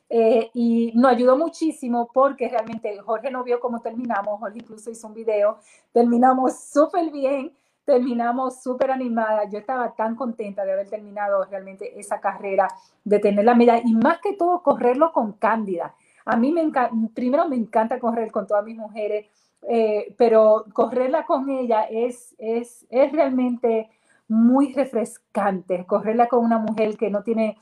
Eh, 0.09 0.49
y 0.53 0.93
nos 0.95 1.11
ayudó 1.11 1.37
muchísimo 1.37 2.09
porque 2.13 2.47
realmente 2.47 2.97
Jorge 2.99 3.29
no 3.29 3.43
vio 3.43 3.59
cómo 3.59 3.81
terminamos, 3.81 4.39
Jorge 4.39 4.59
incluso 4.59 4.89
hizo 4.89 5.07
un 5.07 5.13
video, 5.13 5.57
terminamos 5.91 6.57
súper 6.57 7.11
bien, 7.11 7.51
terminamos 7.83 8.63
súper 8.63 8.91
animada, 8.91 9.43
yo 9.49 9.59
estaba 9.59 9.93
tan 9.93 10.15
contenta 10.15 10.63
de 10.63 10.71
haber 10.71 10.89
terminado 10.89 11.43
realmente 11.43 11.99
esa 11.99 12.21
carrera, 12.21 12.69
de 13.03 13.19
tener 13.19 13.43
la 13.43 13.53
medalla 13.53 13.81
y 13.83 13.93
más 13.95 14.19
que 14.19 14.33
todo 14.33 14.63
correrlo 14.63 15.11
con 15.11 15.33
Cándida. 15.33 15.93
A 16.23 16.37
mí 16.37 16.53
me 16.53 16.61
encanta, 16.61 16.95
primero 17.13 17.49
me 17.49 17.57
encanta 17.57 17.99
correr 17.99 18.31
con 18.31 18.47
todas 18.47 18.63
mis 18.63 18.77
mujeres, 18.77 19.25
eh, 19.69 20.13
pero 20.17 20.65
correrla 20.73 21.25
con 21.25 21.49
ella 21.49 21.83
es, 21.83 22.35
es, 22.37 22.85
es 22.89 23.11
realmente 23.11 23.89
muy 24.27 24.73
refrescante, 24.73 25.85
correrla 25.85 26.27
con 26.27 26.43
una 26.43 26.57
mujer 26.57 26.97
que 26.97 27.09
no 27.09 27.23
tiene 27.23 27.57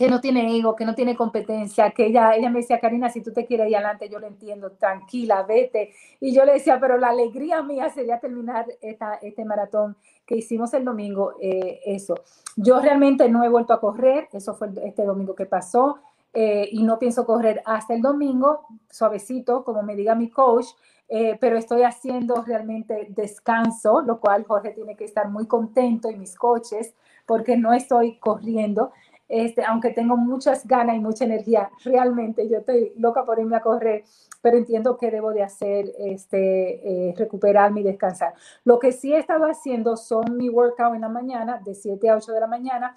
que 0.00 0.08
no 0.08 0.18
tiene 0.18 0.56
ego, 0.56 0.76
que 0.76 0.86
no 0.86 0.94
tiene 0.94 1.14
competencia, 1.14 1.90
que 1.90 2.06
ella, 2.06 2.34
ella 2.34 2.48
me 2.48 2.60
decía, 2.60 2.80
Karina, 2.80 3.10
si 3.10 3.20
tú 3.20 3.34
te 3.34 3.44
quieres 3.44 3.68
ir 3.68 3.76
adelante, 3.76 4.08
yo 4.08 4.18
lo 4.18 4.26
entiendo, 4.26 4.70
tranquila, 4.72 5.42
vete. 5.42 5.92
Y 6.20 6.32
yo 6.34 6.46
le 6.46 6.54
decía, 6.54 6.78
pero 6.80 6.96
la 6.96 7.10
alegría 7.10 7.62
mía 7.62 7.90
sería 7.90 8.18
terminar 8.18 8.64
esta, 8.80 9.16
este 9.16 9.44
maratón 9.44 9.98
que 10.24 10.36
hicimos 10.36 10.72
el 10.72 10.86
domingo, 10.86 11.34
eh, 11.38 11.80
eso. 11.84 12.14
Yo 12.56 12.80
realmente 12.80 13.28
no 13.28 13.44
he 13.44 13.50
vuelto 13.50 13.74
a 13.74 13.80
correr, 13.80 14.26
eso 14.32 14.54
fue 14.54 14.70
este 14.84 15.04
domingo 15.04 15.34
que 15.34 15.44
pasó. 15.44 15.98
Eh, 16.32 16.68
y 16.70 16.82
no 16.84 16.98
pienso 16.98 17.26
correr 17.26 17.62
hasta 17.64 17.94
el 17.94 18.02
domingo, 18.02 18.66
suavecito, 18.88 19.64
como 19.64 19.82
me 19.82 19.96
diga 19.96 20.14
mi 20.14 20.30
coach, 20.30 20.66
eh, 21.08 21.36
pero 21.40 21.58
estoy 21.58 21.82
haciendo 21.82 22.42
realmente 22.42 23.08
descanso, 23.10 24.00
lo 24.02 24.20
cual 24.20 24.44
Jorge 24.44 24.70
tiene 24.70 24.96
que 24.96 25.04
estar 25.04 25.28
muy 25.28 25.48
contento 25.48 26.08
y 26.08 26.16
mis 26.16 26.36
coches, 26.36 26.94
porque 27.26 27.56
no 27.56 27.72
estoy 27.72 28.18
corriendo. 28.18 28.92
Este, 29.28 29.64
aunque 29.64 29.90
tengo 29.90 30.16
muchas 30.16 30.66
ganas 30.66 30.96
y 30.96 31.00
mucha 31.00 31.24
energía, 31.24 31.70
realmente 31.84 32.48
yo 32.48 32.58
estoy 32.58 32.92
loca 32.96 33.24
por 33.24 33.38
irme 33.38 33.56
a 33.56 33.60
correr, 33.60 34.04
pero 34.42 34.56
entiendo 34.56 34.96
que 34.96 35.10
debo 35.10 35.32
de 35.32 35.42
hacer, 35.42 35.92
este, 35.98 37.10
eh, 37.10 37.14
recuperarme 37.16 37.80
y 37.80 37.84
descansar. 37.84 38.34
Lo 38.64 38.78
que 38.78 38.92
sí 38.92 39.12
he 39.12 39.18
estado 39.18 39.44
haciendo 39.46 39.96
son 39.96 40.36
mi 40.36 40.48
workout 40.48 40.94
en 40.94 41.02
la 41.02 41.08
mañana, 41.08 41.60
de 41.64 41.74
7 41.74 42.08
a 42.08 42.16
8 42.16 42.32
de 42.32 42.40
la 42.40 42.46
mañana, 42.48 42.94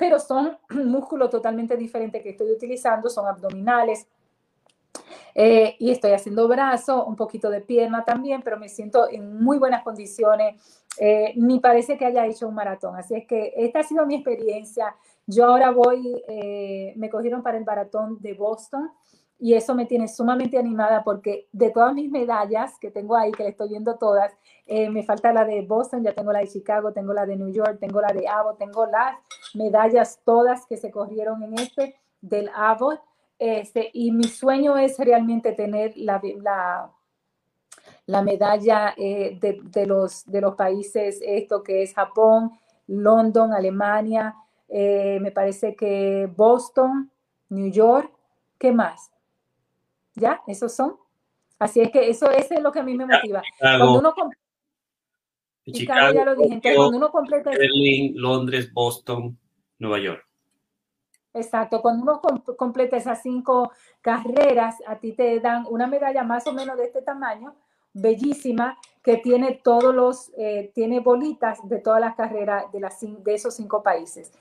pero 0.00 0.18
son 0.18 0.56
músculos 0.70 1.28
totalmente 1.28 1.76
diferentes 1.76 2.22
que 2.22 2.30
estoy 2.30 2.50
utilizando, 2.50 3.10
son 3.10 3.28
abdominales, 3.28 4.08
eh, 5.34 5.76
y 5.78 5.90
estoy 5.90 6.12
haciendo 6.12 6.48
brazo, 6.48 7.04
un 7.04 7.16
poquito 7.16 7.50
de 7.50 7.60
pierna 7.60 8.02
también, 8.02 8.40
pero 8.42 8.58
me 8.58 8.68
siento 8.68 9.08
en 9.10 9.42
muy 9.42 9.58
buenas 9.58 9.82
condiciones. 9.82 10.56
Eh, 10.98 11.34
ni 11.36 11.60
parece 11.60 11.96
que 11.96 12.06
haya 12.06 12.26
hecho 12.26 12.48
un 12.48 12.54
maratón. 12.54 12.96
Así 12.96 13.14
es 13.14 13.26
que 13.26 13.52
esta 13.56 13.80
ha 13.80 13.82
sido 13.84 14.06
mi 14.06 14.16
experiencia. 14.16 14.96
Yo 15.26 15.46
ahora 15.46 15.70
voy, 15.70 16.20
eh, 16.26 16.94
me 16.96 17.10
cogieron 17.10 17.42
para 17.42 17.58
el 17.58 17.64
maratón 17.64 18.18
de 18.20 18.34
Boston 18.34 18.90
y 19.40 19.54
eso 19.54 19.74
me 19.74 19.86
tiene 19.86 20.06
sumamente 20.06 20.58
animada 20.58 21.02
porque 21.02 21.48
de 21.52 21.70
todas 21.70 21.94
mis 21.94 22.10
medallas 22.10 22.78
que 22.78 22.90
tengo 22.90 23.16
ahí, 23.16 23.32
que 23.32 23.42
le 23.42 23.50
estoy 23.50 23.70
viendo 23.70 23.96
todas, 23.96 24.32
me 24.68 25.02
falta 25.02 25.32
la 25.32 25.44
de 25.44 25.62
Boston, 25.62 26.04
ya 26.04 26.12
tengo 26.12 26.32
la 26.32 26.40
de 26.40 26.48
Chicago, 26.48 26.92
tengo 26.92 27.12
la 27.12 27.26
de 27.26 27.36
New 27.36 27.52
York, 27.52 27.78
tengo 27.80 28.00
la 28.00 28.12
de 28.12 28.28
Abbott, 28.28 28.58
tengo 28.58 28.86
las 28.86 29.16
medallas 29.54 30.20
todas 30.24 30.66
que 30.66 30.76
se 30.76 30.90
corrieron 30.90 31.42
en 31.42 31.54
este 31.54 31.96
del 32.20 32.50
Abbott 32.54 33.00
este, 33.40 33.88
y 33.94 34.12
mi 34.12 34.24
sueño 34.24 34.76
es 34.76 34.98
realmente 34.98 35.52
tener 35.52 35.96
la, 35.96 36.20
la, 36.42 36.90
la 38.04 38.22
medalla 38.22 38.92
eh, 38.98 39.38
de, 39.40 39.60
de, 39.62 39.86
los, 39.86 40.26
de 40.26 40.42
los 40.42 40.54
países, 40.56 41.18
esto 41.24 41.62
que 41.62 41.82
es 41.82 41.94
Japón, 41.94 42.52
London, 42.86 43.54
Alemania, 43.54 44.36
eh, 44.68 45.18
me 45.22 45.32
parece 45.32 45.74
que 45.74 46.30
Boston, 46.36 47.10
New 47.48 47.72
York, 47.72 48.12
¿qué 48.58 48.72
más? 48.72 49.10
¿Ya? 50.14 50.42
¿Esos 50.46 50.74
son? 50.74 50.96
Así 51.58 51.80
es 51.80 51.90
que 51.90 52.08
eso, 52.08 52.30
es 52.30 52.48
lo 52.60 52.72
que 52.72 52.80
a 52.80 52.82
mí 52.82 52.96
me 52.96 53.06
motiva. 53.06 53.42
Cuando 53.58 53.98
uno 53.98 54.14
Chicago, 55.70 56.14
ya 56.14 56.24
lo 56.24 56.34
dije. 56.34 56.60
cuando 56.62 56.96
uno 56.96 57.10
completa... 57.10 57.50
Berlín, 57.50 58.14
Londres, 58.16 58.72
Boston, 58.72 59.38
Nueva 59.78 59.98
York. 59.98 60.26
Exacto, 61.32 61.80
cuando 61.80 62.02
uno 62.02 62.20
completa 62.56 62.96
esas 62.96 63.22
cinco 63.22 63.70
carreras, 64.00 64.76
a 64.86 64.98
ti 64.98 65.12
te 65.12 65.38
dan 65.38 65.64
una 65.68 65.86
medalla 65.86 66.24
más 66.24 66.46
o 66.46 66.52
menos 66.52 66.76
de 66.76 66.86
este 66.86 67.02
tamaño, 67.02 67.54
bellísima, 67.92 68.76
que 69.02 69.18
tiene 69.18 69.60
todos 69.62 69.94
los, 69.94 70.32
eh, 70.36 70.72
tiene 70.74 71.00
bolitas 71.00 71.58
de 71.68 71.78
todas 71.78 72.00
las 72.00 72.16
carreras 72.16 72.70
de, 72.72 72.80
las, 72.80 72.98
de 73.00 73.34
esos 73.34 73.54
cinco 73.54 73.82
países. 73.82 74.32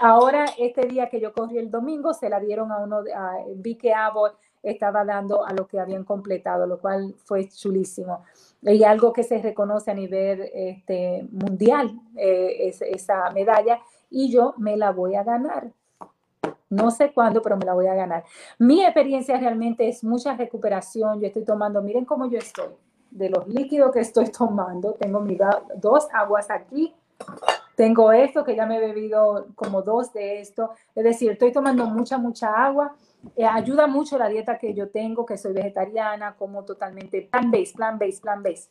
ahora, 0.00 0.46
este 0.58 0.86
día 0.86 1.08
que 1.08 1.20
yo 1.20 1.32
corrí 1.32 1.58
el 1.58 1.70
domingo, 1.70 2.12
se 2.12 2.28
la 2.28 2.40
dieron 2.40 2.72
a 2.72 2.78
uno, 2.78 2.98
a, 3.14 3.38
vi 3.54 3.76
que 3.76 3.94
Abbott 3.94 4.38
estaba 4.62 5.04
dando 5.04 5.44
a 5.44 5.52
lo 5.52 5.66
que 5.66 5.78
habían 5.80 6.04
completado, 6.04 6.66
lo 6.66 6.78
cual 6.78 7.14
fue 7.24 7.48
chulísimo. 7.48 8.24
Y 8.62 8.82
algo 8.84 9.12
que 9.12 9.22
se 9.22 9.38
reconoce 9.38 9.90
a 9.90 9.94
nivel 9.94 10.50
este, 10.52 11.26
mundial, 11.30 12.00
eh, 12.16 12.68
es, 12.68 12.82
esa 12.82 13.30
medalla, 13.30 13.80
y 14.10 14.30
yo 14.30 14.54
me 14.58 14.76
la 14.76 14.90
voy 14.90 15.14
a 15.14 15.22
ganar. 15.22 15.72
No 16.70 16.90
sé 16.90 17.12
cuándo, 17.12 17.40
pero 17.40 17.56
me 17.56 17.64
la 17.64 17.74
voy 17.74 17.86
a 17.86 17.94
ganar. 17.94 18.24
Mi 18.58 18.84
experiencia 18.84 19.38
realmente 19.38 19.88
es 19.88 20.04
mucha 20.04 20.36
recuperación. 20.36 21.20
Yo 21.20 21.26
estoy 21.26 21.44
tomando, 21.44 21.82
miren 21.82 22.04
cómo 22.04 22.28
yo 22.28 22.38
estoy, 22.38 22.68
de 23.10 23.30
los 23.30 23.48
líquidos 23.48 23.92
que 23.92 24.00
estoy 24.00 24.30
tomando. 24.30 24.92
Tengo 24.92 25.20
mis 25.20 25.38
dos 25.76 26.08
aguas 26.12 26.50
aquí. 26.50 26.94
Tengo 27.78 28.10
esto, 28.10 28.42
que 28.42 28.56
ya 28.56 28.66
me 28.66 28.78
he 28.78 28.80
bebido 28.80 29.46
como 29.54 29.82
dos 29.82 30.12
de 30.12 30.40
esto. 30.40 30.72
Es 30.96 31.04
decir, 31.04 31.30
estoy 31.30 31.52
tomando 31.52 31.86
mucha, 31.86 32.18
mucha 32.18 32.48
agua. 32.48 32.96
Eh, 33.36 33.44
ayuda 33.44 33.86
mucho 33.86 34.18
la 34.18 34.28
dieta 34.28 34.58
que 34.58 34.74
yo 34.74 34.88
tengo, 34.88 35.24
que 35.24 35.38
soy 35.38 35.52
vegetariana, 35.52 36.34
como 36.34 36.64
totalmente 36.64 37.22
plant-based, 37.30 37.76
plant-based, 37.76 38.20
plant-based 38.20 38.70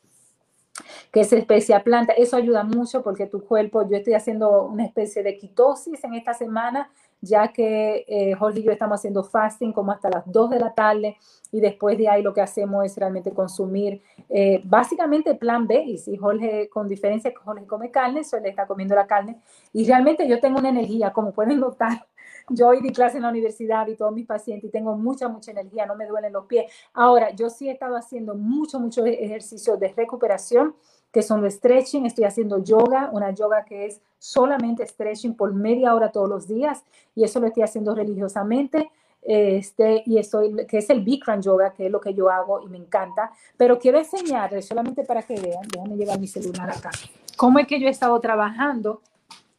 que 1.14 1.22
es 1.22 1.32
especie 1.32 1.80
planta. 1.80 2.12
Eso 2.12 2.36
ayuda 2.36 2.66
mucho 2.66 3.02
porque 3.02 3.28
tu 3.28 3.46
cuerpo, 3.46 3.90
yo 3.90 3.96
estoy 3.96 4.14
haciendo 4.14 4.64
una 4.64 4.84
especie 4.84 5.24
de 5.24 5.38
quitosis 5.38 6.04
en 6.04 6.14
esta 6.14 6.34
semana 6.34 6.90
ya 7.22 7.48
que 7.50 8.06
eh, 8.08 8.34
Jorge 8.36 8.60
y 8.60 8.64
yo 8.64 8.72
estamos 8.72 9.00
haciendo 9.00 9.24
fasting 9.24 9.74
como 9.74 9.92
hasta 9.92 10.10
las 10.10 10.24
2 10.32 10.50
de 10.52 10.60
la 10.60 10.74
tarde 10.74 11.18
y 11.52 11.60
después 11.60 11.98
de 11.98 12.10
ahí 12.10 12.22
lo 12.22 12.34
que 12.34 12.42
hacemos 12.42 12.86
es 12.86 12.96
realmente 12.98 13.32
consumir 13.32 14.02
eh, 14.30 14.62
básicamente 14.64 15.36
plan 15.36 15.68
B. 15.68 15.84
Y 16.06 16.18
Jorge, 16.18 16.70
con 16.70 16.88
diferencia 16.88 17.32
que 17.32 17.38
Jorge 17.38 17.66
come 17.66 17.92
carne, 17.92 18.24
suele 18.24 18.50
está 18.50 18.68
comiendo 18.68 18.96
la 18.96 19.08
carne. 19.08 19.40
Y 19.74 19.86
realmente 19.86 20.28
yo 20.28 20.40
tengo 20.40 20.60
una 20.60 20.70
energía, 20.70 21.12
como 21.14 21.32
pueden 21.32 21.60
notar, 21.60 22.06
yo 22.50 22.68
hoy 22.68 22.82
di 22.82 22.92
clase 22.92 23.18
en 23.18 23.24
la 23.24 23.30
universidad 23.30 23.88
y 23.88 23.96
todos 23.96 24.14
mis 24.14 24.26
pacientes 24.26 24.70
y 24.70 24.72
tengo 24.72 24.96
mucha, 24.96 25.28
mucha 25.28 25.52
energía, 25.52 25.86
no 25.86 25.96
me 25.96 26.06
duelen 26.06 26.32
los 26.32 26.46
pies. 26.46 26.72
Ahora, 26.94 27.32
yo 27.32 27.50
sí 27.50 27.68
he 27.68 27.72
estado 27.74 27.96
haciendo 27.98 28.36
mucho, 28.36 28.80
mucho 28.80 29.06
ejercicio 29.06 29.76
de 29.76 29.90
recuperación 29.90 30.76
que 31.12 31.22
son 31.22 31.50
stretching. 31.50 32.06
Estoy 32.06 32.26
haciendo 32.26 32.64
yoga, 32.64 33.10
una 33.12 33.32
yoga 33.32 33.66
que 33.66 33.86
es 33.86 34.02
solamente 34.20 34.86
stretching 34.86 35.36
por 35.36 35.54
media 35.54 35.94
hora 35.94 36.12
todos 36.12 36.30
los 36.30 36.48
días 36.48 36.84
y 37.16 37.24
eso 37.24 37.40
lo 37.40 37.48
estoy 37.48 37.64
haciendo 37.64 37.96
religiosamente. 37.96 38.90
Este, 39.22 40.04
y 40.06 40.20
estoy, 40.20 40.66
que 40.68 40.78
es 40.78 40.90
el 40.90 41.02
Bikram 41.02 41.42
Yoga, 41.42 41.74
que 41.74 41.88
es 41.88 41.92
lo 41.92 42.00
que 42.00 42.14
yo 42.14 42.30
hago 42.30 42.62
y 42.62 42.68
me 42.68 42.78
encanta. 42.78 43.32
Pero 43.58 43.78
quiero 43.78 43.98
enseñarles, 43.98 44.66
solamente 44.66 45.04
para 45.04 45.22
que 45.22 45.40
vean, 45.40 45.68
déjame 45.68 45.98
llevar 45.98 46.20
mi 46.20 46.28
celular 46.28 46.70
acá, 46.70 46.92
cómo 47.36 47.60
es 47.60 47.68
que 47.68 47.80
yo 47.80 47.88
he 47.88 47.92
estado 47.92 48.18
trabajando 48.22 49.02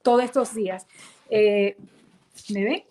todos 0.03 0.25
estos 0.25 0.55
días. 0.55 0.87
Eh, 1.29 1.77
¿Me 2.49 2.65
ven? 2.65 2.85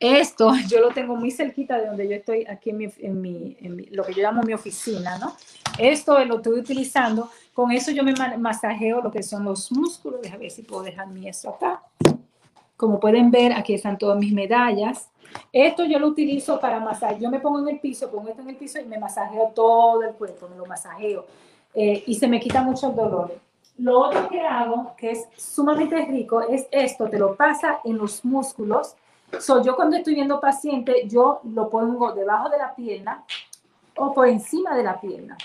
Esto 0.00 0.52
yo 0.68 0.80
lo 0.80 0.90
tengo 0.90 1.16
muy 1.16 1.30
cerquita 1.30 1.78
de 1.78 1.86
donde 1.86 2.08
yo 2.08 2.16
estoy, 2.16 2.44
aquí 2.46 2.70
en, 2.70 2.78
mi, 2.78 2.88
en, 2.98 3.20
mi, 3.20 3.56
en 3.60 3.86
lo 3.90 4.04
que 4.04 4.14
yo 4.14 4.22
llamo 4.22 4.42
mi 4.42 4.52
oficina, 4.52 5.18
¿no? 5.18 5.36
Esto 5.82 6.24
lo 6.24 6.36
estoy 6.36 6.60
utilizando. 6.60 7.28
Con 7.52 7.72
eso 7.72 7.90
yo 7.90 8.04
me 8.04 8.14
masajeo 8.38 9.00
lo 9.00 9.10
que 9.10 9.20
son 9.20 9.44
los 9.44 9.72
músculos. 9.72 10.22
Déjame 10.22 10.42
ver 10.42 10.50
si 10.52 10.62
puedo 10.62 10.84
dejar 10.84 11.08
mi 11.08 11.28
esto 11.28 11.50
acá. 11.50 11.82
Como 12.76 13.00
pueden 13.00 13.32
ver, 13.32 13.52
aquí 13.52 13.74
están 13.74 13.98
todas 13.98 14.16
mis 14.16 14.32
medallas. 14.32 15.08
Esto 15.52 15.84
yo 15.84 15.98
lo 15.98 16.06
utilizo 16.06 16.60
para 16.60 16.78
masajear. 16.78 17.20
Yo 17.20 17.28
me 17.28 17.40
pongo 17.40 17.58
en 17.58 17.68
el 17.74 17.80
piso, 17.80 18.08
pongo 18.12 18.28
esto 18.28 18.42
en 18.42 18.50
el 18.50 18.56
piso 18.56 18.78
y 18.78 18.84
me 18.84 18.96
masajeo 18.96 19.48
todo 19.48 20.04
el 20.04 20.14
cuerpo, 20.14 20.48
me 20.48 20.56
lo 20.56 20.66
masajeo. 20.66 21.26
Eh, 21.74 22.04
y 22.06 22.14
se 22.14 22.28
me 22.28 22.38
quita 22.38 22.62
mucho 22.62 22.90
el 22.90 22.94
dolor. 22.94 23.34
Lo 23.78 24.02
otro 24.02 24.28
que 24.28 24.40
hago, 24.40 24.94
que 24.96 25.10
es 25.10 25.26
sumamente 25.36 26.04
rico, 26.04 26.42
es 26.42 26.68
esto, 26.70 27.08
te 27.08 27.18
lo 27.18 27.34
pasa 27.34 27.80
en 27.82 27.98
los 27.98 28.24
músculos. 28.24 28.94
So, 29.40 29.64
yo 29.64 29.74
cuando 29.74 29.96
estoy 29.96 30.14
viendo 30.14 30.38
paciente, 30.38 31.08
yo 31.08 31.40
lo 31.42 31.68
pongo 31.68 32.12
debajo 32.12 32.50
de 32.50 32.58
la 32.58 32.72
pierna 32.72 33.24
o 33.96 34.14
por 34.14 34.28
encima 34.28 34.76
de 34.76 34.84
la 34.84 35.00
pierna. 35.00 35.36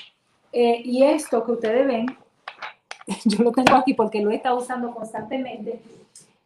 Eh, 0.60 0.82
y 0.84 1.04
esto 1.04 1.44
que 1.44 1.52
ustedes 1.52 1.86
ven, 1.86 2.08
yo 3.26 3.44
lo 3.44 3.52
tengo 3.52 3.76
aquí 3.76 3.94
porque 3.94 4.24
lo 4.24 4.32
he 4.32 4.38
estado 4.38 4.58
usando 4.58 4.90
constantemente. 4.90 5.80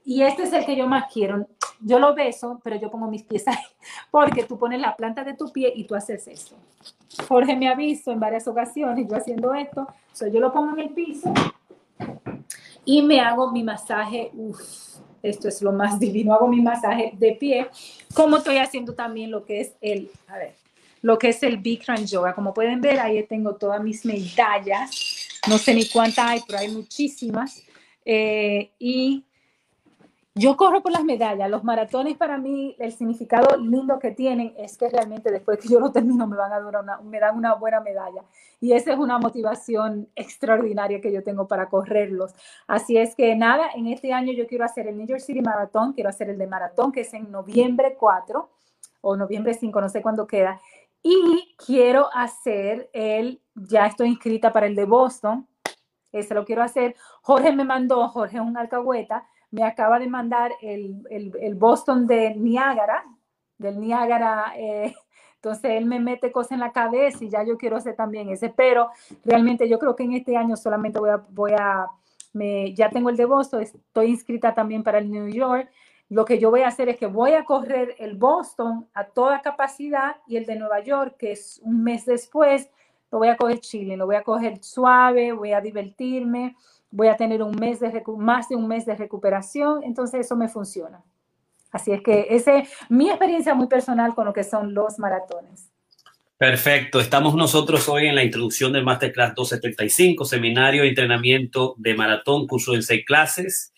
Y 0.03 0.21
este 0.21 0.43
es 0.43 0.51
el 0.51 0.65
que 0.65 0.75
yo 0.75 0.85
más 0.85 1.05
quiero. 1.13 1.47
Yo 1.79 1.97
lo 1.97 2.13
beso, 2.13 2.59
pero 2.61 2.75
yo 2.75 2.91
pongo 2.91 3.07
mis 3.07 3.23
pies 3.23 3.47
ahí, 3.47 3.55
porque 4.11 4.43
tú 4.43 4.59
pones 4.59 4.81
la 4.81 4.97
planta 4.97 5.23
de 5.23 5.33
tu 5.33 5.49
pie 5.53 5.71
y 5.73 5.85
tú 5.85 5.95
haces 5.95 6.27
esto. 6.27 6.57
Jorge 7.29 7.55
me 7.55 7.69
ha 7.69 7.75
visto 7.75 8.11
en 8.11 8.19
varias 8.19 8.45
ocasiones 8.49 9.07
yo 9.07 9.15
haciendo 9.15 9.53
esto. 9.53 9.87
yo 10.29 10.41
lo 10.41 10.51
pongo 10.51 10.73
en 10.73 10.79
el 10.79 10.89
piso 10.89 11.33
y 12.83 13.03
me 13.03 13.21
hago 13.21 13.49
mi 13.49 13.63
masaje. 13.63 14.29
Uf, 14.33 14.59
esto 15.23 15.47
es 15.47 15.61
lo 15.61 15.71
más 15.71 15.97
divino. 16.01 16.33
Hago 16.33 16.49
mi 16.49 16.61
masaje 16.61 17.13
de 17.17 17.31
pie, 17.31 17.69
como 18.13 18.35
estoy 18.35 18.57
haciendo 18.57 18.93
también 18.93 19.31
lo 19.31 19.45
que 19.45 19.61
es 19.61 19.71
el, 19.79 20.11
a 20.27 20.37
ver, 20.37 20.60
lo 21.01 21.17
que 21.17 21.29
es 21.29 21.43
el 21.43 21.57
Bikram 21.57 22.05
Yoga. 22.05 22.33
Como 22.33 22.53
pueden 22.53 22.81
ver, 22.81 22.99
ahí 22.99 23.23
tengo 23.23 23.55
todas 23.55 23.81
mis 23.83 24.05
medallas. 24.05 25.27
No 25.47 25.57
sé 25.57 25.73
ni 25.73 25.87
cuántas 25.87 26.25
hay, 26.25 26.41
pero 26.45 26.59
hay 26.59 26.69
muchísimas. 26.69 27.63
Eh, 28.05 28.71
y 28.79 29.25
yo 30.33 30.55
corro 30.55 30.81
por 30.81 30.91
las 30.93 31.03
medallas. 31.03 31.49
Los 31.49 31.63
maratones 31.63 32.15
para 32.15 32.37
mí, 32.37 32.75
el 32.79 32.93
significado 32.93 33.57
lindo 33.57 33.99
que 33.99 34.11
tienen 34.11 34.53
es 34.57 34.77
que 34.77 34.87
realmente 34.89 35.29
después 35.29 35.59
que 35.59 35.67
yo 35.67 35.79
lo 35.79 35.91
termino 35.91 36.25
me 36.25 36.37
van 36.37 36.53
a 36.53 36.59
dar 36.59 36.81
una, 36.81 37.01
me 37.01 37.19
dan 37.19 37.35
una 37.35 37.55
buena 37.55 37.81
medalla. 37.81 38.23
Y 38.61 38.71
esa 38.71 38.93
es 38.93 38.99
una 38.99 39.17
motivación 39.17 40.07
extraordinaria 40.15 41.01
que 41.01 41.11
yo 41.11 41.21
tengo 41.23 41.47
para 41.47 41.67
correrlos. 41.67 42.33
Así 42.67 42.95
es 42.95 43.15
que 43.15 43.35
nada, 43.35 43.71
en 43.75 43.87
este 43.87 44.13
año 44.13 44.31
yo 44.31 44.47
quiero 44.47 44.63
hacer 44.63 44.87
el 44.87 44.97
New 44.97 45.07
York 45.07 45.21
City 45.21 45.41
Marathon, 45.41 45.93
quiero 45.93 46.09
hacer 46.09 46.29
el 46.29 46.37
de 46.37 46.47
maratón 46.47 46.91
que 46.91 47.01
es 47.01 47.13
en 47.13 47.29
noviembre 47.29 47.97
4 47.99 48.49
o 49.01 49.15
noviembre 49.17 49.53
5, 49.53 49.81
no 49.81 49.89
sé 49.89 50.01
cuándo 50.01 50.27
queda. 50.27 50.61
Y 51.03 51.55
quiero 51.57 52.09
hacer 52.13 52.89
el, 52.93 53.41
ya 53.55 53.87
estoy 53.87 54.09
inscrita 54.09 54.53
para 54.53 54.67
el 54.67 54.75
de 54.75 54.85
Boston, 54.85 55.47
ese 56.11 56.33
lo 56.33 56.45
quiero 56.45 56.63
hacer. 56.63 56.95
Jorge 57.21 57.51
me 57.53 57.63
mandó, 57.63 58.07
Jorge 58.09 58.37
es 58.37 58.43
un 58.43 58.57
alcahueta, 58.57 59.27
me 59.49 59.63
acaba 59.63 59.99
de 59.99 60.07
mandar 60.07 60.51
el, 60.61 61.01
el, 61.09 61.33
el 61.41 61.55
Boston 61.55 62.05
de 62.07 62.35
Niágara, 62.35 63.03
del 63.57 63.79
Niágara, 63.79 64.53
eh, 64.55 64.93
Entonces 65.43 65.71
él 65.71 65.87
me 65.87 65.99
mete 65.99 66.31
cosas 66.31 66.51
en 66.51 66.59
la 66.59 66.71
cabeza 66.71 67.25
y 67.25 67.29
ya 67.29 67.43
yo 67.43 67.57
quiero 67.57 67.75
hacer 67.75 67.95
también 67.95 68.29
ese, 68.29 68.49
pero 68.49 68.91
realmente 69.25 69.67
yo 69.67 69.79
creo 69.79 69.95
que 69.95 70.03
en 70.03 70.13
este 70.13 70.37
año 70.37 70.55
solamente 70.55 70.99
voy 70.99 71.09
a, 71.09 71.17
voy 71.17 71.53
a 71.57 71.87
me, 72.31 72.75
ya 72.75 72.91
tengo 72.91 73.09
el 73.09 73.17
de 73.17 73.25
Boston, 73.25 73.63
estoy 73.63 74.11
inscrita 74.11 74.53
también 74.53 74.83
para 74.83 74.99
el 74.99 75.09
New 75.09 75.27
York. 75.29 75.67
Lo 76.11 76.25
que 76.25 76.39
yo 76.39 76.51
voy 76.51 76.63
a 76.63 76.67
hacer 76.67 76.89
es 76.89 76.97
que 76.97 77.05
voy 77.05 77.31
a 77.35 77.45
correr 77.45 77.95
el 77.97 78.17
Boston 78.17 78.85
a 78.93 79.05
toda 79.05 79.41
capacidad 79.41 80.17
y 80.27 80.35
el 80.35 80.45
de 80.45 80.57
Nueva 80.57 80.81
York, 80.81 81.15
que 81.17 81.31
es 81.31 81.61
un 81.63 81.83
mes 81.83 82.05
después, 82.05 82.69
lo 83.09 83.19
voy 83.19 83.29
a 83.29 83.37
coger 83.37 83.61
chile, 83.61 83.95
lo 83.95 84.07
voy 84.07 84.17
a 84.17 84.21
coger 84.21 84.61
suave, 84.61 85.31
voy 85.31 85.53
a 85.53 85.61
divertirme, 85.61 86.57
voy 86.89 87.07
a 87.07 87.15
tener 87.15 87.41
un 87.41 87.55
mes 87.55 87.79
de 87.79 88.03
más 88.17 88.49
de 88.49 88.57
un 88.57 88.67
mes 88.67 88.85
de 88.85 88.93
recuperación, 88.93 89.85
entonces 89.85 90.25
eso 90.25 90.35
me 90.35 90.49
funciona. 90.49 91.01
Así 91.71 91.93
es 91.93 92.01
que 92.01 92.27
esa 92.29 92.55
es 92.55 92.69
mi 92.89 93.07
experiencia 93.07 93.55
muy 93.55 93.67
personal 93.67 94.13
con 94.13 94.25
lo 94.25 94.33
que 94.33 94.43
son 94.43 94.73
los 94.73 94.99
maratones. 94.99 95.70
Perfecto. 96.41 96.99
Estamos 96.99 97.35
nosotros 97.35 97.87
hoy 97.87 98.07
en 98.07 98.15
la 98.15 98.23
introducción 98.23 98.73
del 98.73 98.83
Masterclass 98.83 99.35
275, 99.35 100.25
seminario 100.25 100.81
de 100.81 100.89
entrenamiento 100.89 101.75
de 101.77 101.93
maratón, 101.93 102.47
curso 102.47 102.73
en 102.73 102.81
seis 102.81 103.05
clases. 103.05 103.71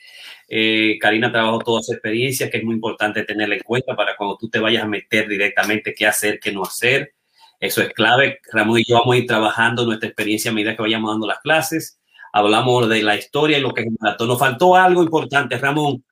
Eh, 0.47 0.97
Karina 1.01 1.29
trabajó 1.29 1.59
toda 1.59 1.81
su 1.81 1.91
experiencia, 1.91 2.49
que 2.49 2.59
es 2.59 2.63
muy 2.63 2.75
importante 2.75 3.25
tenerla 3.25 3.55
en 3.55 3.63
cuenta 3.63 3.97
para 3.97 4.15
cuando 4.15 4.37
tú 4.37 4.49
te 4.49 4.59
vayas 4.59 4.81
a 4.81 4.87
meter 4.87 5.27
directamente 5.27 5.93
qué 5.93 6.07
hacer, 6.07 6.39
qué 6.39 6.53
no 6.53 6.63
hacer. 6.63 7.13
Eso 7.59 7.81
es 7.81 7.89
clave. 7.89 8.39
Ramón 8.53 8.79
y 8.79 8.85
yo 8.87 8.97
vamos 8.97 9.13
a 9.13 9.17
ir 9.17 9.27
trabajando 9.27 9.85
nuestra 9.85 10.07
experiencia 10.07 10.49
a 10.49 10.53
medida 10.53 10.73
que 10.73 10.83
vayamos 10.83 11.11
dando 11.11 11.27
las 11.27 11.39
clases. 11.39 11.99
Hablamos 12.31 12.87
de 12.87 13.03
la 13.03 13.17
historia 13.17 13.57
y 13.57 13.61
lo 13.61 13.73
que 13.73 13.81
es 13.81 13.87
el 13.87 13.97
maratón. 13.99 14.29
Nos 14.29 14.39
faltó 14.39 14.77
algo 14.77 15.03
importante, 15.03 15.57
Ramón. 15.57 16.05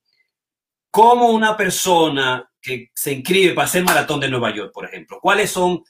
¿Cómo 0.89 1.29
una 1.29 1.55
persona 1.55 2.45
que 2.61 2.91
se 2.93 3.13
inscribe 3.13 3.53
para 3.53 3.67
hacer 3.67 3.85
maratón 3.85 4.19
de 4.19 4.27
Nueva 4.27 4.53
York, 4.53 4.71
por 4.73 4.83
ejemplo, 4.83 5.17
cuáles 5.21 5.49
son 5.49 5.81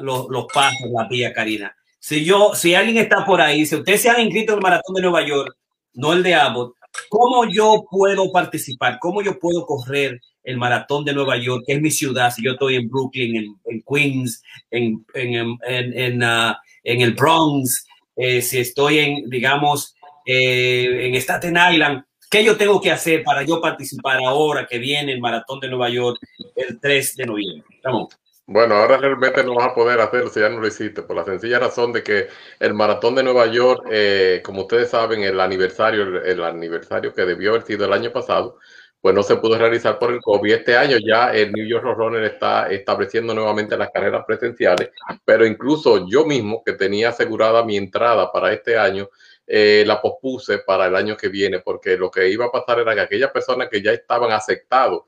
los, 0.00 0.28
los, 0.28 0.46
pasos, 0.52 0.90
la 0.90 1.08
vía, 1.08 1.32
Karina? 1.32 1.74
Si 1.98 2.24
yo, 2.24 2.54
si 2.54 2.74
alguien 2.74 2.98
está 2.98 3.24
por 3.24 3.40
ahí, 3.40 3.66
si 3.66 3.76
ustedes 3.76 4.02
se 4.02 4.10
han 4.10 4.20
inscrito 4.20 4.52
en 4.52 4.58
el 4.58 4.62
maratón 4.62 4.94
de 4.94 5.02
Nueva 5.02 5.26
York, 5.26 5.56
no 5.94 6.12
el 6.12 6.22
de 6.22 6.34
Abbott, 6.34 6.74
¿cómo 7.08 7.44
yo 7.50 7.84
puedo 7.90 8.32
participar? 8.32 8.98
¿Cómo 9.00 9.22
yo 9.22 9.38
puedo 9.38 9.64
correr 9.66 10.20
el 10.42 10.56
maratón 10.56 11.04
de 11.04 11.12
Nueva 11.12 11.36
York, 11.36 11.64
que 11.66 11.74
es 11.74 11.80
mi 11.80 11.90
ciudad? 11.90 12.32
Si 12.32 12.42
yo 12.42 12.52
estoy 12.52 12.76
en 12.76 12.88
Brooklyn, 12.88 13.56
en, 13.64 13.82
Queens, 13.82 14.42
en, 14.70 15.04
en, 15.14 15.58
en, 15.66 16.22
en, 16.22 17.00
el 17.00 17.14
Bronx, 17.14 17.86
eh, 18.16 18.42
si 18.42 18.58
estoy 18.58 18.98
en, 18.98 19.30
digamos, 19.30 19.94
eh, 20.26 21.06
en 21.06 21.14
Staten 21.14 21.56
Island, 21.72 22.04
¿Qué 22.32 22.42
yo 22.42 22.56
tengo 22.56 22.80
que 22.80 22.90
hacer 22.90 23.22
para 23.22 23.42
yo 23.42 23.60
participar 23.60 24.16
ahora 24.24 24.66
que 24.66 24.78
viene 24.78 25.12
el 25.12 25.20
Maratón 25.20 25.60
de 25.60 25.68
Nueva 25.68 25.90
York 25.90 26.18
el 26.56 26.80
3 26.80 27.16
de 27.16 27.26
noviembre? 27.26 27.78
Vamos. 27.84 28.08
Bueno, 28.46 28.74
ahora 28.74 28.96
realmente 28.98 29.44
no 29.44 29.54
vas 29.54 29.68
a 29.68 29.74
poder 29.74 30.00
hacerlo 30.00 30.28
si 30.28 30.40
ya 30.40 30.48
no 30.48 30.60
lo 30.60 30.66
hiciste, 30.66 31.02
por 31.02 31.14
la 31.16 31.24
sencilla 31.24 31.60
razón 31.60 31.92
de 31.92 32.02
que 32.02 32.26
el 32.58 32.74
Maratón 32.74 33.14
de 33.14 33.22
Nueva 33.22 33.46
York, 33.46 33.86
eh, 33.90 34.42
como 34.44 34.62
ustedes 34.62 34.90
saben, 34.90 35.22
el 35.22 35.40
aniversario, 35.40 36.22
el, 36.24 36.42
aniversario 36.42 37.14
que 37.14 37.24
debió 37.24 37.50
haber 37.50 37.62
sido 37.62 37.84
el 37.86 37.92
año 37.92 38.12
pasado, 38.12 38.58
pues 39.00 39.14
no 39.14 39.22
se 39.22 39.36
pudo 39.36 39.56
realizar 39.58 39.98
por 39.98 40.12
el 40.12 40.20
COVID. 40.20 40.52
Este 40.52 40.76
año 40.76 40.96
ya 41.04 41.32
el 41.32 41.52
New 41.52 41.66
York 41.66 41.84
Runner 41.84 42.24
está 42.24 42.68
estableciendo 42.68 43.32
nuevamente 43.32 43.76
las 43.76 43.90
carreras 43.90 44.24
presenciales, 44.26 44.90
pero 45.24 45.46
incluso 45.46 46.06
yo 46.08 46.24
mismo, 46.26 46.62
que 46.64 46.72
tenía 46.72 47.10
asegurada 47.10 47.64
mi 47.64 47.76
entrada 47.76 48.32
para 48.32 48.52
este 48.52 48.76
año, 48.76 49.08
eh, 49.46 49.84
la 49.86 50.00
pospuse 50.00 50.58
para 50.58 50.86
el 50.86 50.96
año 50.96 51.16
que 51.16 51.28
viene, 51.28 51.60
porque 51.60 51.96
lo 51.96 52.10
que 52.10 52.28
iba 52.28 52.46
a 52.46 52.50
pasar 52.50 52.80
era 52.80 52.94
que 52.94 53.00
aquellas 53.02 53.30
personas 53.30 53.68
que 53.68 53.82
ya 53.82 53.92
estaban 53.92 54.32
aceptados 54.32 55.02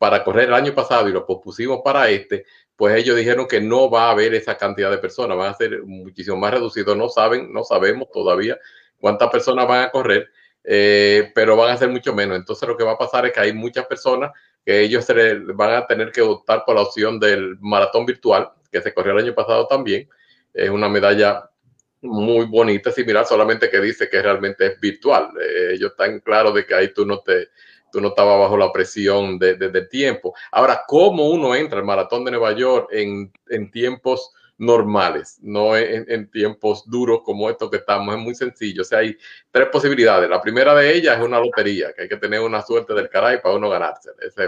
para 0.00 0.24
correr 0.24 0.48
el 0.48 0.54
año 0.54 0.74
pasado 0.74 1.08
y 1.08 1.12
lo 1.12 1.26
pospusimos 1.26 1.82
para 1.84 2.08
este, 2.08 2.46
pues 2.80 2.96
ellos 2.96 3.14
dijeron 3.14 3.46
que 3.46 3.60
no 3.60 3.90
va 3.90 4.06
a 4.06 4.12
haber 4.12 4.32
esa 4.32 4.56
cantidad 4.56 4.90
de 4.90 4.96
personas, 4.96 5.36
van 5.36 5.50
a 5.50 5.54
ser 5.54 5.82
muchísimo 5.82 6.38
más 6.38 6.50
reducidos, 6.50 6.96
no 6.96 7.10
saben, 7.10 7.52
no 7.52 7.62
sabemos 7.62 8.08
todavía 8.10 8.58
cuántas 8.98 9.28
personas 9.28 9.68
van 9.68 9.82
a 9.82 9.90
correr, 9.90 10.30
eh, 10.64 11.30
pero 11.34 11.56
van 11.56 11.72
a 11.72 11.76
ser 11.76 11.90
mucho 11.90 12.14
menos. 12.14 12.38
Entonces 12.38 12.66
lo 12.66 12.78
que 12.78 12.84
va 12.84 12.92
a 12.92 12.96
pasar 12.96 13.26
es 13.26 13.34
que 13.34 13.40
hay 13.40 13.52
muchas 13.52 13.84
personas 13.84 14.30
que 14.64 14.80
ellos 14.80 15.06
van 15.56 15.74
a 15.74 15.86
tener 15.86 16.10
que 16.10 16.22
optar 16.22 16.64
por 16.64 16.74
la 16.74 16.80
opción 16.80 17.20
del 17.20 17.58
maratón 17.60 18.06
virtual, 18.06 18.48
que 18.72 18.80
se 18.80 18.94
corrió 18.94 19.12
el 19.12 19.24
año 19.24 19.34
pasado 19.34 19.66
también. 19.66 20.08
Es 20.54 20.70
una 20.70 20.88
medalla 20.88 21.50
muy 22.00 22.46
bonita, 22.46 22.90
similar, 22.90 23.26
solamente 23.26 23.68
que 23.68 23.78
dice 23.78 24.08
que 24.08 24.22
realmente 24.22 24.64
es 24.66 24.80
virtual. 24.80 25.32
Eh, 25.38 25.72
ellos 25.74 25.90
están 25.90 26.20
claros 26.20 26.54
de 26.54 26.64
que 26.64 26.74
ahí 26.74 26.94
tú 26.94 27.04
no 27.04 27.20
te, 27.20 27.48
tú 27.92 28.00
no 28.00 28.08
estabas 28.08 28.38
bajo 28.38 28.56
la 28.56 28.72
presión 28.72 29.38
de, 29.38 29.54
de, 29.56 29.86
tiempo. 29.86 30.34
Ahora, 30.52 30.82
¿cómo 30.86 31.28
uno 31.28 31.54
entra 31.54 31.78
al 31.78 31.84
maratón 31.84 32.24
de 32.24 32.30
Nueva 32.32 32.52
York 32.52 32.88
en, 32.92 33.32
tiempos 33.70 34.32
normales, 34.58 35.38
no 35.40 35.76
en, 35.76 36.30
tiempos 36.30 36.88
duros 36.88 37.20
como 37.24 37.48
estos 37.48 37.70
que 37.70 37.78
estamos? 37.78 38.14
Es 38.14 38.20
muy 38.20 38.34
sencillo. 38.34 38.82
O 38.82 38.84
sea, 38.84 38.98
hay 38.98 39.16
tres 39.50 39.68
posibilidades. 39.68 40.28
La 40.28 40.42
primera 40.42 40.74
de 40.74 40.94
ellas 40.94 41.18
es 41.18 41.24
una 41.24 41.40
lotería, 41.40 41.92
que 41.92 42.02
hay 42.02 42.08
que 42.08 42.16
tener 42.16 42.40
una 42.40 42.62
suerte 42.62 42.94
del 42.94 43.08
caray 43.08 43.40
para 43.40 43.54
uno 43.54 43.68
ganarse. 43.68 44.10
Ese 44.20 44.44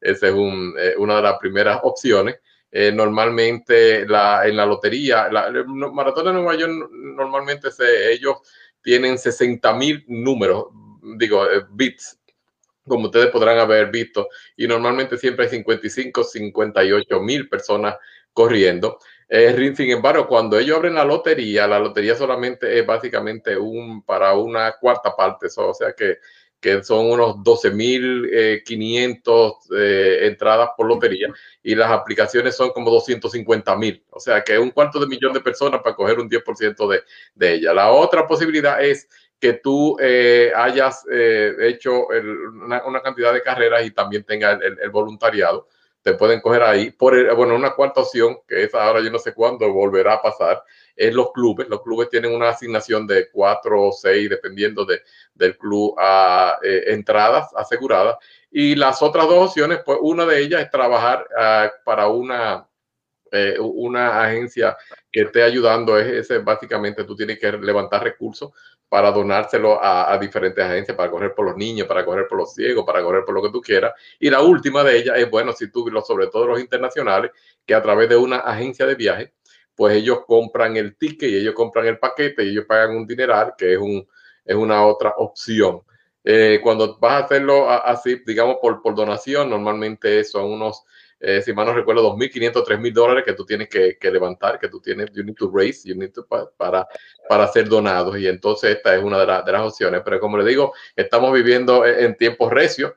es, 0.00 0.22
eh, 0.22 0.94
una 0.98 1.16
de 1.16 1.22
las 1.22 1.38
primeras 1.38 1.80
opciones. 1.82 2.36
Eh, 2.76 2.90
normalmente 2.90 4.00
en 4.00 4.08
la 4.08 4.66
lotería, 4.66 5.26
el 5.26 5.64
Maratón 5.66 6.26
de 6.26 6.32
Nueva 6.32 6.56
York 6.56 6.72
normalmente 6.90 7.68
ellos 8.10 8.38
tienen 8.84 9.18
60 9.18 9.72
mil 9.74 10.04
números, 10.06 10.66
digo, 11.16 11.50
eh, 11.50 11.64
bits, 11.70 12.20
como 12.86 13.06
ustedes 13.06 13.28
podrán 13.28 13.58
haber 13.58 13.90
visto, 13.90 14.28
y 14.56 14.66
normalmente 14.66 15.16
siempre 15.16 15.44
hay 15.46 15.50
55, 15.50 16.24
58 16.24 17.20
mil 17.20 17.48
personas 17.48 17.96
corriendo. 18.32 18.98
Eh, 19.28 19.72
sin 19.74 19.90
embargo, 19.90 20.26
cuando 20.26 20.58
ellos 20.58 20.76
abren 20.76 20.94
la 20.94 21.04
lotería, 21.04 21.66
la 21.66 21.78
lotería 21.78 22.14
solamente 22.14 22.78
es 22.78 22.86
básicamente 22.86 23.56
un 23.56 24.02
para 24.02 24.34
una 24.34 24.72
cuarta 24.78 25.16
parte, 25.16 25.46
o 25.56 25.74
sea 25.74 25.92
que 25.92 26.18
que 26.64 26.82
son 26.82 27.10
unos 27.10 27.36
12.500 27.36 28.32
eh, 28.32 29.76
eh, 29.76 30.26
entradas 30.26 30.70
por 30.74 30.86
lotería 30.86 31.28
y 31.62 31.74
las 31.74 31.90
aplicaciones 31.90 32.56
son 32.56 32.70
como 32.70 32.90
250.000. 32.90 34.02
O 34.08 34.18
sea 34.18 34.42
que 34.42 34.58
un 34.58 34.70
cuarto 34.70 34.98
de 34.98 35.06
millón 35.06 35.34
de 35.34 35.40
personas 35.40 35.82
para 35.82 35.94
coger 35.94 36.18
un 36.18 36.30
10% 36.30 36.88
de, 36.88 37.02
de 37.34 37.54
ella. 37.56 37.74
La 37.74 37.90
otra 37.90 38.26
posibilidad 38.26 38.82
es 38.82 39.06
que 39.40 39.54
tú 39.54 39.96
eh, 40.00 40.52
hayas 40.54 41.04
hecho 41.10 42.06
una, 42.06 43.02
cantidad 43.02 43.32
de 43.32 43.42
carreras 43.42 43.84
y 43.84 43.90
también 43.90 44.24
tenga 44.24 44.52
el, 44.52 44.90
voluntariado. 44.90 45.68
Te 46.02 46.14
pueden 46.14 46.40
coger 46.40 46.62
ahí. 46.62 46.90
Por 46.90 47.34
bueno, 47.34 47.54
una 47.54 47.74
cuarta 47.74 48.00
opción, 48.00 48.38
que 48.46 48.64
es 48.64 48.74
ahora 48.74 49.00
yo 49.00 49.10
no 49.10 49.18
sé 49.18 49.32
cuándo 49.32 49.72
volverá 49.72 50.14
a 50.14 50.22
pasar, 50.22 50.62
es 50.96 51.14
los 51.14 51.32
clubes. 51.32 51.68
Los 51.68 51.82
clubes 51.82 52.08
tienen 52.08 52.34
una 52.34 52.50
asignación 52.50 53.06
de 53.06 53.30
cuatro 53.30 53.82
o 53.82 53.92
seis, 53.92 54.28
dependiendo 54.28 54.84
de, 54.84 55.00
del 55.34 55.56
club, 55.56 55.94
a 55.98 56.58
eh, 56.62 56.84
entradas 56.88 57.48
aseguradas. 57.56 58.16
Y 58.50 58.74
las 58.76 59.02
otras 59.02 59.26
dos 59.26 59.48
opciones, 59.50 59.80
pues 59.84 59.98
una 60.00 60.24
de 60.26 60.40
ellas 60.40 60.62
es 60.62 60.70
trabajar 60.70 61.26
ah, 61.36 61.70
para 61.84 62.08
una, 62.08 62.68
eh, 63.32 63.56
una 63.58 64.22
agencia 64.22 64.76
que 65.10 65.22
esté 65.22 65.42
ayudando. 65.42 65.98
Es, 65.98 66.28
básicamente 66.44 67.04
tú 67.04 67.16
tienes 67.16 67.38
que 67.38 67.50
levantar 67.52 68.04
recursos 68.04 68.52
para 68.94 69.10
donárselo 69.10 69.80
a, 69.82 70.16
diferentes 70.18 70.64
agencias, 70.64 70.96
para 70.96 71.10
correr 71.10 71.34
por 71.34 71.44
los 71.46 71.56
niños, 71.56 71.88
para 71.88 72.04
correr 72.04 72.28
por 72.28 72.38
los 72.38 72.54
ciegos, 72.54 72.84
para 72.86 73.02
correr 73.02 73.24
por 73.24 73.34
lo 73.34 73.42
que 73.42 73.50
tú 73.50 73.60
quieras. 73.60 73.92
Y 74.20 74.30
la 74.30 74.40
última 74.40 74.84
de 74.84 74.98
ellas 74.98 75.18
es, 75.18 75.28
bueno, 75.28 75.52
si 75.52 75.68
tú, 75.68 75.90
sobre 76.06 76.28
todo 76.28 76.46
los 76.46 76.60
internacionales, 76.60 77.32
que 77.66 77.74
a 77.74 77.82
través 77.82 78.08
de 78.08 78.14
una 78.14 78.36
agencia 78.36 78.86
de 78.86 78.94
viaje, 78.94 79.32
pues 79.74 79.96
ellos 79.96 80.20
compran 80.24 80.76
el 80.76 80.96
ticket 80.96 81.28
y 81.28 81.38
ellos 81.38 81.54
compran 81.54 81.86
el 81.86 81.98
paquete 81.98 82.44
y 82.44 82.50
ellos 82.50 82.66
pagan 82.68 82.94
un 82.94 83.04
dineral, 83.04 83.54
que 83.58 83.72
es, 83.72 83.80
un, 83.80 84.06
es 84.44 84.54
una 84.54 84.86
otra 84.86 85.12
opción. 85.16 85.82
Eh, 86.22 86.60
cuando 86.62 86.96
vas 86.96 87.22
a 87.22 87.24
hacerlo 87.24 87.68
así, 87.68 88.22
digamos, 88.24 88.58
por, 88.62 88.80
por 88.80 88.94
donación, 88.94 89.50
normalmente 89.50 90.22
son 90.22 90.52
unos, 90.52 90.84
eh, 91.24 91.42
si 91.42 91.52
mal 91.52 91.66
no 91.66 91.74
recuerdo, 91.74 92.16
2.500, 92.16 92.64
3.000 92.64 92.92
dólares 92.92 93.24
que 93.24 93.32
tú 93.32 93.44
tienes 93.46 93.68
que, 93.68 93.96
que, 93.98 94.10
levantar, 94.10 94.58
que 94.58 94.68
tú 94.68 94.80
tienes, 94.80 95.10
you 95.12 95.24
need 95.24 95.34
to 95.34 95.50
raise, 95.52 95.88
you 95.88 95.94
need 95.94 96.12
to, 96.12 96.26
para, 96.26 96.86
para 97.28 97.48
ser 97.48 97.68
donados. 97.68 98.18
Y 98.18 98.26
entonces 98.26 98.76
esta 98.76 98.94
es 98.94 99.02
una 99.02 99.18
de, 99.18 99.26
de 99.44 99.52
las 99.52 99.62
opciones. 99.62 100.02
Pero 100.04 100.20
como 100.20 100.38
le 100.38 100.44
digo, 100.44 100.72
estamos 100.94 101.32
viviendo 101.32 101.86
en 101.86 102.16
tiempos 102.16 102.52
recios 102.52 102.92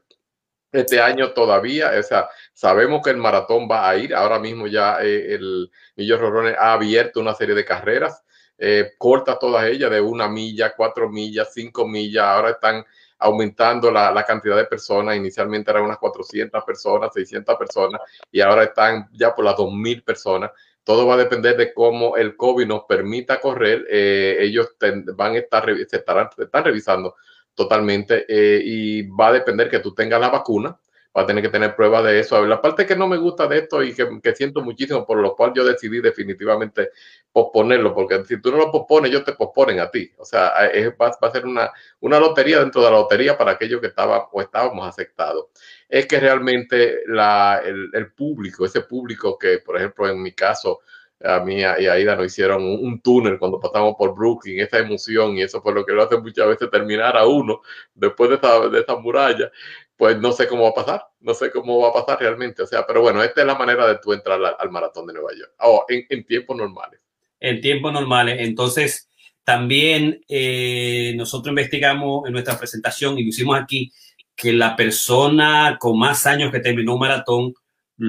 este 0.71 0.99
año 0.99 1.31
todavía, 1.31 1.91
o 1.97 2.03
sea, 2.03 2.29
sabemos 2.53 3.01
que 3.03 3.11
el 3.11 3.17
maratón 3.17 3.67
va 3.69 3.89
a 3.89 3.95
ir. 3.97 4.13
Ahora 4.13 4.39
mismo 4.39 4.67
ya 4.67 4.97
eh, 5.01 5.35
el 5.35 5.71
Millo 5.95 6.17
Rorones 6.17 6.55
ha 6.59 6.73
abierto 6.73 7.19
una 7.19 7.33
serie 7.33 7.55
de 7.55 7.65
carreras, 7.65 8.23
eh, 8.57 8.93
cortas 8.97 9.39
todas 9.39 9.65
ellas, 9.67 9.89
de 9.91 10.01
una 10.01 10.27
milla, 10.27 10.73
cuatro 10.75 11.09
millas, 11.09 11.53
cinco 11.53 11.87
millas. 11.87 12.25
Ahora 12.25 12.51
están 12.51 12.85
aumentando 13.19 13.91
la, 13.91 14.11
la, 14.11 14.23
cantidad 14.23 14.56
de 14.56 14.65
personas. 14.65 15.15
Inicialmente 15.15 15.72
eran 15.72 15.84
unas 15.84 15.98
400 15.98 16.64
personas, 16.64 17.14
600 17.14 17.56
personas, 17.56 18.02
y 18.31 18.41
ahora 18.41 18.64
están 18.64 19.10
ya 19.14 19.34
por 19.35 19.45
las 19.45 19.56
2.000 19.56 20.03
personas. 20.03 20.52
Todo 20.84 21.06
va 21.06 21.15
a 21.15 21.18
depender 21.18 21.57
de 21.57 21.73
cómo 21.73 22.15
el 22.15 22.38
COVID 22.38 22.65
nos 22.65 22.84
permita 22.85 23.39
correr. 23.39 23.85
Eh, 23.89 24.38
ellos 24.39 24.76
van 25.15 25.34
a 25.34 25.39
estar, 25.39 25.65
se 25.65 25.98
estarán, 25.98 26.30
están 26.38 26.64
revisando 26.64 27.15
totalmente 27.53 28.26
eh, 28.30 28.61
y 28.64 29.07
va 29.07 29.27
a 29.30 29.34
depender 29.34 29.69
que 29.69 29.80
tú 29.80 29.94
tengas 29.94 30.22
la 30.22 30.30
vacuna 30.30 30.77
va 31.18 31.23
a 31.23 31.26
tener 31.26 31.44
que 31.44 31.49
tener 31.49 31.76
pruebas 31.76 32.03
de 32.03 32.19
eso. 32.19 32.45
La 32.45 32.61
parte 32.61 32.85
que 32.85 32.95
no 32.95 33.07
me 33.07 33.18
gusta 33.18 33.48
de 33.48 33.57
esto 33.60 33.81
y 33.81 33.95
que, 33.95 34.35
siento 34.35 34.61
muchísimo, 34.61 35.06
por 35.06 35.18
lo 35.18 35.35
cual 35.35 35.52
yo 35.56 35.65
decidí 35.65 35.99
definitivamente 35.99 36.91
posponerlo, 37.31 37.95
porque 37.95 38.23
si 38.26 38.39
tú 38.39 38.52
no 38.52 38.57
lo 38.57 38.72
pospones, 38.72 39.10
ellos 39.10 39.26
te 39.26 39.34
posponen 39.34 39.80
a 39.80 39.89
ti. 39.89 40.11
O 40.18 40.26
sea, 40.26 40.53
va, 41.02 41.18
a 41.19 41.31
ser 41.31 41.45
una, 41.45 41.72
una 42.02 42.19
lotería 42.19 42.60
dentro 42.60 42.84
de 42.84 42.91
la 42.91 42.98
lotería 42.98 43.35
para 43.35 43.52
aquellos 43.52 43.81
que 43.81 43.88
estaban 43.88 44.22
o 44.31 44.41
estábamos 44.41 44.88
aceptados. 44.88 45.48
Es 45.89 46.06
que 46.06 46.19
realmente 46.19 46.99
la, 47.07 47.64
el, 47.65 48.11
público, 48.11 48.65
ese 48.65 48.81
público 48.81 49.39
que, 49.39 49.60
por 49.60 49.77
ejemplo, 49.77 50.07
en 50.07 50.22
mi 50.22 50.34
caso, 50.34 50.81
a 51.23 51.39
mí 51.39 51.61
y 51.61 51.64
a 51.64 51.94
Aida 51.94 52.15
nos 52.15 52.27
hicieron 52.27 52.64
un, 52.64 53.02
túnel 53.02 53.39
cuando 53.39 53.60
pasamos 53.60 53.95
por 53.98 54.14
Brooklyn, 54.14 54.60
esa 54.60 54.77
emoción, 54.77 55.35
y 55.35 55.41
eso 55.41 55.64
fue 55.64 55.73
lo 55.73 55.84
que 55.84 55.94
lo 55.94 56.03
hace 56.03 56.18
muchas 56.18 56.48
veces 56.48 56.69
terminar 56.69 57.18
a 57.18 57.26
uno 57.26 57.61
después 57.95 58.30
de 58.30 58.35
esta, 58.35 58.69
de 58.69 58.85
muralla, 59.02 59.52
pues 59.97 60.17
no 60.19 60.31
sé 60.31 60.47
cómo 60.47 60.63
va 60.63 60.69
a 60.69 60.73
pasar, 60.73 61.05
no 61.19 61.33
sé 61.33 61.51
cómo 61.51 61.79
va 61.79 61.89
a 61.89 61.93
pasar 61.93 62.19
realmente, 62.19 62.61
o 62.61 62.67
sea, 62.67 62.85
pero 62.85 63.01
bueno, 63.01 63.23
esta 63.23 63.41
es 63.41 63.47
la 63.47 63.55
manera 63.55 63.87
de 63.87 63.97
tú 63.97 64.13
entrar 64.13 64.39
al, 64.57 64.71
maratón 64.71 65.07
de 65.07 65.13
Nueva 65.13 65.31
York, 65.37 65.53
oh, 65.59 65.85
en, 65.89 66.25
tiempos 66.25 66.55
normales. 66.55 67.01
En 67.39 67.61
tiempos 67.61 67.91
normales, 67.91 68.37
entonces 68.39 69.09
también 69.43 70.21
eh, 70.27 71.13
nosotros 71.15 71.51
investigamos 71.51 72.27
en 72.27 72.33
nuestra 72.33 72.57
presentación 72.57 73.17
y 73.17 73.23
lo 73.23 73.29
hicimos 73.29 73.59
aquí, 73.59 73.91
que 74.35 74.53
la 74.53 74.75
persona 74.75 75.77
con 75.79 75.97
más 75.97 76.27
años 76.27 76.51
que 76.51 76.59
terminó 76.59 76.93
un 76.93 76.99
maratón 76.99 77.53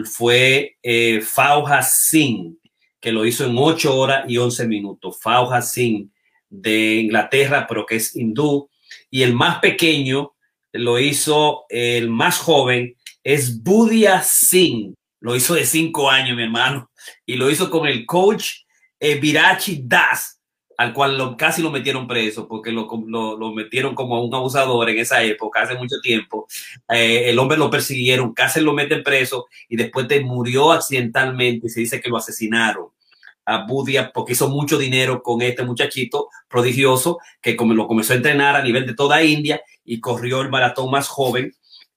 fue 0.05 0.77
eh, 0.83 1.23
Fauja 1.23 1.83
Singh 1.83 2.59
que 3.01 3.13
lo 3.13 3.25
hizo 3.25 3.47
en 3.47 3.57
8 3.57 3.97
horas 3.97 4.25
y 4.29 4.39
11 4.39 4.67
minutos. 4.67 5.19
Fauja 5.21 5.63
Singh 5.63 6.11
de 6.49 6.97
Inglaterra, 6.97 7.67
pero 7.69 7.87
que 7.87 7.97
es 7.97 8.15
hindú. 8.17 8.69
Y 9.11 9.23
el 9.23 9.35
más 9.35 9.61
pequeño 9.61 10.35
lo 10.73 10.99
hizo 10.99 11.65
el 11.69 12.11
más 12.11 12.39
joven, 12.39 12.95
es 13.23 13.63
Budia 13.63 14.23
Singh. 14.23 14.95
Lo 15.21 15.35
hizo 15.35 15.55
de 15.55 15.67
5 15.67 16.11
años, 16.11 16.37
mi 16.37 16.45
hermano. 16.45 16.91
Y 17.27 17.37
lo 17.37 17.51
hizo 17.51 17.71
con 17.71 17.87
el 17.87 18.07
coach 18.07 18.51
eh, 19.01 19.17
Virachi 19.17 19.83
Das 19.85 20.39
al 20.79 20.93
cual 20.93 21.37
casi 21.37 21.61
lo 21.61 21.73
metieron 21.73 22.07
preso 22.07 22.47
porque 22.47 22.71
lo, 22.71 22.89
lo, 23.09 23.53
metieron 23.53 23.97
como 23.97 24.25
un 24.25 24.33
abusador 24.33 24.89
en 24.89 24.99
esa 24.99 25.21
época, 25.25 25.63
hace 25.63 25.75
mucho 25.75 25.97
tiempo. 26.01 26.47
Eh, 26.89 27.29
el 27.31 27.39
hombre 27.41 27.59
lo 27.59 27.69
persiguieron, 27.69 28.33
casi 28.33 28.61
lo 28.61 28.73
meten 28.73 29.03
preso 29.03 29.47
y 29.69 29.77
después 29.77 30.07
te 30.07 30.21
murió 30.21 30.71
accidentalmente 30.71 31.69
se 31.69 31.81
dice 31.81 32.01
que 32.01 32.09
lo 32.09 32.17
asesinaron 32.17 32.87
a 33.49 33.65
Budia 33.65 34.13
porque 34.13 34.35
hizo 34.35 34.51
mucho 34.51 34.77
dinero 34.77 35.23
con 35.23 35.41
este 35.41 35.65
muchachito 35.65 36.29
prodigioso 36.49 37.19
que 37.41 37.57
como 37.57 37.73
lo 37.73 37.89
comenzó 37.89 38.13
a 38.13 38.17
entrenar 38.17 38.55
a 38.57 38.63
nivel 38.63 38.87
de 38.87 38.95
toda 38.95 39.23
India 39.25 39.63
y 39.85 40.01
corrió 40.01 40.43
el 40.43 40.51
maratón 40.51 40.91
más 40.91 41.09
joven. 41.09 41.55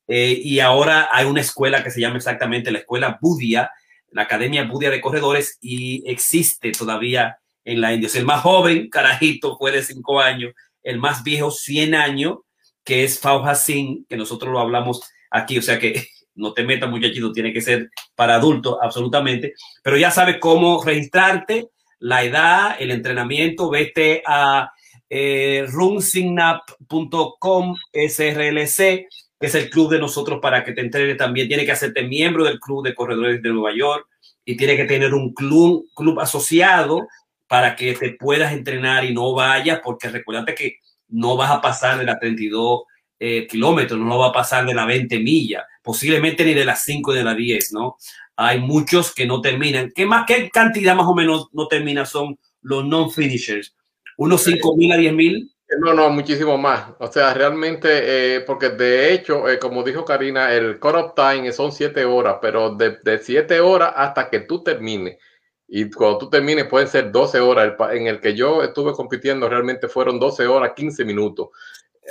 Eh, 0.08 0.40
y 0.42 0.62
ahora 0.62 1.10
hay 1.12 1.26
una 1.26 1.42
escuela 1.42 1.84
que 1.84 1.92
se 1.92 2.00
llama 2.00 2.16
exactamente 2.16 2.72
la 2.72 2.80
escuela 2.80 3.20
Budia, 3.22 3.70
la 4.12 4.24
Academia 4.24 4.64
Budia 4.64 4.90
de 4.90 5.02
Corredores 5.02 5.58
y 5.60 6.10
existe 6.10 6.72
todavía 6.72 7.38
en 7.66 7.82
la 7.82 7.94
India. 7.94 8.10
el 8.16 8.26
más 8.26 8.42
joven, 8.42 8.90
carajito, 8.92 9.58
fue 9.58 9.74
de 9.74 9.84
cinco 9.84 10.22
años, 10.22 10.54
el 10.84 11.00
más 11.00 11.22
viejo, 11.22 11.52
100 11.52 11.96
años, 11.96 12.38
que 12.86 13.04
es 13.04 13.20
Fauja 13.20 13.56
Singh, 13.56 14.06
que 14.08 14.16
nosotros 14.16 14.54
lo 14.54 14.60
hablamos 14.60 15.02
aquí, 15.30 15.58
o 15.58 15.62
sea 15.62 15.80
que 15.80 16.08
no 16.36 16.54
te 16.54 16.64
metas 16.64 16.90
muchachito, 16.90 17.32
tiene 17.32 17.54
que 17.54 17.62
ser 17.62 17.90
para 18.16 18.36
adultos, 18.36 18.78
absolutamente, 18.82 19.54
pero 19.84 19.98
ya 19.98 20.12
sabes 20.12 20.38
cómo 20.40 20.84
registrarte, 20.84 21.70
la 22.00 22.24
edad, 22.24 22.76
el 22.80 22.92
entrenamiento, 22.92 23.70
vete 23.70 24.24
a 24.26 24.72
eh, 25.10 25.66
runsignap.com 25.68 27.76
SRLC, 27.94 29.08
que 29.40 29.48
es 29.48 29.56
el 29.56 29.70
club 29.70 29.92
de 29.92 30.00
nosotros 30.00 30.40
para 30.42 30.64
que 30.64 30.72
te 30.72 30.82
entrenes 30.82 31.18
también. 31.18 31.48
Tiene 31.48 31.66
que 31.66 31.74
hacerte 31.74 32.04
miembro 32.04 32.44
del 32.44 32.60
club 32.60 32.84
de 32.84 32.96
corredores 32.96 33.42
de 33.42 33.50
Nueva 33.50 33.76
York 33.76 34.08
y 34.46 34.58
tiene 34.58 34.78
que 34.78 34.86
tener 34.86 35.14
un 35.14 35.34
club, 35.34 35.88
club 35.94 36.20
asociado 36.20 37.08
para 37.48 37.76
que 37.76 37.94
te 37.94 38.14
puedas 38.14 38.54
entrenar 38.54 39.04
y 39.04 39.14
no 39.14 39.34
vayas, 39.34 39.82
porque 39.84 40.08
recuérdate 40.08 40.56
que 40.56 40.78
no 41.10 41.36
vas 41.36 41.52
a 41.52 41.62
pasar 41.62 42.00
de 42.00 42.06
las 42.06 42.20
32 42.20 42.84
eh, 43.24 43.46
kilómetros, 43.48 44.00
no 44.00 44.18
va 44.18 44.30
a 44.30 44.34
pasar 44.34 44.66
de 44.66 44.74
las 44.74 44.88
20 44.88 45.20
millas, 45.20 45.64
posiblemente 45.84 46.44
ni 46.44 46.56
de 46.56 46.66
las 46.66 46.82
5 46.82 47.14
de 47.14 47.24
las 47.24 47.38
10, 47.38 47.74
¿no? 47.74 47.98
Hay 48.36 48.60
muchos 48.60 49.14
que 49.14 49.28
no 49.28 49.42
terminan. 49.42 49.92
¿Qué, 49.94 50.08
más, 50.08 50.26
¿Qué 50.26 50.50
cantidad 50.50 50.96
más 50.96 51.06
o 51.06 51.14
menos 51.14 51.50
no 51.52 51.68
termina 51.68 52.04
son 52.04 52.40
los 52.64 52.84
non-finishers? 52.84 53.76
¿Unos 54.18 54.42
5 54.42 54.76
mil 54.76 54.92
a 54.92 54.98
10 54.98 55.14
mil? 55.14 55.52
No, 55.80 55.94
no, 55.94 56.10
muchísimo 56.10 56.58
más. 56.58 56.94
O 56.98 57.12
sea, 57.12 57.32
realmente, 57.36 57.90
eh, 58.38 58.42
porque 58.42 58.70
de 58.70 59.14
hecho, 59.14 59.48
eh, 59.48 59.60
como 59.60 59.84
dijo 59.84 60.04
Karina, 60.04 60.52
el 60.52 60.80
cut-off 60.80 61.14
time 61.16 61.52
son 61.52 61.72
7 61.72 62.04
horas, 62.06 62.38
pero 62.42 62.76
de 62.76 63.20
7 63.22 63.60
horas 63.60 63.94
hasta 63.96 64.32
que 64.32 64.40
tú 64.40 64.64
termines 64.64 65.18
y 65.74 65.90
cuando 65.90 66.18
tú 66.18 66.30
termines 66.30 66.66
pueden 66.66 66.90
ser 66.90 67.14
12 67.14 67.40
horas. 67.40 67.74
En 67.94 68.08
el 68.08 68.20
que 68.20 68.36
yo 68.36 68.62
estuve 68.62 68.92
compitiendo 68.92 69.48
realmente 69.48 69.88
fueron 69.88 70.20
12 70.20 70.46
horas, 70.46 70.74
15 70.76 71.06
minutos. 71.06 71.48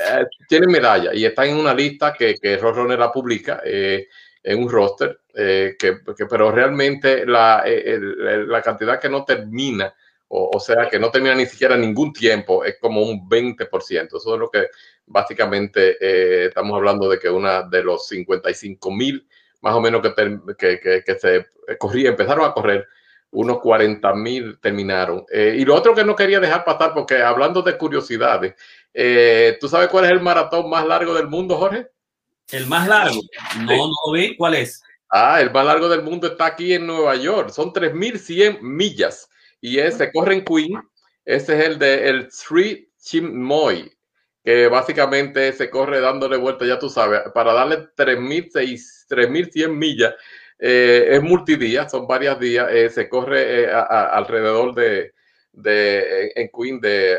Eh, 0.00 0.26
tienen 0.48 0.70
medalla 0.70 1.12
y 1.12 1.24
está 1.24 1.44
en 1.44 1.56
una 1.56 1.74
lista 1.74 2.14
que, 2.14 2.34
que 2.36 2.58
la 2.58 3.12
publica 3.12 3.60
eh, 3.64 4.08
en 4.42 4.62
un 4.62 4.70
roster, 4.70 5.20
eh, 5.34 5.76
que, 5.78 5.98
pero 6.28 6.50
realmente 6.50 7.26
la, 7.26 7.62
la, 7.66 8.62
cantidad 8.62 8.98
que 8.98 9.10
no 9.10 9.24
termina, 9.24 9.92
o, 10.28 10.52
o, 10.54 10.60
sea, 10.60 10.88
que 10.88 10.98
no 10.98 11.10
termina 11.10 11.34
ni 11.34 11.44
siquiera 11.44 11.76
ningún 11.76 12.12
tiempo, 12.12 12.64
es 12.64 12.78
como 12.80 13.02
un 13.02 13.28
20%. 13.28 14.16
Eso 14.16 14.34
es 14.34 14.40
lo 14.40 14.50
que 14.50 14.68
básicamente 15.04 16.46
estamos 16.46 16.76
hablando 16.76 17.08
de 17.08 17.18
que 17.18 17.28
una 17.28 17.62
de 17.62 17.82
los 17.82 18.08
55 18.08 18.90
mil 18.90 19.26
más 19.60 19.74
o 19.74 19.80
menos 19.80 20.00
que, 20.00 20.80
que, 20.80 21.02
que 21.04 21.14
se 21.16 21.46
corría, 21.78 22.08
empezaron 22.08 22.48
a 22.48 22.52
correr 22.52 22.86
unos 23.32 23.60
40 23.60 24.12
mil 24.14 24.58
terminaron. 24.60 25.24
Eh, 25.32 25.56
y 25.58 25.64
lo 25.64 25.74
otro 25.74 25.94
que 25.94 26.04
no 26.04 26.16
quería 26.16 26.40
dejar 26.40 26.64
pasar, 26.64 26.92
porque 26.94 27.22
hablando 27.22 27.62
de 27.62 27.78
curiosidades, 27.78 28.54
eh, 28.92 29.56
¿tú 29.60 29.68
sabes 29.68 29.88
cuál 29.88 30.06
es 30.06 30.10
el 30.10 30.20
maratón 30.20 30.68
más 30.68 30.86
largo 30.86 31.14
del 31.14 31.28
mundo, 31.28 31.56
Jorge? 31.56 31.88
El 32.50 32.66
más 32.66 32.88
largo. 32.88 33.20
No, 33.60 33.86
no 33.86 34.12
vi. 34.12 34.36
¿Cuál 34.36 34.54
es? 34.54 34.82
Ah, 35.08 35.40
el 35.40 35.52
más 35.52 35.64
largo 35.64 35.88
del 35.88 36.02
mundo 36.02 36.26
está 36.26 36.46
aquí 36.46 36.72
en 36.72 36.86
Nueva 36.86 37.14
York. 37.16 37.50
Son 37.50 37.72
3.100 37.72 38.60
millas. 38.60 39.28
Y 39.60 39.78
ese 39.78 40.10
corre 40.12 40.34
en 40.34 40.44
Queen. 40.44 40.82
Ese 41.24 41.58
es 41.58 41.66
el 41.66 41.78
de 41.78 42.08
el 42.08 42.26
Street 42.26 42.88
Chimoy, 43.00 43.92
que 44.42 44.66
básicamente 44.68 45.52
se 45.52 45.70
corre 45.70 46.00
dándole 46.00 46.36
vuelta, 46.36 46.64
ya 46.64 46.78
tú 46.78 46.88
sabes, 46.88 47.20
para 47.34 47.52
darle 47.52 47.88
3.100 47.94 49.68
millas 49.68 50.14
eh, 50.62 51.16
es 51.16 51.22
multidía, 51.22 51.88
son 51.88 52.06
varios 52.06 52.38
días, 52.38 52.68
eh, 52.70 52.90
se 52.90 53.08
corre 53.08 53.62
eh, 53.62 53.72
alrededor 53.72 54.74
de, 54.74 55.14
de, 55.52 56.32
en 56.36 56.50
Queen, 56.54 56.78
de, 56.78 57.18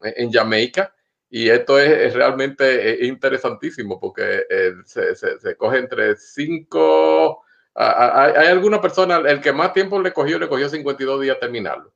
en 0.00 0.32
Jamaica, 0.32 0.94
y 1.28 1.50
esto 1.50 1.78
es, 1.78 2.14
realmente 2.14 3.04
interesantísimo 3.04 4.00
porque 4.00 4.44
se, 4.86 5.14
se, 5.14 5.56
coge 5.56 5.78
entre 5.78 6.16
cinco, 6.16 7.44
hay, 7.74 8.32
hay, 8.34 8.46
alguna 8.48 8.80
persona, 8.80 9.18
el 9.18 9.42
que 9.42 9.52
más 9.52 9.74
tiempo 9.74 10.00
le 10.00 10.12
cogió, 10.12 10.38
le 10.38 10.48
cogió 10.48 10.68
52 10.68 11.20
días 11.20 11.38
terminarlo. 11.38 11.92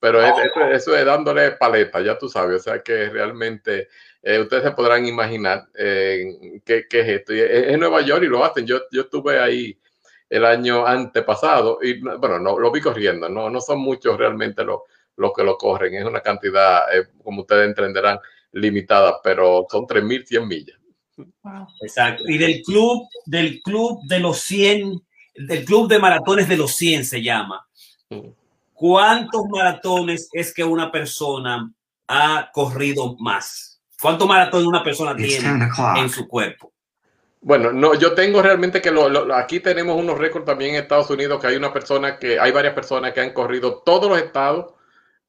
Pero 0.00 0.20
eso, 0.72 0.94
es 0.94 1.04
dándole 1.06 1.52
paleta, 1.52 2.02
ya 2.02 2.18
tú 2.18 2.28
sabes, 2.28 2.56
o 2.56 2.62
sea 2.62 2.82
que 2.82 3.08
realmente 3.08 3.88
ustedes 4.22 4.64
se 4.64 4.72
podrán 4.72 5.06
imaginar 5.06 5.68
qué, 5.72 6.86
qué, 6.90 7.00
es 7.00 7.08
esto. 7.08 7.32
es, 7.32 7.68
en 7.68 7.80
Nueva 7.80 8.02
York 8.02 8.24
y 8.24 8.26
lo 8.26 8.44
hacen. 8.44 8.66
Yo, 8.66 8.82
yo 8.90 9.02
estuve 9.02 9.38
ahí 9.38 9.78
el 10.34 10.44
año 10.44 10.84
antepasado 10.84 11.78
y 11.80 12.00
bueno, 12.00 12.40
no, 12.40 12.58
lo 12.58 12.72
vi 12.72 12.80
corriendo, 12.80 13.28
no, 13.28 13.48
no 13.48 13.60
son 13.60 13.78
muchos 13.78 14.18
realmente 14.18 14.64
los, 14.64 14.80
los 15.16 15.32
que 15.32 15.44
lo 15.44 15.56
corren, 15.56 15.94
es 15.94 16.04
una 16.04 16.20
cantidad, 16.20 16.92
eh, 16.92 17.06
como 17.22 17.42
ustedes 17.42 17.68
entenderán, 17.68 18.18
limitada, 18.50 19.20
pero 19.22 19.64
son 19.70 19.86
3.100 19.86 20.46
millas. 20.46 20.76
Exacto. 21.82 22.24
Y 22.26 22.36
del 22.36 22.62
club, 22.62 23.06
del 23.26 23.62
club 23.62 24.00
de 24.08 24.18
los 24.18 24.40
100, 24.40 25.00
del 25.36 25.64
club 25.64 25.88
de 25.88 26.00
maratones 26.00 26.48
de 26.48 26.56
los 26.56 26.74
100 26.74 27.04
se 27.04 27.22
llama. 27.22 27.64
Mm. 28.10 28.30
¿Cuántos 28.72 29.42
maratones 29.48 30.28
es 30.32 30.52
que 30.52 30.64
una 30.64 30.90
persona 30.90 31.72
ha 32.08 32.50
corrido 32.52 33.14
más? 33.20 33.80
¿Cuántos 34.00 34.26
maratones 34.26 34.66
una 34.66 34.82
persona 34.82 35.14
tiene 35.14 35.68
en 35.96 36.10
su 36.10 36.26
cuerpo? 36.26 36.73
Bueno, 37.44 37.74
no, 37.74 37.92
yo 37.94 38.14
tengo 38.14 38.40
realmente 38.40 38.80
que 38.80 38.90
lo, 38.90 39.34
aquí 39.34 39.60
tenemos 39.60 40.00
unos 40.00 40.16
récords 40.16 40.46
también 40.46 40.74
en 40.74 40.82
Estados 40.82 41.10
Unidos 41.10 41.38
que 41.38 41.48
hay 41.48 41.56
una 41.56 41.74
persona 41.74 42.18
que 42.18 42.40
hay 42.40 42.50
varias 42.50 42.72
personas 42.72 43.12
que 43.12 43.20
han 43.20 43.34
corrido 43.34 43.82
todos 43.84 44.08
los 44.08 44.18
estados 44.18 44.72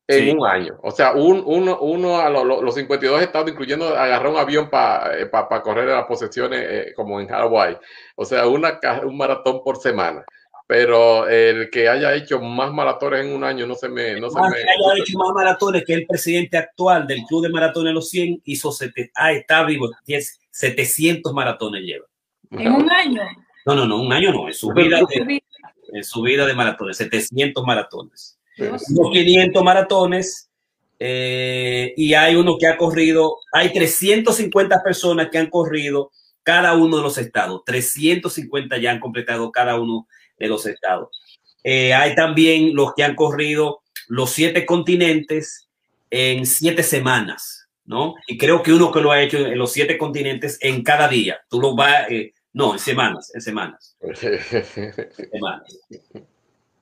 en 0.08 0.38
un 0.38 0.48
año. 0.48 0.80
O 0.82 0.92
sea, 0.92 1.12
un, 1.12 1.44
uno, 1.46 1.78
uno 1.80 2.20
a 2.20 2.30
los 2.30 2.74
52 2.74 3.22
estados, 3.22 3.52
incluyendo 3.52 3.90
agarrar 3.90 4.32
un 4.32 4.38
avión 4.38 4.70
para 4.70 5.20
eh, 5.20 5.30
correr 5.62 5.90
a 5.90 5.98
las 5.98 6.06
posesiones 6.06 6.66
eh, 6.66 6.94
como 6.96 7.20
en 7.20 7.30
Hawaii. 7.30 7.78
O 8.16 8.24
sea, 8.24 8.48
una, 8.48 8.80
un 9.04 9.18
maratón 9.18 9.62
por 9.62 9.76
semana. 9.76 10.24
Pero 10.68 11.28
el 11.28 11.70
que 11.70 11.88
haya 11.88 12.16
hecho 12.16 12.42
más 12.42 12.74
maratones 12.74 13.26
en 13.26 13.34
un 13.34 13.44
año 13.44 13.68
no 13.68 13.76
se 13.76 13.88
me... 13.88 14.20
No 14.20 14.30
se 14.30 14.40
me... 14.40 14.48
haya 14.48 15.02
hecho 15.02 15.18
más 15.20 15.32
maratones 15.34 15.84
que 15.86 15.94
el 15.94 16.08
presidente 16.08 16.58
actual 16.58 17.06
del 17.06 17.22
Club 17.24 17.44
de 17.44 17.50
Maratones 17.50 17.94
Los 17.94 18.10
100 18.10 18.42
hizo... 18.46 18.72
Sete, 18.72 19.12
ah, 19.16 19.32
está 19.32 19.64
vivo, 19.64 19.92
10 20.06 20.40
700 20.56 21.34
maratones 21.34 21.84
lleva. 21.84 22.06
En 22.52 22.72
un 22.72 22.90
año. 22.90 23.22
No, 23.66 23.76
no, 23.76 23.86
no, 23.86 24.02
un 24.02 24.14
año 24.14 24.32
no, 24.32 24.48
en 24.48 24.54
su 24.54 24.72
vida 24.72 25.02
de, 25.10 25.44
en 25.92 26.04
su 26.04 26.22
vida 26.22 26.46
de 26.46 26.54
maratones, 26.54 26.96
700 26.98 27.66
maratones. 27.66 28.40
Unos 28.58 29.12
500 29.12 29.64
maratones 29.64 30.50
eh, 30.98 31.94
y 31.98 32.14
hay 32.14 32.36
uno 32.36 32.58
que 32.58 32.68
ha 32.68 32.78
corrido, 32.78 33.38
hay 33.52 33.74
350 33.74 34.82
personas 34.82 35.28
que 35.30 35.38
han 35.40 35.50
corrido 35.50 36.12
cada 36.42 36.74
uno 36.76 36.98
de 36.98 37.04
los 37.04 37.18
estados, 37.18 37.64
350 37.66 38.78
ya 38.78 38.92
han 38.92 39.00
completado 39.02 39.52
cada 39.52 39.78
uno 39.78 40.08
de 40.38 40.48
los 40.48 40.66
estados. 40.66 41.10
Eh, 41.64 41.94
hay 41.94 42.16
también 42.16 42.76
los 42.76 42.94
que 42.94 43.04
han 43.04 43.16
corrido 43.16 43.82
los 44.08 44.32
siete 44.32 44.66
continentes 44.66 45.68
en 46.12 46.46
siete 46.46 46.84
semanas, 46.84 47.68
¿no? 47.86 48.16
Y 48.28 48.38
creo 48.38 48.62
que 48.62 48.74
uno 48.74 48.92
que 48.92 49.02
lo 49.02 49.12
ha 49.12 49.22
hecho 49.22 49.38
en 49.38 49.58
los 49.58 49.72
siete 49.72 49.98
continentes 49.98 50.58
en 50.62 50.84
cada 50.84 51.08
día. 51.08 51.40
Tú 51.50 51.60
lo 51.60 51.76
vas, 51.76 52.10
eh, 52.10 52.34
no, 52.54 52.74
en 52.74 52.80
semanas, 52.80 53.32
en 53.34 53.42
semanas. 53.42 53.98
semanas. 55.32 55.80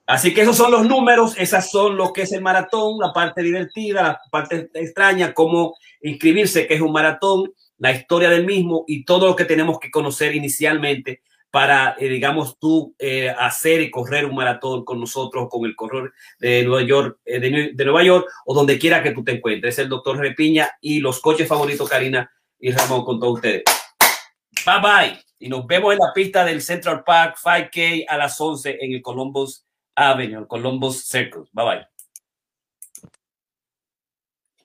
Así 0.05 0.33
que 0.33 0.41
esos 0.41 0.57
son 0.57 0.71
los 0.71 0.85
números, 0.85 1.33
esas 1.37 1.71
son 1.71 1.95
lo 1.95 2.11
que 2.11 2.23
es 2.23 2.33
el 2.33 2.41
maratón, 2.41 2.99
la 2.99 3.13
parte 3.13 3.41
divertida, 3.41 4.03
la 4.03 4.19
parte 4.29 4.69
extraña, 4.73 5.33
cómo 5.33 5.77
inscribirse, 6.01 6.67
que 6.67 6.73
es 6.73 6.81
un 6.81 6.91
maratón, 6.91 7.53
la 7.77 7.93
historia 7.93 8.29
del 8.29 8.45
mismo 8.45 8.83
y 8.85 9.05
todo 9.05 9.27
lo 9.27 9.35
que 9.35 9.45
tenemos 9.45 9.79
que 9.79 9.89
conocer 9.89 10.35
inicialmente 10.35 11.21
para, 11.53 11.95
eh, 11.99 12.09
digamos, 12.09 12.57
tú 12.57 12.95
eh, 12.97 13.29
hacer 13.29 13.79
y 13.79 13.91
correr 13.91 14.25
un 14.25 14.33
maratón 14.33 14.83
con 14.83 14.99
nosotros, 14.99 15.49
con 15.51 15.65
el 15.65 15.75
corredor 15.75 16.11
de 16.39 16.63
Nueva 16.63 16.81
York, 16.81 17.19
eh, 17.25 17.39
de, 17.39 17.85
Nueva 17.85 18.01
York 18.01 18.27
o 18.47 18.55
donde 18.55 18.79
quiera 18.79 19.03
que 19.03 19.11
tú 19.11 19.23
te 19.23 19.33
encuentres. 19.33 19.77
El 19.77 19.87
doctor 19.87 20.17
Repiña 20.17 20.71
y 20.81 20.99
los 20.99 21.21
coches 21.21 21.47
favoritos, 21.47 21.87
Karina 21.87 22.27
y 22.59 22.71
Ramón, 22.71 23.05
con 23.05 23.19
todos 23.19 23.35
ustedes. 23.35 23.61
Bye 24.65 24.81
bye. 24.81 25.19
Y 25.37 25.47
nos 25.47 25.67
vemos 25.67 25.93
en 25.93 25.99
la 25.99 26.11
pista 26.11 26.43
del 26.43 26.59
Central 26.59 27.03
Park 27.03 27.37
5K 27.37 28.05
a 28.07 28.17
las 28.17 28.41
11 28.41 28.79
en 28.81 28.93
el 28.93 29.03
Columbus 29.03 29.63
Avenue, 29.95 30.47
Columbus 30.47 31.03
Circle. 31.05 31.43
Bye 31.51 31.65
bye. 31.65 31.92